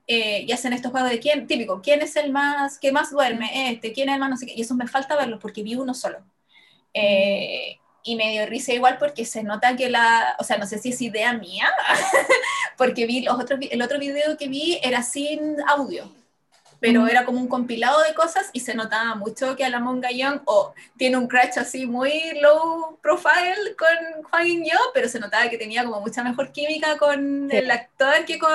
eh, 0.07 0.45
y 0.47 0.51
hacen 0.51 0.73
estos 0.73 0.91
juegos 0.91 1.09
de 1.09 1.19
quién, 1.19 1.47
típico, 1.47 1.81
quién 1.81 2.01
es 2.01 2.15
el 2.15 2.31
más, 2.31 2.79
que 2.79 2.91
más 2.91 3.11
duerme, 3.11 3.71
este, 3.71 3.93
quién 3.93 4.09
es 4.09 4.15
el 4.15 4.19
más 4.19 4.29
no 4.29 4.37
sé 4.37 4.45
qué, 4.45 4.53
y 4.55 4.61
eso 4.61 4.75
me 4.75 4.87
falta 4.87 5.15
verlos 5.15 5.39
porque 5.41 5.63
vi 5.63 5.75
uno 5.75 5.93
solo. 5.93 6.19
Mm. 6.93 7.79
Y 8.03 8.15
me 8.15 8.31
dio 8.31 8.47
risa 8.47 8.73
igual 8.73 8.97
porque 8.97 9.25
se 9.25 9.43
nota 9.43 9.75
que 9.75 9.87
la, 9.87 10.35
o 10.39 10.43
sea, 10.43 10.57
no 10.57 10.65
sé 10.65 10.79
si 10.79 10.89
es 10.89 11.01
idea 11.01 11.33
mía, 11.33 11.69
porque 12.77 13.05
vi 13.05 13.21
los 13.21 13.39
otros, 13.39 13.59
el 13.69 13.81
otro 13.81 13.99
video 13.99 14.37
que 14.37 14.47
vi 14.47 14.79
era 14.81 15.03
sin 15.03 15.57
audio 15.67 16.11
pero 16.81 17.07
era 17.07 17.25
como 17.25 17.39
un 17.39 17.47
compilado 17.47 18.01
de 18.01 18.15
cosas 18.15 18.49
y 18.53 18.59
se 18.59 18.73
notaba 18.73 19.13
mucho 19.13 19.55
que 19.55 19.63
Alamón 19.63 20.01
Gallón 20.01 20.41
o 20.45 20.73
tiene 20.97 21.15
un 21.15 21.27
crash 21.27 21.59
así 21.59 21.85
muy 21.85 22.11
low 22.41 22.97
profile 23.03 23.75
con 23.77 24.23
Juan 24.23 24.63
Yo, 24.65 24.79
pero 24.91 25.07
se 25.07 25.19
notaba 25.19 25.47
que 25.47 25.59
tenía 25.59 25.85
como 25.85 26.01
mucha 26.01 26.23
mejor 26.23 26.51
química 26.51 26.97
con 26.97 27.51
el 27.51 27.69
actor 27.69 28.25
que 28.25 28.39
con 28.39 28.51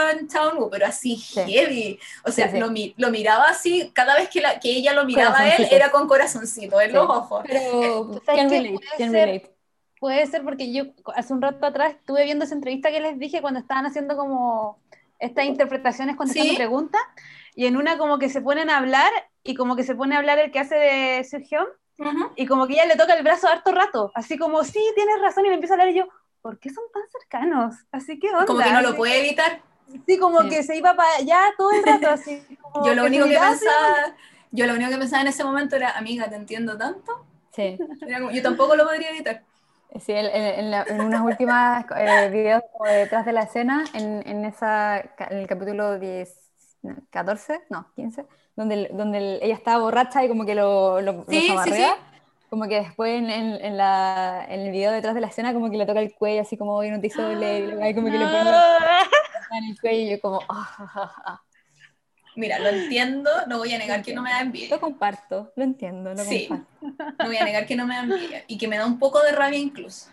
Wu, 0.59 0.68
pero 0.68 0.87
así 0.87 1.16
heavy. 1.16 2.01
O 2.24 2.33
sea, 2.33 2.51
Lo, 2.51 2.66
lo, 2.97 3.11
miraba 3.12 3.45
así, 3.49 3.93
cada 3.95 4.16
vez 4.16 4.29
que, 4.29 4.41
la, 4.41 4.59
que 4.59 4.70
ella 4.70 4.93
lo 4.93 5.05
miraba 5.05 5.39
a 5.39 5.55
él 5.55 5.68
era 5.70 5.93
con 5.93 6.09
corazoncito 6.09 6.81
en 6.81 6.95
los 6.95 7.09
ojos. 7.09 7.45
Pero, 7.47 8.11
eh, 8.27 8.81
relate, 8.99 9.53
puede 10.01 10.27
ser 10.27 10.43
porque 10.43 10.72
yo 10.72 10.87
hace 11.14 11.33
un 11.33 11.41
rato 11.41 11.64
atrás 11.64 11.93
estuve 11.93 12.24
viendo 12.24 12.45
esa 12.45 12.57
entrevista 12.57 12.91
que 12.91 13.01
les 13.01 13.20
dije 13.20 13.41
cuando 13.41 13.61
estaban 13.61 13.87
haciendo 13.87 14.16
como 14.16 14.81
estas 15.20 15.45
interpretaciones 15.45 16.16
cuando 16.16 16.35
¿Sí? 16.35 16.55
preguntas 16.57 17.01
y 17.57 17.66
en 17.66 17.76
una 17.76 17.98
como 17.98 18.18
que 18.18 18.28
se 18.28 18.42
ponen 18.42 18.70
a 18.70 18.76
hablar 18.76 19.11
y 19.42 19.54
como 19.54 19.74
que 19.74 19.82
se 19.82 19.96
pone 19.96 20.14
a 20.14 20.18
hablar 20.18 20.38
el 20.38 20.52
que 20.52 20.61
hace 20.61 20.76
de 20.76 21.24
Sergio 21.24 21.66
y 22.36 22.46
como 22.46 22.66
que 22.66 22.74
ella 22.74 22.84
le 22.84 22.96
toca 22.96 23.14
el 23.14 23.24
brazo 23.24 23.48
harto 23.48 23.72
rato, 23.72 24.12
así 24.14 24.36
como, 24.36 24.62
sí, 24.62 24.80
tienes 24.94 25.20
razón 25.22 25.46
y 25.46 25.48
le 25.48 25.54
empieza 25.54 25.74
a 25.74 25.76
hablar 25.76 25.88
y 25.88 25.98
yo, 25.98 26.07
¿por 26.42 26.59
qué 26.59 26.68
son 26.68 26.84
tan 26.92 27.02
cercanos? 27.11 27.74
Así 27.90 28.18
que 28.18 28.28
onda. 28.28 28.44
Como 28.44 28.61
que 28.61 28.70
no 28.70 28.82
lo 28.82 28.94
puede 28.94 29.20
evitar. 29.20 29.62
Sí, 30.07 30.18
como 30.18 30.46
que 30.48 30.62
se 30.62 30.76
iba 30.76 30.94
para 30.94 31.16
allá 31.16 31.40
todo 31.57 31.70
el 31.72 31.82
rato, 31.82 32.11
así. 32.11 32.44
yo 32.84 32.94
lo 32.94 33.07
único 33.07 33.24
que 33.24 33.38
pensaba, 33.38 34.14
yo 34.50 34.66
lo 34.66 34.74
único 34.74 34.90
que 34.90 34.98
pensaba 34.98 35.22
en 35.22 35.28
ese 35.28 35.42
momento 35.42 35.76
era, 35.76 35.96
amiga, 35.96 36.28
¿te 36.28 36.36
entiendo 36.36 36.76
tanto? 36.76 37.24
Sí. 37.52 37.78
yo 38.32 38.42
tampoco 38.42 38.76
lo 38.76 38.84
podría 38.84 39.11
evitar. 39.11 39.42
Sí, 39.98 40.12
en, 40.12 40.74
en, 40.74 41.00
unas 41.00 41.22
últimas 41.22 41.86
eh, 41.96 42.28
videos 42.30 42.62
detrás 42.84 43.24
de 43.24 43.32
la 43.32 43.44
escena, 43.44 43.84
en, 43.94 44.22
en, 44.26 44.44
esa, 44.44 44.98
en 45.00 45.38
el 45.38 45.46
capítulo 45.46 45.98
10, 45.98 46.45
14, 47.11 47.62
no, 47.70 47.87
15, 47.95 48.26
donde, 48.57 48.91
donde 48.93 49.39
ella 49.43 49.55
estaba 49.55 49.82
borracha 49.82 50.24
y 50.24 50.28
como 50.28 50.45
que 50.45 50.55
lo, 50.55 51.01
lo, 51.01 51.24
sí, 51.28 51.49
sí, 51.64 51.72
sí. 51.72 51.84
Como 52.49 52.68
que 52.68 52.76
después 52.76 53.18
en, 53.18 53.28
en, 53.28 53.76
la, 53.76 54.47
en, 54.49 54.61
el 54.61 54.70
video 54.70 54.93
detrás 54.93 55.14
de 55.14 55.20
la 55.20 55.26
escena 55.26 55.53
como 55.53 55.70
que 55.70 55.76
le 55.76 55.84
toca 55.84 56.01
el 56.01 56.14
cuello 56.14 56.43
así 56.43 56.57
como 56.57 56.74
hoy 56.74 56.91
no 56.91 57.01
te 57.01 57.09
hizo 57.09 57.20
doble, 57.20 57.91
y 57.91 57.95
como 57.95 58.07
que 58.07 58.18
le 58.18 58.24
pone 58.24 58.51
en 59.59 59.64
el 59.64 59.80
cuello 59.80 59.99
y 59.99 60.11
yo 60.11 60.20
como... 60.20 60.41
Oh, 60.49 61.41
Mira, 62.37 62.59
lo 62.59 62.68
entiendo, 62.68 63.30
no 63.49 63.59
voy 63.59 63.72
a 63.72 63.78
negar 63.78 64.03
que 64.03 64.14
no 64.14 64.22
me 64.22 64.30
da 64.30 64.41
envidia. 64.41 64.68
Lo 64.68 64.80
comparto, 64.80 65.53
lo 65.57 65.64
entiendo, 65.64 66.12
lo 66.12 66.22
sí, 66.22 66.49
no 66.51 67.26
voy 67.26 67.39
a 67.39 67.45
negar 67.45 67.66
que 67.66 67.74
no 67.74 67.87
me 67.87 67.95
da 67.95 68.03
envidia 68.03 68.45
y 68.47 68.59
que 68.59 68.68
me 68.68 68.76
da 68.76 68.84
un 68.84 68.99
poco 68.99 69.22
de 69.22 69.32
rabia 69.32 69.59
incluso. 69.59 70.11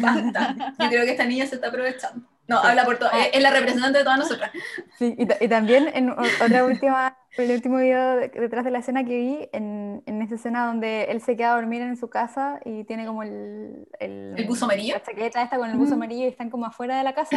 Basta. 0.00 0.74
Yo 0.78 0.88
creo 0.88 1.04
que 1.04 1.12
esta 1.12 1.24
niña 1.24 1.46
se 1.46 1.54
está 1.54 1.68
aprovechando. 1.68 2.28
No, 2.48 2.58
habla 2.58 2.84
por 2.86 2.98
todo. 2.98 3.10
Ah. 3.12 3.26
Es 3.30 3.42
la 3.42 3.50
representante 3.50 3.98
de 3.98 4.04
todas 4.04 4.18
nosotras. 4.18 4.50
Sí, 4.98 5.14
y, 5.18 5.44
y 5.44 5.48
también 5.48 5.90
en 5.94 6.10
otra 6.42 6.64
última, 6.64 7.18
el 7.36 7.50
último 7.50 7.76
video 7.76 8.16
detrás 8.16 8.64
de 8.64 8.70
la 8.70 8.78
escena 8.78 9.04
que 9.04 9.16
vi, 9.16 9.48
en, 9.52 10.02
en, 10.06 10.22
esa 10.22 10.36
escena 10.36 10.66
donde 10.66 11.04
él 11.04 11.20
se 11.20 11.36
queda 11.36 11.52
a 11.52 11.56
dormir 11.56 11.82
en 11.82 11.98
su 11.98 12.08
casa 12.08 12.58
y 12.64 12.84
tiene 12.84 13.04
como 13.04 13.22
el... 13.22 13.86
¿El, 14.00 14.34
¿El 14.34 14.46
buzo 14.46 14.64
amarillo? 14.64 14.94
La 14.94 15.02
chaqueta 15.02 15.42
esta 15.42 15.58
con 15.58 15.68
el 15.68 15.76
buzo 15.76 15.94
amarillo 15.94 16.24
y 16.24 16.28
están 16.28 16.48
como 16.48 16.64
afuera 16.64 16.96
de 16.96 17.04
la 17.04 17.14
casa. 17.14 17.36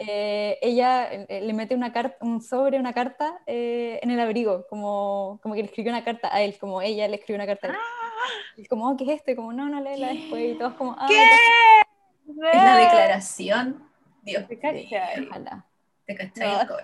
eh, 0.00 0.58
ella 0.62 1.12
eh, 1.12 1.42
le 1.42 1.52
mete 1.52 1.74
una 1.74 1.92
carta, 1.92 2.16
un 2.22 2.40
sobre, 2.40 2.80
una 2.80 2.94
carta 2.94 3.38
eh, 3.46 4.00
en 4.02 4.10
el 4.10 4.20
abrigo, 4.20 4.66
como, 4.68 5.38
como 5.42 5.54
que 5.54 5.60
le 5.60 5.66
escribió 5.66 5.92
una 5.92 6.02
carta 6.02 6.34
a 6.34 6.40
él, 6.40 6.56
como 6.58 6.80
ella 6.80 7.06
le 7.08 7.16
escribió 7.16 7.36
una 7.36 7.46
carta 7.46 7.68
a 7.68 7.70
él. 7.72 7.76
Y 8.56 8.64
como, 8.66 8.88
oh, 8.88 8.96
¿qué 8.96 9.04
es 9.04 9.10
esto? 9.10 9.32
Y 9.32 9.36
como, 9.36 9.52
no, 9.52 9.68
no 9.68 9.82
léela 9.82 10.08
después. 10.08 10.54
Y 10.54 10.58
todos 10.58 10.74
como, 10.74 10.96
ah, 10.98 11.06
¿qué? 11.08 11.22
Es 12.52 12.64
la 12.64 12.76
declaración 12.76 13.89
Dios. 14.22 14.46
Te 14.48 14.58
cachai. 14.58 15.26
Ojalá. 15.26 15.64
Te 16.06 16.14
cachai 16.14 16.66
no. 16.66 16.76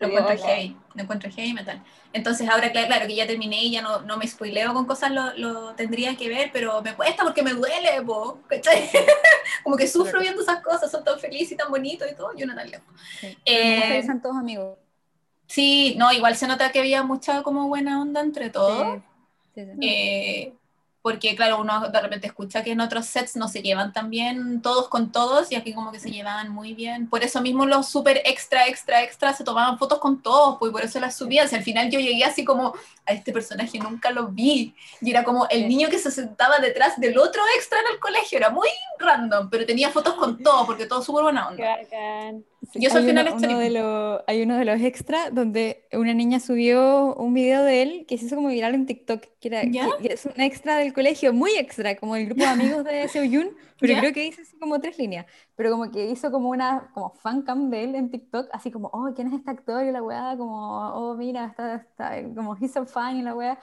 Lo 0.00 0.06
encuentro 0.08 0.46
heavy, 0.46 0.76
lo 0.94 1.02
encuentro 1.02 1.30
heavy 1.30 1.52
metal. 1.52 1.84
Entonces 2.14 2.48
ahora, 2.48 2.72
claro, 2.72 3.06
que 3.06 3.14
ya 3.14 3.26
terminé 3.26 3.64
y 3.64 3.72
ya 3.72 3.82
no, 3.82 4.00
no 4.00 4.16
me 4.16 4.26
spoileo 4.26 4.72
con 4.72 4.86
cosas, 4.86 5.10
lo, 5.10 5.34
lo, 5.36 5.74
tendría 5.74 6.16
que 6.16 6.30
ver, 6.30 6.50
pero 6.54 6.80
me 6.80 6.94
cuesta 6.94 7.22
porque 7.22 7.42
me 7.42 7.52
duele, 7.52 8.02
po, 8.06 8.40
Como 9.62 9.76
que 9.76 9.86
sufro 9.86 10.20
viendo 10.20 10.40
esas 10.40 10.62
cosas, 10.62 10.90
son 10.90 11.04
tan 11.04 11.20
felices 11.20 11.52
y 11.52 11.56
tan 11.56 11.70
bonitos 11.70 12.10
y 12.10 12.14
todo, 12.14 12.34
yo 12.34 12.46
no 12.46 12.54
tan 12.54 12.70
lejos. 12.70 12.86
Sí. 13.20 13.36
Eh, 13.44 14.02
todos 14.22 14.36
amigos. 14.36 14.78
Sí, 15.46 15.96
no, 15.98 16.10
igual 16.12 16.34
se 16.34 16.46
nota 16.46 16.72
que 16.72 16.78
había 16.78 17.02
mucha 17.02 17.42
como 17.42 17.68
buena 17.68 18.00
onda 18.00 18.22
entre 18.22 18.48
todos. 18.48 19.02
Sí, 19.54 19.66
sí, 19.66 19.70
eh, 19.82 20.54
porque 21.02 21.34
claro, 21.34 21.60
uno 21.60 21.88
de 21.88 22.00
repente 22.00 22.26
escucha 22.26 22.62
que 22.62 22.72
en 22.72 22.80
otros 22.80 23.06
sets 23.06 23.36
no 23.36 23.48
se 23.48 23.62
llevan 23.62 23.92
tan 23.92 24.10
bien 24.10 24.60
todos 24.60 24.88
con 24.88 25.12
todos 25.12 25.50
y 25.50 25.54
aquí 25.54 25.72
como 25.72 25.92
que 25.92 26.00
se 26.00 26.10
llevaban 26.10 26.50
muy 26.50 26.74
bien. 26.74 27.08
Por 27.08 27.24
eso 27.24 27.40
mismo 27.40 27.64
los 27.64 27.88
súper 27.88 28.22
extra, 28.24 28.66
extra, 28.66 29.02
extra 29.02 29.32
se 29.32 29.44
tomaban 29.44 29.78
fotos 29.78 29.98
con 29.98 30.22
todos, 30.22 30.58
pues 30.58 30.72
por 30.72 30.84
eso 30.84 31.00
las 31.00 31.16
subían. 31.16 31.48
al 31.52 31.62
final 31.62 31.90
yo 31.90 32.00
llegué 32.00 32.24
así 32.24 32.44
como 32.44 32.74
a 33.06 33.12
este 33.12 33.32
personaje 33.32 33.78
nunca 33.78 34.10
lo 34.10 34.28
vi 34.28 34.74
y 35.00 35.10
era 35.10 35.24
como 35.24 35.46
el 35.48 35.68
niño 35.68 35.88
que 35.88 35.98
se 35.98 36.10
sentaba 36.10 36.58
detrás 36.58 37.00
del 37.00 37.16
otro 37.18 37.42
extra 37.56 37.80
en 37.80 37.94
el 37.94 37.98
colegio, 37.98 38.38
era 38.38 38.50
muy 38.50 38.68
random, 38.98 39.48
pero 39.48 39.64
tenía 39.64 39.90
fotos 39.90 40.14
con 40.14 40.42
todos 40.42 40.66
porque 40.66 40.86
todo 40.86 41.02
súper 41.02 41.22
buena 41.22 41.48
onda. 41.48 41.78
Y 42.74 42.86
eso 42.86 42.98
al 42.98 43.04
final 43.04 43.32
uno, 43.34 43.58
de 43.58 44.20
Hay 44.26 44.42
uno 44.42 44.56
de 44.56 44.64
los 44.64 44.80
extras 44.80 45.34
donde 45.34 45.86
una 45.92 46.12
niña 46.12 46.40
subió 46.40 47.14
un 47.14 47.32
video 47.32 47.64
de 47.64 47.82
él 47.82 48.06
que 48.06 48.18
se 48.18 48.26
hizo 48.26 48.36
como 48.36 48.48
viral 48.48 48.74
en 48.74 48.86
TikTok, 48.86 49.22
que, 49.40 49.48
era, 49.48 49.62
que 49.62 50.12
es 50.12 50.26
un 50.26 50.40
extra 50.40 50.76
del 50.76 50.92
colegio, 50.92 51.32
muy 51.32 51.52
extra, 51.52 51.96
como 51.96 52.16
el 52.16 52.26
grupo 52.26 52.42
de 52.42 52.48
amigos 52.48 52.84
de 52.84 53.08
Seoyun, 53.08 53.50
pero 53.78 53.98
creo 53.98 54.12
que 54.12 54.26
hizo 54.26 54.42
así 54.42 54.56
como 54.58 54.80
tres 54.80 54.98
líneas, 54.98 55.26
pero 55.56 55.70
como 55.70 55.90
que 55.90 56.10
hizo 56.10 56.30
como 56.30 56.50
una 56.50 56.90
como 56.92 57.14
fan 57.14 57.42
cam 57.42 57.70
de 57.70 57.84
él 57.84 57.94
en 57.94 58.10
TikTok, 58.10 58.48
así 58.52 58.70
como, 58.70 58.88
oh, 58.92 59.10
¿quién 59.14 59.28
es 59.28 59.34
este 59.34 59.50
actor? 59.50 59.84
Y 59.84 59.92
la 59.92 60.02
weá, 60.02 60.36
como, 60.36 60.90
oh, 60.90 61.16
mira, 61.16 61.46
está, 61.46 61.76
está 61.76 62.22
como, 62.34 62.56
he's 62.56 62.72
so 62.72 62.84
fine, 62.84 63.20
y 63.20 63.22
la 63.22 63.34
weá, 63.34 63.58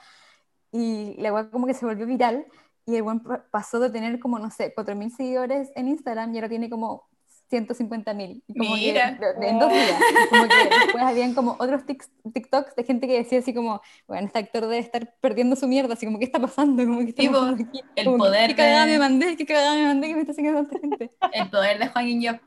y 0.72 1.14
la 1.18 1.32
weá 1.32 1.50
como 1.50 1.66
que 1.66 1.74
se 1.74 1.86
volvió 1.86 2.04
viral, 2.04 2.46
y 2.88 2.96
el 2.96 3.02
buen 3.02 3.20
pasó 3.50 3.78
de 3.80 3.90
tener 3.90 4.18
como, 4.18 4.38
no 4.38 4.50
sé, 4.50 4.74
4.000 4.74 5.14
seguidores 5.14 5.70
en 5.76 5.88
Instagram 5.88 6.34
y 6.34 6.38
ahora 6.38 6.48
tiene 6.48 6.70
como 6.70 7.06
150 7.48 8.14
mil. 8.14 8.42
Mira. 8.48 9.18
en 9.40 9.58
dos 9.58 9.72
días. 9.72 10.00
Como 10.30 10.48
que 10.48 10.54
después 10.84 11.04
habían 11.04 11.34
como 11.34 11.56
otros 11.58 11.82
TikToks 11.86 12.76
de 12.76 12.84
gente 12.84 13.06
que 13.06 13.18
decía 13.18 13.38
así 13.38 13.54
como, 13.54 13.80
bueno, 14.06 14.26
este 14.26 14.38
actor 14.38 14.62
debe 14.62 14.78
estar 14.78 15.14
perdiendo 15.20 15.56
su 15.56 15.66
mierda, 15.66 15.94
así 15.94 16.06
como, 16.06 16.18
¿qué 16.18 16.26
está 16.26 16.38
pasando? 16.38 16.84
Como 16.84 17.00
que 17.00 17.10
está 17.10 17.22
aquí? 17.22 17.82
El 17.96 18.16
poder 18.16 18.50
¿Qué 18.50 18.56
cagada 18.56 18.86
me 18.86 18.98
mandé? 18.98 19.36
¿Qué 19.36 19.46
cagada 19.46 19.74
me 19.74 19.86
mandé 19.86 20.08
que 20.08 20.14
me 20.14 20.20
está 20.20 20.32
haciendo 20.32 20.62
tanta 20.62 20.78
gente? 20.78 21.10
El 21.32 21.50
poder 21.50 21.78
de 21.78 21.88
Juan 21.88 22.06
Guiño. 22.06 22.40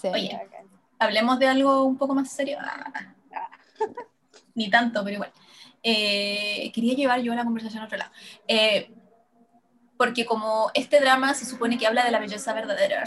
Sí. 0.00 0.08
Oye, 0.08 0.40
hablemos 0.98 1.38
de 1.38 1.48
algo 1.48 1.84
un 1.84 1.96
poco 1.98 2.14
más 2.14 2.30
serio. 2.30 2.58
Ah. 2.60 2.92
Ni 4.54 4.70
tanto, 4.70 5.02
pero 5.04 5.14
igual. 5.14 5.32
Eh, 5.82 6.70
quería 6.74 6.94
llevar 6.94 7.20
yo 7.20 7.34
la 7.34 7.44
conversación 7.44 7.82
a 7.82 7.86
otro 7.86 7.98
lado. 7.98 8.10
Eh, 8.48 8.90
porque 9.96 10.24
como 10.24 10.70
este 10.74 11.00
drama 11.00 11.34
se 11.34 11.46
supone 11.46 11.78
que 11.78 11.86
habla 11.86 12.04
de 12.04 12.10
la 12.10 12.18
belleza 12.18 12.52
verdadera, 12.52 13.04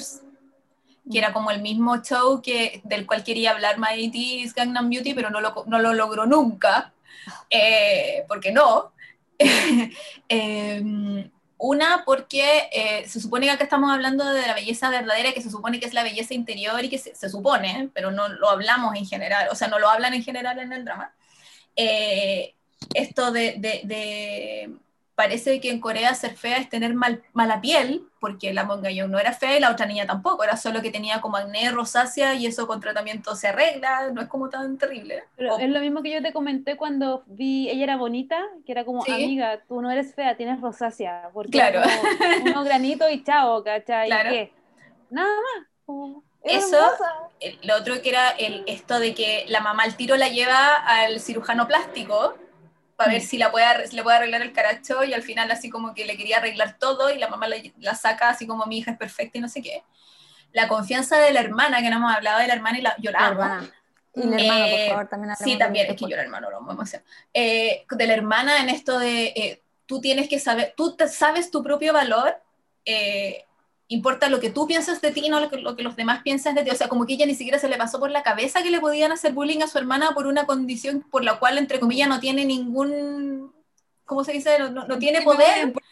que 1.11 1.17
era 1.17 1.33
como 1.33 1.51
el 1.51 1.61
mismo 1.61 1.97
show 1.97 2.41
que, 2.41 2.81
del 2.83 3.05
cual 3.05 3.23
quería 3.23 3.51
hablar 3.51 3.77
My 3.79 4.09
80 4.09 4.53
Gangnam 4.55 4.89
Beauty, 4.89 5.13
pero 5.13 5.29
no 5.29 5.41
lo, 5.41 5.63
no 5.67 5.79
lo 5.79 5.93
logró 5.93 6.25
nunca, 6.25 6.93
eh, 7.49 8.25
porque 8.27 8.51
no. 8.51 8.91
Em, 10.29 11.31
una, 11.57 12.03
porque 12.05 12.69
eh, 12.71 13.07
se 13.07 13.19
supone 13.19 13.45
que 13.45 13.51
acá 13.51 13.63
estamos 13.65 13.91
hablando 13.91 14.25
de 14.25 14.41
la 14.47 14.53
belleza 14.53 14.89
verdadera, 14.89 15.33
que 15.33 15.41
se 15.41 15.49
supone 15.49 15.79
que 15.79 15.85
es 15.85 15.93
la 15.93 16.03
belleza 16.03 16.33
interior 16.33 16.83
y 16.83 16.89
que 16.89 16.97
se, 16.97 17.29
supone, 17.29 17.89
pero 17.93 18.11
no 18.11 18.29
lo 18.29 18.49
hablamos 18.49 18.95
en 18.95 19.05
general, 19.05 19.49
o 19.51 19.55
sea, 19.55 19.67
no 19.67 19.79
lo 19.79 19.89
hablan 19.89 20.13
en 20.13 20.23
general 20.23 20.59
en 20.59 20.71
el 20.71 20.85
drama. 20.85 21.13
Eh, 21.75 22.55
esto 22.93 23.31
de, 23.31 23.55
de, 23.57 23.81
de 23.83 24.73
parece 25.19 25.59
que 25.59 25.69
en 25.69 25.81
Corea 25.81 26.15
ser 26.15 26.37
fea 26.37 26.59
es 26.59 26.69
tener 26.69 26.93
mal, 26.93 27.21
mala 27.33 27.59
piel, 27.59 28.03
porque 28.21 28.53
la 28.53 28.63
Monga 28.63 28.89
no 29.05 29.19
era 29.19 29.33
fea 29.33 29.57
y 29.57 29.59
la 29.59 29.69
otra 29.69 29.85
niña 29.85 30.05
tampoco, 30.05 30.45
era 30.45 30.55
solo 30.55 30.81
que 30.81 30.91
tenía 30.91 31.19
como 31.19 31.35
acné, 31.35 31.69
rosácea 31.71 32.35
y 32.35 32.45
eso 32.45 32.67
con 32.67 32.79
tratamiento 32.79 33.35
se 33.35 33.49
arregla, 33.49 34.11
no 34.13 34.21
es 34.21 34.29
como 34.29 34.47
tan 34.47 34.77
terrible. 34.77 35.25
Pero 35.35 35.59
es 35.59 35.67
lo 35.67 35.81
mismo 35.81 36.01
que 36.01 36.11
yo 36.11 36.21
te 36.21 36.31
comenté 36.31 36.77
cuando 36.77 37.23
vi, 37.25 37.69
ella 37.69 37.83
era 37.83 37.97
bonita, 37.97 38.41
que 38.65 38.71
era 38.71 38.85
como, 38.85 39.03
amiga, 39.03 39.61
tú 39.67 39.81
no 39.81 39.91
eres 39.91 40.15
fea, 40.15 40.37
tienes 40.37 40.61
rosácea, 40.61 41.31
porque 41.33 41.51
claro. 41.51 41.81
unos 42.45 42.63
granitos 42.63 43.11
y 43.11 43.21
chao, 43.21 43.61
¿cachai? 43.61 44.07
Claro. 44.07 44.29
¿Qué? 44.29 44.53
Nada 45.09 45.35
más. 45.35 46.23
Eso, 46.43 46.77
lo 47.63 47.75
otro 47.75 48.01
que 48.01 48.07
era 48.07 48.29
el, 48.29 48.63
esto 48.67 49.01
de 49.01 49.13
que 49.13 49.43
la 49.49 49.59
mamá 49.59 49.83
al 49.83 49.97
tiro 49.97 50.15
la 50.15 50.29
lleva 50.29 50.75
al 50.75 51.19
cirujano 51.19 51.67
plástico, 51.67 52.35
para 52.99 53.13
ver 53.13 53.21
mm. 53.21 53.25
si, 53.25 53.37
la 53.37 53.49
puede, 53.49 53.65
le 53.93 54.03
puede 54.03 54.17
arreglar 54.17 54.41
el 54.41 54.51
caracho 54.51 55.05
y 55.05 55.13
al 55.13 55.23
final 55.23 55.49
así 55.51 55.69
como 55.69 55.93
que 55.93 56.03
le 56.03 56.17
quería 56.17 56.39
arreglar 56.39 56.77
todo 56.77 57.09
y 57.09 57.17
la 57.17 57.29
mamá 57.29 57.47
la, 57.47 57.95
saca 57.95 58.27
así 58.27 58.45
como 58.45 58.65
mi 58.65 58.79
hija 58.79 58.91
es 58.91 58.97
perfecta 58.97 59.37
y 59.37 59.41
no 59.41 59.47
sé 59.47 59.61
qué. 59.61 59.83
La 60.51 60.67
confianza 60.67 61.17
de 61.17 61.31
la 61.31 61.39
hermana, 61.39 61.81
que 61.81 61.89
no 61.89 61.95
hemos 61.95 62.13
hablado 62.13 62.39
de 62.39 62.47
la 62.47 62.55
hermana 62.55 62.77
y 62.77 62.81
la 62.81 62.93
lloramos. 62.97 63.69
Y 64.15 64.21
el 64.23 64.33
hermano, 64.33 64.65
por 64.65 64.79
eh, 64.79 64.89
favor, 64.89 65.07
también 65.07 65.35
Sí, 65.37 65.57
también, 65.57 65.87
es 65.89 65.95
que 65.95 66.09
yo 66.09 66.17
el 66.17 66.25
hermano 66.25 66.49
lo 66.49 66.59
vamos 66.59 66.93
a 66.93 67.01
eh, 67.33 67.85
De 67.89 68.05
la 68.05 68.13
hermana 68.13 68.61
en 68.61 68.67
esto 68.67 68.99
de, 68.99 69.27
eh, 69.27 69.63
tú 69.85 70.01
tienes 70.01 70.27
que 70.27 70.37
saber, 70.37 70.73
tú 70.75 70.97
sabes 71.09 71.51
tu 71.51 71.63
propio 71.63 71.93
valor, 71.93 72.35
eh, 72.83 73.45
importa 73.89 74.29
lo 74.29 74.39
que 74.39 74.51
tú 74.51 74.67
piensas 74.67 75.01
de 75.01 75.11
ti 75.11 75.27
no 75.29 75.39
lo 75.39 75.49
que, 75.49 75.57
lo 75.57 75.75
que, 75.75 75.83
los 75.83 75.95
demás 75.95 76.21
piensan 76.23 76.55
de 76.55 76.63
ti. 76.63 76.69
O 76.69 76.75
sea, 76.75 76.87
como 76.87 77.05
que 77.05 77.13
ella 77.13 77.25
ni 77.25 77.35
siquiera 77.35 77.59
se 77.59 77.67
le 77.67 77.77
pasó 77.77 77.99
por 77.99 78.11
la 78.11 78.23
cabeza 78.23 78.63
que 78.63 78.69
le 78.69 78.79
podían 78.79 79.11
hacer 79.11 79.33
bullying 79.33 79.61
a 79.61 79.67
su 79.67 79.77
hermana 79.77 80.13
por 80.13 80.27
una 80.27 80.45
condición 80.45 81.01
por 81.09 81.23
la 81.23 81.39
cual, 81.39 81.57
entre 81.57 81.79
comillas, 81.79 82.07
no 82.07 82.19
tiene 82.19 82.45
ningún, 82.45 83.51
¿cómo 84.05 84.23
se 84.23 84.31
dice? 84.31 84.57
No, 84.59 84.85
no, 84.87 84.97
tiene 84.97 85.21
poder. 85.21 85.73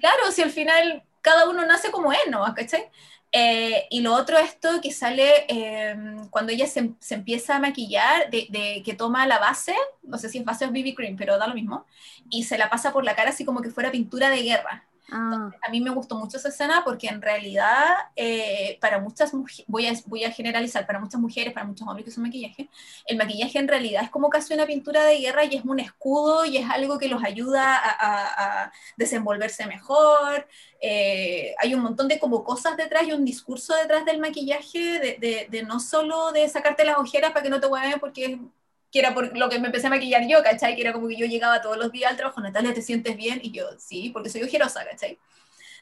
Claro, 0.00 0.32
si 0.32 0.40
al 0.40 0.50
final 0.50 1.02
cada 1.20 1.48
uno 1.48 1.66
nace 1.66 1.90
como 1.90 2.12
es, 2.12 2.20
¿no? 2.30 2.42
¿Cachai? 2.54 2.88
Eh, 3.32 3.86
y 3.90 4.00
lo 4.00 4.14
otro, 4.14 4.38
esto 4.38 4.80
que 4.80 4.90
sale 4.92 5.44
eh, 5.48 5.96
cuando 6.30 6.52
ella 6.52 6.66
se, 6.66 6.92
se, 6.98 7.14
empieza 7.14 7.56
a 7.56 7.60
maquillar, 7.60 8.30
de, 8.30 8.46
de, 8.50 8.82
que 8.84 8.94
toma 8.94 9.26
la 9.26 9.38
base, 9.38 9.74
no 10.02 10.18
sé 10.18 10.28
si 10.28 10.38
es 10.38 10.44
base 10.44 10.64
o 10.66 10.70
BB 10.70 10.94
cream, 10.96 11.16
pero 11.16 11.38
da 11.38 11.46
lo 11.46 11.54
mismo, 11.54 11.86
y 12.28 12.44
se 12.44 12.58
la 12.58 12.70
pasa 12.70 12.92
por 12.92 13.04
la 13.04 13.14
cara 13.14 13.30
así 13.30 13.44
como 13.44 13.62
que 13.62 13.70
fuera 13.70 13.92
pintura 13.92 14.30
de 14.30 14.42
guerra. 14.42 14.89
Ah. 15.12 15.50
A 15.66 15.70
mí 15.70 15.80
me 15.80 15.90
gustó 15.90 16.16
mucho 16.16 16.36
esa 16.36 16.48
escena 16.48 16.82
porque 16.84 17.08
en 17.08 17.20
realidad 17.20 17.84
eh, 18.14 18.78
para 18.80 19.00
muchas 19.00 19.34
mujeres, 19.34 19.64
voy 19.66 19.86
a, 19.86 19.92
voy 20.06 20.24
a 20.24 20.30
generalizar, 20.30 20.86
para 20.86 21.00
muchas 21.00 21.20
mujeres, 21.20 21.52
para 21.52 21.66
muchos 21.66 21.86
hombres 21.86 22.04
que 22.04 22.10
usan 22.10 22.24
maquillaje, 22.24 22.68
el 23.06 23.16
maquillaje 23.16 23.58
en 23.58 23.68
realidad 23.68 24.04
es 24.04 24.10
como 24.10 24.30
casi 24.30 24.54
una 24.54 24.66
pintura 24.66 25.04
de 25.04 25.18
guerra 25.18 25.44
y 25.44 25.56
es 25.56 25.64
un 25.64 25.80
escudo 25.80 26.44
y 26.44 26.58
es 26.58 26.70
algo 26.70 26.98
que 26.98 27.08
los 27.08 27.22
ayuda 27.24 27.78
a, 27.82 28.72
desenvolverse 28.96 29.66
mejor. 29.66 30.46
Eh, 30.80 31.54
hay 31.58 31.74
un 31.74 31.80
montón 31.80 32.08
de 32.08 32.18
como 32.18 32.44
cosas 32.44 32.76
detrás 32.76 33.06
y 33.06 33.12
un 33.12 33.24
discurso 33.24 33.74
detrás 33.74 34.04
del 34.04 34.18
maquillaje 34.18 34.98
de, 35.18 35.48
de, 35.50 35.62
no 35.62 35.80
solo 35.80 36.32
de 36.32 36.48
sacarte 36.48 36.84
las 36.84 36.98
ojeras 36.98 37.32
para 37.32 37.42
que 37.42 37.50
no 37.50 37.60
te 37.60 37.66
hueven 37.66 38.00
porque 38.00 38.38
que 38.90 38.98
era 38.98 39.14
por 39.14 39.36
lo 39.36 39.48
que 39.48 39.58
me 39.58 39.66
empecé 39.66 39.86
a 39.86 39.90
maquillar 39.90 40.26
yo, 40.26 40.42
¿cachai? 40.42 40.74
Que 40.74 40.82
era 40.82 40.92
como 40.92 41.08
que 41.08 41.16
yo 41.16 41.26
llegaba 41.26 41.62
todos 41.62 41.76
los 41.76 41.92
días 41.92 42.10
al 42.10 42.16
trabajo, 42.16 42.40
Natalia, 42.40 42.74
¿te 42.74 42.82
sientes 42.82 43.16
bien? 43.16 43.40
Y 43.42 43.52
yo, 43.52 43.66
sí, 43.78 44.10
porque 44.10 44.28
soy 44.28 44.42
ojerosa, 44.42 44.84
¿cachai? 44.84 45.18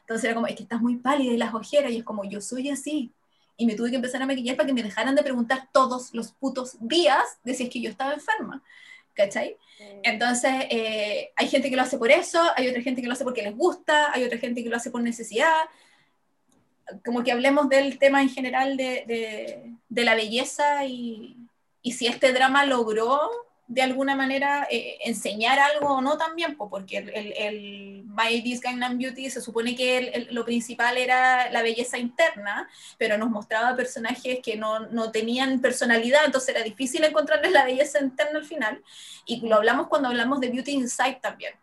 Entonces 0.01 0.25
era 0.25 0.35
como, 0.35 0.47
es 0.47 0.55
que 0.55 0.63
estás 0.63 0.81
muy 0.81 0.97
pálida 0.97 1.33
y 1.33 1.37
las 1.37 1.53
ojeras, 1.53 1.91
y 1.91 1.97
es 1.97 2.03
como, 2.03 2.23
yo 2.23 2.39
soy 2.41 2.69
así. 2.69 3.11
Y 3.57 3.65
me 3.65 3.75
tuve 3.75 3.89
que 3.89 3.95
empezar 3.95 4.21
a 4.21 4.25
maquillar 4.25 4.55
para 4.55 4.67
que 4.67 4.73
me 4.73 4.83
dejaran 4.83 5.15
de 5.15 5.23
preguntar 5.23 5.67
todos 5.71 6.13
los 6.13 6.31
putos 6.31 6.77
días 6.79 7.23
de 7.43 7.53
si 7.53 7.63
es 7.63 7.69
que 7.69 7.81
yo 7.81 7.89
estaba 7.89 8.13
enferma, 8.13 8.63
¿cachai? 9.13 9.57
Entonces, 10.03 10.51
eh, 10.69 11.31
hay 11.35 11.47
gente 11.47 11.69
que 11.69 11.75
lo 11.75 11.81
hace 11.81 11.97
por 11.97 12.11
eso, 12.11 12.41
hay 12.55 12.67
otra 12.67 12.81
gente 12.81 13.01
que 13.01 13.07
lo 13.07 13.13
hace 13.13 13.23
porque 13.23 13.41
les 13.41 13.55
gusta, 13.55 14.13
hay 14.13 14.23
otra 14.23 14.37
gente 14.37 14.63
que 14.63 14.69
lo 14.69 14.77
hace 14.77 14.91
por 14.91 15.01
necesidad. 15.01 15.55
Como 17.03 17.23
que 17.23 17.31
hablemos 17.31 17.69
del 17.69 17.97
tema 17.97 18.21
en 18.21 18.29
general 18.29 18.77
de, 18.77 19.03
de, 19.07 19.73
de 19.89 20.03
la 20.03 20.15
belleza 20.15 20.85
y, 20.85 21.48
y 21.81 21.93
si 21.93 22.07
este 22.07 22.33
drama 22.33 22.65
logró 22.65 23.29
de 23.69 23.83
alguna 23.83 24.15
manera 24.15 24.67
eh, 24.71 24.97
enseñar 25.05 25.59
algo 25.59 25.93
o 25.93 26.01
no 26.01 26.17
también, 26.17 26.57
porque 26.57 26.97
el, 26.97 27.09
el, 27.09 27.33
el 27.37 28.03
My 28.05 28.41
This 28.41 28.61
Gangnam 28.61 28.97
Beauty 28.97 29.29
se 29.29 29.41
supone 29.41 29.75
que 29.75 30.27
lo 30.31 30.43
principal 30.43 30.97
era 30.97 31.51
la 31.51 31.61
belleza 31.61 31.99
interna, 31.99 32.67
pero 32.97 33.19
nos 33.19 33.29
mostraba 33.29 33.75
personajes 33.75 34.39
que 34.41 34.55
no, 34.55 34.79
no, 34.87 35.11
tenían 35.11 35.61
personalidad, 35.61 36.25
entonces 36.25 36.55
era 36.55 36.63
difícil 36.63 37.03
encontrarles 37.03 37.51
la 37.51 37.63
belleza 37.63 37.99
interna 38.01 38.39
al 38.39 38.45
final, 38.45 38.83
y 39.27 39.47
lo 39.47 39.57
hablamos 39.57 39.87
cuando 39.87 40.07
hablamos 40.07 40.39
de 40.39 40.49
Beauty 40.49 40.71
Inside 40.71 41.19
también, 41.21 41.53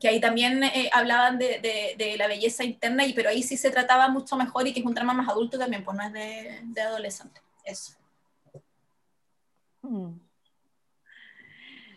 que 0.00 0.08
ahí 0.08 0.18
también 0.18 0.64
eh, 0.64 0.90
hablaban 0.92 1.38
de, 1.38 1.60
de, 1.60 1.94
de, 1.96 2.16
la 2.16 2.26
belleza 2.26 2.64
interna, 2.64 3.06
y, 3.06 3.12
pero 3.12 3.28
ahí 3.28 3.44
sí 3.44 3.56
se 3.56 3.70
trataba 3.70 4.08
mucho 4.08 4.34
mejor 4.34 4.66
y 4.66 4.72
que 4.72 4.80
es 4.80 4.86
un 4.86 4.94
drama 4.94 5.14
más 5.14 5.28
adulto 5.28 5.56
también, 5.56 5.84
pues 5.84 5.96
no 5.96 6.02
es 6.02 6.12
de, 6.12 6.60
de 6.64 6.80
adolescente, 6.80 7.40
eso. 7.64 7.99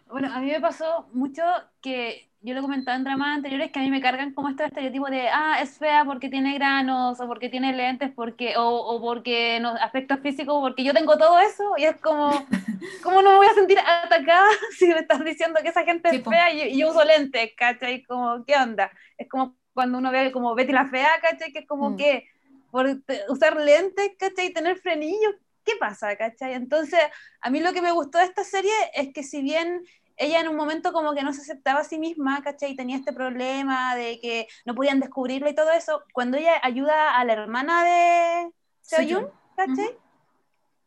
Bueno, 0.07 0.31
a 0.31 0.39
mí 0.39 0.51
me 0.51 0.61
pasó 0.61 1.07
mucho 1.13 1.43
que 1.81 2.29
yo 2.43 2.53
lo 2.53 2.61
comentaba 2.61 2.97
en 2.97 3.05
dramas 3.05 3.37
anteriores 3.37 3.71
que 3.71 3.79
a 3.79 3.81
mí 3.83 3.89
me 3.89 4.01
cargan 4.01 4.33
como 4.33 4.49
este 4.49 4.65
estereotipo 4.65 5.09
de, 5.09 5.29
ah, 5.29 5.59
es 5.61 5.77
fea 5.77 6.03
porque 6.03 6.27
tiene 6.27 6.53
granos, 6.55 7.19
o 7.21 7.27
porque 7.27 7.47
tiene 7.47 7.73
lentes, 7.73 8.11
porque, 8.13 8.57
o, 8.57 8.67
o 8.67 9.01
porque 9.01 9.59
no, 9.61 9.69
aspecto 9.69 10.17
físico, 10.17 10.59
porque 10.59 10.83
yo 10.83 10.93
tengo 10.93 11.17
todo 11.17 11.39
eso, 11.39 11.63
y 11.77 11.85
es 11.85 11.95
como, 12.01 12.31
¿cómo 13.03 13.21
no 13.21 13.31
me 13.31 13.37
voy 13.37 13.47
a 13.47 13.53
sentir 13.53 13.79
atacada 13.79 14.49
si 14.77 14.87
me 14.87 14.99
estás 14.99 15.23
diciendo 15.23 15.61
que 15.63 15.69
esa 15.69 15.85
gente 15.85 16.09
es 16.13 16.23
fea 16.23 16.53
y, 16.53 16.77
yo 16.77 16.89
uso 16.89 17.05
lentes, 17.05 17.51
¿cachai? 17.55 18.03
Como, 18.03 18.43
¿qué 18.45 18.55
onda? 18.55 18.91
Es 19.17 19.29
como 19.29 19.55
cuando 19.73 19.97
uno 19.99 20.11
ve 20.11 20.33
como 20.33 20.53
Betty 20.53 20.73
la 20.73 20.87
fea, 20.87 21.11
¿cachai? 21.21 21.53
Que 21.53 21.59
es 21.59 21.67
como 21.67 21.91
mm. 21.91 21.97
que 21.97 22.27
por 22.71 22.87
usar 23.29 23.55
lentes, 23.55 24.11
¿cachai? 24.19 24.47
Y 24.47 24.53
tener 24.53 24.77
frenillos, 24.77 25.35
¿qué 25.63 25.73
pasa? 25.79 26.15
¿cachai? 26.15 26.53
Entonces, 26.53 26.99
a 27.41 27.49
mí 27.49 27.59
lo 27.59 27.73
que 27.73 27.81
me 27.81 27.91
gustó 27.91 28.17
de 28.17 28.25
esta 28.25 28.43
serie 28.43 28.73
es 28.93 29.13
que 29.13 29.23
si 29.23 29.41
bien 29.41 29.83
ella 30.17 30.39
en 30.39 30.47
un 30.47 30.55
momento 30.55 30.93
como 30.93 31.13
que 31.13 31.23
no 31.23 31.33
se 31.33 31.41
aceptaba 31.41 31.79
a 31.81 31.83
sí 31.83 31.97
misma, 31.97 32.41
¿cachai? 32.43 32.71
Y 32.71 32.75
tenía 32.75 32.97
este 32.97 33.13
problema 33.13 33.95
de 33.95 34.19
que 34.19 34.47
no 34.65 34.75
podían 34.75 34.99
descubrirla 34.99 35.49
y 35.49 35.55
todo 35.55 35.71
eso. 35.71 36.03
Cuando 36.13 36.37
ella 36.37 36.53
ayuda 36.61 37.17
a 37.17 37.25
la 37.25 37.33
hermana 37.33 37.83
de 37.83 38.51
Seoyun, 38.81 39.27
¿cachai? 39.55 39.97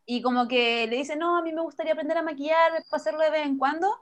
Y 0.05 0.21
como 0.21 0.47
que 0.47 0.87
le 0.87 0.95
dice, 0.95 1.17
no, 1.17 1.37
a 1.37 1.41
mí 1.41 1.51
me 1.51 1.61
gustaría 1.61 1.91
aprender 1.91 2.17
a 2.17 2.21
maquillar, 2.21 2.71
para 2.89 3.01
hacerlo 3.01 3.19
de 3.19 3.29
vez 3.29 3.45
en 3.45 3.57
cuando. 3.57 3.93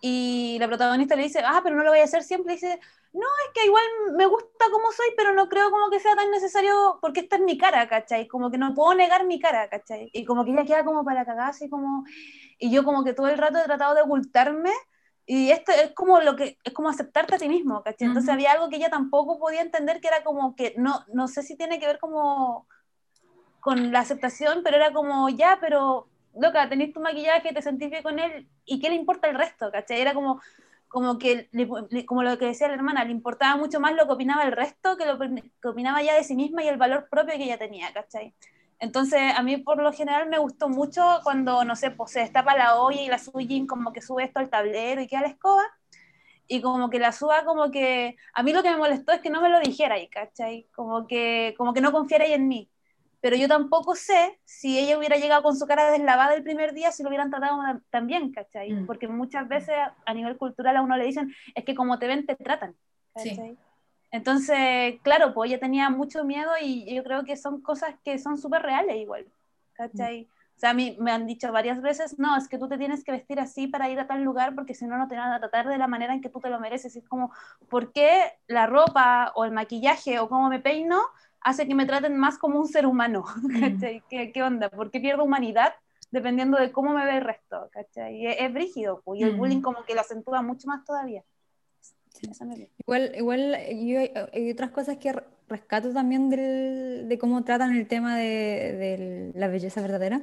Y 0.00 0.56
la 0.58 0.66
protagonista 0.66 1.16
le 1.16 1.24
dice, 1.24 1.42
ah, 1.44 1.60
pero 1.62 1.76
no 1.76 1.82
lo 1.82 1.90
voy 1.90 2.00
a 2.00 2.04
hacer 2.04 2.22
siempre. 2.22 2.54
Y 2.54 2.56
dice, 2.56 2.80
no, 3.12 3.26
es 3.46 3.52
que 3.54 3.66
igual 3.66 3.84
me 4.16 4.26
gusta 4.26 4.66
como 4.70 4.92
soy, 4.92 5.08
pero 5.16 5.34
no 5.34 5.48
creo 5.48 5.70
como 5.70 5.90
que 5.90 6.00
sea 6.00 6.14
tan 6.14 6.30
necesario 6.30 6.98
porque 7.00 7.20
esta 7.20 7.36
es 7.36 7.42
mi 7.42 7.58
cara, 7.58 7.88
¿cachai? 7.88 8.28
Como 8.28 8.50
que 8.50 8.58
no 8.58 8.74
puedo 8.74 8.94
negar 8.94 9.26
mi 9.26 9.40
cara, 9.40 9.68
¿cachai? 9.68 10.10
Y 10.12 10.24
como 10.24 10.44
que 10.44 10.52
ella 10.52 10.64
queda 10.64 10.84
como 10.84 11.04
para 11.04 11.24
cagarse, 11.24 11.68
como... 11.68 12.04
Y 12.58 12.70
yo 12.70 12.84
como 12.84 13.04
que 13.04 13.14
todo 13.14 13.28
el 13.28 13.38
rato 13.38 13.58
he 13.58 13.64
tratado 13.64 13.94
de 13.94 14.02
ocultarme 14.02 14.72
y 15.26 15.50
esto 15.52 15.72
es 15.72 15.92
como 15.92 16.20
lo 16.20 16.34
que 16.34 16.58
es 16.64 16.72
como 16.72 16.88
aceptarte 16.88 17.36
a 17.36 17.38
ti 17.38 17.48
mismo, 17.48 17.82
¿cachai? 17.82 18.08
Entonces 18.08 18.30
había 18.30 18.52
algo 18.52 18.68
que 18.68 18.76
ella 18.76 18.90
tampoco 18.90 19.38
podía 19.38 19.62
entender 19.62 20.00
que 20.00 20.08
era 20.08 20.24
como 20.24 20.56
que 20.56 20.74
no 20.76 21.04
no 21.12 21.28
sé 21.28 21.42
si 21.42 21.56
tiene 21.56 21.78
que 21.78 21.86
ver 21.86 22.00
como 22.00 22.66
con 23.60 23.92
la 23.92 24.00
aceptación, 24.00 24.62
pero 24.64 24.76
era 24.76 24.92
como 24.92 25.28
ya, 25.28 25.58
pero 25.60 26.09
loca, 26.40 26.68
tenés 26.68 26.92
tu 26.92 27.00
maquillaje, 27.00 27.52
te 27.52 27.62
sentís 27.62 27.90
bien 27.90 28.02
con 28.02 28.18
él 28.18 28.48
y 28.64 28.80
qué 28.80 28.88
le 28.90 28.96
importa 28.96 29.28
el 29.28 29.36
resto, 29.36 29.70
¿cachai? 29.70 30.00
Era 30.00 30.14
como 30.14 30.40
como 30.88 31.18
que 31.18 31.48
como 32.06 32.22
lo 32.24 32.36
que 32.38 32.46
decía 32.46 32.68
la 32.68 32.74
hermana, 32.74 33.04
le 33.04 33.12
importaba 33.12 33.56
mucho 33.56 33.78
más 33.80 33.94
lo 33.94 34.06
que 34.06 34.12
opinaba 34.12 34.42
el 34.42 34.52
resto 34.52 34.96
que 34.96 35.06
lo 35.06 35.18
que 35.18 35.68
opinaba 35.68 36.02
ya 36.02 36.14
de 36.16 36.24
sí 36.24 36.34
misma 36.34 36.64
y 36.64 36.68
el 36.68 36.78
valor 36.78 37.08
propio 37.08 37.36
que 37.36 37.44
ella 37.44 37.58
tenía, 37.58 37.92
¿cachai? 37.92 38.34
Entonces, 38.80 39.20
a 39.36 39.42
mí 39.42 39.58
por 39.58 39.82
lo 39.82 39.92
general 39.92 40.28
me 40.28 40.38
gustó 40.38 40.68
mucho 40.68 41.20
cuando, 41.22 41.64
no 41.64 41.76
sé, 41.76 41.90
pues 41.90 42.12
se 42.12 42.20
destapa 42.20 42.56
la 42.56 42.76
olla 42.80 43.02
y 43.02 43.08
la 43.08 43.18
Sujin 43.18 43.66
como 43.66 43.92
que 43.92 44.00
sube 44.00 44.24
esto 44.24 44.40
al 44.40 44.48
tablero 44.50 45.02
y 45.02 45.06
queda 45.06 45.20
la 45.20 45.28
escoba. 45.28 45.62
Y 46.48 46.62
como 46.62 46.90
que 46.90 46.98
la 46.98 47.12
suba 47.12 47.44
como 47.44 47.70
que... 47.70 48.16
A 48.34 48.42
mí 48.42 48.52
lo 48.52 48.62
que 48.62 48.70
me 48.70 48.78
molestó 48.78 49.12
es 49.12 49.20
que 49.20 49.30
no 49.30 49.40
me 49.42 49.50
lo 49.50 49.60
dijera 49.60 49.96
¿cachai? 50.10 50.66
Como 50.74 51.06
que, 51.06 51.54
como 51.58 51.74
que 51.74 51.80
no 51.82 51.92
confiara 51.92 52.26
en 52.26 52.48
mí. 52.48 52.70
Pero 53.20 53.36
yo 53.36 53.48
tampoco 53.48 53.94
sé 53.94 54.40
si 54.44 54.78
ella 54.78 54.96
hubiera 54.98 55.16
llegado 55.16 55.42
con 55.42 55.56
su 55.56 55.66
cara 55.66 55.90
deslavada 55.90 56.34
el 56.34 56.42
primer 56.42 56.72
día, 56.72 56.90
si 56.90 57.02
lo 57.02 57.10
hubieran 57.10 57.30
tratado 57.30 57.60
tan 57.90 58.06
bien, 58.06 58.32
¿cachai? 58.32 58.72
Mm. 58.72 58.86
Porque 58.86 59.08
muchas 59.08 59.46
veces 59.48 59.76
a 60.06 60.14
nivel 60.14 60.38
cultural 60.38 60.76
a 60.76 60.82
uno 60.82 60.96
le 60.96 61.04
dicen, 61.04 61.34
es 61.54 61.64
que 61.64 61.74
como 61.74 61.98
te 61.98 62.06
ven, 62.06 62.24
te 62.26 62.36
tratan, 62.36 62.74
¿cachai? 63.14 63.34
Sí. 63.34 63.58
Entonces, 64.10 65.00
claro, 65.02 65.32
pues 65.34 65.50
ella 65.50 65.60
tenía 65.60 65.88
mucho 65.90 66.24
miedo 66.24 66.50
y 66.60 66.92
yo 66.94 67.04
creo 67.04 67.24
que 67.24 67.36
son 67.36 67.60
cosas 67.60 67.94
que 68.04 68.18
son 68.18 68.38
súper 68.38 68.62
reales 68.62 68.96
igual, 68.96 69.26
¿cachai? 69.74 70.28
O 70.56 70.60
sea, 70.60 70.70
a 70.70 70.74
mí 70.74 70.96
me 71.00 71.10
han 71.10 71.26
dicho 71.26 71.50
varias 71.52 71.80
veces, 71.80 72.18
no, 72.18 72.36
es 72.36 72.46
que 72.46 72.58
tú 72.58 72.68
te 72.68 72.76
tienes 72.76 73.02
que 73.02 73.12
vestir 73.12 73.40
así 73.40 73.66
para 73.66 73.88
ir 73.88 73.98
a 73.98 74.06
tal 74.06 74.22
lugar 74.22 74.54
porque 74.54 74.74
si 74.74 74.84
no, 74.84 74.98
no 74.98 75.08
te 75.08 75.16
van 75.16 75.32
a 75.32 75.38
tratar 75.38 75.66
de 75.66 75.78
la 75.78 75.86
manera 75.86 76.12
en 76.12 76.20
que 76.20 76.28
tú 76.28 76.38
te 76.40 76.50
lo 76.50 76.60
mereces. 76.60 76.96
Es 76.96 77.08
como, 77.08 77.32
¿por 77.70 77.92
qué 77.92 78.32
la 78.46 78.66
ropa 78.66 79.32
o 79.36 79.46
el 79.46 79.52
maquillaje 79.52 80.18
o 80.18 80.28
cómo 80.28 80.50
me 80.50 80.58
peino 80.58 81.00
hace 81.40 81.66
que 81.66 81.74
me 81.74 81.86
traten 81.86 82.16
más 82.16 82.38
como 82.38 82.60
un 82.60 82.68
ser 82.68 82.86
humano? 82.86 83.24
¿Cachai? 83.60 84.02
¿Qué, 84.08 84.32
¿Qué, 84.32 84.42
onda? 84.42 84.68
¿Por 84.68 84.90
qué 84.90 85.00
pierdo 85.00 85.24
humanidad 85.24 85.74
dependiendo 86.10 86.58
de 86.58 86.72
cómo 86.72 86.92
me 86.92 87.04
ve 87.04 87.18
el 87.18 87.24
resto? 87.24 87.68
¿Cachai? 87.72 88.26
Es, 88.26 88.36
es 88.40 88.52
brígido, 88.52 89.02
pues, 89.04 89.20
y 89.20 89.24
el 89.24 89.36
bullying 89.36 89.60
como 89.60 89.84
que 89.84 89.94
lo 89.94 90.00
acentúa 90.00 90.42
mucho 90.42 90.68
más 90.68 90.84
todavía. 90.84 91.22
Igual, 92.78 93.12
igual 93.16 93.56
yo, 93.86 94.00
hay 94.32 94.50
otras 94.50 94.70
cosas 94.70 94.98
que 94.98 95.14
rescato 95.48 95.92
también 95.92 96.28
del, 96.28 97.08
de 97.08 97.18
cómo 97.18 97.44
tratan 97.44 97.76
el 97.76 97.86
tema 97.86 98.16
de, 98.16 98.22
de 98.22 99.32
la 99.34 99.48
belleza 99.48 99.80
verdadera. 99.80 100.22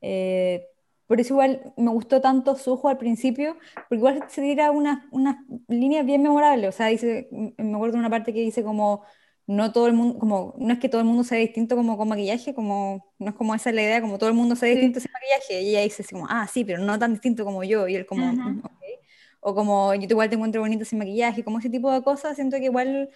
Eh, 0.00 0.66
por 1.06 1.20
eso 1.20 1.34
igual 1.34 1.74
me 1.76 1.90
gustó 1.90 2.20
tanto 2.20 2.56
Sujo 2.56 2.88
al 2.88 2.98
principio, 2.98 3.56
porque 3.74 3.96
igual 3.96 4.24
se 4.28 4.40
tira 4.40 4.70
unas 4.70 5.04
una 5.10 5.44
líneas 5.68 6.06
bien 6.06 6.22
memorables. 6.22 6.68
O 6.68 6.72
sea, 6.72 6.86
dice, 6.86 7.28
me 7.30 7.74
acuerdo 7.74 7.94
de 7.94 8.00
una 8.00 8.10
parte 8.10 8.32
que 8.32 8.40
dice 8.40 8.62
como 8.62 9.04
no 9.46 9.72
todo 9.72 9.86
el 9.86 9.92
mundo, 9.92 10.18
como 10.18 10.54
no 10.58 10.72
es 10.72 10.78
que 10.78 10.88
todo 10.88 11.00
el 11.00 11.06
mundo 11.06 11.24
sea 11.24 11.38
distinto 11.38 11.76
como 11.76 11.96
con 11.98 12.08
maquillaje, 12.08 12.54
como 12.54 13.12
no 13.18 13.28
es 13.30 13.34
como 13.34 13.54
esa 13.54 13.72
la 13.72 13.82
idea, 13.82 14.00
como 14.00 14.18
todo 14.18 14.28
el 14.30 14.34
mundo 14.34 14.56
sea 14.56 14.68
distinto 14.70 15.00
sin 15.00 15.10
maquillaje. 15.12 15.62
Y 15.62 15.70
ella 15.70 15.82
dice 15.82 16.02
así 16.02 16.14
como, 16.14 16.26
ah, 16.30 16.46
sí, 16.46 16.64
pero 16.64 16.78
no 16.82 16.98
tan 16.98 17.12
distinto 17.12 17.44
como 17.44 17.62
yo. 17.64 17.86
Y 17.88 17.96
él 17.96 18.06
como, 18.06 18.24
o 19.40 19.54
como 19.54 19.94
yo 19.94 20.06
igual 20.08 20.28
te 20.30 20.36
encuentro 20.36 20.60
bonito 20.62 20.84
sin 20.84 20.98
maquillaje, 20.98 21.44
como 21.44 21.58
ese 21.58 21.70
tipo 21.70 21.92
de 21.92 22.02
cosas, 22.02 22.36
siento 22.36 22.56
que 22.58 22.64
igual 22.64 23.10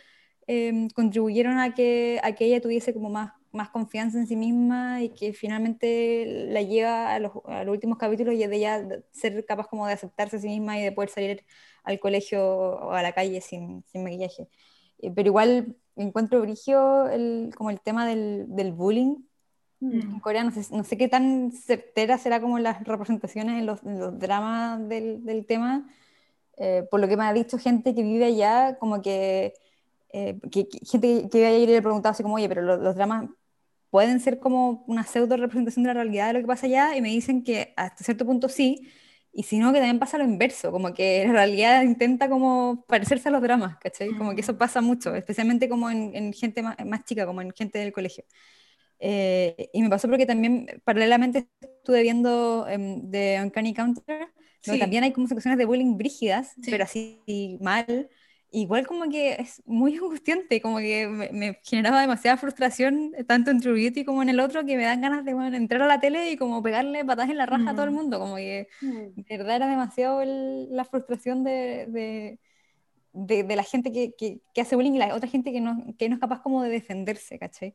em, 0.46 0.88
contribuyeron 0.90 1.58
a 1.58 1.74
que, 1.74 2.20
a 2.22 2.32
que 2.34 2.46
ella 2.46 2.60
tuviese 2.60 2.92
como 2.92 3.08
más, 3.10 3.32
más 3.52 3.70
confianza 3.70 4.18
en 4.18 4.26
sí 4.26 4.36
misma 4.36 5.02
y 5.02 5.10
que 5.10 5.32
finalmente 5.32 6.24
la 6.50 6.62
lleva 6.62 7.14
a 7.14 7.18
los, 7.20 7.32
a 7.46 7.64
los 7.64 7.72
últimos 7.72 7.98
capítulos 7.98 8.34
y 8.34 8.46
de 8.46 8.56
ella 8.56 8.86
ser 9.12 9.44
capaz 9.46 9.68
como 9.68 9.86
de 9.86 9.94
aceptarse 9.94 10.36
a 10.36 10.40
sí 10.40 10.48
misma 10.48 10.78
y 10.78 10.82
de 10.82 10.92
poder 10.92 11.10
salir 11.10 11.44
al 11.84 11.98
colegio 12.00 12.42
o 12.46 12.92
a 12.92 13.02
la 13.02 13.12
calle 13.12 13.40
sin, 13.40 13.84
sin 13.86 14.04
maquillaje. 14.04 14.48
Eh, 14.98 15.12
pero 15.14 15.28
igual 15.28 15.76
encuentro 15.96 16.40
brigio 16.40 17.08
el, 17.08 17.52
como 17.56 17.70
el 17.70 17.80
tema 17.80 18.06
del, 18.06 18.46
del 18.48 18.72
bullying 18.72 19.16
mm. 19.80 20.00
en 20.00 20.20
Corea, 20.20 20.44
no 20.44 20.50
sé, 20.50 20.74
no 20.74 20.84
sé, 20.84 20.96
qué 20.96 21.08
tan 21.08 21.52
certera 21.52 22.18
será 22.18 22.40
como 22.40 22.58
las 22.58 22.82
representaciones 22.84 23.58
en 23.58 23.66
los, 23.66 23.82
en 23.82 23.98
los 23.98 24.18
dramas 24.18 24.88
del, 24.88 25.24
del 25.24 25.46
tema, 25.46 25.88
eh, 26.56 26.86
por 26.90 27.00
lo 27.00 27.08
que 27.08 27.16
me 27.16 27.24
ha 27.24 27.32
dicho 27.32 27.58
gente 27.58 27.94
que 27.94 28.02
vive 28.02 28.26
allá, 28.26 28.76
como 28.78 29.00
que, 29.02 29.54
eh, 30.12 30.38
que, 30.50 30.68
gente 30.84 31.28
que 31.30 31.38
vive 31.38 31.46
allá 31.46 31.58
y 31.58 31.66
le 31.66 31.76
he 31.76 31.82
preguntado 31.82 32.12
así 32.12 32.22
como, 32.22 32.36
oye, 32.36 32.48
pero 32.48 32.62
los, 32.62 32.94
dramas 32.96 33.28
pueden 33.90 34.20
ser 34.20 34.38
como 34.38 34.84
una 34.86 35.04
pseudo 35.04 35.36
representación 35.36 35.84
de 35.84 35.88
la 35.88 35.94
realidad 35.94 36.28
de 36.28 36.34
lo 36.34 36.40
que 36.40 36.46
pasa 36.46 36.66
allá, 36.66 36.96
y 36.96 37.02
me 37.02 37.08
dicen 37.08 37.44
que 37.44 37.72
hasta 37.76 38.04
cierto 38.04 38.26
punto 38.26 38.48
sí, 38.48 38.88
y 39.32 39.42
si 39.44 39.58
no, 39.58 39.72
que 39.72 39.78
también 39.78 39.98
pasa 39.98 40.18
lo 40.18 40.24
inverso, 40.24 40.72
como 40.72 40.94
que 40.94 41.24
la 41.26 41.32
realidad 41.32 41.82
intenta 41.82 42.28
como 42.28 42.84
parecerse 42.88 43.28
a 43.28 43.32
los 43.32 43.42
dramas, 43.42 43.76
¿cachai? 43.78 44.08
Como 44.16 44.34
que 44.34 44.40
eso 44.40 44.58
pasa 44.58 44.80
mucho, 44.80 45.14
especialmente 45.14 45.68
como 45.68 45.90
en, 45.90 46.32
gente 46.32 46.62
más, 46.62 46.76
más, 46.84 47.04
chica, 47.04 47.26
como 47.26 47.40
en 47.40 47.52
gente 47.52 47.78
del 47.78 47.92
colegio. 47.92 48.24
Eh, 48.98 49.70
y 49.72 49.82
me 49.82 49.90
pasó 49.90 50.08
porque 50.08 50.26
también 50.26 50.82
paralelamente 50.84 51.48
estuve 51.60 52.02
viendo 52.02 52.66
um, 52.66 53.10
The 53.10 53.40
Uncanny 53.42 53.74
Counter, 53.74 54.28
también 54.78 55.04
hay 55.04 55.12
como 55.12 55.28
situaciones 55.28 55.58
de 55.58 55.64
bullying 55.64 55.96
brígidas, 55.96 56.54
pero 56.64 56.84
así 56.84 57.58
mal. 57.60 58.08
Igual 58.50 58.86
como 58.86 59.10
que 59.10 59.34
es 59.34 59.62
muy 59.66 59.94
angustiante, 59.96 60.62
como 60.62 60.78
que 60.78 61.06
me, 61.32 61.60
generaba 61.64 62.00
demasiada 62.00 62.38
frustración 62.38 63.12
tanto 63.26 63.50
en 63.50 63.60
True 63.60 63.74
Beauty 63.74 64.04
como 64.04 64.22
en 64.22 64.30
el 64.30 64.40
otro, 64.40 64.64
que 64.64 64.76
me 64.76 64.84
dan 64.84 65.02
ganas 65.02 65.24
de 65.24 65.32
entrar 65.32 65.82
a 65.82 65.86
la 65.86 66.00
tele 66.00 66.32
y 66.32 66.36
como 66.36 66.62
pegarle 66.62 67.04
patas 67.04 67.28
en 67.28 67.36
la 67.36 67.46
raja 67.46 67.70
a 67.70 67.74
todo 67.74 67.84
el 67.84 67.90
mundo, 67.90 68.18
como 68.18 68.36
que 68.36 68.68
de 68.80 69.36
verdad 69.36 69.56
era 69.56 69.68
demasiado 69.68 70.22
la 70.24 70.84
frustración 70.86 71.44
de, 71.44 72.38
de, 73.12 73.42
de, 73.44 73.56
la 73.56 73.64
gente 73.64 73.92
que, 73.92 74.14
que, 74.16 74.60
hace 74.60 74.76
bullying 74.76 74.92
y 74.92 74.98
la 74.98 75.14
otra 75.14 75.28
gente 75.28 75.52
que 75.52 75.60
no, 75.60 75.84
que 75.98 76.08
no 76.08 76.14
es 76.14 76.20
capaz 76.20 76.40
como 76.40 76.62
de 76.62 76.70
defenderse, 76.70 77.38
¿cachai? 77.38 77.74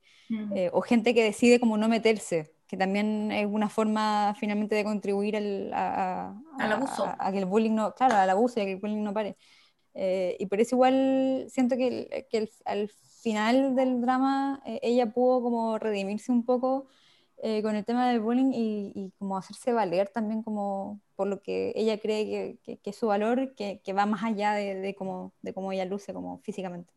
Eh, 0.55 0.69
o 0.74 0.82
gente 0.82 1.13
que 1.13 1.24
decide 1.24 1.59
como 1.59 1.78
no 1.78 1.88
meterse, 1.88 2.53
que 2.67 2.78
también 2.78 3.32
es 3.32 3.45
una 3.45 3.69
forma 3.69 4.34
finalmente 4.39 4.76
de 4.76 4.84
contribuir 4.84 5.36
al, 5.38 5.71
a, 5.74 6.36
al 6.57 6.71
abuso. 6.71 7.13
A, 7.19 7.32
que 7.32 7.39
el 7.39 7.45
bullying 7.45 7.76
no, 7.76 7.93
claro, 7.93 8.15
al 8.15 8.30
abuso 8.30 8.59
y 8.59 8.63
a 8.63 8.65
que 8.65 8.71
el 8.74 8.80
bullying 8.80 9.03
no 9.03 9.13
pare. 9.13 9.38
Eh, 9.96 10.36
y 10.39 10.46
por 10.48 10.60
eso 10.60 10.76
igual 10.76 11.46
siento 11.50 11.76
que, 11.78 12.28
que 12.30 12.50
al 12.66 12.89
final 13.22 13.76
del 13.76 14.02
drama 14.02 14.62
eh, 14.66 14.80
ella 14.84 15.12
pudo 15.14 15.41
como 15.41 15.78
redimirse 15.80 16.32
un 16.32 16.46
poco 16.46 16.88
eh, 17.38 17.62
con 17.62 17.76
el 17.76 17.86
tema 17.86 18.10
del 18.10 18.22
bullying 18.22 18.52
y, 18.54 19.12
como 19.20 19.38
hacerse 19.38 19.74
valer 19.74 20.10
también 20.10 20.44
como 20.44 21.02
por 21.16 21.28
lo 21.28 21.41
que 21.41 21.74
ella 21.76 22.00
cree 22.00 22.58
que, 22.64 22.78
que, 22.82 22.89
es 22.89 22.96
su 22.96 23.08
valor, 23.08 23.54
que, 23.56 23.82
que, 23.84 23.94
va 23.94 24.06
más 24.06 24.24
allá 24.24 24.54
de, 24.54 24.76
de, 24.76 24.96
cómo, 24.96 25.34
de 25.41 25.54
cómo 25.54 25.72
ella 25.72 25.86
luce 25.86 26.14
como 26.14 26.39
físicamente. 26.39 26.94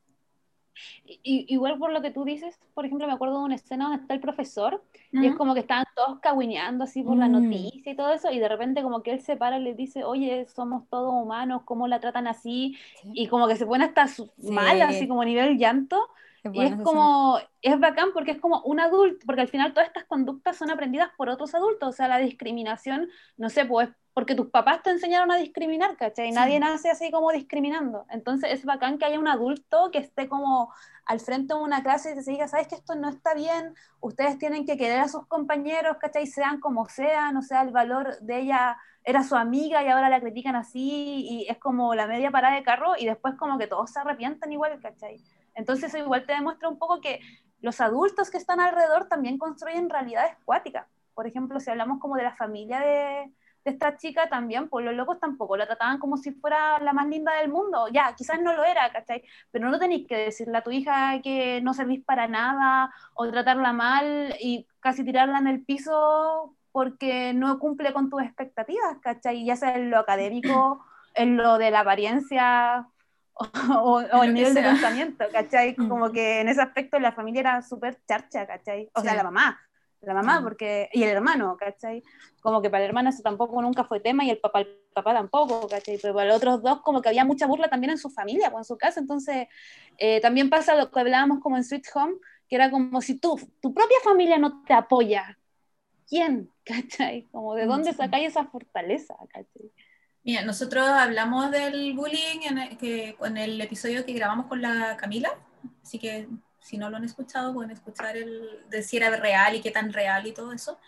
Y, 1.04 1.46
igual 1.48 1.78
por 1.78 1.92
lo 1.92 2.02
que 2.02 2.10
tú 2.10 2.24
dices, 2.24 2.58
por 2.74 2.84
ejemplo, 2.84 3.06
me 3.06 3.12
acuerdo 3.12 3.38
de 3.38 3.44
una 3.44 3.54
escena 3.54 3.86
donde 3.86 4.02
está 4.02 4.14
el 4.14 4.20
profesor 4.20 4.82
y 5.12 5.26
es 5.26 5.34
como 5.34 5.54
que 5.54 5.60
estaban 5.60 5.86
todos 5.94 6.18
caguineando 6.20 6.84
así 6.84 7.02
por 7.02 7.16
la 7.16 7.28
mm. 7.28 7.32
noticia 7.32 7.92
y 7.92 7.96
todo 7.96 8.12
eso, 8.12 8.30
y 8.30 8.38
de 8.38 8.48
repente 8.48 8.82
como 8.82 9.02
que 9.02 9.12
él 9.12 9.20
se 9.20 9.36
para 9.36 9.58
y 9.58 9.62
le 9.62 9.74
dice, 9.74 10.04
oye, 10.04 10.46
somos 10.46 10.88
todos 10.88 11.12
humanos, 11.12 11.62
¿cómo 11.64 11.88
la 11.88 12.00
tratan 12.00 12.26
así? 12.26 12.76
Y 13.04 13.28
como 13.28 13.48
que 13.48 13.56
se 13.56 13.66
pone 13.66 13.84
hasta 13.84 14.06
mal, 14.38 14.82
así 14.82 15.08
como 15.08 15.22
a 15.22 15.24
nivel 15.24 15.56
llanto. 15.56 16.08
Y 16.52 16.64
es 16.64 16.76
como, 16.82 17.38
es 17.62 17.78
bacán 17.78 18.10
porque 18.12 18.32
es 18.32 18.40
como 18.40 18.60
un 18.62 18.80
adulto, 18.80 19.24
porque 19.26 19.42
al 19.42 19.48
final 19.48 19.72
todas 19.72 19.88
estas 19.88 20.04
conductas 20.04 20.56
son 20.56 20.70
aprendidas 20.70 21.10
por 21.16 21.28
otros 21.28 21.54
adultos, 21.54 21.88
o 21.88 21.92
sea, 21.92 22.08
la 22.08 22.18
discriminación, 22.18 23.08
no 23.36 23.50
sé, 23.50 23.64
pues 23.64 23.88
porque 24.16 24.34
tus 24.34 24.48
papás 24.48 24.82
te 24.82 24.88
enseñaron 24.88 25.30
a 25.30 25.36
discriminar, 25.36 25.94
¿cachai? 25.98 26.32
Nadie 26.32 26.58
nace 26.58 26.88
así 26.88 27.10
como 27.10 27.32
discriminando. 27.32 28.06
Entonces 28.08 28.50
es 28.50 28.64
bacán 28.64 28.96
que 28.96 29.04
haya 29.04 29.18
un 29.18 29.28
adulto 29.28 29.90
que 29.92 29.98
esté 29.98 30.26
como 30.26 30.72
al 31.04 31.20
frente 31.20 31.52
de 31.52 31.60
una 31.60 31.82
clase 31.82 32.12
y 32.12 32.24
te 32.24 32.30
diga, 32.30 32.48
¿sabes 32.48 32.66
que 32.66 32.76
esto 32.76 32.94
no 32.94 33.10
está 33.10 33.34
bien? 33.34 33.74
Ustedes 34.00 34.38
tienen 34.38 34.64
que 34.64 34.78
querer 34.78 35.00
a 35.00 35.08
sus 35.08 35.26
compañeros, 35.26 35.98
¿cachai? 36.00 36.26
Sean 36.26 36.60
como 36.60 36.88
sean, 36.88 37.36
o 37.36 37.42
sea, 37.42 37.60
el 37.60 37.72
valor 37.72 38.18
de 38.20 38.40
ella 38.40 38.78
era 39.04 39.22
su 39.22 39.36
amiga 39.36 39.84
y 39.84 39.88
ahora 39.88 40.08
la 40.08 40.20
critican 40.20 40.56
así 40.56 41.26
y 41.28 41.46
es 41.50 41.58
como 41.58 41.94
la 41.94 42.06
media 42.06 42.30
parada 42.30 42.56
de 42.56 42.62
carro 42.62 42.94
y 42.98 43.04
después 43.04 43.34
como 43.34 43.58
que 43.58 43.66
todos 43.66 43.92
se 43.92 44.00
arrepientan 44.00 44.50
igual, 44.50 44.80
¿cachai? 44.80 45.22
Entonces 45.56 45.92
eso 45.92 45.98
igual 45.98 46.24
te 46.26 46.34
demuestra 46.34 46.68
un 46.68 46.78
poco 46.78 47.00
que 47.00 47.20
los 47.60 47.80
adultos 47.80 48.30
que 48.30 48.36
están 48.36 48.60
alrededor 48.60 49.08
también 49.08 49.38
construyen 49.38 49.90
realidades 49.90 50.36
cuáticas. 50.44 50.86
Por 51.14 51.26
ejemplo, 51.26 51.58
si 51.58 51.70
hablamos 51.70 51.98
como 51.98 52.16
de 52.16 52.22
la 52.22 52.36
familia 52.36 52.78
de 52.78 53.32
de 53.66 53.72
esta 53.72 53.96
chica 53.96 54.28
también, 54.28 54.68
pues 54.68 54.84
los 54.84 54.94
locos 54.94 55.18
tampoco 55.18 55.56
la 55.56 55.66
trataban 55.66 55.98
como 55.98 56.16
si 56.16 56.30
fuera 56.30 56.78
la 56.78 56.92
más 56.92 57.08
linda 57.08 57.34
del 57.34 57.50
mundo. 57.50 57.88
Ya, 57.92 58.14
quizás 58.14 58.40
no 58.40 58.54
lo 58.54 58.64
era, 58.64 58.92
¿cachai? 58.92 59.24
Pero 59.50 59.68
no 59.68 59.78
tenéis 59.80 60.06
que 60.06 60.16
decirle 60.16 60.56
a 60.58 60.62
tu 60.62 60.70
hija 60.70 61.20
que 61.20 61.60
no 61.62 61.74
servís 61.74 62.04
para 62.04 62.28
nada 62.28 62.94
o 63.14 63.28
tratarla 63.28 63.72
mal 63.72 64.36
y 64.40 64.68
casi 64.78 65.04
tirarla 65.04 65.38
en 65.38 65.48
el 65.48 65.64
piso 65.64 66.54
porque 66.70 67.32
no 67.34 67.58
cumple 67.58 67.92
con 67.92 68.08
tus 68.08 68.22
expectativas, 68.22 68.98
¿cachai? 69.00 69.44
Ya 69.44 69.56
sea 69.56 69.74
en 69.74 69.90
lo 69.90 69.98
académico, 69.98 70.84
en 71.14 71.36
lo 71.36 71.58
de 71.58 71.72
la 71.72 71.80
apariencia 71.80 72.86
o, 73.82 74.02
o 74.02 74.22
el 74.22 74.34
nivel 74.34 74.54
de 74.54 74.62
pensamiento, 74.62 75.24
¿cachai? 75.30 75.74
Mm. 75.76 75.88
Como 75.88 76.10
que 76.10 76.40
en 76.40 76.48
ese 76.48 76.62
aspecto 76.62 76.98
la 76.98 77.12
familia 77.12 77.40
era 77.40 77.62
súper 77.62 77.98
charcha, 78.06 78.46
¿cachai? 78.46 78.88
O 78.94 79.02
sea, 79.02 79.14
la 79.14 79.22
mamá, 79.22 79.60
la 80.00 80.14
mamá, 80.14 80.40
porque, 80.42 80.88
y 80.92 81.02
el 81.02 81.10
hermano, 81.10 81.56
¿cachai? 81.56 82.02
Como 82.40 82.62
que 82.62 82.70
para 82.70 82.84
el 82.84 82.88
hermano 82.88 83.10
eso 83.10 83.22
tampoco 83.22 83.60
nunca 83.60 83.84
fue 83.84 84.00
tema 84.00 84.24
y 84.24 84.30
el 84.30 84.38
papá, 84.38 84.60
el 84.60 84.68
papá 84.94 85.12
tampoco, 85.12 85.68
¿cachai? 85.68 85.98
Pero 86.00 86.14
para 86.14 86.28
los 86.28 86.36
otros 86.36 86.62
dos 86.62 86.80
como 86.82 87.02
que 87.02 87.08
había 87.08 87.24
mucha 87.24 87.46
burla 87.46 87.68
también 87.68 87.90
en 87.90 87.98
su 87.98 88.08
familia, 88.10 88.50
pues, 88.50 88.60
en 88.60 88.64
su 88.64 88.78
casa, 88.78 89.00
entonces 89.00 89.48
eh, 89.98 90.20
también 90.20 90.48
pasa 90.48 90.76
lo 90.76 90.90
que 90.90 91.00
hablábamos 91.00 91.40
como 91.40 91.56
en 91.56 91.64
Sweet 91.64 91.86
Home, 91.94 92.14
que 92.48 92.56
era 92.56 92.70
como 92.70 93.00
si 93.00 93.18
tú, 93.18 93.38
tu 93.60 93.74
propia 93.74 93.98
familia 94.04 94.38
no 94.38 94.62
te 94.62 94.74
apoya, 94.74 95.38
¿quién? 96.08 96.50
¿Cachai? 96.64 97.22
Como 97.32 97.54
de 97.54 97.66
dónde 97.66 97.92
sacáis 97.92 98.28
esa 98.28 98.44
fortaleza, 98.44 99.16
¿cachai? 99.28 99.72
Mira, 100.26 100.42
nosotros 100.42 100.84
hablamos 100.88 101.52
del 101.52 101.94
bullying 101.94 102.40
en 102.50 102.58
el, 102.58 102.76
que, 102.76 103.16
en 103.22 103.36
el 103.36 103.60
episodio 103.60 104.04
que 104.04 104.12
grabamos 104.12 104.46
con 104.46 104.60
la 104.60 104.96
Camila, 104.96 105.30
así 105.84 106.00
que 106.00 106.28
si 106.60 106.76
no 106.78 106.90
lo 106.90 106.96
han 106.96 107.04
escuchado, 107.04 107.54
pueden 107.54 107.70
escuchar 107.70 108.16
el 108.16 108.68
de 108.68 108.82
si 108.82 108.96
era 108.96 109.08
real 109.10 109.54
y 109.54 109.60
qué 109.60 109.70
tan 109.70 109.92
real 109.92 110.26
y 110.26 110.32
todo 110.32 110.52
eso, 110.52 110.80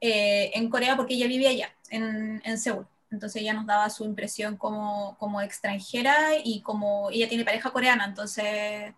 eh, 0.00 0.52
en 0.54 0.70
Corea, 0.70 0.94
porque 0.96 1.14
ella 1.14 1.26
vivía 1.26 1.50
allá, 1.50 1.74
en, 1.90 2.40
en, 2.44 2.58
Seúl. 2.58 2.86
Entonces 3.10 3.42
ella 3.42 3.54
nos 3.54 3.66
daba 3.66 3.90
su 3.90 4.04
impresión 4.04 4.56
como, 4.56 5.16
como 5.18 5.40
extranjera 5.40 6.36
y 6.44 6.60
como 6.60 7.10
ella 7.10 7.28
tiene 7.28 7.44
pareja 7.44 7.72
coreana, 7.72 8.04
entonces 8.04 8.94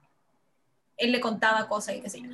él 0.99 1.13
le 1.13 1.21
contaba 1.21 1.69
cosas 1.69 1.97
y 1.97 2.01
qué 2.01 2.11
sé 2.11 2.21
yo. 2.21 2.29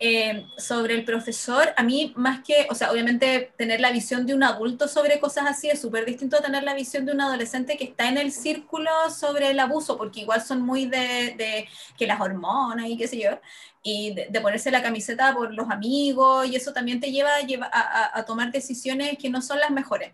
Eh, 0.00 0.46
sobre 0.56 0.94
el 0.94 1.04
profesor, 1.04 1.72
a 1.76 1.82
mí 1.82 2.12
más 2.16 2.42
que, 2.42 2.66
o 2.70 2.74
sea, 2.74 2.90
obviamente 2.90 3.52
tener 3.56 3.80
la 3.80 3.92
visión 3.92 4.26
de 4.26 4.34
un 4.34 4.42
adulto 4.42 4.88
sobre 4.88 5.20
cosas 5.20 5.44
así 5.46 5.68
es 5.68 5.80
súper 5.80 6.04
distinto 6.04 6.36
a 6.36 6.42
tener 6.42 6.64
la 6.64 6.74
visión 6.74 7.04
de 7.04 7.12
un 7.12 7.20
adolescente 7.20 7.76
que 7.76 7.84
está 7.84 8.08
en 8.08 8.18
el 8.18 8.32
círculo 8.32 8.90
sobre 9.10 9.50
el 9.50 9.60
abuso, 9.60 9.96
porque 9.96 10.20
igual 10.20 10.42
son 10.42 10.62
muy 10.62 10.86
de, 10.86 11.34
de 11.36 11.68
que 11.96 12.06
las 12.06 12.20
hormonas 12.20 12.86
y 12.88 12.96
qué 12.96 13.06
sé 13.06 13.18
yo, 13.18 13.38
y 13.82 14.14
de, 14.14 14.40
ponerse 14.40 14.70
la 14.70 14.82
camiseta 14.82 15.34
por 15.34 15.54
los 15.54 15.70
amigos, 15.70 16.46
y 16.48 16.56
eso 16.56 16.72
también 16.72 17.00
te 17.00 17.12
lleva, 17.12 17.40
lleva 17.40 17.70
a, 17.72 18.18
a 18.18 18.24
tomar 18.24 18.50
decisiones 18.50 19.16
que 19.18 19.30
no 19.30 19.42
son 19.42 19.60
las 19.60 19.70
mejores. 19.70 20.12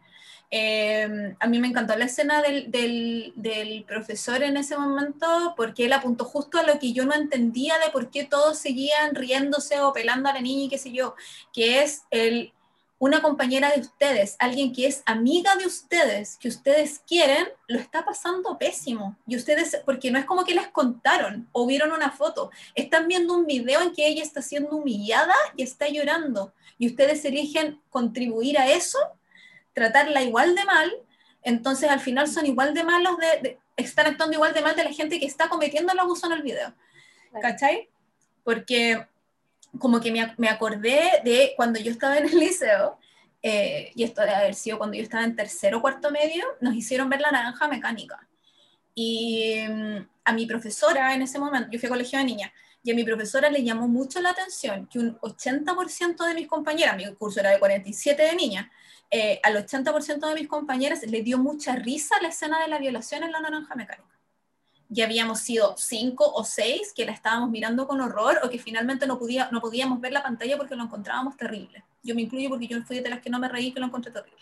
Em, 0.55 1.35
a 1.41 1.47
mí 1.47 1.59
me 1.61 1.69
encantó 1.69 1.97
la 1.97 2.05
escena 2.05 2.43
del, 2.43 2.71
del, 2.71 3.85
profesor 3.89 4.43
en 4.43 4.59
ese 4.59 4.77
momento 4.77 5.55
porque 5.57 5.87
él 5.87 5.95
apuntó 5.95 6.27
justo 6.27 6.59
a 6.59 6.63
lo 6.63 6.79
que 6.79 6.93
yo 6.93 7.07
no 7.07 7.15
entendía 7.15 7.79
de 7.79 7.91
por 7.91 8.11
qué 8.11 8.25
todos 8.25 8.59
seguían 8.59 9.15
riéndose 9.15 9.81
o 9.81 9.95
pelando 9.95 10.29
a 10.29 10.35
la 10.35 10.43
niña 10.43 10.65
y 10.65 10.69
qué 10.69 10.77
sé 10.77 10.93
yo, 10.93 11.15
que 11.55 11.83
es 11.83 12.03
el, 12.11 12.53
una 12.99 13.23
compañera 13.23 13.73
de 13.73 13.81
ustedes, 13.81 14.37
alguien 14.39 14.75
que 14.75 14.87
es 14.87 15.03
amiga 15.07 15.57
de 15.57 15.65
ustedes, 15.65 16.37
que 16.37 16.49
ustedes 16.49 17.01
quieren, 17.07 17.49
lo 17.67 17.79
está 17.79 18.05
pasando 18.05 18.59
pésimo. 18.59 19.17
Y 19.27 19.37
ustedes, 19.37 19.81
porque 19.87 20.11
no 20.11 20.19
es 20.19 20.27
como 20.27 20.45
que 20.45 20.55
les 20.55 20.69
contaron 20.69 21.49
o 21.53 21.67
vieron 21.67 21.93
una 21.93 22.11
foto, 22.11 22.51
están 22.75 23.09
viendo 23.09 23.35
un 23.35 23.47
video 23.47 23.81
en 23.81 23.95
que 23.95 24.07
ella 24.07 24.23
está 24.23 24.43
siendo 24.43 24.77
humillada 24.77 25.35
y 25.57 25.63
está 25.63 25.89
llorando. 25.89 26.53
Y 26.79 26.89
ustedes 26.89 27.25
eligen 27.25 27.81
contribuir 27.89 28.59
a 28.59 28.71
eso 28.71 28.99
tratarla 29.73 30.23
igual 30.23 30.55
de 30.55 30.65
mal, 30.65 30.93
entonces 31.43 31.91
al 31.91 32.01
final 32.01 32.29
son 32.29 32.47
igual 32.47 32.75
de 32.75 32.85
malos, 32.85 33.17
de, 33.19 33.59
están 33.77 34.07
actuando 34.07 34.35
igual 34.35 34.55
de 34.55 34.61
mal 34.61 34.77
de 34.77 34.85
la 34.85 34.93
gente 34.93 35.19
que 35.19 35.27
está 35.27 35.49
cometiendo 35.49 35.93
el 35.93 35.99
abuso 35.99 36.27
en 36.27 36.33
el 36.33 36.43
video. 36.43 36.75
¿Cachai? 37.41 37.89
Porque 38.45 39.07
como 39.79 40.01
que 40.01 40.13
me, 40.13 40.35
me, 40.37 40.49
acordé 40.49 41.23
de 41.25 41.55
cuando 41.57 41.81
yo 41.81 41.91
estaba 41.91 42.19
en 42.19 42.29
el 42.29 42.39
liceo, 42.39 42.99
eh, 43.43 43.91
y 43.95 44.05
esto 44.05 44.21
debe 44.21 44.35
haber 44.35 44.55
sido 44.55 44.79
cuando 44.79 44.97
yo 44.97 45.03
estaba 45.03 45.25
en 45.25 45.35
tercero 45.35 45.79
o 45.79 45.81
cuarto 45.81 46.11
medio, 46.11 46.45
nos 46.61 46.75
hicieron 46.75 47.09
ver 47.09 47.21
la 47.21 47.33
naranja 47.33 47.67
mecánica. 47.69 48.29
Y 48.95 49.65
mm, 49.69 50.09
a 50.25 50.33
mi 50.33 50.47
profesora 50.47 51.15
en 51.15 51.23
ese 51.23 51.39
momento, 51.39 51.69
yo 51.71 51.79
fui 51.79 51.87
a 51.87 51.91
colegio 51.91 52.19
de 52.19 52.25
niña, 52.25 52.53
y 52.85 52.91
a 52.91 52.95
mi 52.95 53.05
profesora 53.05 53.49
le 53.49 53.63
llamó 53.63 53.89
mucho 53.89 54.21
la 54.21 54.31
atención 54.31 54.87
que 54.87 54.99
un 54.99 55.19
80% 55.21 56.27
de 56.27 56.35
mis 56.35 56.49
compañeras, 56.49 56.97
mi 56.97 57.13
curso 57.15 57.41
era 57.41 57.51
de 57.51 57.59
47 57.59 58.23
de 58.23 58.35
niñas, 58.35 58.67
eh, 59.15 59.41
al 59.43 59.57
80% 59.57 60.27
de 60.27 60.35
mis 60.35 60.49
compañeras 60.49 61.03
le 61.03 61.23
dio 61.23 61.37
mucha 61.37 61.77
risa 61.77 62.15
la 62.23 62.29
escena 62.29 62.63
de 62.63 62.69
la 62.69 62.79
violación 62.79 63.23
en 63.23 63.31
la 63.31 63.41
naranja 63.41 63.75
mecánica. 63.75 64.19
Ya 64.89 65.05
habíamos 65.05 65.41
sido 65.41 65.75
cinco 65.77 66.33
o 66.33 66.45
seis 66.45 66.95
que 66.97 67.05
la 67.05 67.13
estábamos 67.13 67.51
mirando 67.51 67.87
con 67.87 68.01
horror 68.01 68.41
o 68.43 68.49
que 68.49 68.59
finalmente 68.59 69.07
no, 69.07 69.19
podía, 69.19 69.51
no 69.53 69.61
podíamos 69.61 70.01
ver 70.01 70.13
la 70.13 70.23
pantalla 70.23 70.57
porque 70.57 70.77
lo 70.77 70.85
encontrábamos 70.85 71.37
terrible. 71.37 71.85
Yo 72.03 72.15
me 72.15 72.23
incluyo 72.23 72.49
porque 72.49 72.67
yo 72.67 72.83
fui 72.85 73.01
de 73.01 73.11
las 73.11 73.21
que 73.21 73.29
no 73.29 73.39
me 73.39 73.51
reí 73.51 73.71
que 73.71 73.81
lo 73.81 73.87
encontré 73.87 74.11
terrible. 74.11 74.41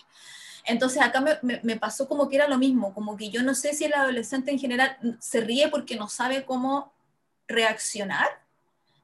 Entonces 0.65 1.03
acá 1.03 1.21
me, 1.21 1.61
me, 1.65 1.77
pasó 1.77 2.07
como 2.07 2.29
que 2.29 2.37
era 2.37 2.47
lo 2.47 2.57
mismo, 2.57 2.95
como 2.95 3.17
que 3.17 3.29
yo 3.29 3.43
no 3.43 3.57
sé 3.57 3.75
si 3.75 3.87
el 3.87 3.95
adolescente 3.95 4.53
en 4.53 4.61
general 4.61 4.97
se 5.19 5.41
ríe 5.41 5.69
porque 5.69 5.97
no 5.97 6.09
sabe 6.09 6.45
cómo 6.45 6.93
reaccionar 7.49 8.29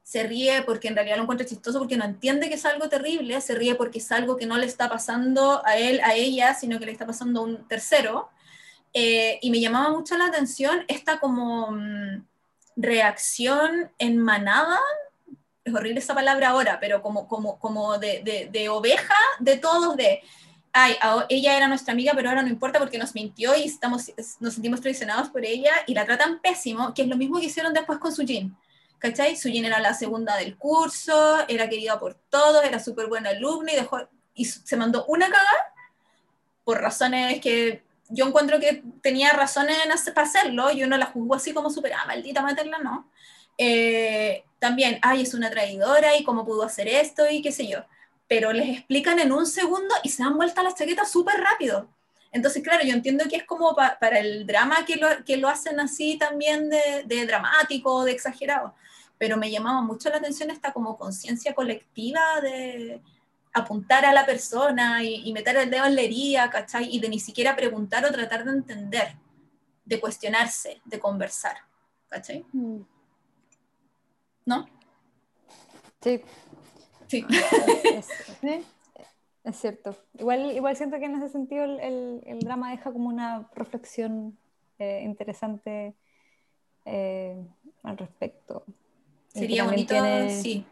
se 0.07 0.23
ríe 0.23 0.61
porque 0.61 0.87
en 0.87 0.95
realidad 0.95 1.17
lo 1.17 1.23
encuentra 1.23 1.45
chistoso 1.45 1.79
porque 1.79 1.97
no 1.97 2.05
entiende 2.05 2.47
que 2.47 2.55
es 2.55 2.65
algo 2.65 2.87
terrible, 2.87 3.41
se 3.41 3.55
ríe 3.55 3.75
porque 3.75 3.99
es 3.99 4.09
algo 4.13 4.37
que 4.37 4.45
no 4.45 4.57
le 4.57 4.65
está 4.65 4.87
pasando 4.87 5.61
a 5.65 5.75
él, 5.75 5.99
a 6.01 6.13
ella, 6.13 6.53
sino 6.53 6.79
que 6.79 6.85
le 6.85 6.93
está 6.93 7.05
pasando 7.05 7.41
a 7.41 7.43
un 7.43 7.67
tercero. 7.67 8.29
Eh, 8.93 9.37
y 9.41 9.51
me 9.51 9.59
llamaba 9.59 9.89
mucho 9.89 10.17
la 10.17 10.27
atención 10.27 10.85
esta 10.87 11.19
como 11.19 11.71
mm, 11.71 12.23
reacción 12.77 13.91
en 13.99 14.17
manada, 14.17 14.79
es 15.65 15.73
horrible 15.73 15.99
esa 15.99 16.15
palabra 16.15 16.51
ahora, 16.51 16.79
pero 16.79 17.01
como, 17.01 17.27
como, 17.27 17.59
como 17.59 17.97
de, 17.97 18.21
de, 18.23 18.47
de 18.49 18.69
oveja 18.69 19.17
de 19.41 19.57
todos, 19.57 19.97
de, 19.97 20.21
ay, 20.71 20.95
ella 21.27 21.57
era 21.57 21.67
nuestra 21.67 21.91
amiga, 21.91 22.13
pero 22.15 22.29
ahora 22.29 22.43
no 22.43 22.47
importa 22.47 22.79
porque 22.79 22.97
nos 22.97 23.13
mintió 23.13 23.57
y 23.57 23.65
estamos, 23.65 24.09
nos 24.39 24.53
sentimos 24.53 24.79
traicionados 24.79 25.27
por 25.27 25.43
ella 25.43 25.73
y 25.85 25.93
la 25.93 26.05
tratan 26.05 26.39
pésimo, 26.39 26.93
que 26.93 27.01
es 27.01 27.09
lo 27.09 27.17
mismo 27.17 27.41
que 27.41 27.47
hicieron 27.47 27.73
después 27.73 27.99
con 27.99 28.15
su 28.15 28.25
Jin. 28.25 28.55
¿Cachai? 28.99 29.35
Sujin 29.35 29.65
era 29.65 29.79
la 29.79 29.93
segunda 29.93 30.35
del 30.37 30.57
curso, 30.57 31.45
era 31.47 31.69
querida 31.69 31.99
por 31.99 32.15
todos, 32.15 32.63
era 32.63 32.79
súper 32.79 33.07
buena 33.07 33.29
alumna 33.29 33.71
y, 33.71 33.75
dejó, 33.75 33.99
y 34.33 34.45
se 34.45 34.77
mandó 34.77 35.05
una 35.05 35.27
cagada 35.27 35.73
por 36.63 36.81
razones 36.81 37.39
que 37.41 37.83
yo 38.09 38.25
encuentro 38.25 38.59
que 38.59 38.83
tenía 39.01 39.31
razones 39.33 39.77
para 40.13 40.27
hacerlo, 40.27 40.71
yo 40.71 40.87
no 40.87 40.97
la 40.97 41.07
juzgo 41.07 41.35
así 41.35 41.53
como 41.53 41.69
súper, 41.69 41.93
ah, 41.93 42.05
maldita 42.07 42.41
materna, 42.41 42.79
no. 42.79 43.09
Eh, 43.57 44.43
también, 44.59 44.99
ay, 45.01 45.23
es 45.23 45.33
una 45.33 45.49
traidora 45.49 46.15
y 46.15 46.23
cómo 46.23 46.45
pudo 46.45 46.63
hacer 46.63 46.87
esto 46.87 47.29
y 47.29 47.41
qué 47.41 47.51
sé 47.51 47.67
yo. 47.67 47.79
Pero 48.27 48.53
les 48.53 48.69
explican 48.69 49.19
en 49.19 49.31
un 49.31 49.45
segundo 49.45 49.93
y 50.03 50.09
se 50.09 50.23
dan 50.23 50.37
vuelta 50.37 50.63
las 50.63 50.75
chaquetas 50.75 51.11
súper 51.11 51.39
rápido. 51.39 51.89
Entonces, 52.31 52.61
claro, 52.63 52.83
yo 52.83 52.93
entiendo 52.93 53.25
que 53.29 53.37
es 53.37 53.43
como 53.45 53.75
para 53.75 54.19
el 54.19 54.45
drama 54.45 54.85
que 54.85 54.97
lo, 54.97 55.07
que 55.25 55.37
lo 55.37 55.47
hacen 55.47 55.79
así 55.79 56.17
también 56.17 56.69
de, 56.69 57.03
de 57.05 57.25
dramático, 57.25 58.03
de 58.03 58.11
exagerado 58.11 58.73
pero 59.17 59.37
me 59.37 59.49
llamaba 59.49 59.81
mucho 59.81 60.09
la 60.09 60.17
atención 60.17 60.51
esta 60.51 60.73
como 60.73 60.97
conciencia 60.97 61.53
colectiva 61.53 62.41
de 62.41 63.01
apuntar 63.53 64.05
a 64.05 64.13
la 64.13 64.25
persona 64.25 65.03
y, 65.03 65.31
meter 65.33 65.57
el 65.57 65.69
dedo 65.69 65.85
en 65.85 65.95
la 65.95 66.01
herida, 66.01 66.49
¿cachai? 66.49 66.95
Y 66.95 66.99
de 66.99 67.09
ni 67.09 67.19
siquiera 67.19 67.55
preguntar 67.55 68.05
o 68.05 68.11
tratar 68.11 68.43
de 68.45 68.51
entender, 68.51 69.15
de 69.85 69.99
cuestionarse, 69.99 70.81
de 70.85 70.99
conversar, 70.99 71.57
¿cachai? 72.07 72.45
Mm. 72.53 72.81
¿No? 74.45 74.65
Sí. 76.01 76.21
Sí. 77.07 77.25
Es, 79.43 79.61
cierto. 79.61 79.95
Igual, 80.19 80.51
igual 80.51 80.75
siento 80.75 80.99
que 80.99 81.05
en 81.05 81.15
ese 81.15 81.29
sentido 81.29 81.63
el, 81.63 82.21
el, 82.25 82.39
drama 82.39 82.71
deja 82.71 82.91
como 82.91 83.07
una 83.07 83.49
reflexión 83.55 84.37
eh, 84.77 85.01
interesante 85.05 85.95
eh, 86.83 87.41
al 87.83 87.97
respecto. 87.97 88.65
Sería 89.27 89.65
bonito, 89.65 89.95
sí, 90.29 90.65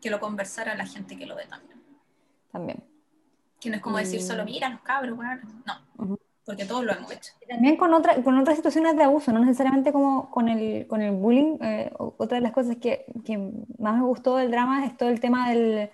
que 0.00 0.10
lo 0.10 0.20
conversara 0.20 0.74
la 0.74 0.86
gente 0.86 1.16
que 1.16 1.26
lo 1.26 1.36
ve 1.36 1.44
también. 1.46 1.80
También. 2.50 2.84
Que 3.60 3.70
no 3.70 3.76
es 3.76 3.82
como 3.82 3.98
decir 3.98 4.22
solo, 4.22 4.44
mira, 4.44 4.68
los 4.68 4.80
cabros, 4.80 5.16
bueno, 5.16 5.40
no, 5.66 6.18
porque 6.46 6.64
todos 6.64 6.84
lo 6.84 6.92
hemos 6.92 7.10
hecho. 7.10 7.32
también 7.48 7.76
con, 7.76 7.92
otra, 7.92 8.22
con 8.22 8.38
otras 8.38 8.56
situaciones 8.56 8.96
de 8.96 9.02
abuso, 9.02 9.32
no 9.32 9.40
necesariamente 9.40 9.92
como 9.92 10.30
con 10.30 10.48
el, 10.48 10.86
con 10.86 11.02
el 11.02 11.10
bullying. 11.10 11.58
Eh, 11.60 11.92
otra 11.98 12.36
de 12.36 12.42
las 12.42 12.52
cosas 12.52 12.76
que, 12.76 13.04
que, 13.24 13.36
más 13.78 13.96
me 13.96 14.04
gustó 14.04 14.36
del 14.36 14.52
drama 14.52 14.86
es 14.86 14.96
todo 14.96 15.08
el 15.08 15.18
tema 15.18 15.50
del, 15.50 15.90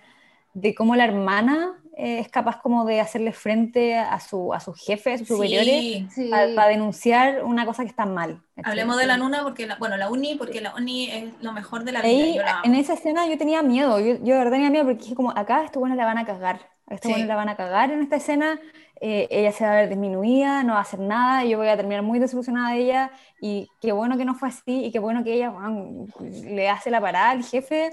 de 0.53 0.75
cómo 0.75 0.95
la 0.95 1.05
hermana 1.05 1.79
eh, 1.95 2.19
es 2.19 2.27
capaz 2.29 2.59
como 2.59 2.85
de 2.85 2.99
hacerle 2.99 3.33
frente 3.33 3.95
a 3.95 4.19
su, 4.19 4.53
a 4.53 4.59
sus 4.59 4.83
jefes, 4.83 5.15
a 5.15 5.17
sus 5.19 5.27
superiores, 5.27 6.05
para 6.29 6.67
denunciar 6.67 7.43
una 7.43 7.65
cosa 7.65 7.83
que 7.83 7.89
está 7.89 8.05
mal. 8.05 8.41
Hablemos 8.63 8.97
de 8.97 9.05
la 9.05 9.17
Nuna, 9.17 9.43
porque 9.43 9.67
la, 9.67 9.75
bueno, 9.75 9.97
la 9.97 10.09
Uni, 10.09 10.35
porque 10.35 10.61
la 10.61 10.73
Uni 10.75 11.11
es 11.11 11.25
lo 11.41 11.53
mejor 11.53 11.83
de 11.83 11.91
la 11.91 12.01
vida. 12.01 12.61
En 12.63 12.73
esa 12.75 12.93
escena 12.93 13.27
yo 13.27 13.37
tenía 13.37 13.61
miedo, 13.61 13.99
yo, 13.99 14.15
yo 14.15 14.33
de 14.33 14.37
verdad 14.37 14.51
tenía 14.51 14.69
miedo 14.71 14.85
porque 14.85 15.03
dije 15.03 15.15
como, 15.15 15.31
acá 15.31 15.63
estos 15.63 15.79
buenos 15.79 15.97
la 15.97 16.05
van 16.05 16.17
a 16.17 16.25
cagar, 16.25 16.61
estos 16.89 17.11
buenos 17.11 17.27
la 17.27 17.35
van 17.35 17.49
a 17.49 17.55
cagar 17.55 17.91
en 17.91 18.01
esta 18.01 18.15
escena, 18.15 18.59
eh, 18.99 19.27
ella 19.29 19.51
se 19.51 19.65
va 19.65 19.73
a 19.73 19.75
ver 19.75 19.89
disminuida, 19.89 20.63
no 20.63 20.73
va 20.73 20.79
a 20.79 20.83
hacer 20.83 20.99
nada, 20.99 21.43
y 21.43 21.49
yo 21.49 21.57
voy 21.57 21.67
a 21.67 21.75
terminar 21.75 22.03
muy 22.03 22.19
desilusionada 22.19 22.71
de 22.71 22.79
ella, 22.79 23.11
y 23.41 23.69
qué 23.81 23.91
bueno 23.91 24.17
que 24.17 24.25
no 24.25 24.33
fue 24.33 24.47
así, 24.47 24.85
y 24.85 24.91
qué 24.91 24.99
bueno 24.99 25.23
que 25.23 25.33
ella 25.33 25.53
le 26.21 26.69
hace 26.69 26.89
la 26.89 27.01
parada 27.01 27.31
al 27.31 27.43
jefe, 27.43 27.91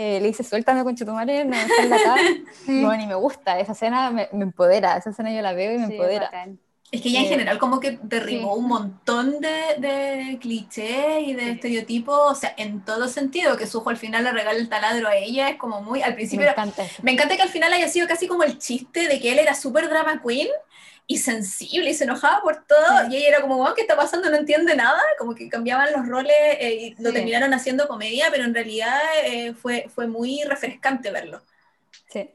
eh, 0.00 0.20
le 0.20 0.28
dice, 0.28 0.44
suéltame 0.44 0.84
con 0.84 0.94
Chetumare, 0.94 1.44
no 1.44 1.56
me 1.56 1.88
la 1.88 1.96
cara. 2.04 2.22
Bueno, 2.66 3.02
y 3.02 3.06
me 3.08 3.16
gusta, 3.16 3.58
esa 3.58 3.72
escena 3.72 4.12
me, 4.12 4.28
empodera, 4.30 4.96
esa 4.96 5.10
escena 5.10 5.32
yo 5.32 5.42
la 5.42 5.52
veo 5.54 5.74
y 5.74 5.78
me 5.78 5.86
empodera. 5.86 6.30
Es 6.92 7.02
que 7.02 7.08
ella 7.08 7.18
en 7.18 7.26
eh, 7.26 7.30
general 7.30 7.58
como 7.58 7.80
que 7.80 7.98
derribó 8.00 8.54
un 8.54 8.68
montón 8.68 9.40
de, 9.40 9.74
de 9.78 10.38
clichés 10.40 11.26
y 11.26 11.34
de 11.34 11.50
estereotipos, 11.50 12.30
o 12.30 12.34
sea, 12.36 12.54
en 12.56 12.84
todo 12.84 13.08
sentido, 13.08 13.56
que 13.56 13.66
Sujo 13.66 13.90
al 13.90 13.96
final 13.96 14.22
le 14.22 14.30
regala 14.30 14.56
el 14.56 14.68
taladro 14.68 15.08
a 15.08 15.16
ella, 15.16 15.48
es 15.48 15.56
como 15.56 15.82
muy, 15.82 16.00
al 16.00 16.14
principio... 16.14 16.46
Me 16.46 16.52
encanta, 16.52 16.84
me 17.02 17.10
encanta 17.10 17.34
que 17.34 17.42
al 17.42 17.48
final 17.48 17.72
haya 17.72 17.88
sido 17.88 18.06
casi 18.06 18.28
como 18.28 18.44
el 18.44 18.56
chiste 18.58 19.08
de 19.08 19.18
que 19.18 19.32
él 19.32 19.40
era 19.40 19.54
súper 19.54 19.88
drama 19.88 20.22
queen 20.24 20.46
y 21.08 21.18
sensible 21.18 21.90
y 21.90 21.94
se 21.94 22.04
enojaba 22.04 22.40
por 22.42 22.64
todo, 22.66 23.08
y 23.10 23.16
ella 23.16 23.28
era 23.28 23.40
como, 23.40 23.56
wow, 23.56 23.74
¿qué 23.74 23.80
está 23.80 23.96
pasando? 23.96 24.30
No 24.30 24.36
entiende 24.36 24.76
nada, 24.76 25.00
como 25.18 25.34
que 25.34 25.48
cambiaban 25.48 25.92
los 25.92 26.06
roles 26.06 26.36
eh, 26.60 26.74
y 26.74 27.02
lo 27.02 27.12
terminaron 27.12 27.52
haciendo 27.52 27.88
comedia, 27.88 28.26
pero 28.30 28.44
en 28.44 28.54
realidad 28.54 29.00
eh, 29.24 29.54
fue, 29.54 29.86
fue 29.92 30.06
muy 30.06 30.44
refrescante 30.44 31.10
verlo. 31.10 31.42
Sí 32.12 32.30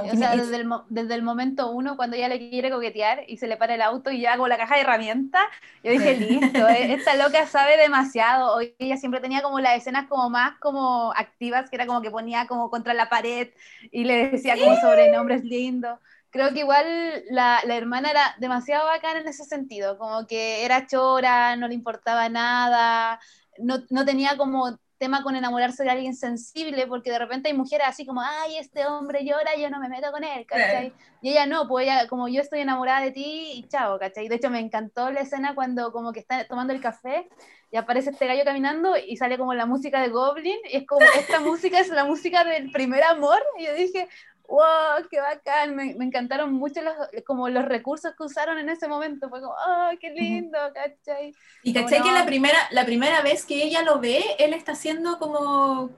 o 0.00 0.16
sea, 0.16 0.36
desde 0.36 0.56
el, 0.56 0.70
desde 0.88 1.14
el, 1.14 1.22
momento 1.22 1.70
uno, 1.70 1.96
cuando 1.96 2.16
ella 2.16 2.28
le 2.28 2.50
quiere 2.50 2.70
coquetear 2.70 3.24
y 3.26 3.36
se 3.36 3.46
le 3.46 3.56
para 3.56 3.74
el 3.74 3.82
auto 3.82 4.10
y 4.10 4.20
ya 4.20 4.36
con 4.36 4.48
la 4.48 4.56
caja 4.56 4.76
de 4.76 4.82
herramientas, 4.82 5.42
yo 5.82 5.90
dije, 5.90 6.16
listo, 6.16 6.68
eh, 6.68 6.92
esta 6.94 7.16
loca 7.16 7.46
sabe 7.46 7.76
demasiado. 7.76 8.60
ella 8.78 8.96
siempre 8.96 9.20
tenía 9.20 9.42
como 9.42 9.60
las 9.60 9.76
escenas 9.76 10.06
como 10.08 10.30
más 10.30 10.58
como 10.58 11.12
activas, 11.14 11.68
que 11.68 11.76
era 11.76 11.86
como 11.86 12.00
que 12.00 12.10
ponía 12.10 12.46
como 12.46 12.70
contra 12.70 12.94
la 12.94 13.08
pared 13.08 13.48
y 13.90 14.04
le 14.04 14.30
decía 14.30 14.56
como 14.56 14.76
sobrenombres 14.76 15.44
lindos. 15.44 15.98
Creo 16.32 16.52
que 16.52 16.60
igual 16.60 17.24
la, 17.30 17.60
la 17.64 17.76
hermana 17.76 18.10
era 18.10 18.34
demasiado 18.40 18.86
bacana 18.86 19.20
en 19.20 19.28
ese 19.28 19.44
sentido, 19.44 19.98
como 19.98 20.26
que 20.26 20.64
era 20.64 20.86
chora, 20.86 21.54
no 21.56 21.68
le 21.68 21.74
importaba 21.74 22.28
nada, 22.28 23.20
no, 23.58 23.84
no 23.90 24.04
tenía 24.04 24.36
como 24.36 24.78
tema 25.02 25.24
con 25.24 25.34
enamorarse 25.34 25.82
de 25.82 25.90
alguien 25.90 26.14
sensible, 26.14 26.86
porque 26.86 27.10
de 27.10 27.18
repente 27.18 27.48
hay 27.48 27.56
mujeres 27.56 27.88
así 27.88 28.06
como, 28.06 28.20
ay, 28.20 28.58
este 28.58 28.86
hombre 28.86 29.24
llora, 29.24 29.56
yo 29.58 29.68
no 29.68 29.80
me 29.80 29.88
meto 29.88 30.12
con 30.12 30.22
él, 30.22 30.46
¿cachai? 30.46 30.92
Y 31.20 31.30
ella 31.30 31.44
no, 31.44 31.66
pues 31.66 31.86
ella, 31.86 32.06
como 32.06 32.28
yo 32.28 32.40
estoy 32.40 32.60
enamorada 32.60 33.00
de 33.00 33.10
ti, 33.10 33.50
y 33.56 33.66
chao, 33.66 33.98
¿cachai? 33.98 34.28
De 34.28 34.36
hecho, 34.36 34.48
me 34.48 34.60
encantó 34.60 35.10
la 35.10 35.22
escena 35.22 35.56
cuando 35.56 35.90
como 35.90 36.12
que 36.12 36.20
está 36.20 36.46
tomando 36.46 36.72
el 36.72 36.80
café 36.80 37.28
y 37.72 37.78
aparece 37.78 38.10
este 38.10 38.28
gallo 38.28 38.44
caminando 38.44 38.96
y 38.96 39.16
sale 39.16 39.38
como 39.38 39.54
la 39.54 39.66
música 39.66 40.00
de 40.00 40.08
Goblin, 40.08 40.58
y 40.70 40.76
es 40.76 40.86
como, 40.86 41.04
esta 41.18 41.40
música 41.50 41.80
es 41.80 41.88
la 41.88 42.04
música 42.04 42.44
del 42.44 42.70
primer 42.70 43.02
amor, 43.02 43.42
y 43.58 43.64
yo 43.64 43.74
dije, 43.74 44.08
wow, 44.48 45.06
qué 45.10 45.20
bacán, 45.20 45.74
me, 45.74 45.94
me, 45.94 46.04
encantaron 46.04 46.52
mucho 46.52 46.82
los, 46.82 46.94
como 47.24 47.48
los 47.48 47.64
recursos 47.64 48.12
que 48.16 48.24
usaron 48.24 48.58
en 48.58 48.68
ese 48.68 48.88
momento, 48.88 49.28
fue 49.28 49.40
como, 49.40 49.52
oh, 49.52 49.90
qué 50.00 50.10
lindo, 50.10 50.58
¿cachai? 50.74 51.34
Y 51.62 51.72
cachai 51.72 52.02
que 52.02 52.12
la 52.12 52.26
primera, 52.26 52.58
la 52.70 52.84
primera 52.84 53.22
vez 53.22 53.46
que 53.46 53.62
ella 53.62 53.82
lo 53.82 53.98
ve, 53.98 54.22
él 54.38 54.52
está 54.52 54.72
haciendo 54.72 55.18
como 55.18 55.90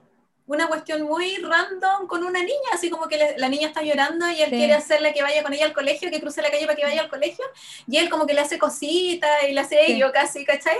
una 0.47 0.67
cuestión 0.67 1.01
muy 1.01 1.37
random 1.37 2.07
con 2.07 2.23
una 2.23 2.39
niña, 2.39 2.69
así 2.73 2.89
como 2.89 3.07
que 3.07 3.35
la 3.37 3.49
niña 3.49 3.67
está 3.67 3.81
llorando 3.81 4.29
y 4.29 4.41
él 4.41 4.49
quiere 4.49 4.73
hacerle 4.73 5.13
que 5.13 5.23
vaya 5.23 5.41
con 5.41 5.53
ella 5.53 5.65
al 5.65 5.73
colegio, 5.73 6.11
que 6.11 6.21
cruce 6.21 6.41
la 6.41 6.51
calle 6.51 6.65
para 6.65 6.75
que 6.75 6.85
vaya 6.85 7.01
al 7.01 7.09
colegio, 7.09 7.43
y 7.87 7.97
él 7.97 8.09
como 8.09 8.27
que 8.27 8.35
le 8.35 8.41
hace 8.41 8.59
cositas 8.59 9.43
y 9.49 9.53
le 9.53 9.59
hace 9.59 9.91
ello 9.91 10.11
casi, 10.13 10.45
¿cachai? 10.45 10.77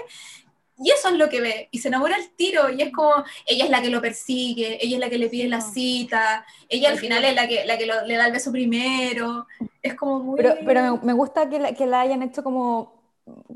Y 0.77 0.91
eso 0.91 1.07
es 1.07 1.15
lo 1.15 1.29
que 1.29 1.39
ve, 1.39 1.69
y 1.71 1.79
se 1.79 1.87
enamora 1.87 2.15
al 2.15 2.29
tiro, 2.35 2.69
y 2.69 2.81
es 2.81 2.91
como, 2.91 3.11
ella 3.45 3.63
es 3.63 3.69
la 3.69 3.81
que 3.81 3.89
lo 3.89 4.01
persigue, 4.01 4.77
ella 4.81 4.97
es 4.97 4.99
la 4.99 5.09
que 5.09 5.17
le 5.17 5.29
pide 5.29 5.47
la 5.47 5.61
cita, 5.61 6.45
ella 6.67 6.89
al 6.89 6.97
final 6.97 7.23
es 7.23 7.33
la 7.33 7.47
que, 7.47 7.63
la 7.65 7.77
que 7.77 7.85
le 7.85 8.15
da 8.17 8.25
el 8.25 8.33
beso 8.33 8.51
primero, 8.51 9.47
es 9.81 9.93
como 9.93 10.19
muy... 10.19 10.35
Pero, 10.35 10.55
pero 10.65 10.97
me, 10.97 11.13
gusta 11.13 11.49
que 11.49 11.59
la, 11.59 11.73
que 11.73 11.85
la, 11.85 12.01
hayan 12.01 12.23
hecho 12.23 12.43
como, 12.43 13.01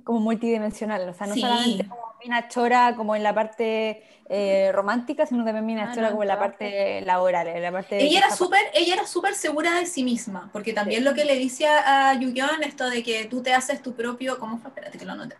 como 0.06 0.22
multidimensional, 0.22 1.10
o 1.10 1.14
sea, 1.14 1.28
no 1.28 1.36
solamente 1.36 1.86
como 1.90 2.02
Mina 2.24 2.48
Chora 2.48 2.96
como 2.96 3.18
en 3.18 3.24
la 3.24 3.36
parte 3.36 4.02
eh, 4.30 4.72
romántica, 4.72 5.26
sino 5.26 5.44
también 5.44 5.66
Mina 5.66 5.90
ah, 5.92 5.94
Chora 5.94 6.12
como 6.12 6.24
en 6.24 6.30
la 6.30 6.40
parte 6.40 7.02
laboral, 7.02 7.48
en 7.48 7.62
la 7.62 7.72
parte... 7.74 8.02
Ella 8.02 8.20
era 8.20 8.32
súper 8.34 8.62
ella 8.74 8.94
era 8.94 9.06
súper 9.06 9.36
segura 9.36 9.78
de 9.78 9.86
sí 9.88 10.06
misma, 10.06 10.50
porque 10.54 10.72
también 10.72 11.04
lo 11.04 11.14
que 11.14 11.26
le 11.26 11.38
decía 11.38 12.10
a 12.10 12.14
Yuyon, 12.14 12.64
esto 12.64 12.90
de 12.90 13.04
que 13.04 13.26
tú 13.26 13.44
te 13.44 13.54
haces 13.54 13.82
tu 13.82 13.94
propio, 13.94 14.40
¿cómo 14.40 14.58
fue? 14.58 14.70
Espérate 14.70 14.98
que 14.98 15.04
lo 15.04 15.16
noté 15.16 15.36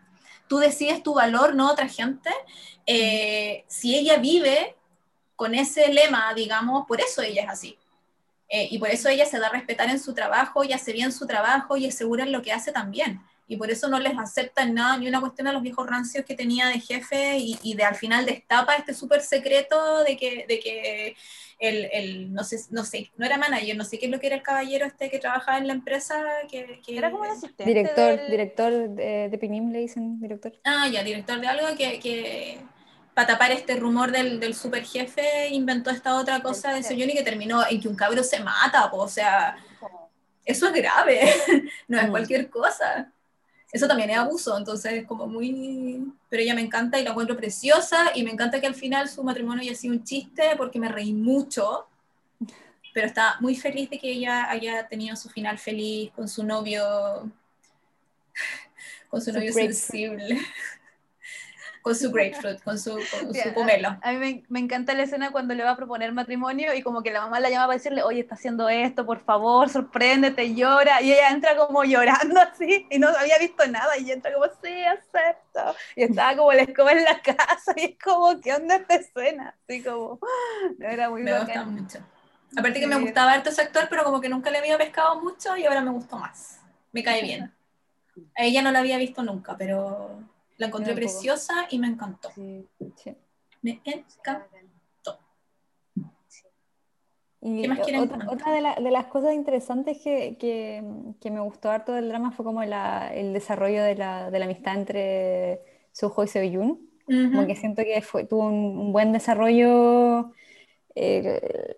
tú 0.50 0.58
decides 0.58 1.02
tu 1.04 1.14
valor, 1.14 1.56
no 1.56 1.72
otra 1.72 1.88
gente. 1.88 2.32
Eh, 2.86 3.64
si 3.68 3.96
ella 3.96 4.18
vive 4.18 4.76
con 5.36 5.56
ese 5.56 5.94
lema, 5.94 6.34
digamos, 6.34 6.86
por 6.88 7.00
eso 7.00 7.22
ella 7.22 7.44
es 7.44 7.50
así. 7.50 7.78
Eh, 8.50 8.68
y 8.72 8.80
por 8.80 8.90
eso 8.90 9.08
ella 9.08 9.26
se 9.26 9.38
da 9.40 9.48
a 9.48 9.52
respetar 9.52 9.90
en 9.90 10.00
su 10.00 10.14
trabajo 10.14 10.64
y 10.64 10.74
hace 10.74 10.92
bien 10.92 11.12
su 11.12 11.28
trabajo 11.28 11.78
y 11.78 11.86
es 11.86 11.96
segura 11.96 12.24
en 12.24 12.32
lo 12.32 12.42
que 12.42 12.52
hace 12.52 12.72
también. 12.72 13.22
Y 13.48 13.58
por 13.58 13.70
eso 13.70 13.88
no 13.88 14.00
les 14.00 14.18
aceptan 14.18 14.74
nada, 14.74 14.98
ni 14.98 15.08
una 15.08 15.22
cuestión 15.22 15.48
a 15.48 15.54
los 15.54 15.62
viejos 15.62 15.88
rancios 15.88 16.26
que 16.26 16.36
tenía 16.36 16.68
de 16.68 16.80
jefe 16.80 17.38
y, 17.38 17.60
y 17.62 17.76
de 17.76 17.84
al 17.84 17.96
final 17.96 18.26
destapa 18.26 18.76
este 18.76 18.94
súper 18.94 19.22
secreto 19.22 20.04
de 20.04 20.18
que, 20.18 20.46
de 20.48 20.60
que 20.60 21.16
el, 21.60 21.90
el, 21.92 22.34
no, 22.34 22.44
sé, 22.44 22.58
no 22.72 22.86
sé, 22.86 23.12
no 23.18 23.26
era 23.26 23.38
manager, 23.38 23.76
no 23.76 23.84
sé 23.84 24.00
qué 24.00 24.06
es 24.06 24.12
lo 24.12 24.20
que 24.20 24.28
era 24.28 24.38
el 24.38 24.42
caballero 24.42 24.86
este 24.86 25.10
que 25.10 25.20
trabajaba 25.20 25.58
en 25.58 25.68
la 25.68 25.74
empresa, 25.74 26.24
que, 26.50 26.82
era 26.88 27.12
como 27.12 27.26
el 27.26 27.32
asistente. 27.32 27.66
Director, 27.66 28.30
director 28.30 28.90
de, 28.90 29.30
de, 29.30 29.38
Pinim, 29.38 29.72
le 29.72 29.80
dicen 29.80 30.20
director. 30.20 30.54
Ah, 30.64 30.88
ya, 30.88 31.04
director 31.04 31.40
de 31.40 31.48
algo 31.48 31.68
que, 31.78 32.00
que 32.00 32.60
para 33.14 33.28
tapar 33.28 33.52
este 33.52 33.76
rumor 33.76 34.12
del, 34.12 34.40
del 34.40 34.56
super 34.56 34.84
jefe 34.84 35.50
inventó 35.50 35.90
esta 35.90 36.16
otra 36.16 36.42
cosa 36.42 36.74
de 36.74 36.82
Soyoni 36.82 37.14
que 37.14 37.24
terminó 37.24 37.68
en 37.70 37.82
que 37.82 37.90
un 37.90 37.96
cabro 37.96 38.24
se 38.24 38.40
mata, 38.40 38.90
o 38.94 39.08
sea, 39.10 39.58
eso 40.46 40.68
es 40.68 40.74
grave, 40.74 41.20
no 41.88 42.00
es 42.00 42.08
mm. 42.08 42.12
cualquier 42.12 42.50
cosa 42.50 43.12
eso 43.72 43.88
también 43.88 44.10
es 44.10 44.18
abuso, 44.18 44.58
entonces 44.58 44.94
es 44.94 45.06
como 45.06 45.28
muy... 45.28 46.12
Pero 46.30 46.44
ella 46.44 46.56
me 46.56 46.62
encanta 46.62 47.00
y 47.00 47.04
la 47.04 47.12
encuentro 47.12 47.38
preciosa 47.38 48.12
y 48.16 48.24
me 48.24 48.32
encanta 48.32 48.60
que 48.60 48.68
al 48.68 48.76
final 48.76 49.08
su 49.10 49.24
matrimonio 49.24 49.62
haya 49.62 49.76
sido 49.76 49.94
un 49.94 50.04
chiste 50.04 50.56
porque 50.58 50.80
me 50.80 50.90
reí 50.90 51.14
mucho, 51.14 51.88
pero 52.94 53.08
está 53.08 53.38
muy 53.40 53.56
feliz 53.56 53.90
de 53.90 54.00
que 54.00 54.12
ella 54.12 54.50
haya 54.50 54.88
tenido 54.88 55.16
su 55.16 55.30
final 55.30 55.60
feliz 55.60 56.12
con 56.16 56.28
su 56.28 56.44
novio, 56.44 57.32
con 59.10 59.22
su 59.22 59.32
novio 59.32 59.54
sensible 59.54 60.40
con 61.82 61.96
su 61.96 62.12
grapefruit, 62.12 62.62
con 62.64 62.78
su, 62.78 62.92
con 62.92 63.34
su 63.34 63.54
pomelo. 63.54 63.98
A, 64.02 64.12
mí 64.12 64.44
me, 64.50 64.60
encanta 64.60 64.94
la 64.94 65.04
escena 65.04 65.32
cuando 65.32 65.54
le 65.54 65.64
va 65.64 65.72
a 65.72 65.76
proponer 65.76 66.12
matrimonio 66.12 66.74
y 66.74 66.82
como 66.82 67.02
que 67.02 67.12
la 67.12 67.22
mamá 67.22 67.40
la 67.40 67.50
llama 67.50 67.68
para 67.68 67.78
decirle, 67.78 68.04
oye, 68.04 68.22
está 68.22 68.36
haciendo 68.36 68.70
esto, 68.70 69.06
por 69.06 69.20
favor, 69.20 69.70
sorpréndete, 69.70 70.54
llora. 70.54 71.02
Y 71.02 71.14
ella 71.14 71.30
entra 71.30 71.56
como 71.56 71.84
llorando 71.84 72.42
así 72.42 72.88
y 72.90 73.00
no 73.00 73.10
había 73.10 73.38
visto 73.38 73.66
nada 73.68 73.98
y 73.98 74.12
entra 74.12 74.34
como, 74.34 74.46
sí, 74.62 74.84
acepto. 74.84 75.76
Y 75.96 76.04
estaba 76.04 76.36
como 76.36 76.54
la 76.54 76.64
escoba 76.64 76.92
en 76.92 77.04
la 77.04 77.22
casa 77.22 77.74
y 77.76 77.82
es 77.86 77.98
como, 78.04 78.40
¿qué 78.42 78.54
onda 78.54 78.76
esta 78.76 78.96
escena? 78.96 79.56
Así 79.64 79.84
como, 79.84 80.20
era 80.80 81.10
muy 81.10 81.24
Me 81.24 81.40
gusta 81.40 81.64
mucho. 81.64 82.00
Aparte 82.58 82.80
que 82.80 82.88
me 82.88 83.00
gustaba 83.00 83.34
harto 83.34 83.50
ese 83.50 83.62
actor, 83.62 83.88
pero 83.90 84.04
como 84.04 84.20
que 84.20 84.30
nunca 84.30 84.50
le 84.50 84.58
había 84.58 84.78
pescado 84.78 85.22
mucho 85.22 85.56
y 85.56 85.66
ahora 85.66 85.82
me 85.82 85.92
gustó 85.92 86.18
más. 86.18 86.60
Me 86.92 87.04
cae 87.04 87.22
bien. 87.22 87.54
A 88.36 88.44
ella 88.44 88.62
no 88.62 88.72
la 88.72 88.80
había 88.80 88.98
visto 88.98 89.24
nunca, 89.24 89.56
pero 89.56 90.20
la 90.60 90.68
encontré 90.68 90.94
preciosa 90.94 91.68
y 91.72 91.80
me 91.80 91.88
encantó. 91.88 92.30
Sí, 92.36 92.68
sí. 92.98 93.16
Me 93.62 93.82
encantó. 93.86 95.18
Y 97.42 97.62
¿Qué 97.62 97.68
más 97.70 97.80
otra, 97.80 98.28
otra 98.30 98.52
de, 98.52 98.84
de, 98.84 98.92
las 98.92 99.06
cosas 99.06 99.34
interesantes 99.34 100.00
que, 100.04 100.38
que, 100.38 100.84
que, 101.22 101.32
me 101.32 101.40
gustó 101.40 101.72
harto 101.72 101.94
del 101.94 102.10
drama 102.10 102.32
fue 102.32 102.44
como 102.44 102.62
la, 102.66 103.14
el 103.14 103.32
desarrollo 103.32 103.82
de 103.82 103.96
la, 103.96 104.30
de 104.30 104.40
la 104.40 104.46
amistad 104.46 104.76
entre 104.76 105.62
Suho 105.94 106.26
y 106.26 106.28
Seoyun. 106.28 106.90
Como 107.08 107.48
que 107.48 107.56
siento 107.56 107.82
que 107.84 108.02
fue, 108.02 108.26
tuvo 108.26 108.48
un, 108.48 108.92
buen 108.92 109.14
desarrollo. 109.14 110.34
Eh, 110.94 111.78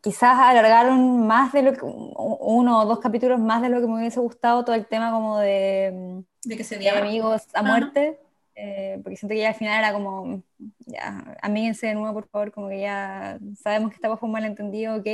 quizás 0.00 0.38
alargaron 0.38 1.26
más 1.26 1.52
de 1.52 1.62
lo 1.62 1.74
que, 1.74 1.80
uno 1.82 2.80
o 2.80 2.86
dos 2.86 2.98
capítulos 2.98 3.38
más 3.38 3.60
de 3.60 3.68
lo 3.68 3.80
que 3.80 3.86
me 3.86 3.96
hubiese 3.96 4.20
gustado 4.20 4.64
todo 4.64 4.74
el 4.74 4.86
tema 4.86 5.12
como 5.12 5.38
de 5.38 6.24
de 6.44 6.56
que 6.56 6.64
se 6.64 6.78
de 6.78 6.88
amigos 6.90 7.42
a 7.54 7.62
muerte, 7.62 8.18
eh, 8.54 9.00
porque 9.02 9.16
siento 9.16 9.34
que 9.34 9.40
ya 9.40 9.48
al 9.48 9.54
final 9.54 9.78
era 9.78 9.92
como, 9.92 10.42
ya, 10.86 11.36
amíguense 11.42 11.86
de 11.86 11.94
nuevo, 11.94 12.14
por 12.14 12.28
favor, 12.28 12.52
como 12.52 12.68
que 12.68 12.80
ya 12.80 13.38
sabemos 13.60 13.90
que 13.90 13.96
estaba 13.96 14.16
fue 14.16 14.26
un 14.26 14.32
malentendido, 14.32 14.96
ok, 14.96 15.06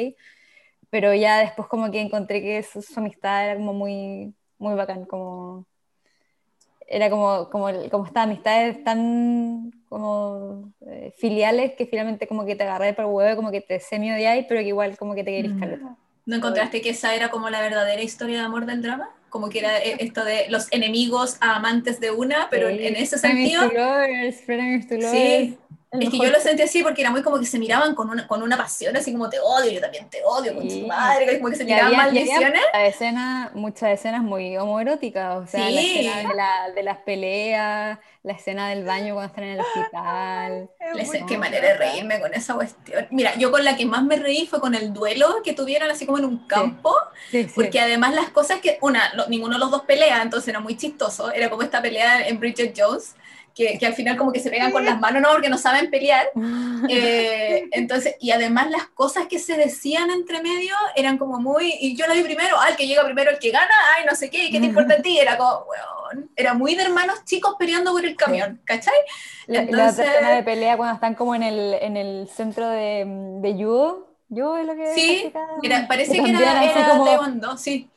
pero 0.91 1.15
ya 1.15 1.39
después 1.39 1.69
como 1.69 1.91
que 1.91 2.01
encontré 2.01 2.43
que 2.43 2.63
su, 2.63 2.83
amistad 2.97 3.45
era 3.47 3.57
como 3.57 3.73
muy, 3.73 4.35
muy 4.59 4.75
bacán, 4.75 5.05
como 5.05 5.67
era 6.87 7.09
como, 7.09 7.49
como, 7.51 7.69
como 7.89 8.05
estas 8.05 8.25
amistades 8.25 8.83
tan 8.83 9.71
como 9.89 10.73
eh, 10.87 11.15
filiales 11.17 11.77
que 11.77 11.87
finalmente 11.87 12.27
como 12.27 12.45
que 12.45 12.57
te 12.57 12.65
agarré 12.65 12.95
por 12.95 13.05
huevo, 13.05 13.37
como 13.37 13.53
que 13.53 13.61
te 13.61 13.79
semi 13.79 14.11
odiáis, 14.11 14.45
pero 14.49 14.61
que 14.61 14.69
igual 14.69 14.99
como 14.99 15.15
que 15.15 15.23
te 15.23 15.31
querís 15.31 15.55
mm. 15.55 15.97
¿No 16.31 16.37
encontraste 16.37 16.81
que 16.81 16.91
esa 16.91 17.13
era 17.13 17.29
como 17.29 17.51
la 17.51 17.61
verdadera 17.61 18.01
historia 18.03 18.39
de 18.39 18.45
amor 18.45 18.65
del 18.65 18.83
drama? 18.83 19.11
como 19.31 19.49
que 19.49 19.61
era 19.61 19.79
eh, 19.79 19.97
esto 20.01 20.25
de 20.25 20.47
los 20.49 20.67
enemigos 20.73 21.37
a 21.41 21.55
amantes 21.55 22.01
de 22.01 22.11
una, 22.11 22.49
pero 22.51 22.69
en 22.69 22.97
ese 22.97 23.17
sentido... 23.17 23.69
To 23.69 23.75
lovers, 23.75 24.45
to 24.45 24.97
lovers. 24.97 25.11
Sí, 25.13 25.57
Es 25.93 26.09
que 26.09 26.19
yo 26.19 26.31
lo 26.31 26.39
sentí 26.39 26.63
así 26.63 26.85
porque 26.85 27.01
era 27.01 27.11
muy 27.11 27.21
como 27.23 27.41
que 27.41 27.47
se 27.47 27.59
miraban 27.59 27.97
con 27.97 28.11
una, 28.11 28.29
con 28.29 28.45
una 28.45 28.57
pasión, 28.57 28.97
así 28.97 29.11
como 29.11 29.29
te 29.29 29.41
odio, 29.41 29.73
yo 29.73 29.81
también 29.81 30.09
te 30.09 30.23
odio, 30.25 30.55
con 30.55 30.69
tu 30.69 30.87
madre, 30.87 31.39
como 31.39 31.51
que 31.51 31.57
se 31.57 31.65
miraban 31.65 31.97
maldiciones. 31.97 32.61
La 32.73 32.87
escena, 32.87 33.51
muchas 33.55 33.91
escenas 33.91 34.23
muy 34.23 34.57
homoeróticas, 34.57 35.37
o 35.37 35.47
sea, 35.49 35.69
la 35.69 35.81
escena 35.81 36.17
de, 36.19 36.35
la, 36.37 36.71
de, 36.73 36.83
las 36.85 36.99
peleas, 36.99 37.99
la 38.23 38.33
escena 38.33 38.69
del 38.69 38.85
baño 38.85 39.15
cuando 39.15 39.31
están 39.31 39.45
en 39.45 39.51
el 39.51 39.61
hospital. 39.61 40.71
Es 41.01 41.11
qué 41.27 41.39
manera 41.39 41.69
de 41.69 41.77
reírme 41.77 42.21
con 42.21 42.35
esa 42.35 42.55
cuestión. 42.55 43.07
Mira, 43.11 43.37
yo 43.37 43.51
con 43.51 43.65
la 43.65 43.77
que 43.77 43.87
más 43.87 44.03
me 44.05 44.17
reí 44.17 44.47
fue 44.47 44.61
con 44.61 44.75
el 44.75 44.93
duelo 44.93 45.43
que 45.45 45.53
tuvieron 45.55 45.91
así 45.91 46.07
como 46.07 46.19
en 46.19 46.25
un 46.25 46.47
campo, 46.47 46.95
porque 47.55 47.81
además 47.81 48.15
las 48.15 48.31
cosas 48.31 48.61
que, 48.61 48.79
una, 48.81 49.13
ninguno 49.29 49.55
de 49.55 49.61
los 49.61 49.71
dos 49.71 49.83
pelea, 49.83 50.23
entonces 50.23 50.49
era 50.49 50.61
muy 50.61 50.77
chistoso, 50.77 51.33
era 51.33 51.51
como 51.51 51.63
esta 51.63 51.83
pelea 51.83 52.29
en 52.29 52.39
Bridget 52.39 52.75
Jones 52.77 53.15
que, 53.55 53.79
que, 53.79 53.87
al 53.87 53.95
final 53.95 54.17
como 54.17 54.33
que 54.33 54.41
se 54.41 54.51
pegan 54.51 54.73
con 54.73 54.85
las 54.85 54.99
manos, 55.01 55.23
no, 55.23 55.31
porque 55.33 55.49
no 55.49 55.59
saben 55.59 55.91
pelear. 55.91 56.31
Eh, 56.89 57.69
entonces, 57.73 58.17
y 58.21 58.31
además 58.31 58.71
las 58.71 58.87
cosas 58.87 59.27
que 59.27 59.39
se 59.39 59.57
decían 59.57 60.11
entre 60.11 60.43
medio 60.43 60.75
eran 60.97 61.19
como 61.19 61.39
muy, 61.39 61.75
y 61.79 61.95
yo 61.95 62.07
lo 62.07 62.15
vi 62.15 62.23
primero, 62.23 62.57
ah, 62.59 62.71
el 62.71 62.77
que 62.77 62.87
llega 62.87 63.05
primero, 63.05 63.31
el 63.31 63.39
que 63.39 63.51
gana, 63.51 63.71
ay, 63.97 64.07
no 64.09 64.17
sé 64.17 64.31
qué, 64.31 64.51
¿qué 64.51 64.59
te 64.59 64.67
importa 64.67 64.95
a 64.95 65.03
ti? 65.03 65.19
Era 65.19 65.37
como, 65.37 65.67
weón, 65.67 66.31
era 66.35 66.55
muy 66.55 66.75
de 66.75 66.85
hermanos 66.85 67.25
chicos 67.27 67.55
peleando 67.59 67.93
por 67.93 68.05
el 68.05 68.17
camión, 68.17 68.61
¿cachai? 68.65 68.95
Entonces, 69.47 69.77
la, 69.77 70.11
escena 70.11 70.31
de 70.31 70.43
pelea 70.43 70.77
cuando 70.77 70.95
están 70.95 71.15
como 71.15 71.35
en 71.35 71.43
el, 71.43 71.75
en 71.75 71.97
el 71.97 72.29
centro 72.29 72.69
de, 72.69 73.05
de 73.07 73.53
judo, 73.53 74.17
judo 74.31 74.57
es 74.57 74.67
lo 74.67 74.75
que... 74.75 74.95
Sí, 74.95 75.33
mira, 75.63 75.87
parece 75.87 76.23
que, 76.23 76.31
era, 76.31 76.65
era 76.65 76.89
como, 76.89 77.57
sí. 77.59 77.91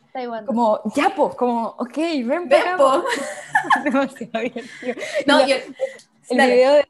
Como, 0.45 0.79
ya, 0.95 1.13
pues, 1.15 1.33
como, 1.35 1.69
ok, 1.69 1.95
ven, 1.95 2.47
ven 2.47 2.49
Demasiado 3.83 4.41
bien, 4.41 4.65
No, 5.25 5.39
el 5.39 6.51
video 6.51 6.73
de, 6.73 6.85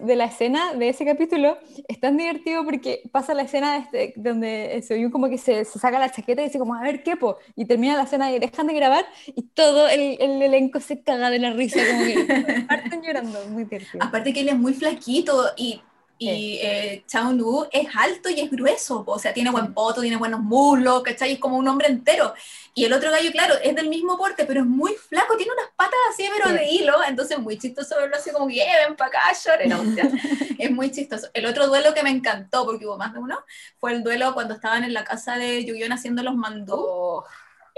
de, 0.00 0.16
la 0.16 0.26
escena 0.26 0.74
de 0.74 0.90
ese 0.90 1.04
capítulo 1.04 1.58
es 1.88 1.98
tan 1.98 2.16
divertido 2.16 2.64
porque 2.64 3.02
pasa 3.10 3.34
la 3.34 3.42
escena 3.42 3.78
este, 3.78 4.12
donde 4.16 4.82
se 4.86 4.94
oye 4.94 5.10
como 5.10 5.28
que 5.28 5.38
se, 5.38 5.64
se, 5.64 5.78
saca 5.78 5.98
la 5.98 6.10
chaqueta 6.10 6.42
y 6.42 6.46
dice 6.46 6.58
como, 6.58 6.74
a 6.74 6.82
ver, 6.82 7.02
¿qué, 7.02 7.16
po? 7.16 7.38
Y 7.56 7.64
termina 7.64 7.96
la 7.96 8.02
escena 8.02 8.30
y 8.30 8.38
dejan 8.38 8.66
de 8.66 8.74
grabar 8.74 9.06
y 9.26 9.42
todo 9.42 9.88
el, 9.88 10.18
el 10.20 10.42
elenco 10.42 10.78
se 10.78 11.02
caga 11.02 11.30
de 11.30 11.38
la 11.38 11.52
risa, 11.52 11.80
como 11.90 12.04
que 12.04 12.64
parten 12.68 13.02
llorando, 13.02 13.38
muy 13.48 13.64
divertido. 13.64 14.04
Aparte 14.04 14.32
que 14.32 14.40
él 14.40 14.50
es 14.50 14.58
muy 14.58 14.74
flaquito 14.74 15.46
y 15.56 15.80
y 16.18 16.58
eh, 16.62 17.04
Chao 17.06 17.32
Nu 17.32 17.66
es 17.70 17.88
alto 17.94 18.30
y 18.30 18.40
es 18.40 18.50
grueso, 18.50 19.04
o 19.06 19.18
sea, 19.18 19.34
tiene 19.34 19.50
buen 19.50 19.74
poto, 19.74 20.00
tiene 20.00 20.16
buenos 20.16 20.40
muslos, 20.40 21.02
¿cachai? 21.02 21.32
Es 21.32 21.38
como 21.38 21.58
un 21.58 21.68
hombre 21.68 21.88
entero. 21.88 22.32
Y 22.74 22.84
el 22.84 22.92
otro 22.92 23.10
gallo, 23.10 23.30
claro, 23.32 23.54
es 23.62 23.74
del 23.74 23.88
mismo 23.88 24.16
porte, 24.16 24.44
pero 24.46 24.60
es 24.60 24.66
muy 24.66 24.94
flaco, 24.94 25.36
tiene 25.36 25.52
unas 25.52 25.70
patas 25.76 25.98
así, 26.10 26.24
pero 26.34 26.54
de 26.54 26.66
hilo, 26.70 26.94
entonces 27.06 27.38
muy 27.38 27.58
chistoso 27.58 27.96
verlo 27.96 28.16
así 28.16 28.30
como, 28.30 28.48
yeah, 28.48 28.86
ven 28.86 28.96
para 28.96 29.08
acá, 29.08 29.20
lloren, 29.44 29.72
o 29.72 29.94
sea, 29.94 30.08
es 30.58 30.70
muy 30.70 30.90
chistoso. 30.90 31.28
El 31.34 31.46
otro 31.46 31.66
duelo 31.66 31.92
que 31.92 32.02
me 32.02 32.10
encantó, 32.10 32.64
porque 32.64 32.86
hubo 32.86 32.96
más 32.96 33.12
de 33.12 33.18
uno, 33.18 33.38
fue 33.78 33.92
el 33.92 34.02
duelo 34.02 34.32
cuando 34.34 34.54
estaban 34.54 34.84
en 34.84 34.94
la 34.94 35.04
casa 35.04 35.36
de 35.36 35.64
Yuyon 35.64 35.92
haciendo 35.92 36.22
los 36.22 36.34
mandú. 36.34 36.76
Oh. 36.78 37.24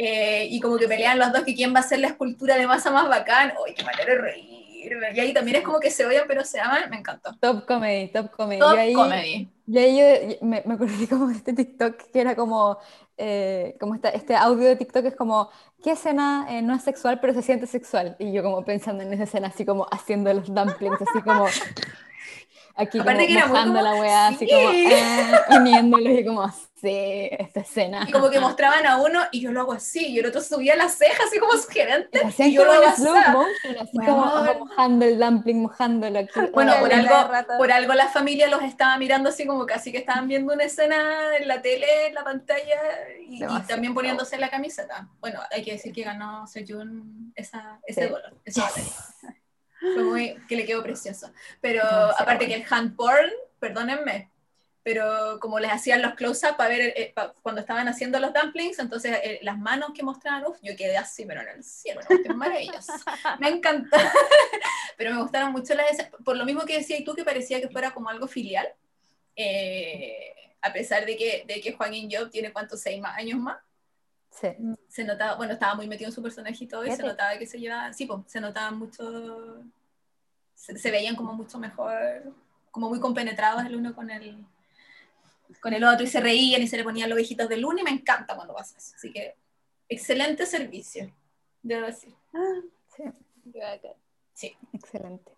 Eh, 0.00 0.46
y 0.48 0.60
como 0.60 0.76
que 0.76 0.86
pelean 0.86 1.18
los 1.18 1.32
dos 1.32 1.42
que 1.42 1.56
quién 1.56 1.74
va 1.74 1.78
a 1.78 1.82
hacer 1.82 1.98
la 1.98 2.06
escultura 2.06 2.56
de 2.56 2.68
masa 2.68 2.92
más 2.92 3.08
bacán. 3.08 3.52
¡Ay, 3.66 3.74
qué 3.74 3.82
manera 3.82 4.14
de 4.14 4.20
reír! 4.20 4.57
Y 5.14 5.20
ahí 5.20 5.32
también 5.32 5.58
es 5.58 5.62
como 5.62 5.80
que 5.80 5.90
se 5.90 6.04
odian 6.06 6.24
pero 6.26 6.44
se 6.44 6.60
aman, 6.60 6.88
me 6.90 6.96
encantó. 6.96 7.36
Top 7.40 7.66
comedy, 7.66 8.08
top 8.12 8.30
comedy. 8.30 8.60
Top 8.60 8.76
ahí, 8.76 8.92
comedy. 8.92 9.48
Y 9.66 9.78
ahí 9.78 9.98
yo 9.98 10.46
me, 10.46 10.62
me 10.64 10.74
acordé 10.74 11.06
como 11.08 11.28
de 11.28 11.34
este 11.34 11.52
TikTok 11.52 11.96
que 12.12 12.20
era 12.20 12.34
como, 12.34 12.78
eh, 13.16 13.76
como 13.78 13.94
esta, 13.94 14.08
este 14.10 14.34
audio 14.34 14.68
de 14.68 14.76
TikTok 14.76 15.04
es 15.04 15.16
como, 15.16 15.50
¿qué 15.82 15.92
escena 15.92 16.46
eh, 16.48 16.62
no 16.62 16.74
es 16.74 16.82
sexual 16.82 17.20
pero 17.20 17.34
se 17.34 17.42
siente 17.42 17.66
sexual? 17.66 18.16
Y 18.18 18.32
yo 18.32 18.42
como 18.42 18.64
pensando 18.64 19.02
en 19.02 19.12
esa 19.12 19.24
escena 19.24 19.48
así 19.48 19.64
como 19.64 19.86
haciendo 19.90 20.32
los 20.32 20.52
dumplings, 20.52 21.02
así 21.02 21.22
como... 21.22 21.46
Aquí 22.80 22.98
como 22.98 23.10
mojando 23.10 23.82
la 23.82 23.96
weá, 23.96 24.28
así 24.28 24.46
como 24.48 25.58
uniéndolos 25.58 26.12
y 26.12 26.24
como 26.24 26.42
así, 26.42 26.67
esta 26.82 27.60
escena. 27.60 28.04
Y 28.08 28.12
como 28.12 28.30
que 28.30 28.40
mostraban 28.40 28.86
a 28.86 28.98
uno 28.98 29.22
y 29.32 29.40
yo 29.40 29.52
lo 29.52 29.60
hago 29.60 29.72
así, 29.72 30.08
y 30.08 30.18
el 30.18 30.26
otro 30.26 30.40
subía 30.40 30.76
las 30.76 30.94
cejas 30.94 31.26
así 31.26 31.38
como 31.38 31.52
sugerente. 31.54 32.20
Y 32.38 32.52
yo 32.52 32.64
lo 32.64 32.72
hago 32.72 32.86
así. 32.86 33.06
así 33.80 33.98
como, 33.98 34.44
mojando 34.58 35.04
el 35.04 35.18
dumpling, 35.18 35.62
mojándolo 35.62 36.18
aquí. 36.18 36.40
Bueno, 36.52 36.74
por 36.80 36.92
algo, 36.92 37.14
por 37.58 37.72
algo 37.72 37.94
la 37.94 38.08
familia 38.08 38.48
los 38.48 38.62
estaba 38.62 38.96
mirando 38.98 39.28
así 39.30 39.46
como 39.46 39.66
casi 39.66 39.92
que 39.92 39.98
estaban 39.98 40.28
viendo 40.28 40.52
una 40.52 40.64
escena 40.64 41.36
en 41.36 41.48
la 41.48 41.62
tele, 41.62 42.08
en 42.08 42.14
la 42.14 42.24
pantalla, 42.24 42.80
y, 43.28 43.40
también 43.66 43.94
poniéndose 43.94 44.38
la 44.38 44.50
camiseta. 44.50 45.08
Bueno, 45.20 45.40
hay 45.50 45.62
que 45.62 45.72
decir 45.72 45.92
que 45.92 46.02
ganó 46.02 46.46
Sejun 46.46 47.32
esa, 47.34 47.80
ese 47.86 48.04
sí. 48.04 48.08
dolor, 48.08 48.32
fue 49.80 50.02
muy, 50.02 50.36
que 50.48 50.56
le 50.56 50.64
quedó 50.64 50.82
precioso. 50.82 51.30
Pero 51.60 51.84
aparte 51.84 52.46
que 52.46 52.54
el 52.54 52.64
hand 52.68 52.96
porn, 52.96 53.30
perdónenme, 53.58 54.30
pero 54.82 55.38
como 55.40 55.58
les 55.58 55.70
hacían 55.70 56.00
los 56.00 56.14
close-up 56.14 56.56
para 56.56 56.70
ver 56.70 56.94
eh, 56.96 57.14
cuando 57.42 57.60
estaban 57.60 57.88
haciendo 57.88 58.18
los 58.20 58.32
dumplings, 58.32 58.78
entonces 58.78 59.18
eh, 59.22 59.38
las 59.42 59.58
manos 59.58 59.90
que 59.94 60.02
mostraban, 60.02 60.46
uf, 60.46 60.58
yo 60.62 60.76
quedé 60.76 60.96
así, 60.96 61.26
pero 61.26 61.42
en 61.42 61.48
el 61.48 61.64
cielo, 61.64 62.00
¿no? 62.26 62.34
maravilloso. 62.34 62.92
Me 63.38 63.48
encantó. 63.48 63.96
pero 64.96 65.14
me 65.14 65.20
gustaron 65.20 65.52
mucho 65.52 65.74
las 65.74 65.86
por 66.24 66.36
lo 66.36 66.44
mismo 66.44 66.64
que 66.64 66.78
decías 66.78 67.04
tú, 67.04 67.14
que 67.14 67.24
parecía 67.24 67.60
que 67.60 67.68
fuera 67.68 67.92
como 67.92 68.08
algo 68.08 68.26
filial, 68.26 68.66
eh, 69.36 70.34
a 70.62 70.72
pesar 70.72 71.04
de 71.06 71.16
que, 71.16 71.44
de 71.46 71.60
que 71.60 71.72
Joaquín 71.72 72.10
Job 72.10 72.30
tiene 72.30 72.52
cuántos, 72.52 72.80
seis 72.80 73.00
más, 73.00 73.16
años 73.16 73.38
más. 73.38 73.58
Sí. 74.30 74.48
Se 74.88 75.04
notaba, 75.04 75.36
bueno, 75.36 75.54
estaba 75.54 75.74
muy 75.74 75.86
metido 75.86 76.08
en 76.08 76.14
su 76.14 76.22
personaje 76.22 76.64
y 76.64 76.66
todo, 76.66 76.86
y 76.86 76.92
se 76.92 77.02
notaba 77.02 77.38
que 77.38 77.46
se 77.46 77.58
llevaba, 77.58 77.92
sí, 77.92 78.06
pues, 78.06 78.20
se 78.26 78.40
notaba 78.40 78.70
mucho, 78.70 79.62
se, 80.54 80.90
veían 80.90 81.16
como 81.16 81.32
mucho 81.32 81.58
mejor, 81.58 82.32
como 82.70 82.88
muy 82.88 83.00
compenetrados 83.00 83.64
el 83.64 83.76
uno 83.76 83.94
con 83.94 84.10
el, 84.10 84.44
con 85.60 85.72
el 85.72 85.84
otro, 85.84 86.04
y 86.04 86.08
se 86.08 86.20
reían 86.20 86.62
y 86.62 86.68
se 86.68 86.76
le 86.76 86.84
ponían 86.84 87.08
los 87.08 87.16
viejitos 87.16 87.48
del 87.48 87.64
uno, 87.64 87.80
y 87.80 87.82
me 87.84 87.90
encanta 87.90 88.34
cuando 88.34 88.54
pasa 88.54 88.76
eso. 88.78 88.92
Así 88.96 89.12
que, 89.12 89.34
excelente 89.88 90.46
servicio, 90.46 91.12
debo 91.62 91.86
decir. 91.86 92.14
Ah, 92.34 92.60
sí. 92.96 93.04
Sí. 94.34 94.56
Excelente. 94.72 95.32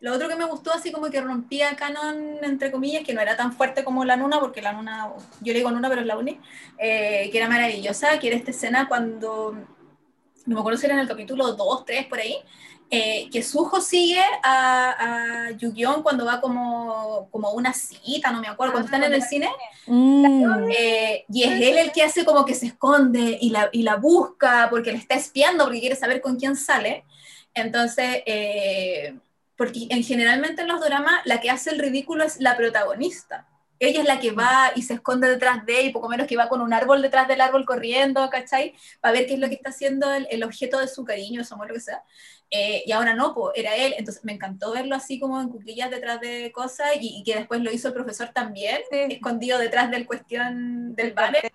Lo 0.00 0.14
otro 0.14 0.28
que 0.28 0.36
me 0.36 0.44
gustó, 0.44 0.72
así 0.72 0.92
como 0.92 1.10
que 1.10 1.20
rompía 1.20 1.74
canon, 1.74 2.38
entre 2.42 2.70
comillas, 2.70 3.02
que 3.04 3.14
no 3.14 3.20
era 3.20 3.36
tan 3.36 3.52
fuerte 3.52 3.82
como 3.82 4.04
la 4.04 4.16
Nuna, 4.16 4.38
porque 4.40 4.62
la 4.62 4.72
Nuna, 4.72 5.12
yo 5.40 5.52
le 5.52 5.58
digo 5.58 5.70
Nuna, 5.70 5.88
pero 5.88 6.02
es 6.02 6.06
la 6.06 6.18
Uni, 6.18 6.38
eh, 6.78 7.28
que 7.30 7.38
era 7.38 7.48
maravillosa, 7.48 8.18
que 8.18 8.28
era 8.28 8.36
esta 8.36 8.50
escena 8.50 8.88
cuando, 8.88 9.52
no 10.46 10.54
me 10.54 10.60
acuerdo 10.60 10.78
si 10.78 10.86
era 10.86 10.94
en 10.94 11.00
el 11.00 11.08
capítulo 11.08 11.52
2, 11.52 11.84
3, 11.86 12.06
por 12.06 12.18
ahí, 12.18 12.36
eh, 12.90 13.28
que 13.30 13.42
Sujo 13.42 13.80
sigue 13.80 14.22
a, 14.42 15.48
a 15.48 15.50
yu 15.52 15.72
cuando 16.02 16.24
va 16.24 16.40
como, 16.40 17.28
como 17.30 17.50
una 17.52 17.72
cita, 17.72 18.30
no 18.30 18.40
me 18.40 18.48
acuerdo, 18.48 18.72
cuando 18.72 18.86
están 18.86 19.04
en 19.04 19.14
el 19.14 19.22
cine, 19.22 19.48
mm. 19.86 20.70
eh, 20.70 21.24
y 21.28 21.42
es 21.42 21.60
él 21.60 21.78
el 21.78 21.92
que 21.92 22.02
hace 22.02 22.24
como 22.24 22.44
que 22.44 22.54
se 22.54 22.66
esconde 22.66 23.38
y 23.40 23.50
la, 23.50 23.68
y 23.72 23.82
la 23.82 23.96
busca 23.96 24.68
porque 24.70 24.92
le 24.92 24.98
está 24.98 25.14
espiando, 25.14 25.64
porque 25.64 25.80
quiere 25.80 25.96
saber 25.96 26.20
con 26.20 26.36
quién 26.36 26.56
sale. 26.56 27.04
Entonces, 27.54 28.22
porque 29.56 29.86
en, 29.90 30.02
generalmente 30.04 30.62
en 30.62 30.68
los 30.68 30.80
dramas 30.80 31.20
la 31.24 31.40
que 31.40 31.50
hace 31.50 31.70
el 31.70 31.78
ridículo 31.78 32.24
es 32.24 32.40
la 32.40 32.56
protagonista. 32.56 33.46
Ella 33.78 34.00
es 34.00 34.06
la 34.06 34.20
que 34.20 34.30
va 34.30 34.72
y 34.74 34.82
se 34.82 34.94
esconde 34.94 35.28
detrás 35.28 35.66
de 35.66 35.80
él, 35.80 35.86
y 35.86 35.92
poco 35.92 36.08
menos 36.08 36.26
que 36.26 36.36
va 36.36 36.48
con 36.48 36.62
un 36.62 36.72
árbol 36.72 37.02
detrás 37.02 37.28
del 37.28 37.42
árbol 37.42 37.66
corriendo, 37.66 38.28
¿cachai? 38.30 38.74
Para 39.00 39.12
ver 39.12 39.26
qué 39.26 39.34
es 39.34 39.40
lo 39.40 39.48
que 39.48 39.54
está 39.54 39.68
haciendo 39.68 40.10
el, 40.12 40.44
objeto 40.44 40.78
de 40.78 40.88
su 40.88 41.04
cariño, 41.04 41.44
su 41.44 41.54
amor, 41.54 41.68
lo 41.68 41.74
que 41.74 41.80
sea. 41.80 42.02
Eh, 42.50 42.84
y 42.86 42.92
ahora 42.92 43.14
no, 43.14 43.34
pues 43.34 43.52
era 43.56 43.74
él. 43.74 43.94
Entonces 43.98 44.24
me 44.24 44.32
encantó 44.32 44.72
verlo 44.72 44.94
así 44.94 45.18
como 45.18 45.40
en 45.40 45.48
cuclillas 45.48 45.90
detrás 45.90 46.20
de 46.20 46.52
cosas 46.52 46.88
y, 47.00 47.22
que 47.24 47.34
después 47.34 47.60
lo 47.60 47.72
hizo 47.72 47.88
el 47.88 47.94
profesor 47.94 48.30
también, 48.32 48.82
escondido 48.90 49.58
detrás 49.58 49.90
del 49.90 50.06
cuestión 50.06 50.94
del 50.94 51.12
banner 51.12 51.52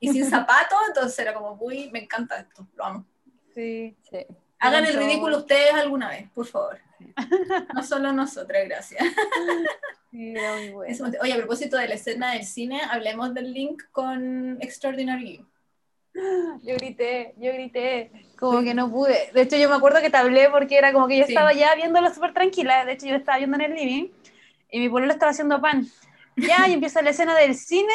y 0.00 0.08
sin 0.12 0.24
zapato. 0.30 0.76
Entonces 0.88 1.18
era 1.18 1.34
como, 1.34 1.56
uy, 1.60 1.90
me 1.90 2.00
encanta 2.00 2.38
esto, 2.38 2.66
lo 2.74 2.84
amo. 2.84 3.06
Sí, 3.54 3.96
sí. 4.10 4.26
Hagan 4.58 4.86
el 4.86 4.94
ridículo 4.94 5.38
ustedes 5.38 5.74
alguna 5.74 6.08
vez, 6.08 6.30
por 6.30 6.46
favor. 6.46 6.78
No 7.74 7.82
solo 7.82 8.12
nosotras, 8.12 8.64
gracias. 8.66 9.02
Sí, 10.12 10.34
muy 10.34 10.68
bueno. 10.72 11.10
Oye, 11.22 11.32
a 11.32 11.36
propósito 11.38 11.78
de 11.78 11.88
la 11.88 11.94
escena 11.94 12.32
del 12.32 12.44
cine, 12.44 12.82
hablemos 12.90 13.32
del 13.32 13.50
link 13.50 13.84
con 13.92 14.58
Extraordinary 14.60 15.38
You. 15.38 15.46
Yo 16.62 16.76
grité, 16.76 17.34
yo 17.38 17.52
grité, 17.52 18.10
como 18.38 18.62
que 18.62 18.74
no 18.74 18.90
pude. 18.90 19.30
De 19.32 19.42
hecho, 19.42 19.56
yo 19.56 19.68
me 19.68 19.76
acuerdo 19.76 20.00
que 20.00 20.10
te 20.10 20.16
hablé 20.16 20.50
porque 20.50 20.76
era 20.76 20.92
como 20.92 21.08
que 21.08 21.18
yo 21.18 21.24
estaba 21.24 21.52
ya 21.52 21.74
viéndolo 21.74 22.12
súper 22.12 22.34
tranquila. 22.34 22.84
De 22.84 22.92
hecho, 22.92 23.06
yo 23.06 23.16
estaba 23.16 23.38
viendo 23.38 23.56
en 23.56 23.62
el 23.62 23.74
living 23.74 24.08
y 24.70 24.80
mi 24.80 24.88
pueblo 24.88 25.10
estaba 25.12 25.30
haciendo 25.30 25.60
pan. 25.60 25.86
Ya, 26.36 26.68
y 26.68 26.72
empieza 26.74 27.02
la 27.02 27.10
escena 27.10 27.34
del 27.34 27.54
cine 27.54 27.92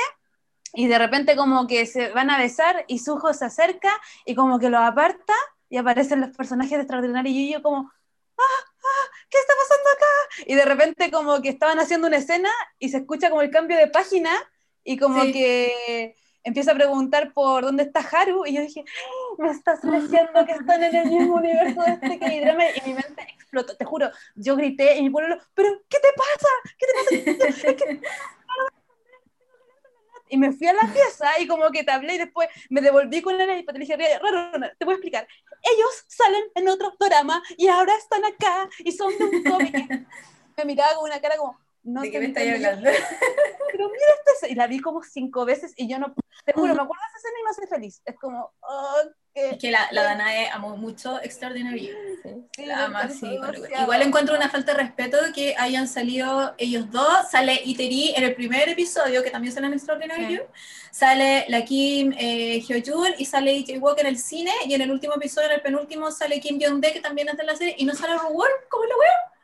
y 0.74 0.88
de 0.88 0.98
repente 0.98 1.36
como 1.36 1.68
que 1.68 1.86
se 1.86 2.10
van 2.10 2.30
a 2.30 2.38
besar 2.38 2.86
y 2.88 3.00
Sujo 3.00 3.34
se 3.34 3.46
acerca 3.46 3.92
y 4.26 4.36
como 4.36 4.60
que 4.60 4.70
lo 4.70 4.78
aparta 4.80 5.34
y 5.70 5.78
aparecen 5.78 6.22
los 6.22 6.36
personajes 6.36 6.72
de 6.72 6.82
Extraordinario 6.82 7.32
y 7.32 7.52
yo 7.52 7.62
como, 7.62 7.92
¡ah! 8.38 8.42
¡ah! 8.42 9.12
¿Qué 9.30 9.38
está 9.38 9.54
pasando 9.60 9.90
acá? 9.90 10.46
Y 10.46 10.56
de 10.56 10.66
repente 10.66 11.12
como 11.12 11.42
que 11.42 11.50
estaban 11.50 11.80
haciendo 11.80 12.08
una 12.08 12.18
escena 12.18 12.50
y 12.80 12.90
se 12.90 12.98
escucha 12.98 13.30
como 13.30 13.42
el 13.42 13.52
cambio 13.52 13.78
de 13.78 13.88
página 13.88 14.32
y 14.84 14.98
como 14.98 15.24
que 15.24 16.16
empieza 16.48 16.72
a 16.72 16.76
preguntar 16.76 17.34
por 17.34 17.66
dónde 17.66 17.84
está 17.84 18.00
Haru 18.00 18.46
y 18.46 18.54
yo 18.56 18.62
dije, 18.62 18.86
me 19.38 19.52
estás 19.52 19.82
diciendo 19.82 20.46
que 20.46 20.54
están 20.54 20.82
en 20.82 20.96
el 20.96 21.08
mismo 21.08 21.36
universo 21.36 21.82
de 21.82 21.92
este 21.92 22.20
K-drama 22.20 22.64
y 22.70 22.88
mi 22.88 22.94
mente 22.94 23.28
explotó, 23.34 23.76
te 23.76 23.84
juro, 23.84 24.10
yo 24.36 24.56
grité 24.56 24.96
y 24.96 25.04
mi 25.04 25.10
pueblo, 25.10 25.38
pero 25.54 25.82
¿qué 25.90 25.98
te 26.00 26.08
pasa? 26.16 26.50
¿Qué 26.78 26.86
te 26.88 27.34
pasa? 27.34 27.88
y 30.30 30.38
me 30.38 30.54
fui 30.54 30.68
a 30.68 30.74
la 30.74 30.94
pieza 30.94 31.40
y 31.40 31.48
como 31.48 31.70
que 31.70 31.84
te 31.84 31.92
hablé 31.92 32.16
y 32.16 32.18
después 32.20 32.48
me 32.70 32.80
devolví 32.80 33.22
con 33.22 33.40
él 33.40 33.60
y 33.60 33.66
te 33.66 33.80
dije, 33.80 33.98
te 33.98 34.86
voy 34.86 34.94
a 34.94 34.96
explicar. 34.96 35.28
Ellos 35.62 36.06
salen 36.08 36.44
en 36.56 36.70
otro 36.70 36.94
drama 36.98 37.44
y 37.58 37.68
ahora 37.68 37.94
están 37.96 38.24
acá 38.24 38.70
y 38.80 38.92
son 38.94 39.18
de 39.18 39.24
un 39.24 39.44
cómic. 39.44 39.76
me 40.58 40.66
miraba 40.66 40.96
con 40.96 41.06
una 41.06 41.20
cara 41.20 41.38
como, 41.38 41.60
no 41.88 42.02
¿De 42.02 42.12
qué 42.12 42.20
me 42.20 42.28
estáis 42.28 42.54
hablando? 42.54 42.90
Pero 43.72 43.90
mira 43.90 44.06
esta 44.34 44.48
y 44.48 44.56
la 44.56 44.68
vi 44.68 44.80
como 44.80 45.04
cinco 45.04 45.46
veces 45.46 45.74
y 45.76 45.90
yo 45.90 46.00
no, 46.00 46.14
te 46.46 46.54
juro, 46.54 46.74
me 46.74 46.82
acuerdo 46.82 47.02
de 47.02 47.08
esa 47.10 47.18
escena 47.18 47.40
y 47.40 47.44
me 47.44 47.50
hace 47.50 47.68
feliz. 47.68 48.02
Es 48.06 48.16
como, 48.16 48.52
oh, 48.62 49.02
es 49.34 49.58
que 49.60 49.70
la, 49.70 49.88
la 49.92 50.04
Danae 50.04 50.50
amó 50.50 50.76
mucho 50.78 51.22
Extraordinary 51.22 51.92
sí, 52.24 52.66
la 52.66 52.86
ama, 52.86 53.08
sí, 53.08 53.38
Igual 53.82 54.02
encuentro 54.02 54.36
una 54.36 54.50
falta 54.50 54.74
de 54.74 54.80
respeto 54.80 55.18
que 55.34 55.56
hayan 55.58 55.88
salido 55.88 56.56
ellos 56.58 56.90
dos. 56.90 57.30
Sale 57.30 57.62
Iteri 57.64 58.14
en 58.16 58.24
el 58.24 58.34
primer 58.34 58.70
episodio, 58.70 59.22
que 59.24 59.30
también 59.30 59.54
sale 59.54 59.68
en 59.68 59.74
Extraordinary 59.74 60.42
Sale 60.92 61.46
la 61.50 61.64
Kim 61.64 62.14
eh, 62.18 62.62
Hyo-jun 62.62 63.14
y 63.20 63.26
sale 63.26 63.64
J. 63.66 63.80
Walker 63.80 64.06
en 64.06 64.14
el 64.14 64.18
cine. 64.18 64.52
Y 64.66 64.74
en 64.74 64.82
el 64.82 64.92
último 64.92 65.14
episodio, 65.16 65.50
en 65.50 65.56
el 65.56 65.62
penúltimo, 65.62 66.10
sale 66.12 66.40
Kim 66.40 66.60
Jong-de, 66.60 66.92
que 66.92 67.02
también 67.02 67.30
está 67.30 67.44
en 67.44 67.48
la 67.48 67.56
serie. 67.56 67.76
Y 67.78 67.86
no 67.86 67.94
sale 67.94 68.18
Ruwon, 68.18 68.50
¿cómo 68.70 68.84
es 68.84 68.90
la 68.90 68.98
wea? 68.98 69.37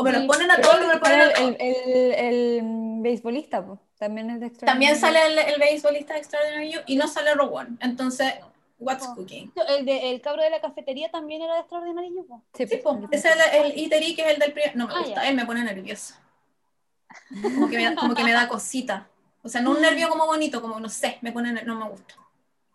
O 0.00 0.04
me 0.04 0.12
lo 0.12 0.28
ponen 0.28 0.48
a 0.48 0.60
todos, 0.60 0.78
me 0.78 0.94
lo 0.94 1.00
ponen 1.00 1.20
a 1.22 1.32
todos. 1.32 1.56
El, 1.58 1.74
el, 1.74 2.12
el, 2.12 2.62
beisbolista, 3.00 3.66
también 3.98 4.30
es 4.30 4.40
de 4.40 4.50
También 4.50 4.94
sale 4.94 5.26
el, 5.26 5.36
el 5.36 5.58
beisbolista 5.58 6.14
de 6.14 6.20
Extraordinary 6.20 6.72
y 6.86 6.94
no 6.94 7.08
sale 7.08 7.34
Rowan. 7.34 7.76
Entonces, 7.82 8.34
What's 8.78 9.08
Cooking. 9.08 9.52
El, 9.76 9.84
de, 9.84 10.12
el 10.12 10.20
cabro 10.20 10.44
de 10.44 10.50
la 10.50 10.60
cafetería 10.60 11.10
también 11.10 11.42
era 11.42 11.54
de 11.54 11.60
Extraordinary 11.62 12.10
You. 12.10 12.42
Sí, 12.54 12.68
sí 12.68 12.80
ese 13.10 13.28
es 13.28 13.36
el, 13.54 13.64
el 13.64 13.76
Iteri 13.76 14.14
que 14.14 14.22
es 14.22 14.28
el 14.34 14.38
del 14.38 14.52
primer. 14.52 14.76
No 14.76 14.86
me 14.86 14.94
ah, 14.94 14.98
gusta, 15.00 15.28
él 15.28 15.34
me 15.34 15.44
pone 15.44 15.64
nervioso. 15.64 16.14
Como 17.42 17.68
que, 17.68 17.76
me, 17.76 17.96
como 17.96 18.14
que 18.14 18.22
me 18.22 18.32
da 18.32 18.46
cosita. 18.46 19.08
O 19.42 19.48
sea, 19.48 19.62
no 19.62 19.72
un 19.72 19.80
nervio 19.80 20.08
como 20.08 20.26
bonito, 20.26 20.60
como 20.60 20.78
no 20.78 20.88
sé, 20.88 21.18
me 21.22 21.32
pone 21.32 21.52
no 21.64 21.74
me 21.74 21.88
gusta. 21.88 22.14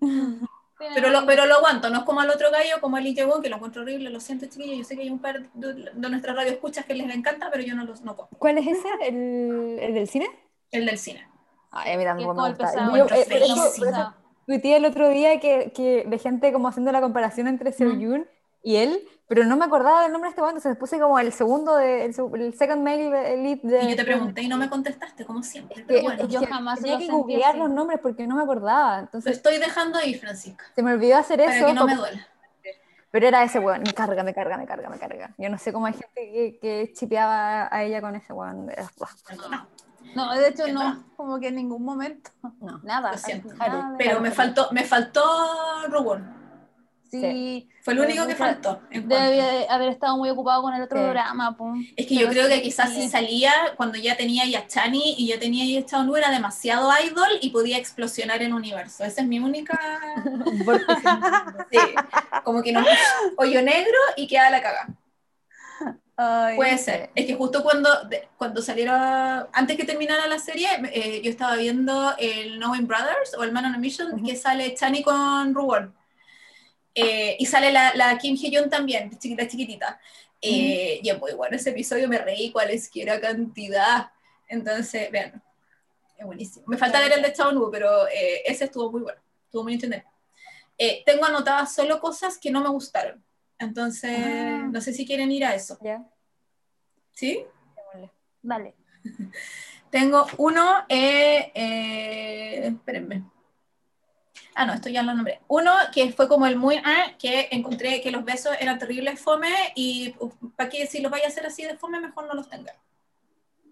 Pero 0.94 1.10
lo, 1.10 1.26
pero 1.26 1.46
lo 1.46 1.56
aguanto, 1.56 1.90
no 1.90 2.00
es 2.00 2.04
como 2.04 2.20
al 2.20 2.30
otro 2.30 2.52
gallo, 2.52 2.82
como 2.82 2.98
el 2.98 3.08
Itaewon, 3.08 3.42
que 3.42 3.50
lo 3.50 3.56
encuentro 3.56 3.82
horrible, 3.82 4.10
lo 4.10 4.20
siento 4.20 4.46
chiquillos, 4.46 4.78
yo 4.78 4.84
sé 4.84 4.96
que 4.96 5.04
hay 5.04 5.10
un 5.10 5.20
par 5.20 5.42
de, 5.54 5.74
de 5.74 6.10
nuestras 6.10 6.36
radioescuchas 6.36 6.86
que 6.86 6.94
les 6.94 7.14
encanta, 7.14 7.50
pero 7.52 7.64
yo 7.64 7.76
no 7.76 7.86
los 7.86 8.02
no 8.02 8.16
puedo. 8.16 8.30
¿Cuál 8.38 8.58
es 8.58 8.68
ese? 8.68 8.88
¿El, 9.08 9.78
¿El, 9.80 9.94
del 9.94 10.08
cine? 10.08 10.28
El 10.72 10.86
del 10.86 10.98
cine. 10.98 11.28
Ay, 11.72 11.94
a 11.94 11.98
mí 11.98 12.04
tampoco 12.04 12.34
me 12.34 12.50
gusta. 12.50 12.72
Eh, 13.34 14.14
tuiteé 14.46 14.78
el 14.78 14.86
otro 14.86 15.10
día 15.10 15.40
que, 15.40 15.72
que, 15.74 16.06
de 16.06 16.20
gente 16.20 16.52
como 16.52 16.68
haciendo 16.68 16.92
la 16.92 17.02
comparación 17.02 17.48
entre 17.48 17.72
Seo 17.72 17.94
Yoon 17.94 18.28
y 18.62 18.78
él, 18.78 19.08
pero 19.34 19.48
no 19.48 19.58
me 19.58 19.66
acordaba 19.66 20.04
del 20.04 20.12
nombre 20.12 20.28
de 20.28 20.30
este 20.30 20.42
momento, 20.42 20.62
se 20.62 20.76
puse 20.76 21.00
como 21.00 21.18
el 21.18 21.34
segundo, 21.34 21.76
de, 21.76 22.06
el, 22.06 22.14
second 22.54 22.84
male 22.84 23.36
lead 23.38 23.62
de... 23.64 23.84
Y 23.84 23.90
yo 23.90 23.96
te 23.96 24.06
pregunté 24.06 24.44
y 24.44 24.48
no 24.48 24.58
me 24.58 24.70
contestaste, 24.70 25.26
como 25.26 25.42
siempre. 25.42 25.84
yo 26.30 26.46
jamás 26.46 26.80
tenía 26.80 27.00
que 27.00 27.08
googlear 27.08 27.58
los 27.58 27.72
nombres 27.72 28.00
porque 28.00 28.28
no 28.28 28.36
me 28.36 28.44
acordaba. 28.44 29.00
Entonces, 29.00 29.32
Lo 29.32 29.36
estoy 29.36 29.58
dejando 29.58 29.98
ahí, 29.98 30.14
Francisca. 30.14 30.66
Se 30.76 30.84
me 30.84 30.94
olvidó 30.94 31.18
hacer 31.18 31.40
para 31.40 31.58
eso. 31.58 31.66
que 31.66 31.74
no 31.74 31.86
me 31.88 31.96
duele. 31.96 32.24
Pero 33.10 33.28
era 33.28 33.44
ese 33.44 33.58
weón, 33.58 33.82
me 33.82 33.94
carga, 33.94 34.22
me 34.22 34.36
carga, 34.36 34.56
me 34.56 34.68
carga, 34.68 34.90
me 34.90 35.00
carga. 35.00 35.34
Yo 35.40 35.50
no 35.50 35.58
sé 35.58 35.74
cómo 35.74 35.88
hay 35.88 35.94
gente 35.94 36.12
que, 36.16 36.60
que 36.62 36.94
chipeaba 36.94 37.76
a 37.76 37.84
ella 37.84 38.02
con 38.02 38.16
ese 38.16 38.34
weón. 38.34 38.68
No. 39.50 39.68
No, 40.14 40.34
de 40.36 40.50
hecho 40.50 40.68
no, 40.68 41.06
como 41.16 41.40
que 41.40 41.48
en 41.48 41.56
ningún 41.56 41.84
momento. 41.84 42.30
No, 42.62 42.80
nada. 42.84 43.14
Lo 43.14 43.18
siento. 43.18 43.50
pero 43.98 44.22
me 44.22 44.30
faltó, 44.30 44.70
me 44.72 44.84
faltó 44.84 45.24
Rubón. 45.90 46.43
Sí, 47.22 47.70
Fue 47.84 47.94
el 47.94 48.00
único 48.00 48.26
que 48.26 48.36
faltó. 48.36 48.82
Debe 48.90 49.68
haber 49.70 49.90
estado 49.90 50.18
muy 50.18 50.30
ocupado 50.30 50.64
con 50.64 50.74
el 50.74 50.82
otro 50.82 51.00
programa. 51.00 51.56
Es 51.96 52.08
que 52.08 52.16
yo 52.16 52.28
creo 52.28 52.48
que 52.48 52.62
quizás 52.62 52.92
si 52.92 53.08
salía 53.08 53.52
cuando 53.78 54.00
ya 54.00 54.18
tenía 54.18 54.46
ya 54.46 54.66
Chani 54.66 55.16
y 55.18 55.28
ya 55.28 55.40
tenía 55.40 55.64
ya 55.66 55.80
estado 55.80 56.04
no 56.04 56.18
era 56.18 56.32
demasiado 56.32 56.90
idol 57.06 57.30
y 57.42 57.52
podía 57.52 57.78
explosionar 57.78 58.42
en 58.42 58.54
universo. 58.54 59.04
Esa 59.04 59.22
es 59.22 59.28
mi 59.28 59.38
única. 59.38 59.80
sí, 61.72 61.78
como 62.44 62.64
que 62.64 62.72
no. 62.72 62.84
Hoyo 63.38 63.62
negro 63.62 63.98
y 64.18 64.28
queda 64.28 64.50
la 64.50 64.62
caga. 64.62 64.88
Puede 66.56 66.78
ser. 66.78 67.12
Es 67.14 67.26
que 67.26 67.36
justo 67.36 67.62
cuando, 67.64 67.90
cuando 68.38 68.62
saliera, 68.62 69.50
antes 69.54 69.78
que 69.78 69.84
terminara 69.84 70.28
la 70.28 70.40
serie, 70.40 70.68
eh, 70.94 71.22
yo 71.24 71.30
estaba 71.30 71.56
viendo 71.56 72.16
el 72.18 72.58
Knowing 72.58 72.88
Brothers 72.88 73.36
o 73.38 73.44
el 73.44 73.52
Man 73.52 73.66
on 73.66 73.76
a 73.76 73.78
Mission, 73.78 74.24
que 74.24 74.36
sale 74.36 74.74
Chani 74.76 75.04
con 75.04 75.54
Ruwon. 75.54 75.94
Eh, 76.96 77.36
y 77.40 77.46
sale 77.46 77.72
la, 77.72 77.94
la 77.96 78.18
Kim 78.18 78.36
Hye-jun 78.36 78.70
también, 78.70 79.10
chiquita, 79.18 79.48
chiquitita. 79.48 80.00
Eh, 80.42 81.00
y 81.02 81.10
es 81.10 81.20
muy 81.20 81.34
bueno 81.34 81.56
ese 81.56 81.70
episodio, 81.70 82.08
me 82.08 82.18
reí 82.18 82.52
cualesquiera 82.52 83.20
cantidad. 83.20 84.12
Entonces, 84.48 85.10
vean, 85.10 85.42
es 86.18 86.26
buenísimo. 86.26 86.66
Me 86.68 86.78
falta 86.78 87.00
ver 87.00 87.14
el 87.14 87.22
de 87.22 87.34
Nu, 87.54 87.70
pero 87.72 88.08
ese 88.46 88.66
estuvo 88.66 88.92
muy 88.92 89.02
bueno, 89.02 89.20
estuvo 89.46 89.64
muy 89.64 89.74
entendido. 89.74 90.04
tengo 91.06 91.26
anotadas 91.26 91.74
solo 91.74 92.00
cosas 92.00 92.38
que 92.38 92.52
no 92.52 92.62
me 92.62 92.70
gustaron. 92.70 93.24
Entonces, 93.58 94.18
ah. 94.20 94.68
no 94.70 94.82
sé 94.82 94.94
si 94.94 95.06
quieren 95.06 95.32
ir 95.32 95.46
a 95.46 95.56
eso. 95.56 95.78
¿Ya? 95.82 96.06
¿Sí? 97.14 97.46
Vale. 98.44 98.76
Tengo 99.90 100.28
uno, 100.38 100.86
eh, 100.90 101.52
eh, 101.56 102.68
espérenme. 102.68 103.24
Ah, 104.56 104.66
no, 104.66 104.74
esto 104.74 104.90
ya 104.90 105.04
lo 105.04 105.14
nombré. 105.14 105.40
Uno 105.48 105.72
que 105.94 106.12
fue 106.12 106.28
como 106.28 106.46
el 106.46 106.56
muy, 106.56 106.78
ah, 106.84 107.12
que 107.18 107.48
encontré 107.52 108.02
que 108.02 108.12
los 108.12 108.24
besos 108.24 108.56
eran 108.60 108.78
terribles 108.78 109.20
fome 109.20 109.50
y 109.76 110.16
para 110.56 110.70
que 110.70 110.86
si 110.88 111.02
los 111.02 111.12
vaya 111.12 111.26
a 111.26 111.28
hacer 111.30 111.46
así 111.46 111.64
de 111.64 111.78
fome, 111.78 112.00
mejor 112.00 112.28
no 112.28 112.34
los 112.34 112.50
tenga. 112.50 112.74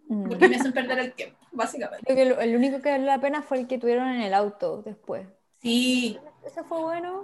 Mm. 0.07 0.29
Porque 0.29 0.49
me 0.49 0.55
hacen 0.55 0.73
perder 0.73 0.99
el 0.99 1.13
tiempo, 1.13 1.37
básicamente. 1.51 2.05
Creo 2.05 2.37
que 2.37 2.43
el, 2.43 2.55
único 2.55 2.81
que 2.81 2.91
valió 2.91 3.05
la 3.05 3.21
pena 3.21 3.41
fue 3.41 3.59
el 3.59 3.67
que 3.67 3.77
tuvieron 3.77 4.09
en 4.09 4.21
el 4.21 4.33
auto 4.33 4.81
después. 4.81 5.27
Sí. 5.61 6.19
Ese 6.45 6.63
fue 6.63 6.81
bueno, 6.81 7.23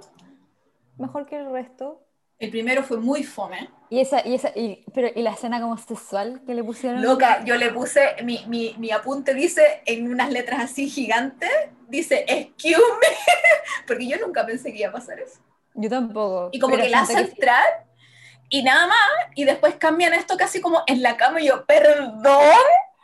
mejor 0.97 1.25
que 1.25 1.37
el 1.37 1.51
resto. 1.51 2.06
El 2.39 2.51
primero 2.51 2.83
fue 2.83 2.97
muy 2.97 3.23
fome. 3.23 3.69
Y 3.89 3.99
esa, 3.99 4.25
y 4.27 4.35
esa, 4.35 4.49
y, 4.55 4.83
pero, 4.93 5.09
¿y 5.15 5.21
la 5.21 5.31
escena 5.31 5.59
como 5.59 5.77
sexual 5.77 6.41
que 6.45 6.53
le 6.53 6.63
pusieron? 6.63 7.01
Loca, 7.01 7.43
yo 7.45 7.55
le 7.55 7.71
puse, 7.71 8.15
mi, 8.23 8.43
mi, 8.47 8.75
mi 8.77 8.91
apunte 8.91 9.33
dice 9.33 9.81
en 9.85 10.11
unas 10.11 10.31
letras 10.31 10.59
así 10.59 10.89
gigantes, 10.89 11.49
dice, 11.87 12.25
excuse 12.27 12.77
me, 12.77 13.07
porque 13.87 14.07
yo 14.07 14.17
nunca 14.19 14.45
pensé 14.45 14.71
que 14.71 14.79
iba 14.79 14.89
a 14.89 14.93
pasar 14.93 15.19
eso. 15.19 15.39
Yo 15.73 15.89
tampoco. 15.89 16.49
Y 16.51 16.59
como 16.59 16.75
que 16.75 16.89
la 16.89 17.01
hace 17.01 17.19
entrar 17.19 17.87
y 18.49 18.63
nada 18.63 18.87
más, 18.87 18.97
y 19.35 19.43
después 19.43 19.75
cambian 19.75 20.13
esto 20.13 20.37
casi 20.37 20.61
como 20.61 20.83
en 20.87 21.01
la 21.01 21.17
cama 21.17 21.41
y 21.41 21.47
yo, 21.47 21.65
perdón. 21.65 22.55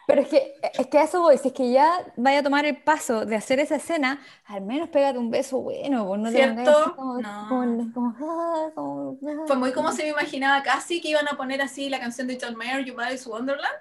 Pero 0.05 0.21
es 0.21 0.27
que, 0.27 0.53
es 0.73 0.87
que 0.87 0.97
a 0.97 1.03
eso 1.03 1.21
voy, 1.21 1.37
si 1.37 1.49
es 1.49 1.53
que 1.53 1.71
ya 1.71 2.05
vaya 2.17 2.39
a 2.39 2.43
tomar 2.43 2.65
el 2.65 2.75
paso 2.75 3.25
de 3.25 3.35
hacer 3.35 3.59
esa 3.59 3.75
escena, 3.75 4.19
al 4.45 4.61
menos 4.61 4.89
pégate 4.89 5.17
un 5.17 5.31
beso 5.31 5.61
bueno, 5.61 6.05
pues 6.05 6.19
no 6.19 6.29
¿Cierto? 6.29 6.93
Como, 6.95 7.21
no. 7.21 7.27
Ah, 7.29 8.69
ah. 8.75 9.45
Fue 9.47 9.55
muy 9.55 9.71
como 9.71 9.91
se 9.93 10.03
me 10.03 10.09
imaginaba 10.09 10.61
casi 10.61 10.99
que 11.01 11.09
iban 11.09 11.27
a 11.27 11.37
poner 11.37 11.61
así 11.61 11.89
la 11.89 11.99
canción 11.99 12.27
de 12.27 12.37
John 12.41 12.55
Mayer, 12.57 12.83
You 12.83 12.95
Body 12.95 13.17
Wonderland, 13.25 13.77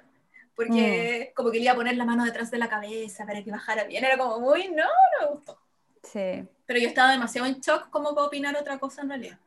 porque 0.55 1.31
mm. 1.31 1.35
como 1.35 1.51
que 1.51 1.59
le 1.59 1.65
iba 1.65 1.73
a 1.73 1.77
poner 1.77 1.97
la 1.97 2.05
mano 2.05 2.24
detrás 2.24 2.51
de 2.51 2.59
la 2.59 2.69
cabeza 2.69 3.27
para 3.27 3.43
que 3.43 3.51
bajara 3.51 3.85
bien, 3.85 4.05
era 4.05 4.16
como 4.16 4.39
muy, 4.39 4.69
no, 4.69 4.85
no 4.85 5.27
me 5.27 5.35
gustó. 5.35 5.59
Sí. 6.05 6.47
Pero 6.66 6.78
yo 6.78 6.89
estaba 6.89 7.11
demasiado 7.11 7.49
en 7.49 7.61
shock 7.61 7.90
como 7.90 8.15
para 8.15 8.28
opinar 8.28 8.57
otra 8.57 8.78
cosa 8.78 9.03
en 9.03 9.09
realidad. 9.09 9.39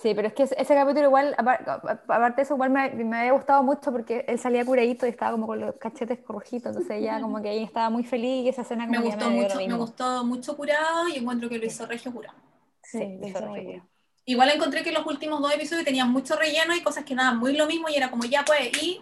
Sí, 0.00 0.14
pero 0.14 0.28
es 0.28 0.34
que 0.34 0.44
ese 0.44 0.74
capítulo 0.74 1.06
igual, 1.06 1.34
aparte 1.36 2.36
de 2.36 2.42
eso, 2.42 2.54
igual 2.54 2.70
me, 2.70 2.90
me, 2.90 3.18
había 3.18 3.32
gustado 3.32 3.64
mucho 3.64 3.90
porque 3.90 4.24
él 4.28 4.38
salía 4.38 4.64
curadito 4.64 5.06
y 5.06 5.08
estaba 5.08 5.32
como 5.32 5.48
con 5.48 5.60
los 5.60 5.74
cachetes 5.74 6.20
rojitos, 6.26 6.70
entonces 6.70 7.02
ya 7.02 7.20
como 7.20 7.42
que 7.42 7.48
ahí 7.48 7.64
estaba 7.64 7.90
muy 7.90 8.04
feliz 8.04 8.44
y 8.44 8.48
esa 8.48 8.62
escena 8.62 8.86
como 8.86 9.00
me 9.00 9.04
gustó 9.04 9.28
mucho, 9.28 9.56
me 9.56 9.74
gustó 9.74 10.24
mucho 10.24 10.56
curado 10.56 11.08
y 11.08 11.16
encuentro 11.16 11.48
que 11.48 11.58
lo 11.58 11.66
hizo 11.66 11.84
Regio 11.86 12.12
curado. 12.12 12.36
Sí, 12.82 13.18
lo 13.20 13.26
hizo 13.26 13.52
Regio 13.52 13.88
Igual 14.24 14.50
encontré 14.50 14.84
que 14.84 14.92
los 14.92 15.04
últimos 15.04 15.40
dos 15.40 15.52
episodios 15.52 15.84
tenían 15.84 16.12
mucho 16.12 16.36
relleno 16.36 16.76
y 16.76 16.82
cosas 16.82 17.04
que 17.04 17.16
nada, 17.16 17.32
muy 17.32 17.56
lo 17.56 17.66
mismo 17.66 17.88
y 17.88 17.96
era 17.96 18.10
como 18.10 18.24
ya 18.24 18.44
pues, 18.44 18.70
y... 18.82 19.00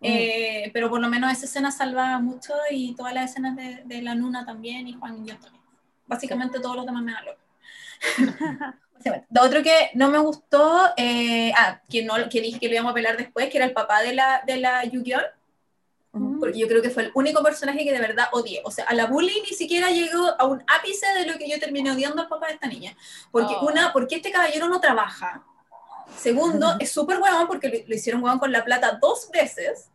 Mm. 0.00 0.04
Eh, 0.04 0.70
pero 0.74 0.90
por 0.90 1.00
lo 1.00 1.08
menos 1.08 1.32
esa 1.32 1.46
escena 1.46 1.70
salvaba 1.70 2.18
mucho 2.18 2.52
y 2.70 2.94
todas 2.94 3.14
las 3.14 3.30
escenas 3.30 3.56
de, 3.56 3.82
de 3.86 4.02
la 4.02 4.14
Nuna 4.14 4.44
también 4.44 4.86
y 4.86 4.92
Juan 4.92 5.24
y 5.24 5.28
yo 5.30 5.38
también. 5.38 5.64
Básicamente 6.06 6.60
todos 6.60 6.76
los 6.76 6.84
demás 6.84 7.02
me 7.02 7.12
dan 7.12 7.24
loco. 7.24 7.40
Lo 9.30 9.42
otro 9.42 9.62
que 9.62 9.90
no 9.94 10.08
me 10.08 10.18
gustó, 10.18 10.90
eh, 10.96 11.52
ah, 11.56 11.80
que, 11.88 12.04
no, 12.04 12.14
que 12.30 12.40
dije 12.40 12.58
que 12.58 12.68
lo 12.68 12.74
íbamos 12.74 12.92
a 12.92 12.94
pelar 12.94 13.16
después, 13.16 13.48
que 13.50 13.58
era 13.58 13.66
el 13.66 13.72
papá 13.72 14.02
de 14.02 14.14
la, 14.14 14.42
de 14.46 14.56
la 14.56 14.84
yu 14.84 15.02
porque 16.40 16.58
yo 16.58 16.68
creo 16.68 16.82
que 16.82 16.90
fue 16.90 17.04
el 17.04 17.10
único 17.14 17.42
personaje 17.42 17.84
que 17.84 17.92
de 17.92 18.00
verdad 18.00 18.28
odié. 18.32 18.62
O 18.64 18.70
sea, 18.70 18.84
a 18.84 18.94
la 18.94 19.06
bully 19.06 19.42
ni 19.42 19.56
siquiera 19.56 19.90
llegó 19.90 20.34
a 20.38 20.46
un 20.46 20.62
ápice 20.66 21.06
de 21.18 21.26
lo 21.26 21.38
que 21.38 21.48
yo 21.48 21.58
terminé 21.58 21.90
odiando 21.90 22.22
al 22.22 22.28
papá 22.28 22.48
de 22.48 22.54
esta 22.54 22.68
niña. 22.68 22.96
Porque 23.30 23.54
oh. 23.58 23.66
una, 23.66 23.92
porque 23.92 24.16
este 24.16 24.30
caballero 24.30 24.68
no 24.68 24.80
trabaja. 24.80 25.44
Segundo, 26.16 26.76
es 26.78 26.90
súper 26.90 27.18
huevón 27.18 27.46
porque 27.46 27.84
lo, 27.86 27.94
hicieron 27.94 28.22
huevón 28.22 28.38
con 28.38 28.52
la 28.52 28.64
plata 28.64 28.98
dos 29.00 29.28
veces. 29.30 29.90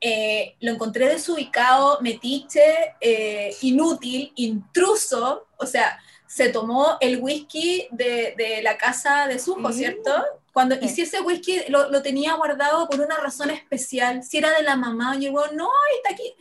Eh, 0.00 0.56
lo 0.60 0.72
encontré 0.72 1.08
desubicado, 1.08 1.98
metiche, 2.00 2.94
eh, 3.00 3.54
inútil, 3.62 4.32
intruso. 4.36 5.48
O 5.58 5.66
sea, 5.66 5.98
se 6.30 6.48
tomó 6.50 6.96
el 7.00 7.20
whisky 7.20 7.88
de, 7.90 8.34
de 8.38 8.62
la 8.62 8.78
casa 8.78 9.26
de 9.26 9.40
Sujo, 9.40 9.72
¿cierto? 9.72 10.12
Cuando, 10.52 10.76
Y 10.80 10.88
si 10.88 11.02
ese 11.02 11.20
whisky 11.22 11.64
lo, 11.68 11.90
lo, 11.90 12.02
tenía 12.02 12.34
guardado 12.34 12.88
por 12.88 13.00
una 13.00 13.16
razón 13.16 13.50
especial, 13.50 14.22
si 14.22 14.38
era 14.38 14.52
de 14.52 14.62
la 14.62 14.76
mamá, 14.76 15.16
y 15.16 15.22
llegó, 15.22 15.48
no, 15.48 15.68
está 15.96 16.14
aquí. 16.14 16.32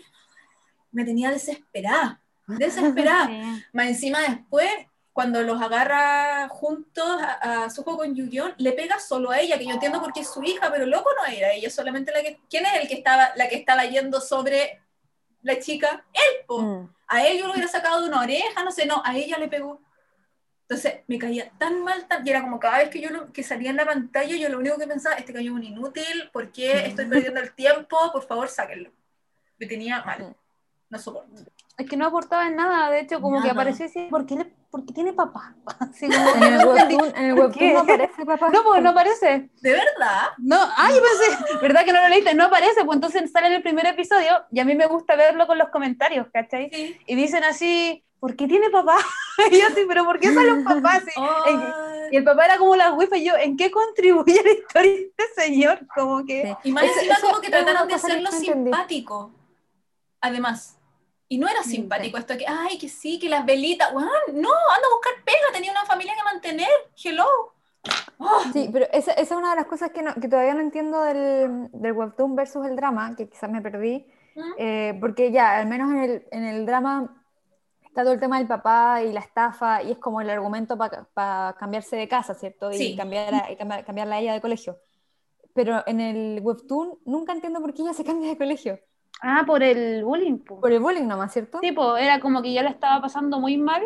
Me 0.91 1.03
tenía 1.05 1.31
desesperada, 1.31 2.21
desesperada. 2.47 3.31
Más 3.73 3.87
encima 3.87 4.21
después, 4.21 4.69
cuando 5.11 5.41
los 5.41 5.59
agarra 5.59 6.47
juntos 6.49 7.19
a, 7.19 7.63
a 7.63 7.69
Suho 7.71 7.97
con 7.97 8.13
Yuyon, 8.13 8.53
le 8.59 8.73
pega 8.73 8.99
solo 8.99 9.31
a 9.31 9.39
ella, 9.39 9.57
que 9.57 9.65
yo 9.65 9.71
entiendo 9.71 10.03
porque 10.03 10.19
es 10.19 10.31
su 10.31 10.43
hija, 10.43 10.71
pero 10.71 10.85
loco 10.85 11.09
no 11.17 11.33
era 11.33 11.51
ella, 11.51 11.71
solamente 11.71 12.11
la 12.11 12.21
que... 12.21 12.39
¿Quién 12.47 12.63
es 12.67 12.73
el 12.79 12.87
que 12.87 12.93
estaba, 12.93 13.31
la 13.35 13.49
que 13.49 13.55
estaba 13.55 13.85
yendo 13.85 14.21
sobre 14.21 14.83
la 15.41 15.57
chica? 15.57 16.05
Él, 16.13 16.45
mm. 16.47 16.98
A 17.09 17.25
él 17.25 17.39
yo 17.39 17.47
lo 17.47 17.53
hubiera 17.53 17.67
sacado 17.67 18.01
de 18.01 18.07
una 18.07 18.21
oreja, 18.21 18.63
no 18.63 18.71
sé, 18.71 18.85
no, 18.85 19.01
a 19.03 19.17
ella 19.17 19.37
le 19.37 19.47
pegó. 19.47 19.81
Entonces 20.61 21.01
me 21.07 21.17
caía 21.17 21.51
tan 21.57 21.83
mal, 21.83 22.07
tan, 22.07 22.25
y 22.25 22.29
era 22.29 22.41
como 22.41 22.59
cada 22.59 22.77
vez 22.77 22.89
que 22.89 23.01
yo 23.01 23.09
lo, 23.09 23.33
que 23.33 23.41
salía 23.41 23.71
en 23.71 23.75
la 23.75 23.85
pantalla, 23.85 24.35
yo 24.35 24.49
lo 24.49 24.59
único 24.59 24.77
que 24.77 24.85
pensaba, 24.85 25.15
este 25.15 25.33
cayó 25.33 25.53
un 25.53 25.63
inútil, 25.63 26.29
¿por 26.31 26.51
qué 26.51 26.85
estoy 26.85 27.05
perdiendo 27.05 27.41
el 27.41 27.53
tiempo? 27.53 27.97
Por 28.13 28.27
favor, 28.27 28.47
sáquenlo. 28.47 28.91
Me 29.57 29.65
tenía 29.65 30.03
mal, 30.03 30.35
no 30.89 30.99
soporto. 30.99 31.51
Es 31.79 31.89
que 31.89 31.95
no 31.95 32.05
aportaba 32.05 32.45
en 32.45 32.57
nada, 32.57 32.89
de 32.89 32.99
hecho, 32.99 33.21
como 33.21 33.41
que 33.41 33.49
apareció 33.49 33.85
así, 33.85 34.07
¿por 34.11 34.25
qué, 34.25 34.35
le, 34.35 34.51
tiene 34.93 35.13
papá? 35.13 35.55
Así 35.79 36.09
como, 36.09 36.45
en, 36.45 36.53
el 36.53 36.67
webtoon, 36.67 37.15
en 37.15 37.25
el 37.25 37.33
webtoon 37.39 37.73
no 37.73 37.79
aparece 37.79 38.25
papá. 38.25 38.49
No, 38.49 38.63
pues 38.63 38.83
no 38.83 38.89
aparece. 38.89 39.49
¿De 39.61 39.71
verdad? 39.71 40.27
No, 40.39 40.57
ay, 40.75 40.95
yo 40.95 41.01
pensé, 41.01 41.57
¿verdad 41.61 41.85
que 41.85 41.93
no 41.93 42.01
lo 42.01 42.09
leíste? 42.09 42.35
No 42.35 42.45
aparece, 42.45 42.83
pues 42.83 42.97
entonces 42.97 43.31
sale 43.31 43.47
en 43.47 43.53
el 43.53 43.61
primer 43.61 43.85
episodio 43.85 44.29
y 44.51 44.59
a 44.59 44.65
mí 44.65 44.75
me 44.75 44.87
gusta 44.87 45.15
verlo 45.15 45.47
con 45.47 45.57
los 45.57 45.69
comentarios, 45.69 46.27
¿cachai? 46.33 46.69
Y 47.07 47.15
dicen 47.15 47.45
así, 47.45 48.03
¿por 48.19 48.35
qué 48.35 48.45
tiene 48.45 48.69
papá? 48.69 48.97
y 49.51 49.61
yo 49.61 49.67
así, 49.67 49.85
pero 49.87 50.03
¿por 50.03 50.19
qué 50.19 50.33
sale 50.33 50.51
un 50.51 50.65
papá 50.65 51.01
Y 52.11 52.17
el 52.17 52.25
papá 52.25 52.43
era 52.43 52.57
como 52.57 52.75
la 52.75 52.91
wifi, 52.91 53.19
y 53.19 53.23
yo, 53.23 53.37
¿en 53.37 53.55
qué 53.55 53.71
contribuye 53.71 54.43
la 54.43 54.51
historia 54.51 54.91
de 54.91 55.13
este 55.17 55.43
señor? 55.43 55.87
Como 55.95 56.25
que... 56.25 56.57
Y 56.65 56.73
más 56.73 56.83
encima 56.83 57.15
como 57.21 57.39
que 57.39 57.49
trataron 57.49 57.87
de 57.87 57.93
hacerlo 57.93 58.31
simpático, 58.31 59.31
además. 60.19 60.78
Y 61.31 61.37
no 61.37 61.47
era 61.47 61.61
simpático 61.61 62.17
esto 62.17 62.35
que, 62.35 62.45
ay, 62.47 62.79
que 62.79 62.89
sí, 62.89 63.19
que 63.19 63.29
las 63.29 63.45
velitas, 63.45 63.93
no, 63.93 64.01
anda 64.01 64.41
a 64.41 64.93
buscar 64.95 65.13
pega, 65.23 65.53
tenía 65.53 65.71
una 65.71 65.85
familia 65.85 66.15
que 66.15 66.23
mantener, 66.23 66.67
hello. 67.01 67.53
Oh. 68.17 68.41
Sí, 68.51 68.67
pero 68.73 68.87
esa, 68.91 69.11
esa, 69.11 69.21
es 69.21 69.31
una 69.31 69.51
de 69.51 69.57
las 69.57 69.67
cosas 69.67 69.91
que, 69.91 70.03
que 70.19 70.27
todavía 70.27 70.55
no 70.55 70.61
entiendo 70.61 71.03
del, 71.03 71.69
del, 71.71 71.93
webtoon 71.93 72.35
versus 72.35 72.65
el 72.65 72.75
drama, 72.75 73.15
que 73.15 73.29
quizás 73.29 73.49
me 73.49 73.61
perdí, 73.61 74.07
¿Mm? 74.35 74.41
eh, 74.57 74.97
porque 74.99 75.31
ya, 75.31 75.57
al 75.57 75.67
menos 75.67 75.91
en 75.91 75.97
el, 75.99 76.27
en 76.31 76.43
el 76.45 76.65
drama 76.65 77.15
está 77.85 78.01
todo 78.01 78.13
el 78.13 78.19
tema 78.19 78.39
del 78.39 78.47
papá 78.47 79.03
y 79.03 79.13
la 79.13 79.19
estafa, 79.19 79.83
y 79.83 79.91
es 79.91 79.97
como 79.99 80.21
el 80.21 80.31
argumento 80.31 80.77
para 80.77 81.55
cambiarse 81.59 81.95
de 81.95 82.07
casa, 82.07 82.33
¿cierto? 82.33 82.71
Y, 82.71 82.95
cambiar 82.95 83.33
a, 83.35 83.51
y 83.51 83.55
cambiarla 83.55 84.15
a 84.15 84.19
ella 84.19 84.33
de 84.33 84.41
colegio. 84.41 84.79
Pero 85.53 85.83
en 85.85 86.01
el 86.01 86.41
webtoon 86.41 86.97
nunca 87.05 87.33
entiendo 87.33 87.61
por 87.61 87.75
qué 87.75 87.83
ella 87.83 87.93
se 87.93 88.03
cambia 88.05 88.29
de 88.29 88.37
colegio. 88.37 88.79
Ah, 89.21 89.43
por 89.45 89.63
el 89.63 90.03
bullying. 90.03 90.37
Por 90.39 90.71
el 90.71 90.79
bullying 90.79 91.07
nomás, 91.07 91.33
¿cierto? 91.33 91.59
Sí, 91.61 91.71
pues 91.71 92.01
era 92.01 92.19
como 92.19 92.41
que 92.41 92.53
ya 92.53 92.63
la 92.63 92.69
estaba 92.69 93.01
pasando 93.01 93.39
muy 93.39 93.57
mal 93.57 93.83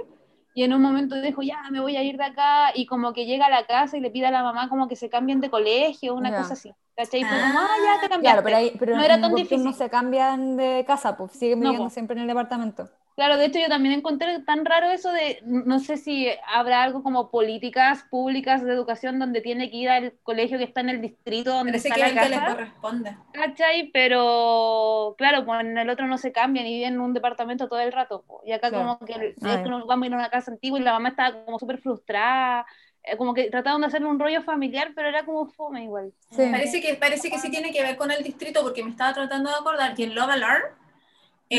y 0.53 0.63
en 0.63 0.73
un 0.73 0.81
momento 0.81 1.19
dijo, 1.19 1.41
ya, 1.41 1.61
me 1.71 1.79
voy 1.79 1.97
a 1.97 2.03
ir 2.03 2.17
de 2.17 2.25
acá 2.25 2.71
y 2.75 2.85
como 2.85 3.13
que 3.13 3.25
llega 3.25 3.47
a 3.47 3.49
la 3.49 3.65
casa 3.65 3.97
y 3.97 4.01
le 4.01 4.11
pide 4.11 4.27
a 4.27 4.31
la 4.31 4.43
mamá 4.43 4.69
como 4.69 4.87
que 4.87 4.95
se 4.95 5.09
cambien 5.09 5.41
de 5.41 5.49
colegio, 5.49 6.13
una 6.13 6.35
cosa 6.35 6.53
así. 6.53 6.71
¿Cachai? 6.95 7.21
Y 7.21 7.23
fue 7.23 7.39
como, 7.39 7.59
ah, 7.59 7.75
ya 7.83 8.01
te 8.01 8.09
cambiaste. 8.09 8.21
Claro, 8.21 8.43
pero, 8.43 8.57
ahí, 8.57 8.75
pero 8.77 8.95
no 8.95 9.01
era 9.01 9.19
tan 9.19 9.33
difícil. 9.33 9.63
no 9.63 9.73
se 9.73 9.89
cambian 9.89 10.55
de 10.55 10.83
casa, 10.85 11.17
pues 11.17 11.31
siguen 11.31 11.59
viviendo 11.59 11.89
siempre 11.89 12.15
en 12.15 12.21
el 12.21 12.27
departamento. 12.27 12.87
Claro, 13.15 13.37
de 13.37 13.45
hecho 13.45 13.59
yo 13.59 13.67
también 13.67 13.93
encontré 13.93 14.39
tan 14.41 14.65
raro 14.65 14.89
eso 14.89 15.11
de, 15.11 15.39
no 15.45 15.79
sé 15.79 15.97
si 15.97 16.29
habrá 16.47 16.83
algo 16.83 17.03
como 17.03 17.29
políticas 17.29 18.03
públicas 18.09 18.63
de 18.63 18.73
educación 18.73 19.19
donde 19.19 19.41
tiene 19.41 19.69
que 19.69 19.77
ir 19.77 19.89
al 19.89 20.13
colegio 20.23 20.57
que 20.57 20.63
está 20.63 20.81
en 20.81 20.89
el 20.89 21.01
distrito 21.01 21.51
donde 21.51 21.73
Parece 21.73 21.89
está 21.89 21.95
que 21.95 22.13
la 22.13 22.21
casa. 22.21 22.29
que 22.29 22.35
le 22.35 22.55
corresponde. 22.55 23.17
¿Cachai? 23.33 23.91
Pero 23.91 25.15
claro, 25.17 25.45
pues 25.45 25.61
en 25.61 25.77
el 25.77 25.89
otro 25.89 26.07
no 26.07 26.17
se 26.17 26.31
cambian 26.31 26.65
y 26.65 26.75
viven 26.75 26.95
en 26.95 27.01
un 27.01 27.13
departamento 27.13 27.67
todo 27.67 27.79
el 27.79 27.91
rato. 27.91 28.25
Y 28.45 28.51
acá 28.51 28.71
como 28.71 28.97
que 28.99 29.35
vamos 29.41 30.03
a 30.03 30.07
ir 30.07 30.13
a 30.13 30.17
una 30.17 30.29
casa 30.29 30.51
antigua 30.51 30.79
y 30.79 30.83
la 30.83 30.93
mamá 30.93 31.09
estaba 31.09 31.45
como 31.45 31.59
súper 31.59 31.79
frustrada 31.79 32.65
eh, 33.03 33.17
como 33.17 33.33
que 33.33 33.49
trataron 33.49 33.81
de 33.81 33.87
hacer 33.87 34.05
un 34.05 34.17
rollo 34.17 34.41
familiar, 34.41 34.93
pero 34.95 35.09
era 35.09 35.25
como 35.25 35.45
fome 35.45 35.83
igual. 35.83 36.13
Parece, 36.35 36.81
que, 36.81 36.95
parece 36.95 37.29
que 37.29 37.37
sí 37.37 37.51
tiene 37.51 37.71
que 37.71 37.81
ver 37.83 37.97
con 37.97 38.11
el 38.11 38.23
distrito, 38.23 38.61
porque 38.63 38.83
me 38.83 38.91
estaba 38.91 39.13
tratando 39.13 39.49
de 39.49 39.57
acordar 39.57 39.93
que 39.93 40.05
en 40.05 40.15
Love 40.15 40.29
Alarm 40.31 40.63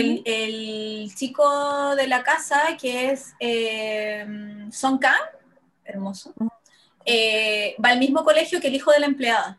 el, 0.01 0.23
el, 0.25 1.15
chico 1.15 1.97
de 1.97 2.07
la 2.07 2.23
casa, 2.23 2.77
que 2.81 3.11
es 3.11 3.35
eh, 3.41 4.27
Son 4.71 4.99
Kang, 4.99 5.15
hermoso, 5.85 6.33
eh, 7.05 7.77
va 7.85 7.91
al 7.91 7.99
mismo 7.99 8.25
colegio 8.25 8.61
que 8.61 8.69
el 8.69 8.75
hijo 8.75 8.91
de 8.91 9.01
la 9.01 9.07
empleada. 9.07 9.59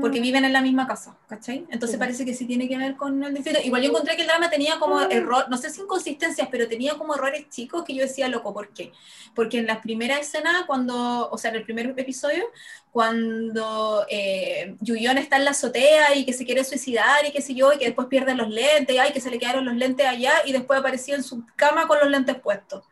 Porque 0.00 0.20
viven 0.20 0.44
en 0.44 0.52
la 0.52 0.60
misma 0.60 0.86
casa, 0.86 1.16
¿cachai? 1.28 1.66
Entonces 1.70 1.98
parece 1.98 2.24
que 2.24 2.34
sí 2.34 2.46
tiene 2.46 2.68
que 2.68 2.76
ver 2.76 2.96
con 2.96 3.22
el 3.22 3.34
distrito. 3.34 3.60
Igual 3.64 3.82
yo 3.82 3.90
encontré 3.90 4.16
que 4.16 4.22
el 4.22 4.28
drama 4.28 4.50
tenía 4.50 4.78
como 4.78 5.00
error, 5.00 5.46
no 5.48 5.56
sé 5.56 5.70
si 5.70 5.80
inconsistencias, 5.80 6.48
pero 6.50 6.68
tenía 6.68 6.94
como 6.94 7.14
errores 7.14 7.48
chicos 7.48 7.84
que 7.84 7.94
yo 7.94 8.02
decía, 8.02 8.28
loco, 8.28 8.52
¿por 8.52 8.68
qué? 8.70 8.92
Porque 9.34 9.58
en 9.58 9.66
la 9.66 9.80
primera 9.80 10.18
escena, 10.18 10.64
cuando, 10.66 11.28
o 11.30 11.38
sea, 11.38 11.50
en 11.50 11.56
el 11.56 11.64
primer 11.64 11.86
episodio, 11.96 12.44
cuando 12.92 14.06
eh, 14.08 14.76
Yuyon 14.80 15.18
está 15.18 15.36
en 15.36 15.44
la 15.44 15.50
azotea 15.50 16.14
y 16.14 16.24
que 16.24 16.32
se 16.32 16.44
quiere 16.44 16.64
suicidar 16.64 17.26
y 17.26 17.32
qué 17.32 17.42
sé 17.42 17.54
yo, 17.54 17.72
y 17.72 17.78
que 17.78 17.86
después 17.86 18.08
pierde 18.08 18.34
los 18.34 18.48
lentes, 18.48 18.98
ay, 18.98 19.12
que 19.12 19.20
se 19.20 19.30
le 19.30 19.38
quedaron 19.38 19.64
los 19.64 19.76
lentes 19.76 20.06
allá 20.06 20.32
y 20.44 20.52
después 20.52 20.80
aparecía 20.80 21.14
en 21.14 21.22
su 21.22 21.44
cama 21.56 21.86
con 21.86 21.98
los 21.98 22.08
lentes 22.08 22.36
puestos. 22.36 22.84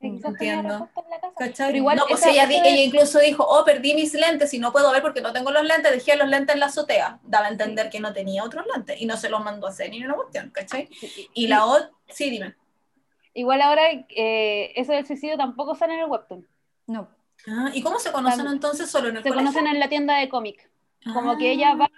Entiendo. 0.00 0.88
Pero 1.56 1.76
igual, 1.76 1.96
no, 1.96 2.04
pues 2.08 2.24
ella, 2.24 2.44
ella, 2.44 2.82
incluso 2.82 3.18
dijo, 3.18 3.44
oh, 3.44 3.64
perdí 3.64 3.94
mis 3.94 4.14
lentes 4.14 4.54
y 4.54 4.58
no 4.58 4.70
puedo 4.70 4.92
ver 4.92 5.02
porque 5.02 5.20
no 5.20 5.32
tengo 5.32 5.50
los 5.50 5.64
lentes, 5.64 5.90
dejé 5.90 6.16
los 6.16 6.28
lentes 6.28 6.54
en 6.54 6.60
la 6.60 6.66
azotea. 6.66 7.18
Daba 7.24 7.46
a 7.46 7.50
entender 7.50 7.90
que 7.90 7.98
no 7.98 8.12
tenía 8.12 8.44
otros 8.44 8.64
lentes 8.72 9.00
y 9.00 9.06
no 9.06 9.16
se 9.16 9.28
los 9.28 9.42
mandó 9.42 9.66
a 9.66 9.70
hacer 9.70 9.90
ni 9.90 10.04
una 10.04 10.14
cuestión, 10.14 10.50
¿cachai? 10.50 10.88
Y 11.34 11.48
la 11.48 11.64
otra, 11.64 11.90
sí, 12.08 12.30
dime. 12.30 12.54
Igual 13.34 13.60
ahora 13.62 13.82
eh, 13.90 14.72
eso 14.76 14.92
del 14.92 15.06
suicidio 15.06 15.36
tampoco 15.36 15.74
sale 15.74 15.94
en 15.94 16.00
el 16.00 16.06
webtoon. 16.06 16.46
No. 16.86 17.08
Ah, 17.46 17.70
¿Y 17.72 17.82
cómo 17.82 17.98
se 17.98 18.12
conocen 18.12 18.46
entonces 18.46 18.90
solo 18.90 19.08
en 19.08 19.16
el 19.18 19.22
Se 19.22 19.32
conocen 19.32 19.66
en 19.66 19.78
la 19.78 19.88
tienda 19.88 20.16
de 20.18 20.28
cómic. 20.28 20.70
Como 21.12 21.38
que 21.38 21.52
ella 21.52 21.70
ah. 21.70 21.74
va, 21.76 21.90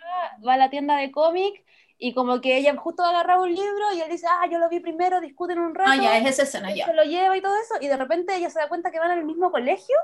va 0.46 0.54
a 0.54 0.58
la 0.58 0.70
tienda 0.70 0.96
de 0.96 1.10
cómic 1.10 1.64
y 2.02 2.14
como 2.14 2.40
que 2.40 2.56
ella 2.56 2.74
justo 2.76 3.04
agarraba 3.04 3.42
un 3.42 3.54
libro 3.54 3.92
y 3.94 4.00
él 4.00 4.10
dice, 4.10 4.26
ah, 4.26 4.46
yo 4.50 4.58
lo 4.58 4.70
vi 4.70 4.80
primero, 4.80 5.20
discuten 5.20 5.58
un 5.58 5.74
rato. 5.74 5.90
Ah, 5.92 5.96
ya, 5.96 6.16
es 6.16 6.26
esa 6.30 6.44
escena, 6.44 6.74
ya. 6.74 6.86
Se 6.86 6.94
lo 6.94 7.04
lleva 7.04 7.36
y 7.36 7.42
todo 7.42 7.54
eso, 7.56 7.74
y 7.78 7.88
de 7.88 7.96
repente 7.98 8.34
ella 8.34 8.48
se 8.48 8.58
da 8.58 8.70
cuenta 8.70 8.90
que 8.90 8.98
van 8.98 9.10
al 9.10 9.24
mismo 9.26 9.50
colegio, 9.52 9.96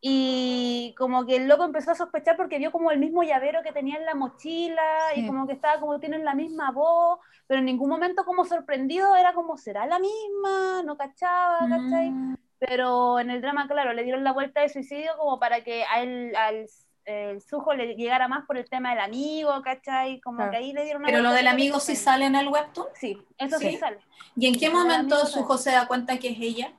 y 0.00 0.96
como 0.98 1.24
que 1.24 1.36
el 1.36 1.46
loco 1.46 1.64
empezó 1.64 1.92
a 1.92 1.94
sospechar 1.94 2.36
porque 2.36 2.58
vio 2.58 2.72
como 2.72 2.90
el 2.90 2.98
mismo 2.98 3.22
llavero 3.22 3.62
que 3.62 3.70
tenía 3.70 3.98
en 3.98 4.04
la 4.04 4.16
mochila, 4.16 5.14
y 5.14 5.24
como 5.24 5.46
que 5.46 5.52
estaba 5.52 5.78
como 5.78 6.00
tienen 6.00 6.24
la 6.24 6.34
misma 6.34 6.72
voz, 6.72 7.20
pero 7.46 7.60
en 7.60 7.66
ningún 7.66 7.88
momento 7.88 8.24
como 8.24 8.44
sorprendido 8.44 9.14
era 9.14 9.32
como, 9.32 9.56
¿será 9.56 9.86
la 9.86 10.00
misma? 10.00 10.82
No 10.84 10.96
cachaba, 10.96 11.60
¿cachai? 11.60 12.10
Mm. 12.10 12.36
Pero 12.58 13.20
en 13.20 13.30
el 13.30 13.40
drama, 13.40 13.68
claro, 13.68 13.92
le 13.92 14.02
dieron 14.02 14.24
la 14.24 14.32
vuelta 14.32 14.60
de 14.60 14.68
suicidio 14.70 15.12
como 15.18 15.38
para 15.38 15.62
que 15.62 15.84
a 15.84 16.02
él, 16.02 16.34
al 16.34 16.66
el 17.04 17.40
sujo 17.40 17.74
le 17.74 17.94
llegara 17.94 18.28
más 18.28 18.46
por 18.46 18.56
el 18.56 18.68
tema 18.68 18.90
del 18.90 19.00
amigo, 19.00 19.60
¿cachai? 19.62 20.20
Como 20.20 20.48
que 20.50 20.56
ahí 20.56 20.72
le 20.72 20.84
dieron 20.84 21.02
Pero 21.02 21.20
lo 21.20 21.32
del 21.32 21.48
amigo 21.48 21.80
sí 21.80 21.96
sale 21.96 22.26
en 22.26 22.34
el 22.34 22.48
webtoon. 22.48 22.88
Sí, 22.94 23.18
eso 23.38 23.58
sí, 23.58 23.76
sale. 23.76 23.98
¿Y 24.36 24.46
en 24.46 24.54
qué 24.54 24.70
momento 24.70 25.26
sujo 25.26 25.58
se 25.58 25.72
da 25.72 25.86
cuenta 25.86 26.18
que 26.18 26.30
es 26.30 26.38
ella? 26.40 26.72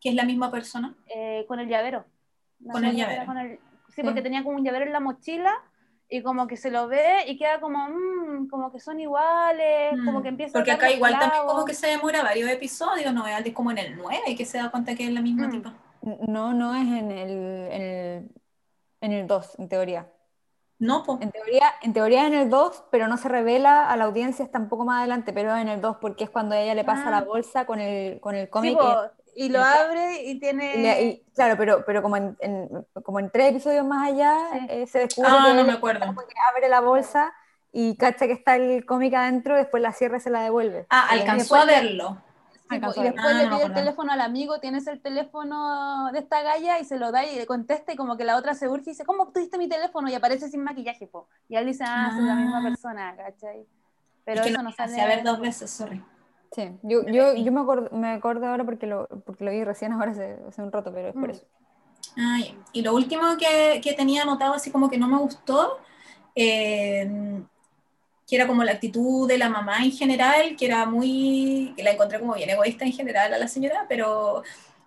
¿Que 0.00 0.10
es 0.10 0.14
la 0.14 0.24
misma 0.24 0.50
persona? 0.50 0.94
Eh, 1.06 1.44
con 1.48 1.60
el 1.60 1.68
llavero. 1.68 2.04
con 2.70 2.84
el 2.84 2.96
llavero. 2.96 3.24
Sí, 3.94 4.02
porque 4.02 4.22
tenía 4.22 4.44
como 4.44 4.56
un 4.56 4.64
llavero 4.64 4.84
en 4.84 4.92
la 4.92 5.00
mochila 5.00 5.52
y 6.08 6.22
como 6.22 6.46
que 6.46 6.56
se 6.56 6.70
lo 6.70 6.88
ve 6.88 7.24
y 7.26 7.36
queda 7.36 7.60
como, 7.60 7.88
mmm, 7.88 8.48
como 8.48 8.72
que 8.72 8.80
son 8.80 9.00
iguales, 9.00 9.92
como 10.04 10.20
mm. 10.20 10.22
que 10.22 10.28
empieza 10.28 10.52
Porque 10.52 10.72
acá 10.72 10.90
igual 10.90 11.18
también 11.18 11.44
como 11.46 11.64
que 11.64 11.74
se 11.74 11.88
demora 11.88 12.22
varios 12.22 12.50
episodios, 12.50 13.12
no 13.12 13.26
es 13.26 13.52
como 13.52 13.70
en 13.70 13.78
el 13.78 13.96
9 13.96 14.22
y 14.28 14.36
que 14.36 14.44
se 14.44 14.58
da 14.58 14.70
cuenta 14.70 14.94
que 14.94 15.04
es 15.04 15.12
la 15.12 15.20
misma 15.20 15.48
mm. 15.48 15.50
tipa. 15.50 15.74
No, 16.26 16.54
no 16.54 16.74
es 16.74 16.86
en 16.86 17.10
el 17.10 18.30
en 19.00 19.12
el 19.12 19.26
2, 19.26 19.58
en 19.58 19.68
teoría. 19.68 20.06
No, 20.78 21.04
pues. 21.04 21.20
En 21.20 21.30
teoría, 21.30 21.74
en 21.82 21.92
teoría 21.92 22.26
en 22.26 22.34
el 22.34 22.48
2, 22.48 22.84
pero 22.90 23.06
no 23.06 23.18
se 23.18 23.28
revela 23.28 23.90
a 23.90 23.96
la 23.96 24.04
audiencia 24.04 24.44
hasta 24.44 24.58
un 24.58 24.68
poco 24.68 24.84
más 24.84 25.00
adelante, 25.00 25.32
pero 25.32 25.54
en 25.56 25.68
el 25.68 25.80
2 25.80 25.98
porque 26.00 26.24
es 26.24 26.30
cuando 26.30 26.54
ella 26.54 26.74
le 26.74 26.84
pasa 26.84 27.10
la 27.10 27.18
ah. 27.18 27.24
bolsa 27.24 27.66
con 27.66 27.80
el, 27.80 28.18
con 28.20 28.34
el 28.34 28.48
cómic. 28.48 28.78
y, 29.34 29.50
lo 29.50 29.62
abre 29.62 30.22
y 30.24 30.40
tiene... 30.40 31.22
claro, 31.34 31.56
pero, 31.58 31.84
pero 31.84 32.02
como, 32.02 32.16
en, 32.16 32.36
como 33.04 33.20
en 33.20 33.30
tres 33.30 33.50
episodios 33.50 33.84
más 33.84 34.10
allá 34.10 34.34
eh, 34.70 34.86
se 34.86 35.00
descubre 35.00 35.28
ah, 35.30 35.44
que, 35.48 35.54
no 35.54 35.64
me 35.64 35.72
acuerdo. 35.72 36.06
abre 36.06 36.68
la 36.70 36.80
bolsa 36.80 37.34
y 37.72 37.96
cacha 37.96 38.26
que 38.26 38.32
está 38.32 38.56
el 38.56 38.86
cómic 38.86 39.12
adentro, 39.12 39.56
después 39.56 39.82
la 39.82 39.92
cierra 39.92 40.16
y 40.16 40.20
se 40.20 40.30
la 40.30 40.40
devuelve. 40.40 40.86
Ah, 40.88 41.08
alcanzó 41.10 41.56
a 41.56 41.66
verlo 41.66 42.22
y 42.70 42.78
después 42.78 42.96
ah, 42.98 43.42
le 43.42 43.48
pide 43.48 43.64
el 43.64 43.72
teléfono 43.72 44.12
al 44.12 44.20
amigo, 44.20 44.60
tienes 44.60 44.86
el 44.86 45.00
teléfono 45.00 46.10
de 46.12 46.18
esta 46.20 46.42
galla 46.42 46.78
y 46.78 46.84
se 46.84 46.98
lo 46.98 47.10
da 47.10 47.24
y 47.24 47.36
le 47.36 47.46
contesta 47.46 47.92
y 47.92 47.96
como 47.96 48.16
que 48.16 48.24
la 48.24 48.36
otra 48.36 48.54
se 48.54 48.68
urge 48.68 48.90
y 48.90 48.92
dice, 48.92 49.04
¿cómo 49.04 49.32
tuviste 49.32 49.58
mi 49.58 49.68
teléfono? 49.68 50.08
Y 50.08 50.14
aparece 50.14 50.48
sin 50.48 50.62
maquillaje, 50.62 51.06
po. 51.06 51.28
Y 51.48 51.56
él 51.56 51.66
dice, 51.66 51.84
ah, 51.86 52.12
soy 52.14 52.24
la 52.24 52.34
misma 52.34 52.60
ah. 52.60 52.62
persona, 52.62 53.16
¿cachai? 53.16 53.66
Pero 54.24 54.42
eso 54.42 54.62
no 54.62 54.72
sale. 54.72 55.00
a 55.00 55.06
ver 55.06 55.24
dos 55.24 55.40
veces, 55.40 55.70
sorry. 55.70 56.02
Sí, 56.52 56.70
yo, 56.82 57.04
yo, 57.06 57.34
yo 57.34 57.52
me, 57.52 57.60
acuerdo, 57.60 57.96
me 57.96 58.12
acuerdo 58.12 58.46
ahora 58.46 58.64
porque 58.64 58.86
lo, 58.86 59.06
porque 59.24 59.44
lo 59.44 59.52
vi 59.52 59.62
recién 59.62 59.92
ahora 59.92 60.10
hace, 60.10 60.36
hace 60.48 60.62
un 60.62 60.72
rato, 60.72 60.92
pero 60.92 61.08
es 61.08 61.14
por 61.14 61.28
mm. 61.28 61.30
eso. 61.30 61.44
Ah, 62.16 62.38
y 62.72 62.82
lo 62.82 62.94
último 62.94 63.22
que, 63.38 63.80
que, 63.82 63.92
tenía 63.92 64.22
anotado 64.22 64.54
así 64.54 64.70
como 64.70 64.90
que 64.90 64.98
no 64.98 65.06
me 65.06 65.18
gustó, 65.18 65.78
eh, 66.34 67.42
que 68.30 68.36
era 68.36 68.46
como 68.46 68.62
la 68.62 68.72
actitud 68.72 69.26
de 69.26 69.38
la 69.38 69.48
mamá 69.48 69.82
en 69.82 69.90
general, 69.90 70.54
que 70.56 70.66
era 70.66 70.86
muy, 70.86 71.72
que 71.76 71.82
la 71.82 71.90
encontré 71.90 72.20
como 72.20 72.34
bien 72.34 72.48
egoísta 72.48 72.84
en 72.84 72.92
general 72.92 73.34
a 73.34 73.38
la 73.38 73.48
señora, 73.48 73.86
pero 73.88 74.44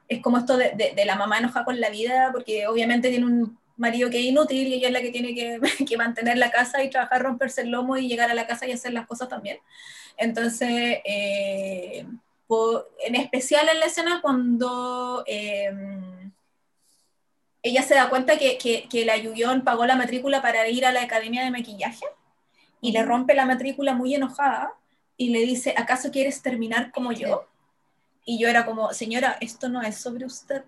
es 0.07 0.21
como 0.21 0.37
esto 0.37 0.55
de, 0.55 0.93
de, 0.95 1.05
la 1.05 1.17
mamá 1.17 1.39
enojada 1.39 1.65
con 1.65 1.81
la 1.81 1.89
vida, 1.89 2.29
porque 2.31 2.67
obviamente 2.67 3.09
tiene 3.09 3.25
un 3.25 3.59
marido 3.75 4.09
que 4.09 4.19
es 4.19 4.25
inútil 4.25 4.69
y 4.69 4.75
ella 4.75 4.87
es 4.87 4.93
la 4.93 5.01
que 5.01 5.11
tiene 5.11 5.35
que, 5.35 5.59
que, 5.85 5.97
mantener 5.97 6.37
la 6.37 6.51
casa 6.51 6.81
y 6.83 6.89
trabajar, 6.89 7.21
romperse 7.21 7.61
el 7.61 7.69
lomo 7.69 7.97
y 7.97 8.07
llegar 8.07 8.31
a 8.31 8.33
la 8.33 8.47
casa 8.47 8.65
y 8.65 8.71
hacer 8.71 8.93
las 8.93 9.07
cosas 9.07 9.27
también. 9.27 9.57
Entonces, 10.15 10.99
eh, 11.03 12.05
en 13.05 13.15
especial 13.15 13.67
en 13.67 13.79
la 13.81 13.87
escena 13.87 14.21
cuando 14.21 15.25
eh, 15.27 15.69
ella 17.61 17.81
se 17.81 17.95
da 17.95 18.09
cuenta 18.09 18.37
que, 18.37 18.57
que, 18.57 18.87
que 18.87 19.03
la 19.03 19.17
Yuyon 19.17 19.65
pagó 19.65 19.85
la 19.85 19.97
matrícula 19.97 20.41
para 20.41 20.65
ir 20.69 20.85
a 20.85 20.93
la 20.93 21.01
academia 21.01 21.43
de 21.43 21.51
maquillaje 21.51 22.05
y 22.83 22.91
le 22.91 23.01
rompe 23.01 23.33
la 23.33 23.45
matrícula 23.45 23.93
muy 23.93 24.13
enojada 24.13 24.73
y 25.15 25.29
le 25.29 25.39
dice, 25.39 25.73
¿acaso 25.77 26.11
quieres 26.11 26.41
terminar 26.41 26.91
como 26.91 27.13
yo? 27.13 27.47
Y 28.25 28.37
yo 28.37 28.49
era 28.49 28.65
como, 28.65 28.93
señora, 28.93 29.37
esto 29.39 29.69
no 29.69 29.81
es 29.81 29.95
sobre 29.97 30.25
usted, 30.25 30.65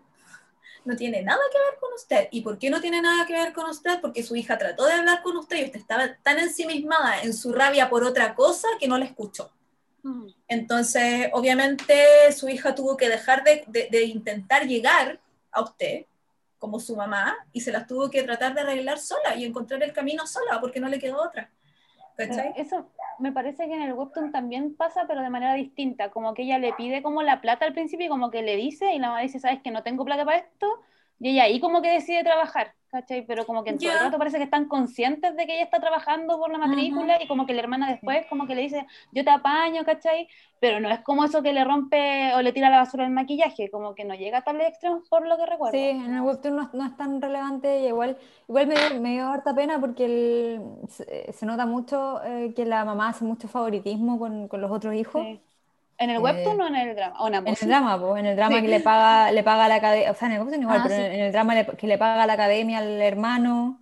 no 0.86 0.96
tiene 0.96 1.22
nada 1.24 1.42
que 1.52 1.58
ver 1.60 1.78
con 1.78 1.94
usted. 1.94 2.30
¿Y 2.32 2.40
por 2.40 2.58
qué 2.58 2.70
no 2.70 2.80
tiene 2.80 3.02
nada 3.02 3.26
que 3.26 3.34
ver 3.34 3.52
con 3.52 3.70
usted? 3.70 4.00
Porque 4.00 4.24
su 4.24 4.34
hija 4.38 4.58
trató 4.58 4.86
de 4.86 4.94
hablar 4.94 5.24
con 5.24 5.36
usted 5.36 5.58
y 5.58 5.66
usted 5.66 5.82
estaba 5.82 6.16
tan 6.24 6.40
ensimismada 6.40 7.22
en 7.22 7.34
su 7.34 7.52
rabia 7.52 7.90
por 7.90 8.06
otra 8.06 8.34
cosa 8.34 8.70
que 8.80 8.88
no 8.88 8.98
la 8.98 9.06
escuchó. 9.06 9.52
Entonces, 10.48 11.30
obviamente, 11.34 12.32
su 12.32 12.48
hija 12.48 12.76
tuvo 12.76 12.96
que 12.96 13.10
dejar 13.10 13.44
de, 13.44 13.66
de, 13.68 13.90
de 13.92 14.04
intentar 14.04 14.66
llegar 14.66 15.20
a 15.52 15.62
usted 15.64 16.06
como 16.60 16.80
su 16.80 16.96
mamá 16.96 17.36
y 17.52 17.60
se 17.60 17.74
las 17.74 17.88
tuvo 17.88 18.10
que 18.10 18.24
tratar 18.24 18.54
de 18.54 18.62
arreglar 18.62 19.00
sola 19.00 19.36
y 19.36 19.44
encontrar 19.44 19.84
el 19.84 19.92
camino 19.92 20.26
sola 20.26 20.62
porque 20.62 20.80
no 20.80 20.88
le 20.88 21.00
quedó 21.00 21.22
otra. 21.22 21.52
¿Cachai? 22.16 22.54
Eso 22.58 22.90
me 23.20 23.32
parece 23.32 23.68
que 23.68 23.74
en 23.74 23.82
el 23.82 23.94
webtoon 23.94 24.32
también 24.32 24.76
pasa, 24.76 25.06
pero 25.08 25.22
de 25.22 25.30
manera 25.30 25.54
distinta. 25.54 26.12
Como 26.12 26.34
que 26.34 26.44
ella 26.44 26.60
le 26.60 26.74
pide 26.74 27.02
como 27.02 27.22
la 27.24 27.42
plata 27.42 27.66
al 27.66 27.74
principio 27.74 28.06
y 28.06 28.10
como 28.10 28.32
que 28.32 28.42
le 28.42 28.56
dice, 28.56 28.94
y 28.94 29.00
la 29.00 29.08
mamá 29.08 29.22
dice, 29.22 29.40
¿sabes 29.40 29.62
que 29.62 29.72
no 29.72 29.84
tengo 29.84 30.06
plata 30.06 30.26
para 30.26 30.38
esto? 30.38 30.68
Y 31.20 31.32
ella 31.32 31.44
ahí 31.44 31.60
como 31.60 31.82
que 31.82 31.90
decide 31.90 32.24
trabajar, 32.24 32.74
¿cachai? 32.96 33.26
Pero 33.26 33.46
como 33.46 33.64
que 33.64 33.72
en 33.72 33.78
todo 33.78 33.92
el 33.92 34.00
rato 34.00 34.18
parece 34.18 34.38
que 34.38 34.44
están 34.44 34.68
conscientes 34.68 35.36
de 35.36 35.46
que 35.46 35.56
ella 35.56 35.66
está 35.66 35.82
trabajando 35.82 36.38
por 36.38 36.50
la 36.50 36.58
matrícula 36.58 37.22
y 37.22 37.28
como 37.28 37.46
que 37.46 37.54
la 37.54 37.62
hermana 37.62 37.92
después 37.92 38.26
como 38.30 38.48
que 38.48 38.56
le 38.56 38.62
dice, 38.62 38.86
yo 39.12 39.24
te 39.24 39.30
apaño, 39.30 39.84
¿cachai? 39.84 40.28
Pero 40.62 40.80
no 40.80 40.90
es 40.90 41.02
como 41.02 41.26
eso 41.26 41.44
que 41.44 41.52
le 41.52 41.66
rompe 41.66 42.34
o 42.34 42.42
le 42.42 42.54
tira 42.54 42.70
la 42.70 42.78
basura 42.78 43.04
el 43.06 43.12
maquillaje, 43.12 43.70
como 43.70 43.94
que 43.94 44.06
no 44.06 44.16
llega 44.16 44.38
a 44.40 44.44
tal 44.44 44.62
extremo 44.62 45.04
por 45.10 45.28
lo 45.28 45.36
que 45.36 45.46
recuerdo. 45.46 45.78
Sí, 45.78 45.90
en 45.90 46.14
el 46.14 46.22
webtoon 46.22 46.56
no, 46.56 46.70
no 46.74 46.86
es 46.86 46.96
tan 46.96 47.22
relevante 47.22 47.82
y 47.82 47.88
igual, 47.88 48.18
igual 48.48 48.68
me, 48.68 48.76
dio, 48.76 49.02
me 49.02 49.12
dio 49.12 49.28
harta 49.28 49.54
pena 49.54 49.80
porque 49.80 50.62
se, 50.88 51.46
nota 51.46 51.66
mucho 51.66 52.24
eh, 52.24 52.54
que 52.56 52.66
la 52.66 52.86
mamá 52.86 53.10
hace 53.10 53.26
mucho 53.26 53.50
favoritismo 53.50 54.18
con, 54.18 54.48
con 54.48 54.62
los 54.62 54.72
otros 54.72 54.96
hijos. 54.96 55.22
Sí 55.22 55.42
¿En 55.98 56.10
el 56.10 56.20
webtoon 56.20 56.60
eh, 56.60 56.64
o 56.64 56.68
en 56.68 56.76
el 56.76 56.96
drama? 56.96 57.38
en 57.46 57.48
el 57.48 57.68
drama, 57.68 58.00
pues, 58.00 58.20
en 58.20 58.26
el 58.26 58.36
drama 58.36 58.62
que 58.62 58.68
le 58.68 58.80
paga, 58.82 59.32
le 59.32 59.44
paga 59.44 59.68
la 59.68 59.76
academia, 59.76 60.12
o 60.12 60.14
sea, 60.14 60.28
en 60.28 60.34
el 60.34 60.42
webtoon 60.42 60.62
igual, 60.62 60.82
ah, 60.82 60.86
pero 60.88 60.96
en 60.96 61.22
el 61.22 61.32
drama 61.32 61.64
que 61.64 61.88
le 61.88 61.98
paga 61.98 62.28
la 62.28 62.34
academia 62.34 62.80
al 62.80 63.02
hermano 63.02 63.80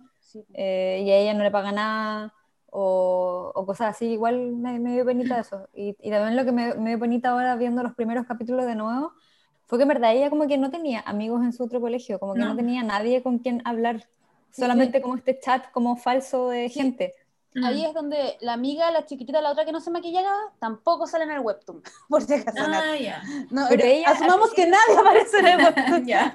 eh, 0.52 1.02
y 1.04 1.10
a 1.10 1.16
ella 1.16 1.34
no 1.34 1.42
le 1.42 1.50
paga 1.50 1.72
nada, 1.72 2.34
o, 2.70 3.52
o 3.54 3.66
cosas 3.66 3.96
así, 3.96 4.06
igual 4.06 4.52
me, 4.52 4.78
dio 4.78 5.04
penita 5.04 5.40
eso. 5.40 5.68
Y, 5.74 5.96
y 6.00 6.10
también 6.10 6.36
lo 6.36 6.44
que 6.44 6.52
me, 6.52 6.74
me, 6.74 6.90
dio 6.90 6.98
penita 6.98 7.30
ahora 7.30 7.56
viendo 7.56 7.82
los 7.82 7.94
primeros 7.94 8.26
capítulos 8.26 8.66
de 8.66 8.74
nuevo, 8.74 9.12
fue 9.66 9.78
que 9.78 9.82
en 9.82 9.88
verdad 9.88 10.14
ella 10.14 10.30
como 10.30 10.46
que 10.46 10.58
no 10.58 10.70
tenía 10.70 11.00
amigos 11.00 11.42
en 11.42 11.52
su 11.52 11.64
otro 11.64 11.80
colegio, 11.80 12.18
como 12.18 12.34
que 12.34 12.40
no, 12.40 12.54
tenía 12.54 12.82
nadie 12.82 13.22
con 13.22 13.38
quien 13.38 13.62
hablar, 13.64 14.06
solamente 14.50 15.00
como 15.00 15.16
este 15.16 15.38
chat 15.38 15.70
como 15.72 15.96
falso 15.96 16.48
de 16.48 16.68
gente. 16.68 17.14
Ahí 17.62 17.84
es 17.84 17.94
donde 17.94 18.36
la 18.40 18.54
amiga, 18.54 18.90
la 18.90 19.06
chiquitita, 19.06 19.40
la 19.40 19.52
otra 19.52 19.64
que 19.64 19.70
no 19.70 19.80
se 19.80 19.90
maquillaba, 19.90 20.34
tampoco 20.58 21.06
sale 21.06 21.24
en 21.24 21.30
el 21.30 21.40
webtoon, 21.40 21.82
por 22.08 22.22
si 22.22 22.34
acaso. 22.34 22.58
Ah, 22.58 22.96
ya. 22.96 23.22
No, 23.50 23.66
pero 23.68 23.84
ella, 23.84 24.10
asumamos 24.10 24.52
que 24.52 24.66
nadie 24.66 24.98
aparece 24.98 25.38
en 25.38 25.46
el 25.46 25.58
webtoon. 25.64 26.06
ya. 26.06 26.32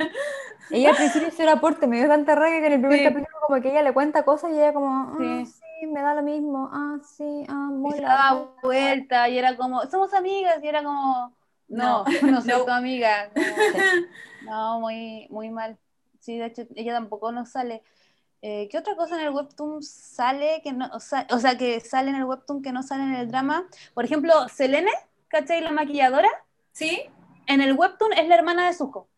Ella 0.69 0.91
al 0.91 0.95
principio 0.95 1.27
hizo 1.27 1.43
el 1.43 1.49
aporte, 1.49 1.87
me 1.87 1.97
dio 1.97 2.07
tanta 2.07 2.35
rabia 2.35 2.59
que 2.59 2.67
en 2.67 2.73
el 2.73 2.81
primer 2.81 3.03
capítulo 3.03 3.37
como 3.47 3.61
que 3.61 3.71
ella 3.71 3.81
le 3.81 3.93
cuenta 3.93 4.23
cosas 4.23 4.51
y 4.51 4.53
ella 4.53 4.71
como, 4.71 4.87
ah, 4.89 5.43
sí. 5.45 5.87
me 5.87 6.01
da 6.01 6.13
lo 6.13 6.21
mismo, 6.21 6.69
ah, 6.71 6.97
sí, 7.03 7.43
ah, 7.49 7.69
muy 7.71 7.97
y 7.97 8.01
daba 8.01 8.51
vuelta 8.61 9.27
y 9.29 9.39
era 9.39 9.57
como, 9.57 9.81
somos 9.87 10.13
amigas 10.13 10.63
y 10.63 10.67
era 10.67 10.83
como, 10.83 11.33
no, 11.69 12.03
no, 12.03 12.05
no 12.31 12.41
soy 12.41 12.65
tu 12.65 12.71
amiga. 12.71 13.31
no, 14.43 14.79
muy, 14.79 15.27
muy 15.29 15.49
mal. 15.49 15.77
Sí, 16.19 16.37
de 16.37 16.47
hecho, 16.47 16.63
ella 16.75 16.93
tampoco 16.93 17.31
nos 17.31 17.49
sale. 17.49 17.83
Eh, 18.41 18.69
¿Qué 18.71 18.77
otra 18.77 18.95
cosa 18.95 19.15
en 19.15 19.27
el 19.27 19.33
webtoon 19.33 19.83
sale 19.83 20.61
que 20.63 20.71
no, 20.71 20.89
o 20.93 20.99
sea, 20.99 21.27
o 21.31 21.39
sea, 21.39 21.57
que 21.57 21.79
sale 21.81 22.09
en 22.09 22.15
el 22.15 22.23
webtoon 22.23 22.61
que 22.61 22.71
no 22.71 22.83
sale 22.83 23.03
en 23.03 23.15
el 23.15 23.27
drama? 23.29 23.67
Por 23.93 24.05
ejemplo, 24.05 24.47
Selene, 24.47 24.91
¿cachai? 25.27 25.61
La 25.61 25.71
maquilladora. 25.71 26.29
Sí. 26.71 27.03
En 27.47 27.61
el 27.61 27.73
webtoon 27.73 28.13
es 28.13 28.27
la 28.27 28.35
hermana 28.35 28.67
de 28.67 28.73
Zuko. 28.73 29.09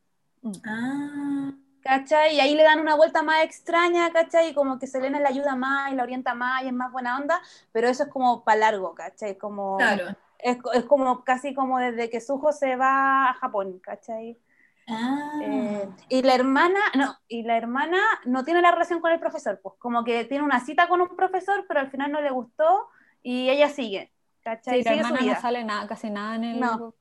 Ah. 0.66 1.52
¿Cachai? 1.82 2.36
Y 2.36 2.40
ahí 2.40 2.56
le 2.56 2.64
dan 2.64 2.80
una 2.80 2.96
vuelta 2.96 3.22
más 3.22 3.44
extraña, 3.44 4.12
¿cachai? 4.12 4.50
Y 4.50 4.54
como 4.54 4.80
que 4.80 4.88
Selene 4.88 5.20
le 5.20 5.28
ayuda 5.28 5.56
más 5.56 5.92
y 5.92 5.96
la 5.96 6.04
orienta 6.04 6.34
más 6.34 6.64
y 6.64 6.68
es 6.68 6.74
más 6.74 6.92
buena 6.92 7.18
onda, 7.18 7.42
pero 7.72 7.88
eso 7.90 8.04
es 8.04 8.10
como 8.10 8.44
para 8.44 8.60
largo, 8.60 8.96
¿cachai? 8.96 9.38
Como, 9.38 9.78
claro. 9.78 10.16
Es, 10.40 10.58
es, 10.74 10.86
como 10.86 11.24
casi 11.24 11.54
como 11.54 11.78
desde 11.78 12.10
que 12.10 12.22
Zuko 12.22 12.52
se 12.52 12.76
va 12.76 13.30
a 13.30 13.34
Japón, 13.36 13.80
¿cachai? 13.80 14.40
Ah. 14.88 15.40
Eh, 15.44 15.90
y 16.10 16.22
la 16.24 16.36
hermana, 16.36 16.80
no, 16.96 17.16
y 17.28 17.44
la 17.44 17.58
hermana 17.58 18.00
no 18.26 18.44
tiene 18.44 18.62
la 18.62 18.72
relación 18.72 19.00
con 19.00 19.12
el 19.12 19.20
profesor, 19.20 19.60
pues 19.62 19.76
como 19.80 20.04
que 20.04 20.26
tiene 20.26 20.44
una 20.44 20.60
cita 20.60 20.88
con 20.88 21.02
un 21.02 21.16
profesor, 21.16 21.66
pero 21.68 21.80
al 21.80 21.92
final 21.92 22.12
no 22.12 22.22
le 22.22 22.32
gustó 22.32 22.88
y 23.22 23.50
ella 23.50 23.70
sigue. 23.70 24.12
¿cachai? 24.44 24.84
Sí, 24.84 24.90
la 24.90 24.96
hermana 24.96 25.22
no 25.22 25.42
sale 25.42 25.64
nada, 25.64 25.88
casi 25.88 26.10
nada 26.10 26.36
en 26.36 26.44
el, 26.44 26.60
no. 26.60 26.94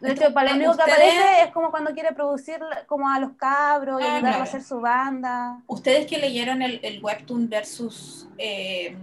de 0.00 0.12
hecho, 0.12 0.32
para 0.32 0.50
el 0.50 0.56
único 0.56 0.76
que 0.76 0.82
aparece 0.82 1.44
es 1.44 1.52
como 1.52 1.70
cuando 1.70 1.92
quiere 1.92 2.12
producir 2.12 2.58
como 2.86 3.08
a 3.08 3.18
los 3.20 3.32
cabros 3.32 4.00
y 4.00 4.04
ah, 4.04 4.16
ayudarlos 4.16 4.40
a 4.40 4.42
hacer 4.42 4.62
su 4.62 4.80
banda. 4.80 5.62
Ustedes 5.66 6.06
que 6.06 6.18
leyeron 6.18 6.62
el, 6.62 6.80
el 6.82 7.02
webtoon 7.02 7.48
versus 7.48 8.28
eh, 8.38 8.96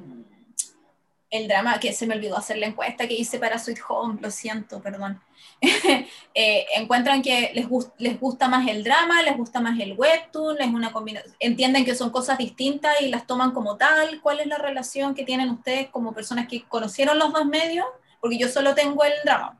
el 1.33 1.47
drama, 1.47 1.79
que 1.79 1.93
se 1.93 2.05
me 2.05 2.13
olvidó 2.13 2.37
hacer 2.37 2.57
la 2.57 2.67
encuesta 2.67 3.07
que 3.07 3.15
hice 3.15 3.39
para 3.39 3.57
Sweet 3.57 3.79
Home, 3.89 4.19
lo 4.21 4.31
siento, 4.31 4.81
perdón. 4.81 5.19
Eh, 6.35 6.65
encuentran 6.75 7.21
que 7.21 7.51
les, 7.53 7.67
les 7.99 8.19
gusta 8.19 8.47
más 8.47 8.67
el 8.67 8.83
drama, 8.83 9.21
les 9.21 9.37
gusta 9.37 9.59
más 9.59 9.79
el 9.79 9.93
webtoon, 9.93 10.59
es 10.59 10.73
una 10.73 10.91
combinación, 10.91 11.35
entienden 11.39 11.85
que 11.85 11.93
son 11.93 12.09
cosas 12.09 12.39
distintas 12.39 12.99
y 13.01 13.09
las 13.09 13.27
toman 13.27 13.51
como 13.51 13.77
tal. 13.77 14.19
¿Cuál 14.21 14.39
es 14.39 14.47
la 14.47 14.57
relación 14.57 15.13
que 15.13 15.23
tienen 15.23 15.51
ustedes 15.51 15.89
como 15.89 16.11
personas 16.11 16.47
que 16.47 16.63
conocieron 16.63 17.19
los 17.19 17.31
dos 17.31 17.45
medios? 17.45 17.85
Porque 18.19 18.39
yo 18.39 18.47
solo 18.47 18.73
tengo 18.73 19.03
el 19.03 19.13
drama. 19.23 19.59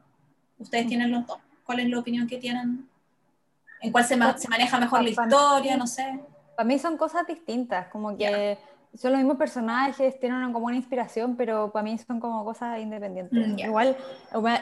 Ustedes 0.57 0.87
tienen 0.87 1.11
los 1.11 1.27
dos. 1.27 1.37
¿Cuál 1.63 1.81
es 1.81 1.89
la 1.89 1.99
opinión 1.99 2.27
que 2.27 2.37
tienen? 2.37 2.89
¿En 3.79 3.91
cuál 3.91 4.03
se, 4.03 4.17
se 4.37 4.47
maneja 4.47 4.79
mejor 4.79 5.03
la 5.03 5.09
historia? 5.09 5.77
No 5.77 5.85
sé. 5.85 6.19
Para 6.55 6.67
mí 6.67 6.79
son 6.79 6.97
cosas 6.97 7.27
distintas, 7.27 7.87
como 7.89 8.17
que 8.17 8.57
son 8.95 9.11
los 9.11 9.19
mismos 9.19 9.37
personajes, 9.37 10.19
tienen 10.19 10.53
como 10.53 10.67
una 10.67 10.75
inspiración, 10.75 11.35
pero 11.35 11.71
para 11.71 11.83
mí 11.83 11.97
son 11.97 12.19
como 12.19 12.45
cosas 12.45 12.79
independientes. 12.79 13.47
Mm, 13.47 13.59
igual, 13.59 13.97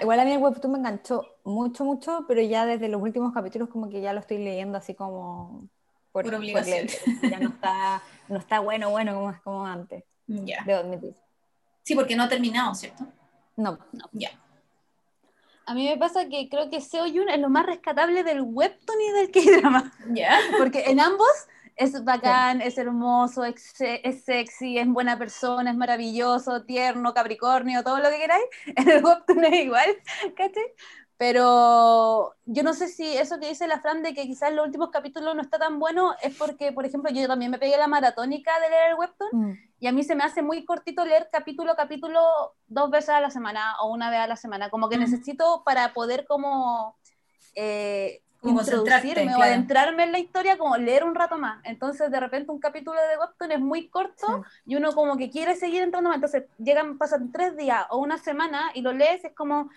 igual 0.02 0.20
a 0.20 0.26
mí 0.26 0.32
el 0.32 0.42
webtoon 0.42 0.74
me 0.74 0.80
enganchó 0.80 1.26
mucho, 1.44 1.84
mucho, 1.84 2.26
pero 2.28 2.42
ya 2.42 2.66
desde 2.66 2.88
los 2.88 3.02
últimos 3.02 3.34
capítulos 3.34 3.70
como 3.70 3.90
que 3.90 4.02
ya 4.02 4.14
lo 4.14 4.22
estoy 4.22 4.38
leyendo 4.38 4.78
así 4.78 4.94
como 4.94 5.68
por, 6.12 6.26
por 6.26 6.36
obligación. 6.36 6.88
ya 7.30 7.40
no 7.40 7.50
está, 7.50 8.02
no 8.30 8.38
está 8.38 8.60
bueno, 8.60 8.90
bueno 8.90 9.14
como, 9.16 9.42
como 9.44 9.66
antes. 9.66 10.04
Mm, 10.28 10.46
ya. 10.46 10.64
Debo 10.66 10.80
admitir. 10.80 11.16
Sí, 11.84 11.96
porque 11.96 12.16
no 12.16 12.24
ha 12.24 12.30
terminado, 12.30 12.74
¿cierto? 12.74 13.06
No. 13.58 13.80
no. 13.92 14.06
Ya. 14.14 14.32
A 15.66 15.74
mí 15.74 15.88
me 15.88 15.98
pasa 15.98 16.28
que 16.28 16.50
creo 16.50 16.70
que 16.70 16.82
Seo 16.82 17.06
Yun 17.06 17.30
es 17.30 17.40
lo 17.40 17.50
más 17.50 17.66
rescatable 17.66 18.24
del 18.24 18.42
webtoon 18.42 19.02
y 19.02 19.12
del 19.12 19.32
K-drama. 19.32 19.92
Ya. 20.10 20.38
Porque 20.58 20.86
en 20.88 21.00
ambos 21.00 21.28
es 21.76 22.04
bacán, 22.04 22.62
es 22.62 22.78
hermoso, 22.78 23.44
es, 23.44 23.74
sexy, 24.24 24.78
es 24.78 24.88
buena 24.88 25.18
persona, 25.18 25.72
es 25.72 25.78
maravilloso, 25.78 26.64
tierno, 26.64 27.14
capricornio, 27.14 27.84
todo 27.84 28.00
lo 28.00 28.10
que 28.10 28.20
queráis. 28.20 28.46
En 28.76 28.90
el 28.90 29.04
webtoon 29.04 29.46
es 29.46 29.66
igual, 29.66 29.98
¿cachai? 30.36 30.74
Pero 31.18 32.34
yo 32.46 32.64
no 32.64 32.74
sé 32.74 32.88
si 32.88 33.16
eso 33.16 33.40
que 33.40 33.50
dice 33.50 33.68
la 33.68 33.80
Fran 33.80 34.02
de 34.02 34.16
que 34.16 34.26
quizás 34.26 34.52
los 34.54 34.66
últimos 34.66 34.90
capítulos 34.90 35.36
no 35.36 35.42
está 35.44 35.60
tan 35.60 35.78
bueno 35.78 36.16
es 36.24 36.36
porque, 36.36 36.72
por 36.72 36.84
ejemplo, 36.84 37.12
yo 37.12 37.28
también 37.28 37.52
me 37.52 37.60
pegué 37.60 37.78
la 37.78 37.88
maratónica 37.88 38.60
de 38.60 38.70
leer 38.70 38.90
el 38.90 38.96
webtoon 38.96 39.30
mm. 39.32 39.58
y 39.82 39.86
a 39.86 39.92
mí 39.92 40.04
se 40.04 40.16
me 40.16 40.24
hace 40.24 40.42
muy 40.42 40.66
cortito 40.66 41.06
leer 41.06 41.30
capítulo 41.32 41.74
a 41.74 41.76
capítulo 41.76 42.20
dos 42.66 42.90
veces 42.90 43.10
a 43.10 43.22
la 43.22 43.30
semana 43.30 43.76
o 43.82 43.92
una 43.92 44.10
vez 44.10 44.20
a 44.20 44.26
la 44.26 44.36
semana. 44.36 44.72
Como 44.72 44.90
que 44.90 44.98
mm. 44.98 45.02
necesito 45.02 45.62
para 45.64 45.94
poder 45.94 46.26
como 46.26 46.98
eh, 47.54 48.24
introducirme 48.44 49.36
o 49.36 49.42
adentrarme 49.42 50.04
en 50.04 50.12
la 50.12 50.20
historia, 50.20 50.58
como 50.58 50.78
leer 50.78 51.04
un 51.04 51.16
rato 51.16 51.38
más. 51.38 51.60
Entonces, 51.64 52.10
de 52.10 52.20
repente, 52.20 52.52
un 52.52 52.60
capítulo 52.60 53.00
de 53.00 53.18
Webtoon 53.18 53.52
es 53.52 53.60
muy 53.60 53.88
corto 53.88 54.44
y 54.66 54.76
uno 54.76 54.94
como 54.94 55.18
que 55.18 55.30
quiere 55.30 55.56
seguir 55.56 55.84
entrando 55.84 56.10
más. 56.10 56.16
Entonces, 56.16 56.46
llegan, 56.58 56.98
pasan 56.98 57.32
tres 57.32 57.56
días 57.56 57.86
o 57.90 57.98
una 57.98 58.18
semana 58.18 58.72
y 58.74 58.82
lo 58.82 58.94
lees, 58.94 59.24
es 59.24 59.34
como, 59.34 59.70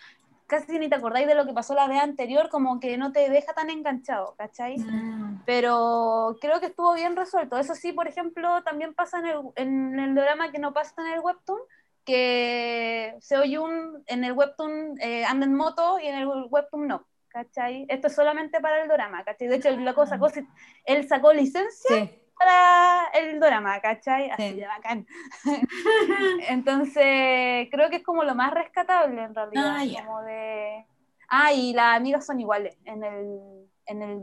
casi 0.46 0.78
ni 0.78 0.88
te 0.88 0.94
acordáis 0.94 1.26
de 1.26 1.34
lo 1.34 1.46
que 1.46 1.52
pasó 1.52 1.74
la 1.74 1.88
vez 1.88 2.00
anterior, 2.00 2.48
como 2.48 2.80
que 2.80 2.96
no 2.96 3.12
te 3.12 3.28
deja 3.28 3.52
tan 3.52 3.70
enganchado, 3.70 4.34
¿cachai? 4.36 4.78
Mm. 4.78 5.42
Pero 5.44 6.36
creo 6.40 6.60
que 6.60 6.66
estuvo 6.66 6.94
bien 6.94 7.16
resuelto. 7.16 7.58
Eso 7.58 7.74
sí, 7.74 7.92
por 7.92 8.08
ejemplo, 8.08 8.62
también 8.62 8.94
pasa 8.94 9.18
en 9.18 9.26
el, 9.26 9.38
en 9.56 9.98
el 9.98 10.14
drama 10.14 10.50
que 10.50 10.58
no 10.58 10.72
pasa 10.72 10.94
en 10.98 11.12
el 11.12 11.20
webtoon, 11.20 11.60
que 12.04 13.16
se 13.20 13.38
oye 13.38 13.58
un, 13.58 14.02
en 14.06 14.24
el 14.24 14.32
webtoon 14.32 15.00
eh, 15.00 15.24
anda 15.24 15.46
en 15.46 15.54
moto 15.54 15.98
y 15.98 16.06
en 16.06 16.16
el 16.16 16.28
webtoon 16.50 16.86
no. 16.86 17.06
¿Cachai? 17.34 17.84
Esto 17.88 18.06
es 18.06 18.14
solamente 18.14 18.60
para 18.60 18.80
el 18.80 18.88
drama, 18.88 19.24
¿cachai? 19.24 19.48
De 19.48 19.56
hecho, 19.56 19.68
la 19.72 19.92
cosa, 19.92 20.20
ah. 20.22 20.42
él 20.84 21.08
sacó 21.08 21.32
licencia 21.32 22.08
para 22.38 23.08
el 23.12 23.40
drama, 23.40 23.80
¿cachai? 23.80 24.30
Así 24.30 24.54
de 24.54 24.64
bacán. 24.68 25.04
Entonces, 26.48 27.66
creo 27.72 27.90
que 27.90 27.96
es 27.96 28.02
como 28.04 28.22
lo 28.22 28.36
más 28.36 28.54
rescatable 28.54 29.20
en 29.20 29.34
realidad. 29.34 29.78
Ah, 29.78 30.04
como 30.04 30.22
de... 30.22 30.86
ah 31.28 31.52
y 31.52 31.72
las 31.72 31.96
amigas 31.96 32.24
son 32.24 32.38
iguales. 32.38 32.78
En 32.84 33.02
el, 33.02 33.66
en 33.86 34.02
el... 34.02 34.20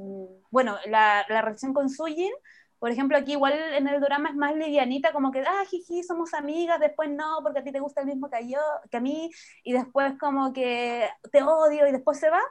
Bueno, 0.50 0.78
la, 0.86 1.26
la 1.28 1.42
relación 1.42 1.74
con 1.74 1.90
Sujin 1.90 2.32
por 2.82 2.90
ejemplo, 2.90 3.16
aquí 3.16 3.34
igual 3.34 3.54
en 3.54 3.88
el 3.88 4.02
drama 4.02 4.30
es 4.30 4.36
más 4.36 4.56
livianita, 4.56 5.14
como 5.14 5.32
que, 5.32 5.42
ah, 5.42 5.66
jiji, 5.70 6.02
somos 6.02 6.34
amigas, 6.34 6.80
después 6.80 7.12
no, 7.12 7.38
porque 7.44 7.60
a 7.60 7.64
ti 7.64 7.72
te 7.72 7.80
gusta 7.80 8.02
el 8.02 8.08
mismo 8.08 8.28
que, 8.28 8.50
yo, 8.50 8.58
que 8.90 8.98
a 8.98 9.00
mí, 9.00 9.30
y 9.64 9.74
después 9.74 10.14
como 10.20 10.52
que 10.52 11.08
te 11.32 11.44
odio 11.44 11.88
y 11.88 11.92
después 11.92 12.20
se 12.20 12.32
va. 12.32 12.42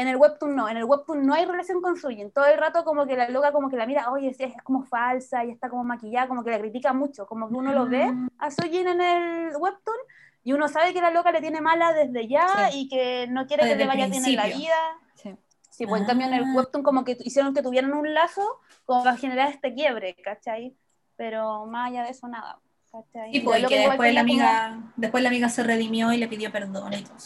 En 0.00 0.08
el 0.08 0.16
webtoon 0.16 0.56
no, 0.56 0.66
en 0.66 0.78
el 0.78 0.84
webtoon 0.84 1.26
no 1.26 1.34
hay 1.34 1.44
relación 1.44 1.82
con 1.82 1.94
Sujin. 1.94 2.30
Todo 2.30 2.46
el 2.46 2.56
rato 2.56 2.84
como 2.84 3.06
que 3.06 3.16
la 3.16 3.28
loca 3.28 3.52
como 3.52 3.68
que 3.68 3.76
la 3.76 3.84
mira, 3.84 4.10
oye, 4.10 4.30
es, 4.30 4.40
es 4.40 4.54
como 4.64 4.82
falsa 4.82 5.44
y 5.44 5.50
está 5.50 5.68
como 5.68 5.84
maquillada, 5.84 6.26
como 6.26 6.42
que 6.42 6.50
la 6.50 6.58
critica 6.58 6.94
mucho, 6.94 7.26
como 7.26 7.50
que 7.50 7.54
uno 7.54 7.70
lo 7.74 7.86
ve 7.86 8.06
mm. 8.06 8.30
a 8.38 8.50
Sujin 8.50 8.88
en 8.88 9.00
el 9.02 9.56
webtoon 9.56 9.98
y 10.42 10.54
uno 10.54 10.68
sabe 10.68 10.94
que 10.94 11.02
la 11.02 11.10
loca 11.10 11.32
le 11.32 11.42
tiene 11.42 11.60
mala 11.60 11.92
desde 11.92 12.26
ya 12.26 12.70
y 12.72 12.88
que 12.88 13.26
no 13.28 13.46
quiere 13.46 13.68
que 13.68 13.76
le 13.76 13.86
vaya 13.86 14.06
bien 14.06 14.24
en 14.24 14.36
la 14.36 14.46
vida. 14.46 14.74
Sí. 15.16 15.36
Sí, 15.68 15.86
pues 15.86 16.00
en 16.00 16.06
cambio 16.06 16.28
en 16.28 16.32
el 16.32 16.44
ah. 16.44 16.52
webtoon 16.54 16.82
como 16.82 17.04
que 17.04 17.18
hicieron 17.20 17.52
que 17.52 17.62
tuvieran 17.62 17.92
un 17.92 18.14
lazo 18.14 18.60
como 18.86 19.04
para 19.04 19.18
generar 19.18 19.50
este 19.50 19.74
quiebre, 19.74 20.16
¿cachai? 20.24 20.74
Pero 21.16 21.66
más 21.66 21.90
allá 21.90 22.04
de 22.04 22.10
eso 22.10 22.26
nada, 22.26 22.58
¿cachai? 22.90 23.36
Y 23.36 23.40
pues 23.40 23.66
que 23.66 23.80
después 23.86 24.14
la, 24.14 24.22
amiga, 24.22 24.80
después 24.96 25.22
la 25.22 25.28
amiga 25.28 25.50
se 25.50 25.62
redimió 25.62 26.10
y 26.10 26.16
le 26.16 26.26
pidió 26.26 26.50
perdón 26.50 26.94
y 26.94 27.02
todo 27.02 27.16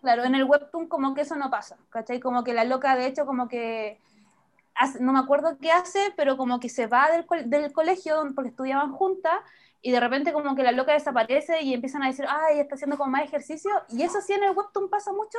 Claro, 0.00 0.24
en 0.24 0.34
el 0.34 0.44
webtoon 0.44 0.88
como 0.88 1.14
que 1.14 1.22
eso 1.22 1.36
no 1.36 1.50
pasa, 1.50 1.76
¿cachai? 1.90 2.20
Como 2.20 2.42
que 2.42 2.54
la 2.54 2.64
loca 2.64 2.96
de 2.96 3.06
hecho 3.06 3.26
como 3.26 3.48
que, 3.48 4.00
no 4.98 5.12
me 5.12 5.18
acuerdo 5.18 5.58
qué 5.60 5.72
hace, 5.72 6.12
pero 6.16 6.38
como 6.38 6.58
que 6.58 6.70
se 6.70 6.86
va 6.86 7.10
del, 7.10 7.50
del 7.50 7.72
colegio 7.72 8.16
porque 8.34 8.50
estudiaban 8.50 8.92
juntas 8.92 9.38
y 9.82 9.92
de 9.92 10.00
repente 10.00 10.32
como 10.32 10.54
que 10.54 10.62
la 10.62 10.72
loca 10.72 10.92
desaparece 10.92 11.62
y 11.62 11.74
empiezan 11.74 12.02
a 12.02 12.08
decir, 12.08 12.26
ay, 12.28 12.60
está 12.60 12.74
haciendo 12.74 12.98
como 12.98 13.10
más 13.10 13.24
ejercicio, 13.24 13.70
y 13.88 14.02
eso 14.02 14.20
sí 14.20 14.32
en 14.32 14.44
el 14.44 14.56
webtoon 14.56 14.90
pasa 14.90 15.12
mucho, 15.12 15.38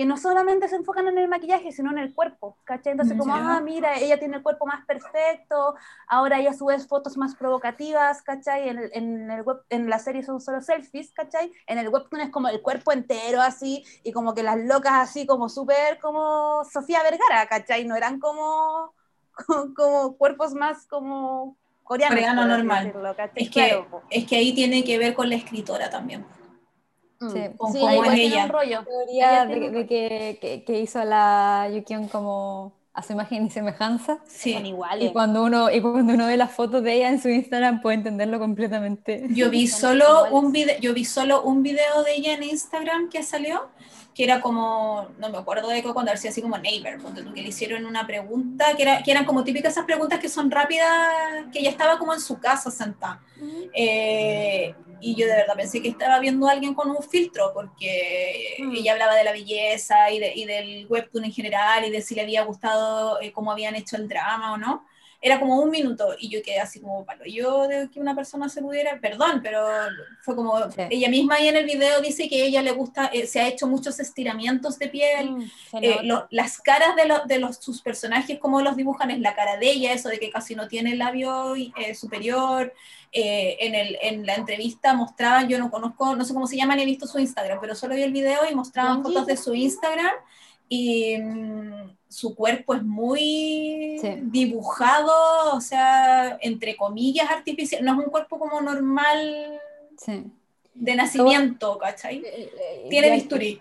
que 0.00 0.06
no 0.06 0.16
solamente 0.16 0.66
se 0.66 0.76
enfocan 0.76 1.08
en 1.08 1.18
el 1.18 1.28
maquillaje, 1.28 1.72
sino 1.72 1.90
en 1.90 1.98
el 1.98 2.14
cuerpo, 2.14 2.56
¿cachai? 2.64 2.92
Entonces, 2.92 3.18
como, 3.18 3.34
ah, 3.34 3.60
mira, 3.60 3.98
ella 3.98 4.18
tiene 4.18 4.38
el 4.38 4.42
cuerpo 4.42 4.64
más 4.64 4.86
perfecto, 4.86 5.74
ahora 6.08 6.38
ella 6.38 6.54
sube 6.54 6.78
fotos 6.78 7.18
más 7.18 7.34
provocativas, 7.34 8.22
¿cachai? 8.22 8.70
En, 8.70 8.78
el, 8.78 8.90
en, 8.94 9.30
el 9.30 9.42
web, 9.42 9.58
en 9.68 9.90
la 9.90 9.98
serie 9.98 10.22
son 10.22 10.40
solo 10.40 10.62
selfies, 10.62 11.12
¿cachai? 11.12 11.52
En 11.66 11.76
el 11.78 11.88
webtoon 11.88 12.22
es 12.22 12.30
como 12.30 12.48
el 12.48 12.62
cuerpo 12.62 12.92
entero 12.92 13.42
así, 13.42 13.84
y 14.02 14.12
como 14.12 14.34
que 14.34 14.42
las 14.42 14.58
locas 14.58 14.94
así, 14.94 15.26
como 15.26 15.50
súper 15.50 15.98
como 16.00 16.64
Sofía 16.64 17.02
Vergara, 17.02 17.46
¿cachai? 17.46 17.84
No 17.84 17.94
eran 17.94 18.20
como, 18.20 18.94
como, 19.76 20.16
cuerpos 20.16 20.54
más 20.54 20.86
como 20.86 21.58
coreanos. 21.90 22.18
Coreano 22.18 22.46
normal. 22.46 22.92
es, 23.34 23.50
que, 23.50 23.84
es 24.10 24.24
que 24.24 24.36
ahí 24.36 24.52
tiene 24.52 24.84
que 24.84 24.96
ver 24.96 25.12
con 25.12 25.28
la 25.28 25.34
escritora 25.34 25.90
también. 25.90 26.24
Mm. 27.18 27.30
Sí, 27.30 27.40
con 27.56 27.72
sí, 27.72 27.80
es 27.84 28.12
ella. 28.14 28.46
Rollo. 28.46 28.84
teoría 28.84 29.44
de, 29.44 29.86
que, 29.88 30.62
que, 30.64 30.80
hizo 30.80 31.02
la 31.04 31.68
Yukion 31.74 32.06
como 32.06 32.74
a 32.92 33.02
su 33.02 33.12
imagen 33.12 33.46
y 33.46 33.50
semejanza. 33.50 34.20
Sí, 34.24 34.52
son 34.52 34.66
iguales. 34.66 35.10
Y 35.10 35.12
cuando, 35.12 35.42
uno, 35.42 35.68
y 35.68 35.80
cuando 35.80 36.14
uno 36.14 36.28
ve 36.28 36.36
las 36.36 36.52
fotos 36.52 36.84
de 36.84 36.92
ella 36.94 37.08
en 37.08 37.20
su 37.20 37.28
Instagram 37.28 37.80
puede 37.80 37.96
entenderlo 37.96 38.38
completamente. 38.38 39.26
Yo 39.30 39.50
vi, 39.50 39.66
solo 39.66 40.30
un 40.30 40.52
video, 40.52 40.78
yo 40.78 40.94
vi 40.94 41.04
solo 41.04 41.42
un 41.42 41.64
video 41.64 42.04
de 42.04 42.14
ella 42.14 42.34
en 42.34 42.44
Instagram 42.44 43.08
que 43.08 43.24
salió 43.24 43.68
que 44.14 44.24
era 44.24 44.40
como, 44.40 45.08
no 45.18 45.28
me 45.28 45.38
acuerdo 45.38 45.68
de 45.68 45.82
cuando 45.82 46.12
decía 46.12 46.30
así 46.30 46.42
como 46.42 46.58
neighbor, 46.58 46.98
que 47.34 47.42
le 47.42 47.48
hicieron 47.48 47.86
una 47.86 48.06
pregunta, 48.06 48.74
que, 48.76 48.82
era, 48.82 49.02
que 49.02 49.10
eran 49.10 49.24
como 49.24 49.44
típicas 49.44 49.72
esas 49.72 49.84
preguntas 49.84 50.18
que 50.18 50.28
son 50.28 50.50
rápidas, 50.50 50.88
que 51.52 51.60
ella 51.60 51.70
estaba 51.70 51.98
como 51.98 52.12
en 52.12 52.20
su 52.20 52.38
casa 52.38 52.70
sentada. 52.70 53.22
Eh, 53.74 54.74
y 55.00 55.14
yo 55.14 55.26
de 55.26 55.32
verdad 55.32 55.54
pensé 55.56 55.80
que 55.80 55.88
estaba 55.88 56.18
viendo 56.18 56.46
a 56.48 56.52
alguien 56.52 56.74
con 56.74 56.90
un 56.90 57.02
filtro, 57.02 57.52
porque 57.54 58.56
mm. 58.58 58.74
ella 58.74 58.92
hablaba 58.92 59.14
de 59.14 59.24
la 59.24 59.32
belleza 59.32 60.10
y, 60.10 60.18
de, 60.18 60.32
y, 60.34 60.44
del 60.44 60.86
webtoon 60.88 61.24
en 61.24 61.32
general, 61.32 61.84
y 61.86 61.90
de 61.90 62.02
si 62.02 62.14
le 62.14 62.22
había 62.22 62.42
gustado 62.42 63.20
eh, 63.20 63.32
cómo 63.32 63.52
habían 63.52 63.76
hecho 63.76 63.96
el 63.96 64.08
drama 64.08 64.52
o 64.52 64.58
no 64.58 64.84
era 65.22 65.38
como 65.38 65.60
un 65.60 65.70
minuto 65.70 66.16
y 66.18 66.30
yo 66.30 66.42
quedé 66.42 66.60
así 66.60 66.80
como 66.80 67.04
palo. 67.04 67.24
Yo 67.26 67.68
de 67.68 67.90
que 67.90 68.00
una 68.00 68.14
persona 68.14 68.48
se 68.48 68.62
pudiera, 68.62 68.98
perdón, 69.00 69.40
pero 69.42 69.66
fue 70.22 70.34
como 70.34 70.58
ella 70.88 71.08
misma 71.10 71.34
ahí 71.34 71.48
en 71.48 71.56
el 71.56 71.66
video 71.66 72.00
dice 72.00 72.28
que 72.28 72.42
ella 72.42 72.62
le 72.62 72.70
gusta, 72.72 73.06
eh, 73.12 73.26
se 73.26 73.40
ha 73.40 73.48
hecho 73.48 73.66
muchos 73.66 74.00
estiramientos 74.00 74.78
de 74.78 74.88
piel, 74.88 75.30
mm, 75.30 75.50
eh, 75.82 76.00
las 76.30 76.58
caras 76.58 76.96
de, 76.96 77.12
de 77.26 77.38
los, 77.38 77.56
sus 77.56 77.82
personajes, 77.82 78.38
como 78.38 78.62
los 78.62 78.76
dibujan, 78.76 79.10
es 79.10 79.20
la 79.20 79.34
cara 79.34 79.58
de 79.58 79.70
ella, 79.70 79.92
eso 79.92 80.08
de 80.08 80.18
que 80.18 80.30
casi 80.30 80.54
no 80.54 80.68
tiene 80.68 80.92
el 80.92 80.98
labio 80.98 81.54
eh, 81.54 81.94
superior. 81.94 82.72
en, 83.12 83.74
el, 83.74 83.98
en 84.00 84.24
la 84.24 84.36
entrevista 84.36 84.94
mostraban, 84.94 85.48
yo 85.48 85.58
no 85.58 85.70
conozco, 85.70 86.14
no 86.14 86.24
sé 86.24 86.32
cómo 86.32 86.46
se 86.46 86.56
llama, 86.56 86.76
ni 86.76 86.82
he 86.82 86.86
visto 86.86 87.06
su 87.06 87.18
Instagram, 87.18 87.58
pero 87.60 87.74
solo 87.74 87.94
vi 87.94 88.02
el 88.02 88.12
video 88.12 88.48
y 88.48 88.54
mostraban 88.54 89.02
fotos 89.02 89.26
de 89.26 89.36
su 89.36 89.52
Instagram 89.52 90.14
y 90.68 91.18
mm, 91.18 91.99
su 92.10 92.34
cuerpo 92.34 92.74
es 92.74 92.82
muy 92.82 94.00
dibujado, 94.24 95.12
o 95.54 95.60
sea, 95.60 96.36
entre 96.40 96.76
comillas, 96.76 97.30
artificial, 97.30 97.84
no 97.84 97.92
es 97.92 97.98
un 97.98 98.10
cuerpo 98.10 98.38
como 98.38 98.60
normal 98.60 99.60
de 100.74 100.94
nacimiento, 100.96 101.78
¿cachai? 101.78 102.18
Eh, 102.18 102.22
eh, 102.26 102.52
eh, 102.60 102.86
Tiene 102.90 103.12
bisturí. 103.12 103.60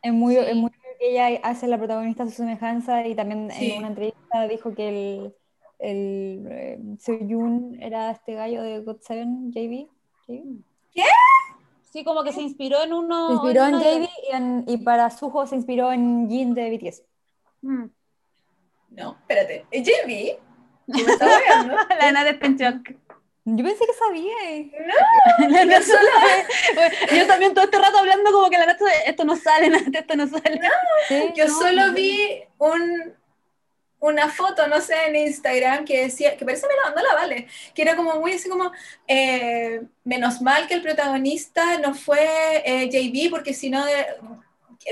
Es 0.00 0.12
muy, 0.12 0.36
es 0.36 0.56
muy 0.56 0.70
que 0.70 1.10
ella 1.10 1.38
hace 1.42 1.68
la 1.68 1.76
protagonista 1.76 2.24
su 2.24 2.32
semejanza 2.32 3.06
y 3.06 3.14
también 3.14 3.50
en 3.50 3.78
una 3.78 3.88
entrevista 3.88 4.48
dijo 4.48 4.74
que 4.74 4.88
el, 4.88 5.34
el 5.78 6.98
Seo 6.98 7.18
era 7.78 8.10
este 8.10 8.34
gallo 8.34 8.62
de 8.62 8.80
God 8.80 9.00
Seven, 9.02 9.52
JB. 9.52 9.86
¿Qué? 10.94 11.02
Sí, 11.92 12.04
como 12.04 12.24
que 12.24 12.32
se 12.32 12.40
inspiró 12.40 12.82
en 12.82 12.94
uno. 12.94 13.28
Se 13.28 13.34
inspiró 13.34 13.66
en, 13.66 13.74
JB 13.74 14.64
y, 14.66 14.78
para 14.78 15.10
Suho 15.10 15.46
se 15.46 15.56
inspiró 15.56 15.92
en 15.92 16.30
Jin 16.30 16.54
de 16.54 16.70
BTS. 16.70 17.02
Mm. 17.62 17.86
No, 18.90 19.16
espérate. 19.20 19.66
¿Es 19.70 19.86
JB? 19.86 20.38
la 22.00 22.08
Ana 22.08 22.24
de 22.24 22.34
Penchok. 22.34 22.90
Yo 23.44 23.64
pensé 23.64 23.84
que 23.86 23.94
sabía. 23.94 24.34
No, 25.48 25.64
no 25.64 25.82
solo. 25.82 26.08
yo 27.16 27.26
también 27.26 27.54
todo 27.54 27.64
este 27.64 27.78
rato 27.78 27.98
hablando 27.98 28.30
como 28.30 28.48
que 28.48 28.58
la 28.58 28.66
neta, 28.66 28.84
esto 29.04 29.24
no 29.24 29.36
sale, 29.36 29.66
esto 29.92 30.16
no 30.16 30.28
sale. 30.28 30.60
No, 30.60 31.34
yo 31.34 31.48
solo 31.48 31.92
vi 31.92 32.44
un, 32.58 33.14
una 33.98 34.28
foto, 34.28 34.68
no 34.68 34.80
sé, 34.80 34.94
en 35.08 35.16
Instagram 35.16 35.84
que 35.84 36.04
decía, 36.04 36.36
que 36.36 36.44
parece 36.44 36.68
me 36.68 36.76
la 36.76 36.82
mandó 36.84 37.02
la 37.02 37.14
Vale, 37.14 37.48
que 37.74 37.82
era 37.82 37.96
como 37.96 38.14
muy 38.20 38.34
así 38.34 38.48
como, 38.48 38.70
eh, 39.08 39.82
menos 40.04 40.40
mal 40.40 40.68
que 40.68 40.74
el 40.74 40.82
protagonista 40.82 41.78
no 41.78 41.94
fue 41.94 42.62
eh, 42.64 42.88
JB, 42.90 43.30
porque 43.30 43.54
si 43.54 43.70
no 43.70 43.84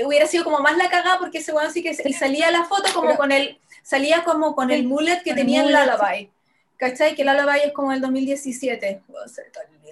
hubiera 0.05 0.25
sido 0.27 0.43
como 0.43 0.59
más 0.59 0.77
la 0.77 0.89
cagada, 0.89 1.19
porque 1.19 1.39
ese 1.39 1.53
weón 1.53 1.71
sí 1.71 1.83
que 1.83 1.95
y 2.05 2.13
salía 2.13 2.51
la 2.51 2.65
foto 2.65 2.89
como 2.93 3.17
con 3.17 3.31
el, 3.31 3.59
salía 3.83 4.23
como 4.23 4.55
con 4.55 4.71
el 4.71 4.85
mullet 4.85 5.21
que 5.23 5.33
tenía 5.33 5.61
el 5.61 5.67
Lullaby. 5.67 6.29
¿Cachai? 6.77 7.15
Que 7.15 7.21
el 7.21 7.27
Lullaby 7.27 7.59
es 7.65 7.73
como 7.73 7.91
el 7.91 8.01
2017. 8.01 9.03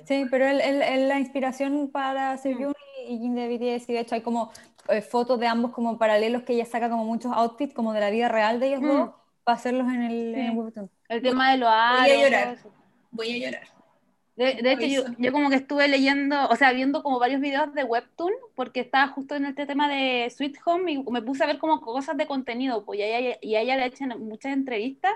Sí, 0.05 0.25
pero 0.31 0.47
el, 0.47 1.07
la 1.07 1.19
inspiración 1.19 1.89
para 1.91 2.37
Sejun 2.37 2.73
y 3.07 3.17
Jin 3.19 3.35
de 3.35 3.47
BTS, 3.47 3.89
y 3.89 3.93
de 3.93 3.99
hecho 3.99 4.15
hay 4.15 4.21
como 4.21 4.51
eh, 4.87 5.01
fotos 5.01 5.39
de 5.39 5.47
ambos 5.47 5.71
como 5.71 5.97
paralelos 5.97 6.43
que 6.43 6.53
ella 6.53 6.65
saca 6.65 6.89
como 6.89 7.05
muchos 7.05 7.31
outfits 7.33 7.73
como 7.73 7.93
de 7.93 7.99
la 7.99 8.09
vida 8.09 8.27
real 8.27 8.59
de 8.59 8.67
ellos 8.67 8.81
dos 8.81 9.11
para 9.43 9.57
hacerlos 9.57 9.87
en 9.87 10.03
el, 10.03 10.51
webtoon. 10.51 10.89
El 11.07 11.21
tema 11.21 11.51
de 11.51 11.57
los 11.57 11.69
Voy 11.69 12.11
a 12.11 12.23
llorar. 12.23 12.57
Voy 13.11 13.31
a 13.31 13.45
llorar. 13.45 13.78
De, 14.39 14.71
hecho, 14.71 14.85
yo, 14.85 15.03
yo, 15.17 15.33
como 15.33 15.49
que 15.49 15.57
estuve 15.57 15.89
leyendo, 15.89 16.47
o 16.47 16.55
sea, 16.55 16.71
viendo 16.71 17.03
como 17.03 17.19
varios 17.19 17.41
videos 17.41 17.73
de 17.73 17.83
Webtoon, 17.83 18.31
porque 18.55 18.79
estaba 18.79 19.09
justo 19.09 19.35
en 19.35 19.45
este 19.45 19.65
tema 19.65 19.89
de 19.89 20.29
Sweet 20.29 20.55
Home 20.63 20.91
y 20.93 21.03
me 21.11 21.21
puse 21.21 21.43
a 21.43 21.47
ver 21.47 21.57
como 21.57 21.81
cosas 21.81 22.15
de 22.15 22.25
contenido, 22.25 22.85
pues 22.85 22.99
y 22.99 23.01
a 23.01 23.17
ella, 23.17 23.37
y 23.41 23.55
a 23.55 23.61
ella 23.61 23.75
le 23.75 23.85
echan 23.85 24.17
muchas 24.17 24.53
entrevistas 24.53 25.11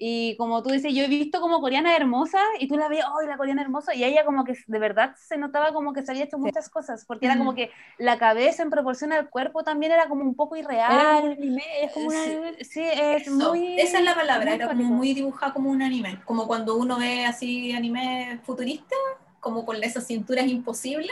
y 0.00 0.36
como 0.36 0.62
tú 0.62 0.70
dices, 0.70 0.94
yo 0.94 1.02
he 1.02 1.08
visto 1.08 1.40
como 1.40 1.60
coreana 1.60 1.96
hermosa 1.96 2.38
y 2.60 2.68
tú 2.68 2.76
la 2.76 2.88
ves, 2.88 3.04
¡ay, 3.04 3.26
la 3.26 3.36
coreana 3.36 3.62
hermosa! 3.62 3.96
Y 3.96 4.04
ella 4.04 4.24
como 4.24 4.44
que 4.44 4.56
de 4.64 4.78
verdad 4.78 5.16
se 5.18 5.36
notaba 5.36 5.72
como 5.72 5.92
que 5.92 6.02
se 6.02 6.12
había 6.12 6.22
hecho 6.22 6.38
muchas 6.38 6.70
cosas, 6.70 7.04
porque 7.04 7.26
era 7.26 7.36
como 7.36 7.52
que 7.52 7.72
la 7.98 8.16
cabeza 8.16 8.62
en 8.62 8.70
proporción 8.70 9.12
al 9.12 9.28
cuerpo 9.28 9.64
también 9.64 9.90
era 9.90 10.08
como 10.08 10.22
un 10.22 10.36
poco 10.36 10.54
irreal. 10.54 11.24
un 11.24 11.32
anime, 11.32 11.64
es 11.82 11.92
como 11.92 12.06
una... 12.06 12.24
Sí, 12.60 12.80
es 12.80 13.28
muy... 13.28 13.80
Esa 13.80 13.98
es 13.98 14.04
la 14.04 14.14
palabra, 14.14 14.54
era 14.54 14.68
como 14.68 14.84
muy 14.84 15.14
dibujada 15.14 15.52
como 15.52 15.68
un 15.68 15.82
anime, 15.82 16.20
como 16.24 16.46
cuando 16.46 16.76
uno 16.76 16.96
ve 16.96 17.26
así 17.26 17.72
anime 17.72 18.38
futurista, 18.44 18.94
como 19.40 19.66
con 19.66 19.82
esas 19.82 20.06
cinturas 20.06 20.46
imposibles. 20.46 21.10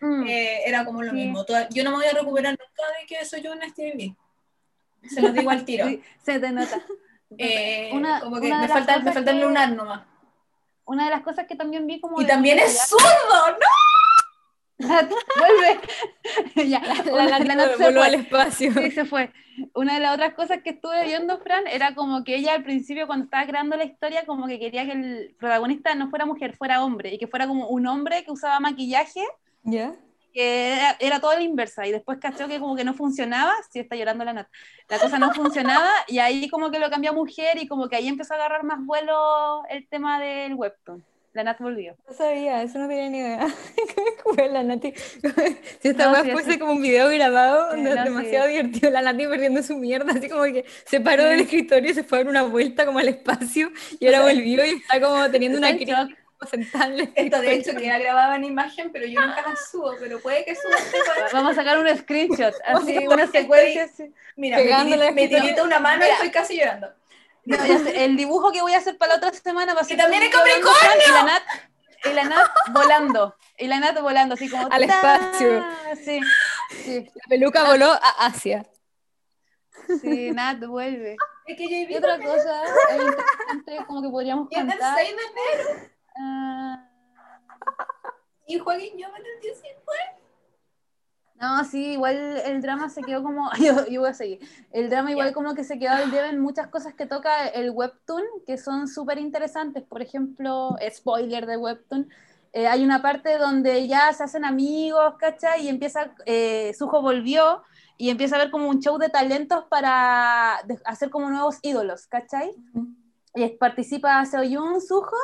mm. 0.00 0.26
eh, 0.26 0.62
era 0.64 0.86
como 0.86 1.02
lo 1.02 1.12
mismo. 1.12 1.44
yo 1.70 1.84
no 1.84 1.90
me 1.90 1.96
voy 1.96 2.06
a 2.06 2.18
recuperar 2.18 2.52
nunca 2.52 3.00
de 3.00 3.06
que 3.06 3.22
soy 3.26 3.42
yo 3.42 3.52
en 3.52 3.68
STV. 3.68 4.16
Se 5.10 5.20
lo 5.20 5.30
digo 5.30 5.50
al 5.50 5.64
tiro. 5.66 5.86
se 6.22 6.40
te 6.40 6.50
nota. 6.50 6.82
Eh, 7.38 7.90
como 8.22 8.40
que 8.40 8.52
me 8.52 8.68
falta, 8.68 8.98
me 8.98 9.12
falta 9.12 9.30
el 9.30 9.40
lunar 9.40 9.72
nomás. 9.72 10.02
Una 10.86 11.04
de 11.04 11.10
las 11.10 11.22
cosas 11.22 11.46
que 11.46 11.56
también 11.56 11.86
vi 11.86 12.00
como... 12.00 12.20
Y 12.20 12.26
también 12.26 12.58
es 12.58 12.88
zurdo, 12.88 13.50
¿no? 13.50 13.66
Vuelve. 14.78 15.80
ya, 16.68 16.80
la, 16.80 17.38
la, 17.38 17.54
la, 17.54 17.76
se 17.76 17.92
fue. 17.92 18.06
al 18.06 18.14
espacio. 18.14 18.72
Sí, 18.72 18.90
se 18.90 19.04
fue. 19.04 19.32
Una 19.72 19.94
de 19.94 20.00
las 20.00 20.14
otras 20.14 20.34
cosas 20.34 20.62
que 20.62 20.70
estuve 20.70 21.04
viendo, 21.04 21.38
Fran, 21.38 21.66
era 21.68 21.94
como 21.94 22.24
que 22.24 22.36
ella 22.36 22.54
al 22.54 22.64
principio, 22.64 23.06
cuando 23.06 23.26
estaba 23.26 23.46
creando 23.46 23.76
la 23.76 23.84
historia, 23.84 24.26
como 24.26 24.46
que 24.46 24.58
quería 24.58 24.84
que 24.84 24.92
el 24.92 25.36
protagonista 25.38 25.94
no 25.94 26.10
fuera 26.10 26.26
mujer, 26.26 26.56
fuera 26.56 26.84
hombre, 26.84 27.14
y 27.14 27.18
que 27.18 27.28
fuera 27.28 27.46
como 27.46 27.68
un 27.68 27.86
hombre 27.86 28.24
que 28.24 28.32
usaba 28.32 28.58
maquillaje. 28.58 29.24
¿Ya? 29.62 29.94
Que 30.34 30.74
era, 30.74 30.96
era 30.98 31.20
todo 31.20 31.32
la 31.32 31.42
inversa, 31.42 31.86
y 31.86 31.92
después 31.92 32.18
cachó 32.18 32.48
que 32.48 32.60
como 32.60 32.76
que 32.76 32.84
no 32.84 32.92
funcionaba, 32.92 33.54
sí 33.70 33.78
está 33.78 33.96
llorando 33.96 34.24
la 34.24 34.34
nata, 34.34 34.50
la 34.88 34.98
cosa 34.98 35.18
no 35.18 35.32
funcionaba, 35.32 35.90
y 36.08 36.18
ahí 36.18 36.48
como 36.50 36.70
que 36.70 36.80
lo 36.80 36.90
cambió 36.90 37.12
a 37.12 37.14
mujer, 37.14 37.56
y 37.56 37.68
como 37.68 37.88
que 37.88 37.96
ahí 37.96 38.08
empezó 38.08 38.34
a 38.34 38.36
agarrar 38.36 38.64
más 38.64 38.84
vuelo 38.84 39.62
el 39.70 39.88
tema 39.88 40.20
del 40.20 40.54
webtoon. 40.54 41.04
La 41.34 41.42
Nat 41.42 41.58
volvió. 41.58 41.96
No 42.08 42.14
sabía, 42.14 42.62
eso 42.62 42.78
no 42.78 42.86
tenía 42.86 43.08
ni 43.08 43.18
idea. 43.18 43.40
¿Cómo 44.22 44.36
fue 44.36 44.48
la 44.48 44.62
Nati? 44.62 44.94
Si 45.82 45.88
esta 45.88 46.12
no, 46.12 46.30
fuese 46.30 46.60
como 46.60 46.72
un 46.72 46.80
video 46.80 47.08
grabado, 47.08 47.74
demasiado 47.74 48.46
divertido, 48.46 48.90
la 48.90 49.02
Nati 49.02 49.26
perdiendo 49.26 49.60
su 49.64 49.76
mierda, 49.76 50.12
así 50.12 50.28
como 50.28 50.44
que 50.44 50.64
se 50.86 51.00
paró 51.00 51.24
del 51.24 51.40
escritorio 51.40 51.90
y 51.90 51.94
se 51.94 52.04
fue 52.04 52.18
a 52.18 52.20
dar 52.20 52.30
una 52.30 52.44
vuelta 52.44 52.86
como 52.86 53.00
al 53.00 53.08
espacio 53.08 53.72
y 53.98 54.06
ahora 54.06 54.22
volvió 54.22 54.64
y 54.64 54.70
está 54.70 55.00
como 55.00 55.28
teniendo 55.28 55.58
una 55.58 55.74
crisis 55.74 55.96
Esto 57.14 57.40
de 57.40 57.54
hecho 57.54 57.74
que 57.74 57.86
ya 57.86 57.98
grababa 57.98 58.36
en 58.36 58.44
imagen, 58.44 58.90
pero 58.92 59.06
yo 59.06 59.20
nunca 59.20 59.42
la 59.42 59.56
subo, 59.56 59.94
pero 59.98 60.20
puede 60.20 60.44
que 60.44 60.54
suba. 60.54 60.76
Vamos 61.32 61.52
a 61.52 61.54
sacar 61.54 61.78
un 61.78 61.88
screenshot, 61.96 62.54
así, 62.64 63.06
una 63.06 63.26
secuencia. 63.26 63.88
Mira, 64.36 64.58
me, 64.84 65.12
me 65.12 65.28
tirita 65.28 65.62
una 65.62 65.78
mano 65.78 66.04
y 66.06 66.10
estoy 66.10 66.30
casi 66.30 66.58
llorando 66.58 66.88
el 67.46 68.16
dibujo 68.16 68.52
que 68.52 68.62
voy 68.62 68.72
a 68.72 68.78
hacer 68.78 68.96
para 68.96 69.12
la 69.12 69.18
otra 69.18 69.32
semana 69.32 69.74
va 69.74 69.80
a 69.80 69.84
ser. 69.84 69.96
¡Que 69.96 70.02
también 70.02 70.22
es 70.22 70.30
Capricornio! 70.30 71.06
Y 71.06 71.10
la 71.10 71.22
Nat, 71.24 71.42
y 72.04 72.12
la 72.14 72.24
Nat 72.24 72.50
volando. 72.72 73.36
Y 73.58 73.66
la 73.66 73.80
Nat 73.80 74.00
volando, 74.00 74.34
así 74.34 74.48
como. 74.48 74.68
Al 74.70 74.84
espacio. 74.84 75.64
Sí, 76.02 76.20
sí. 76.84 77.10
La 77.14 77.22
peluca 77.28 77.64
voló 77.64 77.92
a 77.92 78.26
Asia. 78.26 78.66
Sí, 80.00 80.30
Nat 80.30 80.64
vuelve. 80.64 81.16
Es 81.46 81.58
que 81.58 81.68
yo 81.68 81.90
y 81.90 81.96
otra 81.96 82.18
cosa 82.18 82.62
interesante, 82.92 83.84
como 83.86 84.02
que 84.02 84.08
podríamos 84.08 84.48
cantar. 84.48 84.98
el 84.98 85.06
6 85.06 85.16
de 85.16 85.22
enero. 85.22 85.93
Uh... 86.16 86.76
Y 88.46 88.58
Joaquín, 88.58 88.98
yo 88.98 89.10
me 89.10 89.18
entendí 89.18 89.50
así, 89.50 89.68
pues. 89.84 90.24
No, 91.40 91.64
sí, 91.64 91.92
igual 91.92 92.40
el 92.44 92.62
drama 92.62 92.88
se 92.88 93.02
quedó 93.02 93.22
como, 93.22 93.50
yo, 93.60 94.00
voy 94.00 94.08
a 94.08 94.14
seguir, 94.14 94.40
el 94.70 94.88
drama 94.88 95.10
igual 95.10 95.32
como 95.32 95.54
que 95.54 95.64
se 95.64 95.78
quedó 95.78 95.92
al 95.92 96.10
debe 96.10 96.28
en 96.28 96.40
muchas 96.40 96.68
cosas 96.68 96.94
que 96.94 97.06
toca 97.06 97.48
el 97.48 97.70
webtoon, 97.70 98.22
que 98.46 98.56
son 98.56 98.88
súper 98.88 99.18
interesantes, 99.18 99.82
por 99.82 100.00
ejemplo, 100.00 100.76
spoiler 100.90 101.46
de 101.46 101.56
webtoon, 101.56 102.08
eh, 102.54 102.68
hay 102.68 102.84
una 102.84 103.02
parte 103.02 103.36
donde 103.36 103.88
ya 103.88 104.12
se 104.12 104.22
hacen 104.22 104.44
amigos, 104.44 105.16
¿cachai? 105.18 105.64
Y 105.64 105.68
empieza, 105.68 106.14
eh, 106.24 106.72
Sujo 106.78 107.02
volvió 107.02 107.62
y 107.98 108.10
empieza 108.10 108.36
a 108.36 108.38
ver 108.38 108.52
como 108.52 108.68
un 108.68 108.80
show 108.80 108.96
de 108.96 109.08
talentos 109.08 109.64
para 109.64 110.58
hacer 110.84 111.10
como 111.10 111.28
nuevos 111.30 111.58
ídolos, 111.62 112.06
¿cachai? 112.06 112.52
Y 113.34 113.48
participa 113.56 114.24
Seoyun, 114.24 114.80
Sujo, 114.80 115.16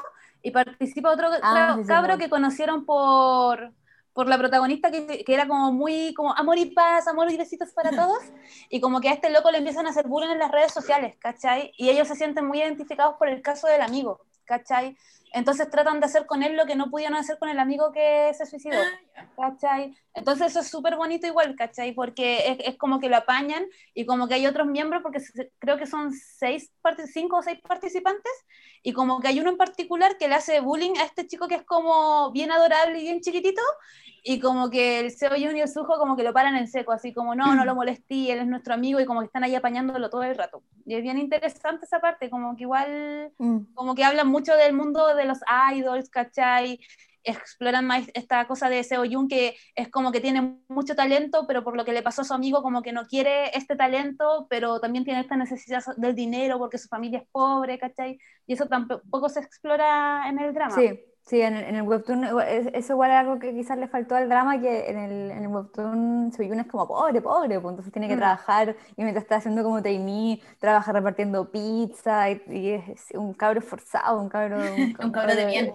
y 0.42 0.50
participa 0.50 1.10
otro 1.10 1.28
ah, 1.42 1.78
cabro 1.86 2.18
que 2.18 2.30
conocieron 2.30 2.84
por 2.84 3.72
por 4.12 4.28
la 4.28 4.38
protagonista 4.38 4.90
que, 4.90 5.24
que, 5.24 5.34
era 5.34 5.46
como 5.46 5.72
muy 5.72 6.12
como 6.14 6.36
amor 6.36 6.58
y 6.58 6.66
paz, 6.66 7.06
amor 7.06 7.30
y 7.30 7.36
besitos 7.36 7.70
para 7.72 7.90
todos, 7.96 8.22
y 8.68 8.80
como 8.80 9.00
que 9.00 9.08
a 9.08 9.12
este 9.12 9.30
loco 9.30 9.50
le 9.50 9.58
empiezan 9.58 9.86
a 9.86 9.90
hacer 9.90 10.08
bullying 10.08 10.30
en 10.30 10.38
las 10.38 10.50
redes 10.50 10.72
sociales, 10.72 11.16
¿cachai? 11.18 11.72
Y 11.76 11.88
ellos 11.90 12.08
se 12.08 12.16
sienten 12.16 12.46
muy 12.46 12.58
identificados 12.58 13.16
por 13.18 13.28
el 13.28 13.40
caso 13.40 13.66
del 13.68 13.82
amigo, 13.82 14.20
¿cachai? 14.44 14.96
Entonces 15.32 15.70
tratan 15.70 16.01
de 16.01 16.07
hacer 16.07 16.27
con 16.27 16.43
él 16.43 16.57
lo 16.57 16.66
que 16.66 16.74
no 16.74 16.90
pudieron 16.90 17.16
hacer 17.16 17.39
con 17.39 17.48
el 17.48 17.59
amigo 17.59 17.93
que 17.93 18.32
se 18.35 18.47
suicidó, 18.47 18.78
ah, 19.16 19.27
¿cachai? 19.36 19.97
Entonces 20.12 20.48
eso 20.48 20.61
es 20.61 20.69
súper 20.69 20.97
bonito 20.97 21.27
igual, 21.27 21.55
¿cachai? 21.57 21.93
Porque 21.93 22.48
es, 22.48 22.59
es, 22.73 22.77
como 22.77 22.98
que 22.98 23.09
lo 23.09 23.16
apañan 23.16 23.65
y 23.94 24.07
como 24.07 24.27
que 24.27 24.35
hay 24.35 24.47
otros 24.47 24.66
miembros, 24.66 25.02
porque 25.02 25.20
creo 25.59 25.77
que 25.77 25.86
son 25.86 26.12
seis, 26.12 26.73
cinco 27.12 27.36
o 27.39 27.43
seis 27.43 27.61
participantes, 27.61 28.32
y 28.82 28.93
como 28.93 29.20
que 29.20 29.28
hay 29.28 29.40
uno 29.40 29.51
en 29.51 29.57
particular 29.57 30.16
que 30.19 30.28
le 30.28 30.35
hace 30.35 30.61
bullying 30.61 30.97
a 30.98 31.05
este 31.05 31.27
chico 31.27 31.47
que 31.47 31.57
es 31.57 31.65
como 31.65 32.32
bien 32.32 32.51
adorable 32.51 32.98
y 32.98 33.02
bien 33.02 33.20
chiquitito, 33.20 33.62
y 34.23 34.40
como 34.40 34.69
que 34.70 35.01
el 35.01 35.11
Seo 35.11 35.31
Jun 35.31 35.57
y 35.57 35.61
el 35.61 35.69
Sujo 35.69 35.98
como 35.98 36.16
que 36.16 36.23
lo 36.23 36.32
paran 36.32 36.57
en 36.57 36.69
seco, 36.69 36.93
así 36.93 37.12
como, 37.12 37.35
no, 37.35 37.55
no 37.55 37.65
lo 37.65 37.74
molestí, 37.77 38.31
él 38.31 38.40
es 38.40 38.47
nuestro 38.47 38.74
amigo, 38.74 39.01
y 39.01 39.07
como 39.07 39.20
que 39.20 39.27
están 39.27 39.44
ahí 39.44 39.55
apañándolo 39.55 40.11
todo 40.11 40.23
el 40.24 40.36
rato. 40.36 40.62
Y 40.86 40.94
es 40.94 41.02
bien 41.02 41.19
interesante 41.19 41.86
esa 41.86 42.01
parte, 42.01 42.31
como 42.31 42.57
que 42.57 42.65
igual, 42.65 43.32
mm. 43.39 43.74
como 43.74 43.94
que 43.94 44.05
hablan 44.05 44.28
mucho 44.28 44.57
del 44.57 44.73
mundo 44.73 45.15
de 45.15 45.19
los 45.24 45.38
idols, 45.72 46.10
¿cachai? 46.10 46.80
exploran 47.24 47.86
más 47.86 48.06
esta 48.14 48.47
cosa 48.47 48.68
de 48.68 48.82
Seo 48.82 49.05
Jun 49.05 49.28
que 49.28 49.56
es 49.74 49.88
como 49.88 50.12
que 50.12 50.20
tiene 50.20 50.59
mucho 50.68 50.94
talento, 50.94 51.47
pero 51.47 51.62
por 51.62 51.76
lo 51.76 51.84
que 51.84 51.92
le 51.92 52.02
pasó 52.02 52.22
a 52.22 52.24
su 52.24 52.34
amigo 52.34 52.62
como 52.62 52.82
que 52.82 52.92
no 52.92 53.06
quiere 53.06 53.56
este 53.56 53.76
talento, 53.76 54.47
pero 54.48 54.80
también 54.80 55.05
tiene 55.05 55.20
esta 55.20 55.36
necesidad 55.36 55.82
del 55.97 56.14
dinero 56.14 56.59
porque 56.59 56.78
su 56.78 56.88
familia 56.88 57.20
es 57.20 57.28
pobre, 57.30 57.78
¿cachai? 57.78 58.18
Y 58.47 58.55
eso 58.55 58.66
tampoco 58.66 59.28
se 59.28 59.40
explora 59.40 60.28
en 60.28 60.38
el 60.38 60.55
drama. 60.55 60.74
Sí, 60.74 60.98
Sí, 61.31 61.40
en 61.40 61.55
el, 61.55 61.62
en 61.62 61.77
el 61.77 61.82
webtoon, 61.82 62.24
eso 62.74 62.93
igual 62.94 63.12
es 63.12 63.16
algo 63.19 63.39
que 63.39 63.55
quizás 63.55 63.78
le 63.78 63.86
faltó 63.86 64.16
al 64.16 64.28
drama, 64.28 64.61
que 64.61 64.90
en 64.90 64.98
el, 64.98 65.31
en 65.31 65.44
el 65.44 65.47
webtoon 65.47 66.32
Soyun 66.36 66.59
es 66.59 66.66
como 66.66 66.89
pobre, 66.89 67.23
pobre, 67.23 67.61
pues 67.61 67.70
entonces 67.70 67.93
tiene 67.93 68.09
que 68.09 68.16
mm. 68.16 68.19
trabajar 68.19 68.77
y 68.97 69.05
mientras 69.05 69.23
está 69.23 69.36
haciendo 69.36 69.62
como 69.62 69.81
Taimi, 69.81 70.43
trabaja 70.59 70.90
repartiendo 70.90 71.48
pizza 71.48 72.28
y, 72.31 72.70
es 72.70 73.12
un 73.15 73.32
cabro 73.35 73.61
esforzado, 73.61 74.20
un 74.20 74.28
cabro... 74.28 74.59
Un, 74.59 74.93
cabro 75.12 75.36
de 75.36 75.47
bien. 75.47 75.73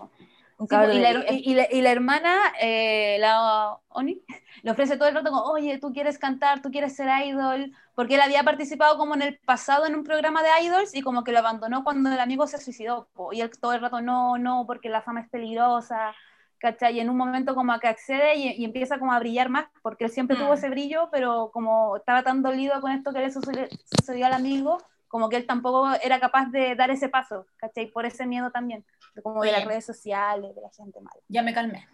Un 0.57 0.67
cabro 0.67 0.93
y, 0.93 0.99
la, 0.99 1.11
y, 1.31 1.53
la, 1.53 1.67
y, 1.69 1.81
la, 1.81 1.91
hermana, 1.91 2.53
eh, 2.61 3.17
la 3.19 3.77
Oni, 3.89 4.21
le 4.63 4.71
ofrece 4.71 4.95
todo 4.95 5.09
el 5.09 5.15
rato 5.15 5.29
como, 5.29 5.43
oye, 5.43 5.77
tú 5.79 5.91
quieres 5.91 6.17
cantar, 6.17 6.61
tú 6.61 6.71
quieres 6.71 6.95
ser 6.95 7.09
idol, 7.25 7.73
porque 7.93 8.15
él 8.15 8.21
había 8.21 8.43
participado 8.43 8.97
como 8.97 9.15
en 9.15 9.21
el 9.21 9.37
pasado 9.39 9.85
en 9.85 9.95
un 9.95 10.03
programa 10.03 10.43
de 10.43 10.65
idols 10.65 10.95
y 10.95 11.01
como 11.01 11.23
que 11.23 11.33
lo 11.33 11.39
abandonó 11.39 11.83
cuando 11.83 12.09
el 12.09 12.19
amigo 12.19 12.47
se 12.47 12.57
suicidó, 12.57 13.09
y 13.31 13.41
él 13.41 13.51
todo 13.59 13.73
el 13.73 13.81
rato, 13.81 14.01
no, 14.01 14.37
no, 14.37 14.65
porque 14.65 14.89
la 14.89 15.01
fama 15.01 15.21
es 15.21 15.29
peligrosa, 15.29 16.13
¿cachai? 16.57 16.95
Y 16.95 16.99
en 16.99 17.09
un 17.09 17.17
momento 17.17 17.53
como 17.53 17.77
que 17.79 17.87
accede 17.87 18.35
y, 18.35 18.63
empieza 18.63 18.97
como 18.97 19.13
a 19.13 19.19
brillar 19.19 19.49
más, 19.49 19.67
porque 19.81 20.05
él 20.05 20.11
siempre 20.11 20.37
tuvo 20.37 20.51
mm. 20.51 20.53
ese 20.53 20.69
brillo, 20.69 21.09
pero 21.11 21.51
como 21.53 21.97
estaba 21.97 22.23
tan 22.23 22.41
dolido 22.41 22.79
con 22.81 22.91
esto 22.91 23.13
que 23.13 23.19
le 23.19 23.31
sucedió, 23.31 24.25
al 24.25 24.33
amigo, 24.33 24.77
como 25.15 25.29
que 25.29 25.37
él 25.37 25.45
tampoco 25.45 25.89
era 26.03 26.19
capaz 26.19 26.51
de 26.51 26.75
dar 26.75 26.91
ese 26.91 27.07
paso, 27.07 27.47
¿cachai? 27.55 27.89
Por 27.89 28.05
ese 28.05 28.25
miedo 28.25 28.51
también, 28.51 28.83
como 29.23 29.43
de 29.43 29.53
las 29.53 29.63
redes 29.63 29.85
sociales, 29.85 30.53
de 30.53 30.61
la 30.61 30.69
gente 30.75 30.99
mala. 30.99 31.21
Ya 31.29 31.41
me 31.41 31.53
calmé. 31.53 31.87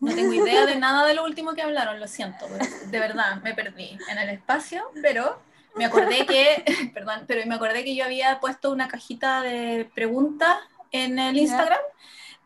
No 0.00 0.14
tengo 0.14 0.32
idea 0.32 0.64
de 0.64 0.76
nada 0.76 1.06
de 1.06 1.12
lo 1.12 1.24
último 1.24 1.52
que 1.52 1.60
hablaron, 1.60 2.00
lo 2.00 2.08
siento, 2.08 2.46
de 2.86 2.98
verdad, 2.98 3.42
me 3.42 3.52
perdí 3.52 3.98
en 4.08 4.16
el 4.16 4.30
espacio, 4.30 4.90
pero 5.02 5.38
me 5.74 5.84
acordé 5.84 6.24
que, 6.24 6.64
perdón, 6.94 7.24
pero 7.26 7.46
me 7.46 7.56
acordé 7.56 7.84
que 7.84 7.94
yo 7.94 8.06
había 8.06 8.40
puesto 8.40 8.70
una 8.70 8.88
cajita 8.88 9.42
de 9.42 9.90
preguntas 9.94 10.56
en 10.92 11.18
el 11.18 11.36
Instagram 11.36 11.80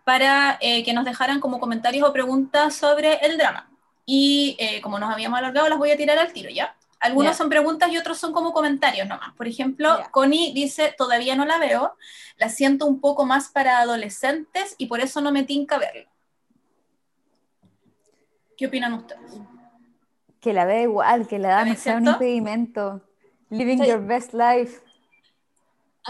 para 0.02 0.58
eh, 0.60 0.82
que 0.82 0.92
nos 0.92 1.04
dejaran 1.04 1.38
como 1.38 1.60
comentarios 1.60 2.08
o 2.08 2.12
preguntas 2.12 2.74
sobre 2.74 3.24
el 3.24 3.38
drama. 3.38 3.70
Y 4.04 4.56
eh, 4.58 4.80
como 4.80 4.98
nos 4.98 5.14
habíamos 5.14 5.38
alargado, 5.38 5.68
las 5.68 5.78
voy 5.78 5.92
a 5.92 5.96
tirar 5.96 6.18
al 6.18 6.32
tiro, 6.32 6.50
¿ya? 6.50 6.74
Algunos 7.00 7.36
son 7.36 7.48
preguntas 7.48 7.90
y 7.90 7.96
otros 7.96 8.18
son 8.18 8.32
como 8.32 8.52
comentarios 8.52 9.08
nomás. 9.08 9.34
Por 9.34 9.48
ejemplo, 9.48 9.98
Connie 10.10 10.52
dice, 10.52 10.94
todavía 10.96 11.34
no 11.34 11.46
la 11.46 11.58
veo, 11.58 11.96
la 12.36 12.50
siento 12.50 12.86
un 12.86 13.00
poco 13.00 13.24
más 13.24 13.48
para 13.48 13.78
adolescentes 13.78 14.74
y 14.76 14.86
por 14.86 15.00
eso 15.00 15.22
no 15.22 15.32
me 15.32 15.44
tinca 15.44 15.78
verla. 15.78 16.10
¿Qué 18.56 18.66
opinan 18.66 18.92
ustedes? 18.92 19.40
Que 20.40 20.52
la 20.52 20.66
ve 20.66 20.82
igual, 20.82 21.26
que 21.26 21.38
la 21.38 21.48
edad 21.48 21.66
no 21.66 21.74
sea 21.74 21.96
un 21.96 22.06
impedimento. 22.06 23.00
Living 23.48 23.82
your 23.82 24.06
best 24.06 24.34
life. 24.34 24.82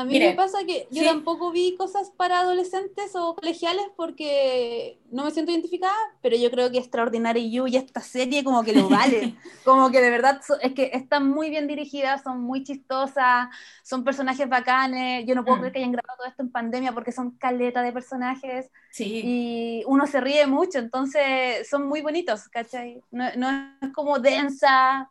A 0.01 0.05
mí 0.05 0.18
me 0.18 0.32
pasa 0.32 0.64
que 0.64 0.89
yo 0.90 1.05
tampoco 1.05 1.52
vi 1.52 1.77
cosas 1.77 2.10
para 2.16 2.40
adolescentes 2.40 3.14
o 3.14 3.35
colegiales 3.35 3.85
porque 3.97 4.98
no 5.10 5.24
me 5.24 5.31
siento 5.31 5.52
identificada, 5.52 5.94
pero 6.22 6.36
yo 6.36 6.51
creo 6.51 6.70
que 6.70 6.78
Extraordinary 6.78 7.51
You 7.51 7.66
y 7.66 7.77
esta 7.77 8.01
serie 8.01 8.43
como 8.43 8.64
que 8.64 8.72
lo 8.72 8.89
vale. 8.89 9.35
como 9.64 9.90
que 9.90 10.01
de 10.01 10.09
verdad 10.09 10.40
es 10.62 10.72
que 10.72 10.90
están 10.94 11.28
muy 11.28 11.51
bien 11.51 11.66
dirigidas, 11.66 12.22
son 12.22 12.40
muy 12.40 12.64
chistosas, 12.64 13.48
son 13.82 14.02
personajes 14.02 14.48
bacanes. 14.48 15.27
Yo 15.27 15.35
no 15.35 15.44
puedo 15.44 15.59
mm. 15.59 15.60
creer 15.60 15.72
que 15.72 15.78
hayan 15.81 15.93
grabado 15.93 16.16
todo 16.16 16.28
esto 16.28 16.43
en 16.43 16.51
pandemia 16.51 16.93
porque 16.93 17.12
son 17.12 17.32
caleta 17.32 17.82
de 17.82 17.93
personajes. 17.93 18.70
Sí. 18.90 19.20
Y 19.22 19.85
uno 19.86 20.06
se 20.06 20.20
ríe 20.20 20.47
mucho, 20.47 20.78
entonces 20.78 21.68
son 21.68 21.86
muy 21.86 22.01
bonitos, 22.01 22.48
¿cachai? 22.48 23.02
No, 23.10 23.27
no 23.36 23.51
es 23.82 23.93
como 23.93 24.18
densa. 24.18 25.10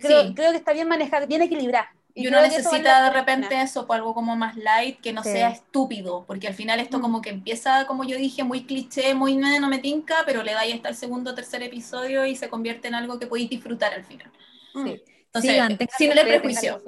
Creo, 0.00 0.34
creo 0.34 0.50
que 0.50 0.58
está 0.58 0.74
bien 0.74 0.88
manejada, 0.88 1.24
bien 1.24 1.40
equilibrada 1.40 1.88
Y, 2.18 2.28
uno 2.28 2.40
necesita 2.40 3.04
de 3.04 3.10
repente 3.10 3.60
eso, 3.60 3.86
por 3.86 3.96
algo 3.96 4.14
como 4.14 4.36
más 4.36 4.56
light, 4.56 5.02
que 5.02 5.12
no 5.12 5.22
sea 5.22 5.50
estúpido, 5.50 6.24
porque 6.26 6.48
al 6.48 6.54
final 6.54 6.80
esto 6.80 6.98
mm. 6.98 7.02
como 7.02 7.20
que 7.20 7.28
empieza, 7.28 7.86
como 7.86 8.04
yo 8.04 8.16
dije, 8.16 8.42
muy 8.42 8.64
cliché, 8.64 9.14
muy 9.14 9.36
no 9.36 9.68
me 9.68 9.80
tinca, 9.80 10.22
pero 10.24 10.42
le 10.42 10.54
dais 10.54 10.74
hasta 10.74 10.88
el 10.88 10.96
segundo 10.96 11.32
o 11.32 11.34
tercer 11.34 11.62
episodio 11.62 12.24
y 12.24 12.34
se 12.34 12.48
convierte 12.48 12.88
en 12.88 12.94
algo 12.94 13.18
que 13.18 13.26
podéis 13.26 13.50
disfrutar 13.50 13.92
al 13.92 14.06
final. 14.06 14.32
Mm. 14.72 14.84
Sí. 14.86 15.02
Entonces, 15.26 15.88
sin 15.98 16.12
el 16.12 16.26
prejuicio. 16.26 16.82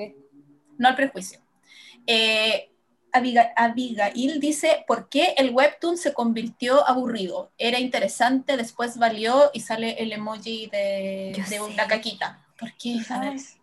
No 0.79 0.89
al 0.89 0.97
prejuicio. 0.97 1.41
Eh, 2.07 2.71
Abigail 3.13 4.41
dice, 4.41 4.83
¿por 4.87 5.11
qué 5.11 5.35
el 5.37 5.51
webtoon 5.51 5.99
se 5.99 6.15
convirtió 6.15 6.89
aburrido? 6.89 7.53
Era 7.59 7.79
interesante, 7.79 8.57
después 8.57 8.97
valió 8.97 9.51
y 9.53 9.61
sale 9.61 10.03
el 10.03 10.11
emoji 10.13 10.69
de, 10.69 11.45
de 11.51 11.61
una 11.61 11.87
caquita. 11.87 12.47
¿Por 12.59 12.73
qué? 12.79 13.03
¿Sabes? 13.07 13.58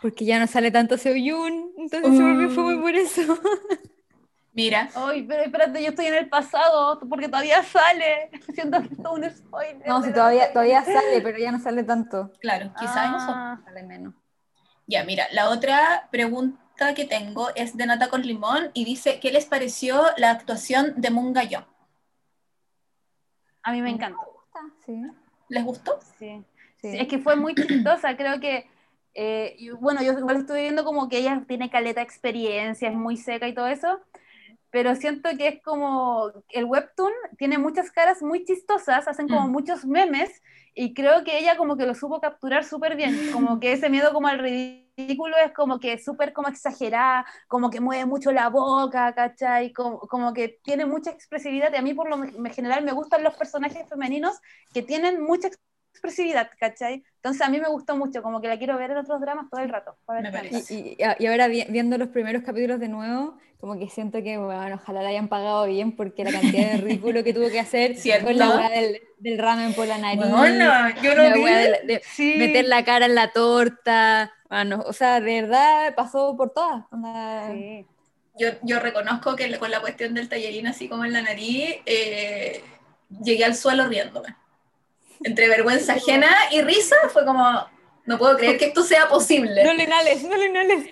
Porque 0.00 0.24
ya 0.24 0.38
no 0.38 0.46
sale 0.46 0.70
tanto 0.70 0.96
Seoyun, 0.98 1.72
entonces 1.76 2.16
se 2.16 2.22
volvió 2.22 2.50
fue 2.50 2.64
muy 2.64 2.76
por 2.78 2.94
eso. 2.94 3.22
Mira. 4.54 4.90
Ay, 4.94 5.22
pero 5.22 5.44
espérate, 5.44 5.82
yo 5.82 5.90
estoy 5.90 6.06
en 6.06 6.14
el 6.14 6.28
pasado, 6.28 7.00
porque 7.08 7.28
todavía 7.28 7.62
sale. 7.62 8.30
Siento 8.54 8.82
que 8.82 8.88
es 8.88 8.98
un 8.98 9.30
spoiler. 9.30 9.88
No, 9.88 10.02
sí, 10.02 10.12
todavía, 10.12 10.52
todavía 10.52 10.84
sale, 10.84 11.20
pero 11.22 11.38
ya 11.38 11.52
no 11.52 11.58
sale 11.58 11.84
tanto. 11.84 12.30
Claro, 12.40 12.72
quizás 12.78 12.96
ah. 12.96 13.60
Sale 13.64 13.82
menos. 13.82 14.14
Ya, 14.86 15.04
mira, 15.04 15.26
la 15.32 15.48
otra 15.48 16.08
pregunta 16.10 16.94
que 16.94 17.06
tengo 17.06 17.48
es 17.54 17.76
de 17.76 17.86
Nata 17.86 18.08
con 18.08 18.22
Limón 18.22 18.70
y 18.74 18.84
dice, 18.84 19.20
¿qué 19.20 19.32
les 19.32 19.46
pareció 19.46 20.04
la 20.18 20.30
actuación 20.30 20.94
de 20.96 21.10
Munga 21.10 21.44
Yo? 21.44 21.64
A 23.62 23.72
mí 23.72 23.80
me 23.80 23.90
encantó. 23.90 24.44
Sí. 24.84 25.00
¿Les 25.48 25.64
gustó? 25.64 25.98
Sí. 26.18 26.44
sí. 26.80 26.88
Es 26.98 27.08
que 27.08 27.18
fue 27.18 27.36
muy 27.36 27.54
chistosa, 27.54 28.16
creo 28.16 28.38
que 28.40 28.66
eh, 29.14 29.54
y 29.58 29.70
bueno, 29.70 30.02
yo 30.02 30.12
igual 30.18 30.38
estoy 30.38 30.62
viendo 30.62 30.84
como 30.84 31.08
que 31.08 31.18
ella 31.18 31.44
tiene 31.46 31.70
caleta 31.70 32.00
de 32.00 32.04
experiencia, 32.04 32.88
es 32.88 32.94
muy 32.94 33.16
seca 33.16 33.48
y 33.48 33.54
todo 33.54 33.66
eso, 33.66 34.00
pero 34.70 34.94
siento 34.96 35.28
que 35.36 35.48
es 35.48 35.62
como 35.62 36.32
el 36.48 36.64
webtoon 36.64 37.12
tiene 37.36 37.58
muchas 37.58 37.90
caras 37.90 38.22
muy 38.22 38.44
chistosas, 38.44 39.06
hacen 39.06 39.28
como 39.28 39.48
mm. 39.48 39.52
muchos 39.52 39.84
memes 39.84 40.42
y 40.74 40.94
creo 40.94 41.24
que 41.24 41.38
ella 41.38 41.58
como 41.58 41.76
que 41.76 41.86
lo 41.86 41.94
supo 41.94 42.20
capturar 42.22 42.64
súper 42.64 42.96
bien, 42.96 43.14
como 43.32 43.60
que 43.60 43.72
ese 43.72 43.90
miedo 43.90 44.14
como 44.14 44.28
al 44.28 44.38
ridículo 44.38 45.36
es 45.44 45.52
como 45.52 45.78
que 45.78 45.98
súper 45.98 46.32
como 46.32 46.48
exagerada, 46.48 47.26
como 47.48 47.68
que 47.68 47.80
mueve 47.80 48.06
mucho 48.06 48.32
la 48.32 48.48
boca, 48.48 49.14
¿cachai? 49.14 49.72
Como, 49.74 49.98
como 50.00 50.32
que 50.32 50.58
tiene 50.62 50.86
mucha 50.86 51.10
expresividad 51.10 51.70
y 51.74 51.76
a 51.76 51.82
mí 51.82 51.92
por 51.92 52.08
lo 52.08 52.50
general 52.50 52.82
me 52.82 52.92
gustan 52.92 53.22
los 53.22 53.34
personajes 53.34 53.86
femeninos 53.90 54.40
que 54.72 54.82
tienen 54.82 55.22
mucha 55.22 55.48
expresividad 55.48 55.71
expresividad, 56.02 56.50
¿cachai? 56.58 57.04
Entonces 57.16 57.42
a 57.42 57.48
mí 57.48 57.60
me 57.60 57.68
gustó 57.68 57.96
mucho, 57.96 58.22
como 58.22 58.40
que 58.40 58.48
la 58.48 58.58
quiero 58.58 58.76
ver 58.76 58.90
en 58.90 58.96
otros 58.96 59.20
dramas 59.20 59.46
todo 59.48 59.60
el 59.60 59.68
rato. 59.68 59.96
y, 60.68 60.96
y, 60.98 61.26
ahora 61.26 61.46
viendo 61.46 61.96
los 61.96 62.08
primeros 62.08 62.42
capítulos 62.42 62.80
de 62.80 62.88
nuevo, 62.88 63.38
como 63.60 63.78
que 63.78 63.88
siento 63.88 64.20
que, 64.24 64.38
bueno, 64.38 64.74
ojalá 64.74 65.02
la 65.02 65.10
hayan 65.10 65.28
pagado 65.28 65.66
bien 65.66 65.94
porque 65.94 66.24
la 66.24 66.32
cantidad 66.32 66.72
de 66.72 66.76
ridículo 66.78 67.22
que 67.22 67.32
tuvo 67.32 67.48
que 67.48 67.60
hacer 67.60 67.94
con 68.24 68.36
la 68.36 68.50
hueá 68.50 68.70
del, 68.70 69.00
del, 69.18 69.38
ramen 69.38 69.72
por 69.74 69.86
la 69.86 69.98
nariz. 69.98 70.28
Bueno, 70.28 70.72
yo 71.00 71.14
no 71.14 71.34
vi. 71.34 71.44
De, 71.44 72.02
Meter 72.38 72.64
la 72.66 72.84
cara 72.84 73.06
en 73.06 73.14
la 73.14 73.30
torta. 73.30 74.32
Bueno, 74.50 74.82
o 74.84 74.92
sea, 74.92 75.20
de 75.20 75.42
verdad 75.42 75.94
pasó 75.94 76.36
por 76.36 76.50
todas. 76.50 76.84
Sí. 77.52 77.86
Yo, 78.38 78.48
yo, 78.62 78.80
reconozco 78.80 79.36
que 79.36 79.56
con 79.58 79.70
la 79.70 79.80
cuestión 79.80 80.14
del 80.14 80.28
tallerín 80.28 80.66
así 80.66 80.88
como 80.88 81.04
en 81.04 81.12
la 81.12 81.22
nariz, 81.22 81.76
eh, 81.86 82.64
llegué 83.22 83.44
al 83.44 83.54
suelo 83.54 83.86
riéndome 83.86 84.34
entre 85.24 85.48
vergüenza 85.48 85.94
ajena 85.94 86.28
y 86.50 86.62
risa, 86.62 86.96
fue 87.12 87.24
como, 87.24 87.66
no 88.04 88.18
puedo 88.18 88.36
creer 88.36 88.58
que 88.58 88.66
esto 88.66 88.82
sea 88.82 89.08
posible. 89.08 89.62
No 89.62 89.72
le 89.74 89.84
inhales, 89.84 90.24
no 90.24 90.36
le 90.36 90.46
inhales. 90.46 90.86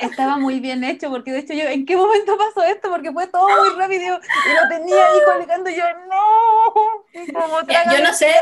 Estaba 0.00 0.38
muy 0.38 0.60
bien 0.60 0.82
hecho, 0.82 1.10
porque 1.10 1.30
de 1.30 1.40
hecho 1.40 1.52
yo, 1.52 1.64
¿en 1.64 1.84
qué 1.84 1.94
momento 1.94 2.38
pasó 2.38 2.66
esto? 2.66 2.88
Porque 2.88 3.12
fue 3.12 3.26
todo 3.26 3.46
muy 3.46 3.78
rápido 3.78 4.18
y 4.18 4.54
lo 4.54 4.68
tenía 4.68 5.06
ahí 5.06 5.18
colgando 5.26 5.68
yo, 5.68 5.84
no, 6.08 7.92
yo 7.92 8.02
no 8.02 8.14
sé, 8.14 8.34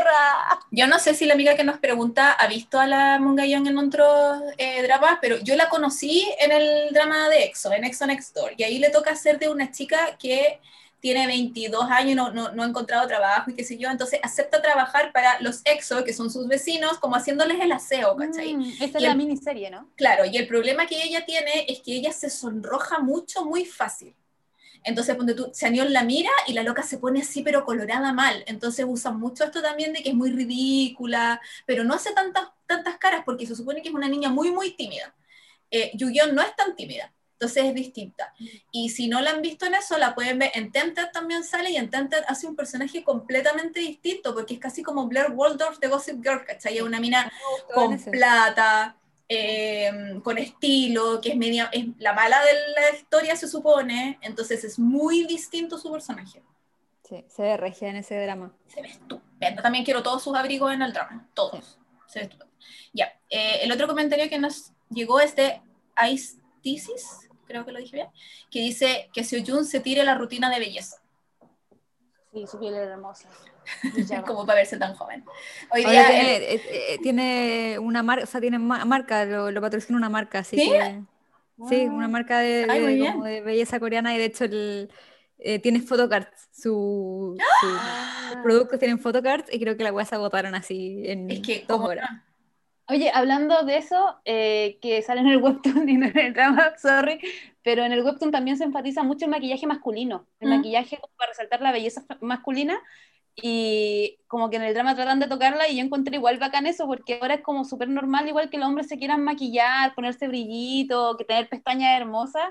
yo 0.71 0.87
no 0.87 0.99
sé 0.99 1.13
si 1.15 1.25
la 1.25 1.33
amiga 1.33 1.55
que 1.55 1.65
nos 1.65 1.79
pregunta 1.79 2.31
ha 2.31 2.47
visto 2.47 2.79
a 2.79 2.87
la 2.87 3.19
Mungayong 3.19 3.67
en 3.67 3.77
otros 3.77 4.41
eh, 4.57 4.81
dramas, 4.83 5.17
pero 5.21 5.37
yo 5.39 5.55
la 5.55 5.67
conocí 5.67 6.25
en 6.39 6.53
el 6.53 6.93
drama 6.93 7.27
de 7.27 7.43
EXO, 7.43 7.73
en 7.73 7.83
EXO 7.83 8.07
Next 8.07 8.33
Door, 8.35 8.53
y 8.55 8.63
ahí 8.63 8.79
le 8.79 8.89
toca 8.89 9.15
ser 9.15 9.37
de 9.37 9.49
una 9.49 9.69
chica 9.71 10.15
que 10.17 10.61
tiene 11.03 11.27
22 11.27 11.83
años 11.91 12.11
y 12.13 12.15
no, 12.15 12.31
no, 12.31 12.63
ha 12.63 12.65
encontrado 12.65 13.05
trabajo 13.09 13.51
y 13.51 13.55
qué 13.55 13.65
sé 13.65 13.77
yo, 13.77 13.89
entonces 13.89 14.21
acepta 14.23 14.61
trabajar 14.61 15.11
para 15.11 15.37
los 15.41 15.59
EXO, 15.65 16.05
que 16.05 16.13
son 16.13 16.31
sus 16.31 16.47
vecinos, 16.47 16.97
como 16.97 17.17
haciéndoles 17.17 17.59
el 17.59 17.73
aseo, 17.73 18.15
¿cachai? 18.15 18.55
Mm, 18.55 18.71
esa 18.79 18.99
es 18.99 19.03
la 19.03 19.13
miniserie, 19.13 19.69
¿no? 19.69 19.89
Claro, 19.97 20.23
y 20.23 20.37
el 20.37 20.47
problema 20.47 20.87
que 20.87 21.03
ella 21.03 21.25
tiene 21.25 21.65
es 21.67 21.81
que 21.81 21.93
ella 21.93 22.13
se 22.13 22.29
sonroja 22.29 22.99
mucho, 22.99 23.43
muy 23.43 23.65
fácil. 23.65 24.15
Entonces, 24.85 25.15
cuando 25.15 25.35
tú, 25.35 25.51
Chaniol 25.51 25.91
la 25.91 26.05
mira 26.05 26.31
y 26.47 26.53
la 26.53 26.63
loca 26.63 26.83
se 26.83 26.97
pone 26.97 27.19
así, 27.19 27.43
pero 27.43 27.65
colorada 27.65 28.13
mal. 28.13 28.41
Entonces 28.47 28.85
usan 28.87 29.19
mucho 29.19 29.43
esto 29.43 29.61
también 29.61 29.91
de 29.91 30.03
que 30.03 30.09
es 30.09 30.15
muy 30.15 30.31
ridícula, 30.31 31.41
pero 31.65 31.83
no 31.83 31.95
hace 31.95 32.13
tantas, 32.13 32.47
tantas 32.65 32.97
caras 32.97 33.23
porque 33.25 33.45
se 33.45 33.57
supone 33.57 33.81
que 33.81 33.89
es 33.89 33.93
una 33.93 34.07
niña 34.07 34.29
muy, 34.29 34.51
muy 34.51 34.71
tímida. 34.71 35.13
Eh, 35.69 35.91
no 36.31 36.41
es 36.41 36.55
tan 36.55 36.77
tímida. 36.77 37.11
Entonces 37.43 37.65
es 37.65 37.75
distinta. 37.75 38.33
Y 38.71 38.87
si 38.87 39.09
no 39.09 39.19
la 39.19 39.31
han 39.31 39.41
visto 39.41 39.65
en 39.65 39.75
eso, 39.75 39.97
la 39.97 40.15
pueden 40.15 40.39
ver. 40.39 40.51
En 40.53 40.71
Tempted 40.71 41.11
también 41.11 41.43
sale 41.43 41.71
y 41.71 41.75
en 41.75 41.89
Tempted 41.89 42.23
hace 42.25 42.47
un 42.47 42.55
personaje 42.55 43.03
completamente 43.03 43.81
distinto, 43.81 44.33
porque 44.33 44.53
es 44.53 44.61
casi 44.61 44.81
como 44.81 45.07
Blair 45.07 45.31
Waldorf 45.31 45.77
de 45.79 45.89
Gossip 45.89 46.23
Girl, 46.23 46.45
¿cachai? 46.45 46.79
Una 46.79 47.01
mina 47.01 47.29
con 47.73 47.99
plata, 47.99 48.95
em, 49.27 50.21
con 50.21 50.37
estilo, 50.37 51.19
que 51.19 51.31
es 51.31 51.35
media, 51.35 51.69
es 51.73 51.85
la 51.99 52.13
mala 52.13 52.41
de 52.45 52.53
la 52.53 52.95
historia 52.95 53.35
se 53.35 53.49
supone, 53.49 54.19
entonces 54.21 54.63
es 54.63 54.79
muy 54.79 55.25
distinto 55.25 55.77
su 55.77 55.91
personaje. 55.91 56.41
Sí, 57.03 57.25
se 57.27 57.41
ve 57.41 57.57
regia 57.57 57.89
en 57.89 57.97
ese 57.97 58.23
drama. 58.23 58.53
Se 58.67 58.81
ve 58.81 58.87
estupendo. 58.87 59.61
También 59.61 59.83
quiero 59.83 60.01
todos 60.01 60.23
sus 60.23 60.33
abrigos 60.33 60.71
en 60.71 60.81
el 60.81 60.93
drama, 60.93 61.27
todos. 61.33 61.77
Se 62.07 62.19
ve 62.19 62.25
estupendo. 62.25 62.53
Ya, 62.93 63.11
eh, 63.29 63.59
el 63.63 63.71
otro 63.73 63.87
comentario 63.87 64.29
que 64.29 64.39
nos 64.39 64.71
llegó 64.89 65.19
es 65.19 65.35
de 65.35 65.61
Ice 66.09 66.37
Thesis, 66.63 67.22
creo 67.53 67.65
que 67.65 67.71
lo 67.71 67.79
dije 67.79 67.95
bien, 67.95 68.07
que 68.49 68.59
dice 68.59 69.09
que 69.13 69.23
Seoyun 69.23 69.63
se 69.63 69.79
tire 69.79 70.03
la 70.03 70.15
rutina 70.15 70.49
de 70.49 70.59
belleza. 70.59 70.97
Sí, 72.33 72.47
su 72.47 72.59
piel 72.59 72.73
es 72.73 72.87
hermosa. 72.87 73.29
Como 74.25 74.45
para 74.45 74.59
verse 74.59 74.77
tan 74.77 74.95
joven. 74.95 75.23
Hoy 75.71 75.85
día 75.85 76.33
eh, 76.33 76.61
eh, 76.67 76.97
tiene, 77.03 77.77
una 77.79 78.01
marca, 78.01 78.23
o 78.23 78.27
sea, 78.27 78.41
tiene 78.41 78.57
marca, 78.57 79.23
lo, 79.25 79.61
patrocina 79.61 79.97
una 79.97 80.09
marca, 80.09 80.39
así 80.39 80.57
¿Sí? 80.57 80.71
que... 80.71 81.01
Sí, 81.69 81.85
una 81.85 82.07
marca 82.07 82.39
de, 82.39 82.65
de, 82.65 83.41
belleza 83.41 83.79
coreana 83.79 84.15
y 84.15 84.17
de 84.17 84.25
hecho 84.25 84.45
el, 84.45 84.91
eh, 85.37 85.59
tiene 85.59 85.81
photocards, 85.81 86.49
su, 86.51 87.37
¡Ah! 87.61 88.39
productos 88.43 88.79
tienen 88.79 88.97
photocards 88.97 89.53
y 89.53 89.59
creo 89.59 89.77
que 89.77 89.83
la 89.83 89.93
weá 89.93 90.03
se 90.03 90.15
agotaron 90.15 90.55
así 90.55 91.03
en 91.05 91.29
es 91.29 91.41
que, 91.41 91.63
dos 91.67 91.79
horas. 91.79 92.09
Oye, 92.89 93.11
hablando 93.13 93.63
de 93.63 93.77
eso, 93.77 94.19
eh, 94.25 94.77
que 94.81 95.01
sale 95.01 95.21
en 95.21 95.27
el 95.27 95.37
webtoon 95.43 95.87
y 95.87 95.97
no 95.97 96.07
en 96.07 96.17
el 96.17 96.33
drama, 96.33 96.73
sorry, 96.77 97.19
pero 97.61 97.83
en 97.83 97.93
el 97.93 98.03
webtoon 98.03 98.31
también 98.31 98.57
se 98.57 98.65
enfatiza 98.65 99.03
mucho 99.03 99.25
el 99.25 99.31
maquillaje 99.31 99.65
masculino, 99.67 100.27
el 100.39 100.49
mm. 100.49 100.55
maquillaje 100.55 100.99
para 101.17 101.29
resaltar 101.29 101.61
la 101.61 101.71
belleza 101.71 102.03
masculina, 102.19 102.77
y 103.35 104.19
como 104.27 104.49
que 104.49 104.57
en 104.57 104.63
el 104.63 104.73
drama 104.73 104.95
tratan 104.95 105.19
de 105.19 105.27
tocarla 105.27 105.67
y 105.67 105.77
yo 105.77 105.83
encontré 105.83 106.17
igual 106.17 106.37
bacán 106.37 106.67
eso, 106.67 106.85
porque 106.85 107.19
ahora 107.19 107.35
es 107.35 107.41
como 107.41 107.63
súper 107.63 107.89
normal, 107.89 108.27
igual 108.27 108.49
que 108.49 108.57
los 108.57 108.67
hombres 108.67 108.87
se 108.87 108.97
quieran 108.97 109.23
maquillar, 109.23 109.95
ponerse 109.95 110.27
brillito, 110.27 111.15
que 111.17 111.23
tener 111.23 111.47
pestañas 111.47 111.99
hermosas, 111.99 112.43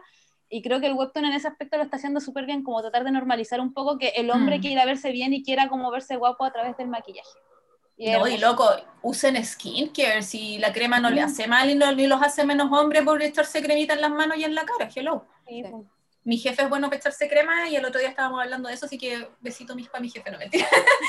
y 0.49 0.63
creo 0.63 0.81
que 0.81 0.87
el 0.87 0.95
webtoon 0.95 1.27
en 1.27 1.33
ese 1.35 1.49
aspecto 1.49 1.77
lo 1.77 1.83
está 1.83 1.97
haciendo 1.97 2.21
súper 2.21 2.47
bien, 2.47 2.63
como 2.63 2.81
tratar 2.81 3.05
de 3.05 3.13
normalizar 3.13 3.61
un 3.61 3.75
poco 3.75 3.99
que 3.99 4.09
el 4.17 4.31
hombre 4.31 4.59
mm. 4.59 4.61
quiera 4.63 4.85
verse 4.87 5.13
bien 5.13 5.35
y 5.35 5.43
quiera 5.43 5.69
como 5.69 5.91
verse 5.91 6.17
guapo 6.17 6.45
a 6.45 6.53
través 6.53 6.77
del 6.79 6.89
maquillaje. 6.89 7.31
No, 8.11 8.27
y 8.27 8.39
loco, 8.39 8.69
usen 9.03 9.45
skincare, 9.45 10.23
si 10.23 10.59
la 10.59 10.73
crema 10.73 10.99
no 10.99 11.11
le 11.11 11.21
hace 11.21 11.47
mal 11.47 11.71
y 11.71 11.75
no, 11.75 11.93
ni 11.93 12.07
los 12.07 12.23
hace 12.23 12.45
menos 12.45 12.71
hombres 12.73 13.03
por 13.03 13.23
echarse 13.23 13.63
cremita 13.63 13.95
en 13.95 14.01
las 14.01 14.11
manos 14.11 14.37
y 14.37 14.45
en 14.45 14.55
la 14.55 14.65
cara, 14.65 14.89
hello. 14.95 15.27
Mi 16.25 16.39
jefe 16.39 16.63
es 16.63 16.69
bueno 16.69 16.89
para 16.89 16.99
echarse 16.99 17.29
crema 17.29 17.69
y 17.69 17.75
el 17.75 17.85
otro 17.85 17.99
día 17.99 18.09
estábamos 18.09 18.41
hablando 18.41 18.69
de 18.69 18.75
eso, 18.75 18.87
así 18.87 18.97
que 18.97 19.29
besito 19.41 19.75
para 19.91 20.01
mi 20.01 20.09
jefe, 20.09 20.31
no 20.31 20.39
mentira. 20.39 20.67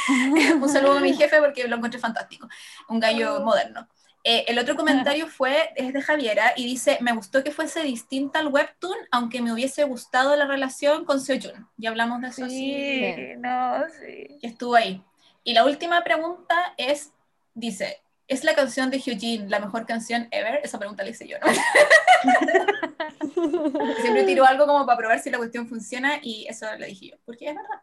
Un 0.62 0.70
saludo 0.70 0.98
a 0.98 1.02
mi 1.02 1.14
jefe 1.14 1.40
porque 1.40 1.68
lo 1.68 1.76
encontré 1.76 2.00
fantástico, 2.00 2.48
un 2.90 3.00
gallo 3.00 3.38
oh. 3.38 3.46
moderno. 3.46 3.88
Eh, 4.26 4.46
el 4.48 4.58
otro 4.58 4.76
comentario 4.76 5.28
fue, 5.28 5.72
es 5.76 5.92
de 5.92 6.02
Javiera, 6.02 6.54
y 6.56 6.66
dice, 6.66 6.98
me 7.02 7.12
gustó 7.12 7.44
que 7.44 7.52
fuese 7.52 7.84
distinta 7.84 8.40
al 8.40 8.48
webtoon, 8.48 8.96
aunque 9.12 9.42
me 9.42 9.52
hubiese 9.52 9.84
gustado 9.84 10.36
la 10.38 10.46
relación 10.46 11.04
con 11.04 11.20
Seojun. 11.20 11.68
Ya 11.76 11.90
hablamos 11.90 12.22
de 12.22 12.28
eso. 12.30 12.48
Sí, 12.48 13.36
no, 13.38 13.84
sí. 14.00 14.38
Que 14.40 14.48
estuvo 14.48 14.76
ahí. 14.76 15.04
Y 15.44 15.54
la 15.54 15.66
última 15.66 16.04
pregunta 16.04 16.74
es, 16.78 17.12
dice, 17.54 18.02
¿es 18.28 18.44
la 18.44 18.56
canción 18.56 18.90
de 18.90 18.98
Eugene 18.98 19.48
la 19.50 19.60
mejor 19.60 19.86
canción 19.86 20.28
ever? 20.32 20.62
Esa 20.64 20.80
pregunta 20.80 21.04
la 21.04 21.10
hice 21.10 21.28
yo, 21.28 21.38
¿no? 21.40 21.48
Siempre 24.02 24.24
tiro 24.24 24.46
algo 24.46 24.66
como 24.66 24.86
para 24.86 24.98
probar 24.98 25.20
si 25.20 25.30
la 25.30 25.38
cuestión 25.38 25.68
funciona 25.68 26.20
y 26.22 26.48
eso 26.48 26.66
lo 26.78 26.86
dije 26.86 27.12
yo, 27.12 27.18
porque 27.26 27.50
es 27.50 27.56
verdad. 27.56 27.82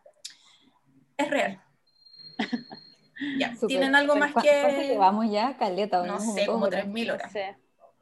Es 1.16 1.31
real. 1.31 1.62
Ya, 3.39 3.55
¿tienen 3.69 3.95
algo 3.95 4.16
más 4.16 4.32
que...? 4.32 4.87
llevamos 4.89 5.31
ya, 5.31 5.55
Caleta? 5.59 6.03
No 6.07 6.19
sé, 6.19 6.47
como 6.47 6.69
3.000 6.69 7.12
horas. 7.12 7.31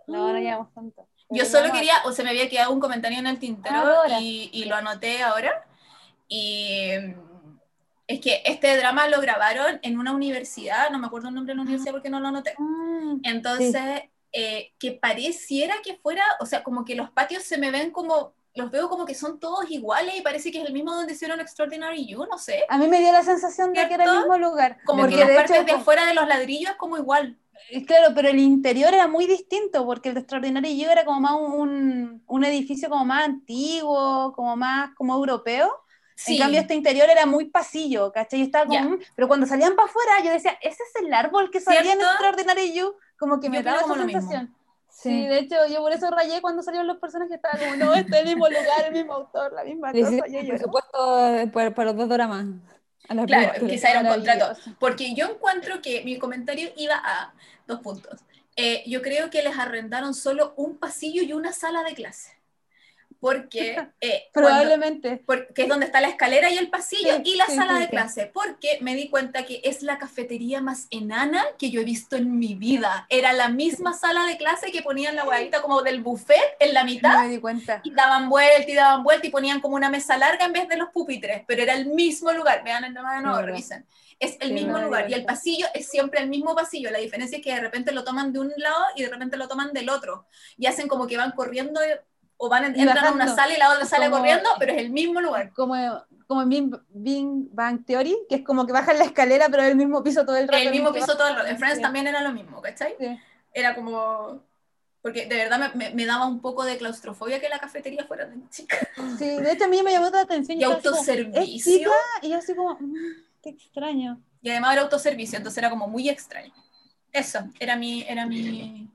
No, 0.07 0.33
no 0.33 0.39
llevamos 0.39 0.73
tanto. 0.73 1.09
Yo 1.29 1.45
solo 1.45 1.73
quería, 1.73 1.95
o 2.05 2.13
se 2.13 2.23
me 2.23 2.31
había 2.31 2.49
quedado 2.49 2.71
un 2.71 2.79
comentario 2.79 3.19
en 3.19 3.27
el 3.27 3.41
tintero 3.41 4.03
y, 4.21 4.49
y, 4.53 4.67
lo 4.67 4.77
anoté 4.77 5.25
ahora. 5.25 5.67
Y 6.29 6.93
es 8.09 8.21
que 8.21 8.43
este 8.47 8.75
drama 8.79 9.07
lo 9.07 9.21
grabaron 9.21 9.79
en 9.83 9.99
una 9.99 10.13
universidad, 10.13 10.91
no 10.91 10.99
me 10.99 11.07
acuerdo 11.07 11.29
el 11.29 11.35
nombre 11.35 11.53
de 11.53 11.57
la 11.57 11.63
universidad 11.63 11.93
porque 11.93 12.09
no 12.09 12.21
lo 12.21 12.29
anoté. 12.29 12.55
Ah, 12.59 13.15
Entonces, 13.23 14.03
eh, 14.33 14.73
que 14.79 14.93
pareciera 14.93 15.75
que 15.85 15.95
fuera, 15.97 16.23
o 16.41 16.47
sea, 16.47 16.65
como 16.65 16.87
que 16.87 16.95
los 16.95 17.11
patios 17.11 17.43
se 17.43 17.59
me 17.59 17.71
ven 17.71 17.91
como, 17.91 18.33
los 18.55 18.71
veo 18.71 18.89
como 18.89 19.05
que 19.05 19.15
son 19.15 19.39
todos 19.39 19.71
iguales 19.71 20.15
y 20.17 20.23
parece 20.23 20.51
que 20.51 20.59
es 20.59 20.67
el 20.67 20.73
mismo 20.73 20.95
donde 20.95 21.13
hicieron 21.13 21.39
Extraordinary 21.39 22.07
You, 22.07 22.25
no 22.31 22.39
sé. 22.39 22.65
A 22.71 22.79
mí 22.79 22.89
me 22.89 22.99
dio 22.99 23.13
la 23.13 23.23
sensación 23.23 23.75
de 23.75 23.87
que 23.87 23.95
era 23.95 24.05
el 24.05 24.19
mismo 24.21 24.39
lugar. 24.39 24.79
Como 24.87 25.07
que 25.07 25.17
las 25.17 25.31
partes 25.31 25.67
de 25.67 25.73
afuera 25.73 26.07
de 26.07 26.15
los 26.15 26.27
ladrillos 26.27 26.71
es 26.71 26.77
como 26.77 26.97
igual. 26.97 27.37
Claro, 27.87 28.15
pero 28.15 28.31
el 28.31 28.39
interior 28.39 28.95
era 28.95 29.07
muy 29.07 29.27
distinto, 29.27 29.85
porque 29.85 30.09
el 30.09 30.15
de 30.15 30.21
Extraordinary 30.23 30.81
You 30.81 30.89
era 30.89 31.05
como 31.05 31.21
más 31.21 31.35
un, 31.35 32.23
un 32.27 32.45
edificio 32.45 32.89
como 32.89 33.05
más 33.05 33.25
antiguo, 33.25 34.33
como 34.35 34.57
más 34.57 34.95
como 34.95 35.15
europeo. 35.15 35.71
En 36.27 36.39
cambio, 36.39 36.61
este 36.61 36.75
interior 36.75 37.09
era 37.09 37.27
muy 37.27 37.47
pasillo, 37.47 38.13
¿cachai? 38.13 38.43
estaba 38.43 38.67
como, 38.67 38.91
mm", 38.91 38.99
pero 39.15 39.29
cuando 39.29 39.47
salían 39.47 39.77
para 39.77 39.89
afuera, 39.89 40.13
yo 40.25 40.33
decía, 40.33 40.59
ese 40.61 40.83
es 40.83 41.03
el 41.03 41.13
árbol 41.15 41.51
que 41.51 41.61
salía 41.61 41.93
en 41.93 42.01
Extraordinary 42.01 42.73
You, 42.73 42.95
como 43.19 43.41
que 43.41 43.49
me 43.49 43.63
daba 43.63 43.81
esa 43.81 43.95
sensación. 43.95 44.55
Sí. 44.91 45.29
de 45.29 45.39
hecho, 45.39 45.55
yo 45.71 45.79
por 45.79 45.93
eso 45.93 46.11
rayé 46.11 46.41
cuando 46.41 46.61
salieron 46.63 46.89
los 46.89 46.99
personajes, 46.99 47.37
estaba 47.37 47.57
como, 47.57 47.77
no, 47.77 47.95
este 47.95 48.17
es 48.17 48.23
el 48.23 48.27
mismo 48.27 48.49
lugar, 48.49 48.85
el 48.87 48.93
mismo 48.93 49.15
autor, 49.15 49.53
la 49.53 49.63
misma 49.63 49.93
cosa. 49.93 50.11
por 50.11 50.59
supuesto, 50.59 51.53
para, 51.53 51.85
los 51.85 51.97
dos 51.97 52.09
dramas. 52.09 52.47
claro, 53.27 53.67
quizá 53.67 53.91
era 53.91 54.01
un 54.01 54.09
contrato. 54.09 54.61
Porque 54.81 55.15
yo 55.15 55.27
encuentro 55.27 55.81
que 55.81 56.03
mi 56.05 56.19
comentario 56.19 56.71
iba 56.77 56.97
a 56.97 57.33
dos 57.69 57.79
puntos. 57.79 58.21
Eh, 58.57 58.83
yo 58.89 59.03
creo 59.03 59.31
que 59.31 59.41
les 59.43 59.57
arrendaron 59.57 60.15
solo 60.15 60.53
un 60.57 60.79
pasillo 60.79 61.23
y 61.23 61.33
una 61.33 61.53
sala 61.53 61.85
de 61.85 61.95
clase 61.95 62.38
porque... 63.21 63.77
Eh, 64.01 64.29
Probablemente. 64.33 65.23
porque 65.27 65.63
es 65.63 65.69
donde 65.69 65.87
está 65.87 66.01
la 66.01 66.09
escalera 66.09 66.51
y 66.51 66.59
el 66.59 66.71
pasillo 66.71 67.21
y 67.25 67.35
la 67.37 67.47
sala 67.47 67.81
de 67.81 67.89
clase, 67.89 68.31
porque 68.33 68.79
me 68.81 68.95
di 68.95 69.09
cuenta 69.09 69.45
que 69.45 69.61
es 69.65 69.83
la 69.83 69.99
cafetería 69.99 70.61
más 70.61 70.87
enana 70.91 71.45
que 71.59 71.71
yo 71.71 71.81
he 71.81 71.85
visto 71.85 72.17
en 72.17 72.39
mi 72.39 72.55
vida. 72.55 73.07
Era 73.09 73.33
la 73.33 73.49
misma 73.49 73.93
sala 73.93 74.25
de 74.27 74.37
clase 74.37 74.71
que 74.71 74.83
ponían 74.83 75.17
la 75.17 75.25
guayita 75.25 75.63
como 75.63 75.83
del 75.83 76.03
buffet 76.03 76.57
en 76.61 76.75
la 76.75 76.85
mitad. 76.85 77.23
me 77.23 77.29
di 77.29 77.39
cuenta. 77.39 77.81
Y 77.83 77.91
daban 77.91 78.29
vuelta 78.29 78.71
y 78.71 78.75
daban 78.75 79.03
vuelta 79.03 79.27
y 79.27 79.31
ponían 79.31 79.61
como 79.61 79.75
una 79.75 79.91
mesa 79.91 80.17
larga 80.17 80.45
en 80.45 80.53
vez 80.53 80.69
de 80.69 80.77
los 80.77 80.91
pupitres, 80.91 81.43
pero 81.47 81.63
era 81.63 81.75
el 81.75 81.87
mismo 81.87 82.33
lugar. 82.33 82.63
Vean 82.63 82.85
el 82.85 82.95
nombre 82.95 83.17
de 83.17 83.23
nuevo, 83.23 83.43
revisen. 83.43 83.85
Es 84.21 84.37
el 84.41 84.53
mismo 84.53 84.79
lugar 84.79 85.09
y 85.09 85.15
el 85.15 85.25
pasillo 85.25 85.67
es 85.75 85.89
siempre 85.89 86.21
el 86.21 86.29
mismo 86.29 86.55
pasillo. 86.55 86.91
La 86.91 86.99
diferencia 86.99 87.39
es 87.39 87.45
que 87.45 87.55
de 87.55 87.61
repente 87.61 87.93
lo 87.93 88.03
toman 88.03 88.33
de 88.33 88.41
un 88.41 88.53
lado 88.57 88.85
y 88.97 89.03
de 89.03 89.11
repente 89.11 89.37
lo 89.37 89.47
toman 89.47 89.73
del 89.73 89.89
otro 89.91 90.27
y 90.57 90.67
hacen 90.67 90.89
como 90.89 91.07
que 91.07 91.17
van 91.17 91.33
corriendo 91.33 91.81
o 92.39 92.49
van 92.49 92.65
a 92.65 92.67
entrar 92.69 93.05
a 93.05 93.13
una 93.13 93.35
sala 93.35 93.53
y 93.53 93.59
la 93.59 93.71
otra 93.71 93.85
sale 93.85 94.11
corriendo, 94.11 94.49
pero 94.59 94.73
es 94.73 94.79
el 94.79 94.91
mismo 94.91 95.21
lugar. 95.21 95.53
Como, 95.53 95.75
como 96.27 96.43
en 96.43 96.71
Big, 96.91 97.25
Bang 97.53 97.85
Theory, 97.85 98.17
que 98.29 98.37
es 98.37 98.45
como 98.45 98.65
que 98.65 98.73
bajan 98.73 98.97
la 98.97 99.05
escalera, 99.05 99.49
pero 99.51 99.65
es 99.65 99.71
el 99.71 99.77
mismo 99.77 100.03
piso 100.05 100.25
todo 100.25 100.37
el 100.37 100.47
rato. 100.47 100.63
El 100.63 100.71
mismo 100.71 100.93
piso 100.93 101.17
todo 101.17 101.27
el 101.27 101.35
rato. 101.35 101.49
En 101.49 101.59
Friends 101.59 101.83
también 101.83 102.07
era 102.07 102.23
lo 102.23 102.33
mismo, 102.33 102.63
¿cachai? 102.63 102.95
Era 103.53 103.75
como... 103.75 104.47
Porque 105.03 105.27
de 105.27 105.37
verdad 105.37 105.73
me, 105.75 105.91
me, 105.91 106.07
daba 106.07 106.27
un 106.27 106.41
poco 106.41 106.65
de 106.65 106.77
claustrofobia 106.77 107.41
que 107.41 107.49
la 107.49 107.61
cafetería 107.61 108.05
fuera 108.05 108.27
de 108.27 108.37
chica. 108.51 108.77
Sí, 109.17 109.27
de 109.27 109.53
hecho 109.53 109.65
a 109.65 109.69
mí 109.69 109.81
me 109.83 109.93
llamó 109.93 110.11
la 110.11 110.23
atención. 110.23 110.61
Y 110.61 110.65
autoservicio. 110.65 111.91
y 112.21 112.31
yo 112.31 112.37
así 112.37 112.55
como, 112.55 112.75
mm, 112.75 112.95
qué 113.43 113.51
extraño. 113.51 114.21
Y 114.43 114.51
además 114.51 114.73
era 114.73 114.83
autoservicio, 114.83 115.39
entonces 115.39 115.59
era 115.59 115.71
como 115.71 115.89
muy 115.89 116.09
extraño. 116.09 116.53
Eso, 117.13 117.39
era 117.59 117.77
mi, 117.77 118.03
era 118.03 118.27
mi, 118.27 118.91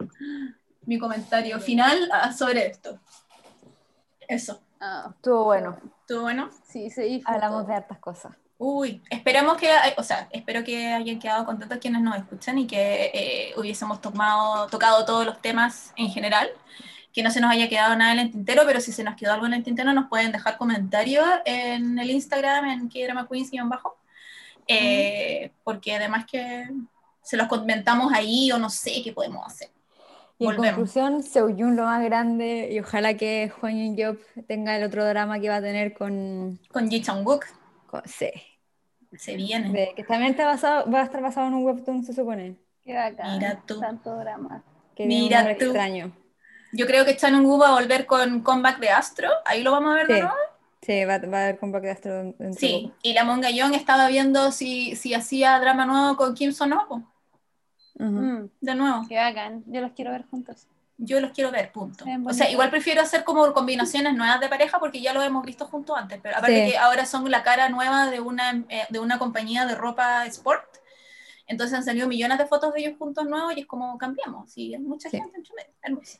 mi 0.85 0.97
comentario 0.99 1.59
final 1.59 2.09
ah, 2.11 2.31
sobre 2.33 2.67
esto. 2.67 2.99
Eso. 4.33 4.61
Ah, 4.79 5.11
estuvo 5.15 5.45
bueno. 5.45 5.77
¿Estuvo 6.01 6.21
bueno? 6.21 6.49
Sí, 6.67 6.89
sí. 6.89 7.21
Hablamos 7.25 7.67
de 7.67 7.75
hartas 7.75 7.99
cosas. 7.99 8.33
Uy, 8.57 9.03
esperemos 9.09 9.57
que, 9.57 9.69
o 9.97 10.03
sea, 10.03 10.27
espero 10.31 10.63
que 10.63 10.87
hayan 10.87 11.19
quedado 11.19 11.45
contentos 11.45 11.77
quienes 11.79 12.01
nos 12.01 12.15
escuchan 12.17 12.57
y 12.57 12.65
que 12.65 13.11
eh, 13.13 13.53
hubiésemos 13.57 14.01
tomado, 14.01 14.67
tocado 14.67 15.05
todos 15.05 15.25
los 15.25 15.41
temas 15.41 15.93
en 15.97 16.09
general, 16.09 16.49
que 17.11 17.21
no 17.21 17.29
se 17.29 17.41
nos 17.41 17.51
haya 17.51 17.67
quedado 17.67 17.95
nada 17.95 18.13
en 18.13 18.19
el 18.19 18.31
tintero, 18.31 18.63
pero 18.65 18.79
si 18.79 18.91
se 18.91 19.03
nos 19.03 19.15
quedó 19.15 19.33
algo 19.33 19.45
en 19.45 19.53
el 19.53 19.63
tintero 19.63 19.93
nos 19.93 20.07
pueden 20.07 20.31
dejar 20.31 20.57
comentarios 20.57 21.25
en 21.45 21.99
el 21.99 22.09
Instagram, 22.09 22.65
en 22.65 22.89
Kidrama 22.89 23.27
Queens 23.27 23.51
bajo, 23.65 23.97
eh, 24.67 25.51
porque 25.63 25.95
además 25.95 26.25
que 26.25 26.69
se 27.21 27.37
los 27.37 27.47
comentamos 27.47 28.13
ahí 28.13 28.51
o 28.51 28.57
no 28.57 28.69
sé 28.69 29.01
qué 29.03 29.11
podemos 29.13 29.45
hacer. 29.45 29.69
Y 30.43 30.47
en 30.47 30.55
conclusión, 30.55 31.23
Seoyun 31.23 31.75
lo 31.75 31.83
más 31.83 32.03
grande 32.03 32.69
y 32.71 32.79
ojalá 32.79 33.15
que 33.15 33.51
Juan 33.59 33.95
Yun 33.95 33.97
Job 33.97 34.45
tenga 34.47 34.75
el 34.75 34.83
otro 34.83 35.05
drama 35.05 35.39
que 35.39 35.49
va 35.49 35.57
a 35.57 35.61
tener 35.61 35.93
con... 35.93 36.59
Con 36.71 36.89
Ji 36.89 37.01
Chang-wook. 37.01 37.45
Sí. 38.05 38.31
Se 39.17 39.35
viene. 39.35 39.93
que 39.95 40.03
también 40.03 40.31
está 40.31 40.45
basado, 40.45 40.89
va 40.91 41.01
a 41.01 41.03
estar 41.03 41.21
basado 41.21 41.47
en 41.47 41.53
un 41.53 41.63
webtoon, 41.63 42.03
se 42.03 42.13
supone. 42.13 42.57
Qué 42.83 42.93
bacán. 42.93 43.37
Mira 43.37 43.61
tú. 43.65 43.79
Tanto 43.79 44.15
drama. 44.17 44.63
Mira 44.97 45.43
tú. 45.57 45.65
extraño. 45.65 46.11
Yo 46.73 46.87
creo 46.87 47.05
que 47.05 47.15
Chan 47.15 47.35
un 47.35 47.61
va 47.61 47.69
a 47.69 47.79
volver 47.79 48.05
con 48.05 48.41
Comeback 48.41 48.79
de 48.79 48.89
Astro. 48.89 49.29
Ahí 49.45 49.61
lo 49.61 49.71
vamos 49.71 49.91
a 49.91 49.95
ver 49.95 50.07
de 50.07 50.19
nuevo. 50.21 50.35
Sí, 50.81 51.05
va, 51.05 51.19
va, 51.19 51.37
a 51.37 51.43
haber 51.43 51.59
Comeback 51.59 51.83
de 51.83 51.91
Astro. 51.91 52.35
sí, 52.57 52.91
y 53.01 53.13
la 53.13 53.23
Monga 53.23 53.51
Young 53.51 53.73
estaba 53.75 54.07
viendo 54.09 54.51
si, 54.51 54.95
si 54.95 55.13
hacía 55.13 55.59
drama 55.59 55.85
nuevo 55.85 56.17
con 56.17 56.33
Kim 56.33 56.51
Ho. 57.99 58.03
Mm. 58.03 58.49
De 58.61 58.75
nuevo. 58.75 59.07
Que 59.07 59.19
hagan, 59.19 59.63
yo 59.67 59.81
los 59.81 59.91
quiero 59.91 60.11
ver 60.11 60.25
juntos. 60.29 60.67
Yo 60.97 61.19
los 61.19 61.31
quiero 61.31 61.51
ver, 61.51 61.71
punto. 61.71 62.05
O 62.25 62.33
sea, 62.33 62.49
igual 62.51 62.69
prefiero 62.69 63.01
hacer 63.01 63.23
como 63.23 63.51
combinaciones 63.51 64.13
nuevas 64.13 64.39
de 64.39 64.47
pareja 64.47 64.79
porque 64.79 65.01
ya 65.01 65.13
lo 65.13 65.21
hemos 65.23 65.43
visto 65.45 65.65
juntos 65.65 65.97
antes, 65.97 66.19
pero 66.21 66.37
aparte 66.37 66.71
que 66.71 66.77
ahora 66.77 67.05
son 67.05 67.29
la 67.31 67.43
cara 67.43 67.67
nueva 67.69 68.09
de 68.09 68.19
una, 68.19 68.63
eh, 68.69 68.83
de 68.89 68.99
una 68.99 69.17
compañía 69.17 69.65
de 69.65 69.75
ropa 69.75 70.25
sport, 70.27 70.63
entonces 71.47 71.77
han 71.77 71.83
salido 71.83 72.07
millones 72.07 72.37
de 72.37 72.45
fotos 72.45 72.73
de 72.73 72.81
ellos 72.81 72.93
juntos 72.97 73.25
nuevos 73.25 73.57
y 73.57 73.61
es 73.61 73.65
como 73.65 73.97
cambiamos, 73.97 74.55
y 74.55 74.75
hay 74.75 74.81
mucha 74.81 75.09
gente 75.09 75.41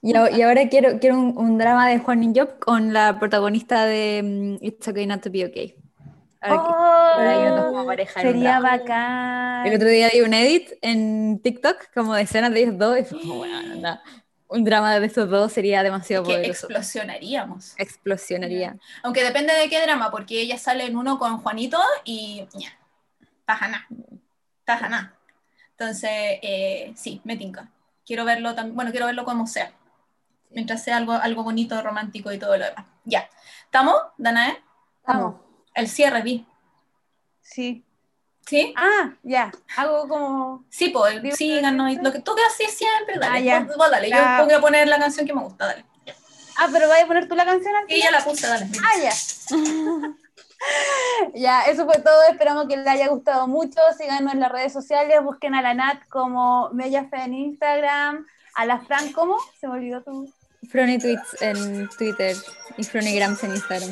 Y, 0.02 0.12
y, 0.12 0.42
ahora 0.42 0.68
quiero, 0.68 1.00
quiero 1.00 1.20
un, 1.20 1.58
drama 1.58 1.88
de 1.88 2.00
Juan 2.00 2.34
Job 2.36 2.60
con 2.60 2.94
la 2.94 3.20
protagonista 3.20 3.86
de 3.86 4.22
mm, 4.60 4.66
It's 4.66 4.88
Okay 4.88 5.06
Not 5.06 5.22
to 5.22 5.30
Be 5.30 5.46
Okay. 5.46 5.83
Oh, 6.50 7.86
sería 8.22 8.60
bacán. 8.60 9.66
El 9.66 9.76
otro 9.76 9.88
día 9.88 10.10
vi 10.12 10.22
un 10.22 10.34
edit 10.34 10.72
en 10.82 11.40
TikTok 11.40 11.94
como 11.94 12.16
de 12.16 12.24
escenas 12.24 12.52
de 12.52 12.64
ellos 12.64 12.78
dos 12.78 13.00
y 13.00 13.04
fue 13.06 13.22
como, 13.22 13.36
bueno, 13.36 14.00
un 14.48 14.64
drama 14.64 15.00
de 15.00 15.06
estos 15.06 15.30
dos 15.30 15.52
sería 15.52 15.82
demasiado 15.84 16.26
que 16.26 16.46
Explosionaríamos. 16.46 17.74
Explosionaría. 17.78 18.78
Aunque 19.02 19.24
depende 19.24 19.54
de 19.54 19.70
qué 19.70 19.82
drama, 19.82 20.12
porque 20.12 20.42
ella 20.42 20.58
sale 20.58 20.86
en 20.86 20.96
uno 20.96 21.18
con 21.18 21.40
Juanito 21.40 21.80
y 22.04 22.46
ya, 22.54 22.70
tajana, 23.46 23.88
tajana. 24.64 25.16
Entonces, 25.72 26.12
eh, 26.12 26.94
sí, 26.96 27.20
me 27.24 27.36
tinca. 27.36 27.70
Quiero 28.06 28.26
verlo 28.26 28.54
también, 28.54 28.76
bueno, 28.76 28.92
quiero 28.92 29.06
verlo 29.06 29.26
como 29.26 29.48
sea. 29.48 29.72
Mientras 30.52 30.84
sea 30.84 30.98
algo, 30.98 31.14
algo 31.14 31.44
bonito, 31.44 31.82
romántico 31.82 32.32
y 32.32 32.38
todo 32.38 32.58
lo 32.58 32.66
demás. 32.66 32.86
Ya. 33.06 33.28
¿Estamos, 33.66 33.96
Danae? 34.18 34.62
Estamos. 35.00 35.43
El 35.74 35.88
cierre, 35.88 36.22
vi. 36.22 36.46
Sí. 37.42 37.84
¿Sí? 38.46 38.74
Ah, 38.76 39.14
ya. 39.24 39.52
Hago 39.78 40.08
como. 40.08 40.66
Sí, 40.70 40.90
pues, 40.90 41.38
síganos. 41.38 41.96
Lo 42.02 42.12
que 42.12 42.20
tú 42.20 42.36
que 42.36 42.44
haces 42.44 42.78
siempre, 42.78 43.18
dale. 43.20 43.38
Ah, 43.38 43.40
ya. 43.40 43.66
Pues, 43.66 43.92
dale. 43.92 44.10
Yo 44.10 44.46
voy 44.46 44.54
a 44.54 44.62
poner 44.62 44.88
la 44.88 45.00
canción 45.00 45.26
que 45.26 45.34
me 45.34 45.42
gusta, 45.42 45.68
dale. 45.68 45.86
Ah, 46.58 46.70
pero 46.72 46.88
¿vas 46.88 47.02
a 47.02 47.08
poner 47.08 47.28
tú 47.28 47.36
la 47.36 47.46
canción 47.46 47.76
aquí? 47.76 47.96
Sí, 47.96 48.02
ya 48.02 48.12
la 48.12 48.24
puse, 48.24 48.48
dale. 48.48 48.68
Ah, 48.84 49.00
ya. 49.02 49.12
ya, 51.34 51.62
eso 51.64 51.86
fue 51.86 52.00
todo. 52.00 52.24
Esperamos 52.30 52.68
que 52.68 52.78
les 52.78 52.88
haya 52.88 53.08
gustado 53.08 53.48
mucho. 53.48 53.80
Síganos 53.98 54.34
en 54.34 54.40
las 54.40 54.52
redes 54.52 54.74
sociales. 54.74 55.24
Busquen 55.24 55.56
a 55.56 55.62
la 55.62 55.74
Nat 55.74 56.08
como 56.10 56.70
Mellafe 56.74 57.18
en 57.24 57.34
Instagram. 57.34 58.28
A 58.56 58.66
la 58.66 58.80
Fran, 58.82 59.12
¿cómo? 59.14 59.38
Se 59.60 59.68
me 59.68 59.74
olvidó 59.74 60.04
tu. 60.04 60.32
Frony 60.70 60.98
Tweets 61.00 61.42
en 61.42 61.90
Twitter 61.90 62.36
y 62.78 62.84
Fronygrams 62.84 63.44
en 63.44 63.52
Instagram. 63.52 63.92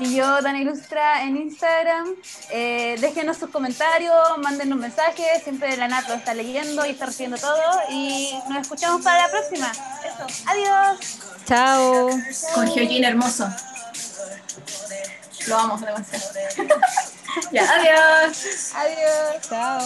Y 0.00 0.16
yo, 0.16 0.40
Dani 0.40 0.62
Ilustra, 0.62 1.22
en 1.24 1.36
Instagram. 1.36 2.14
Eh, 2.50 2.96
déjenos 3.00 3.36
sus 3.36 3.50
comentarios, 3.50 4.14
mándenos 4.38 4.78
mensajes. 4.78 5.42
Siempre 5.44 5.76
la 5.76 5.88
Nat 5.88 6.08
lo 6.08 6.14
está 6.14 6.32
leyendo 6.32 6.86
y 6.86 6.90
está 6.90 7.06
recibiendo 7.06 7.36
todo. 7.36 7.60
Y 7.90 8.32
nos 8.48 8.62
escuchamos 8.62 9.02
para 9.02 9.26
la 9.26 9.30
próxima. 9.30 9.70
Eso. 9.70 10.26
Adiós. 10.48 11.18
Chao. 11.46 12.08
Con 12.54 12.66
Georgina 12.68 13.08
hermoso. 13.08 13.46
Lo 15.46 15.54
vamos 15.56 15.80
demasiado. 15.86 16.24
ya, 17.52 17.62
adiós. 17.70 18.72
Adiós. 18.74 19.48
Chao. 19.48 19.78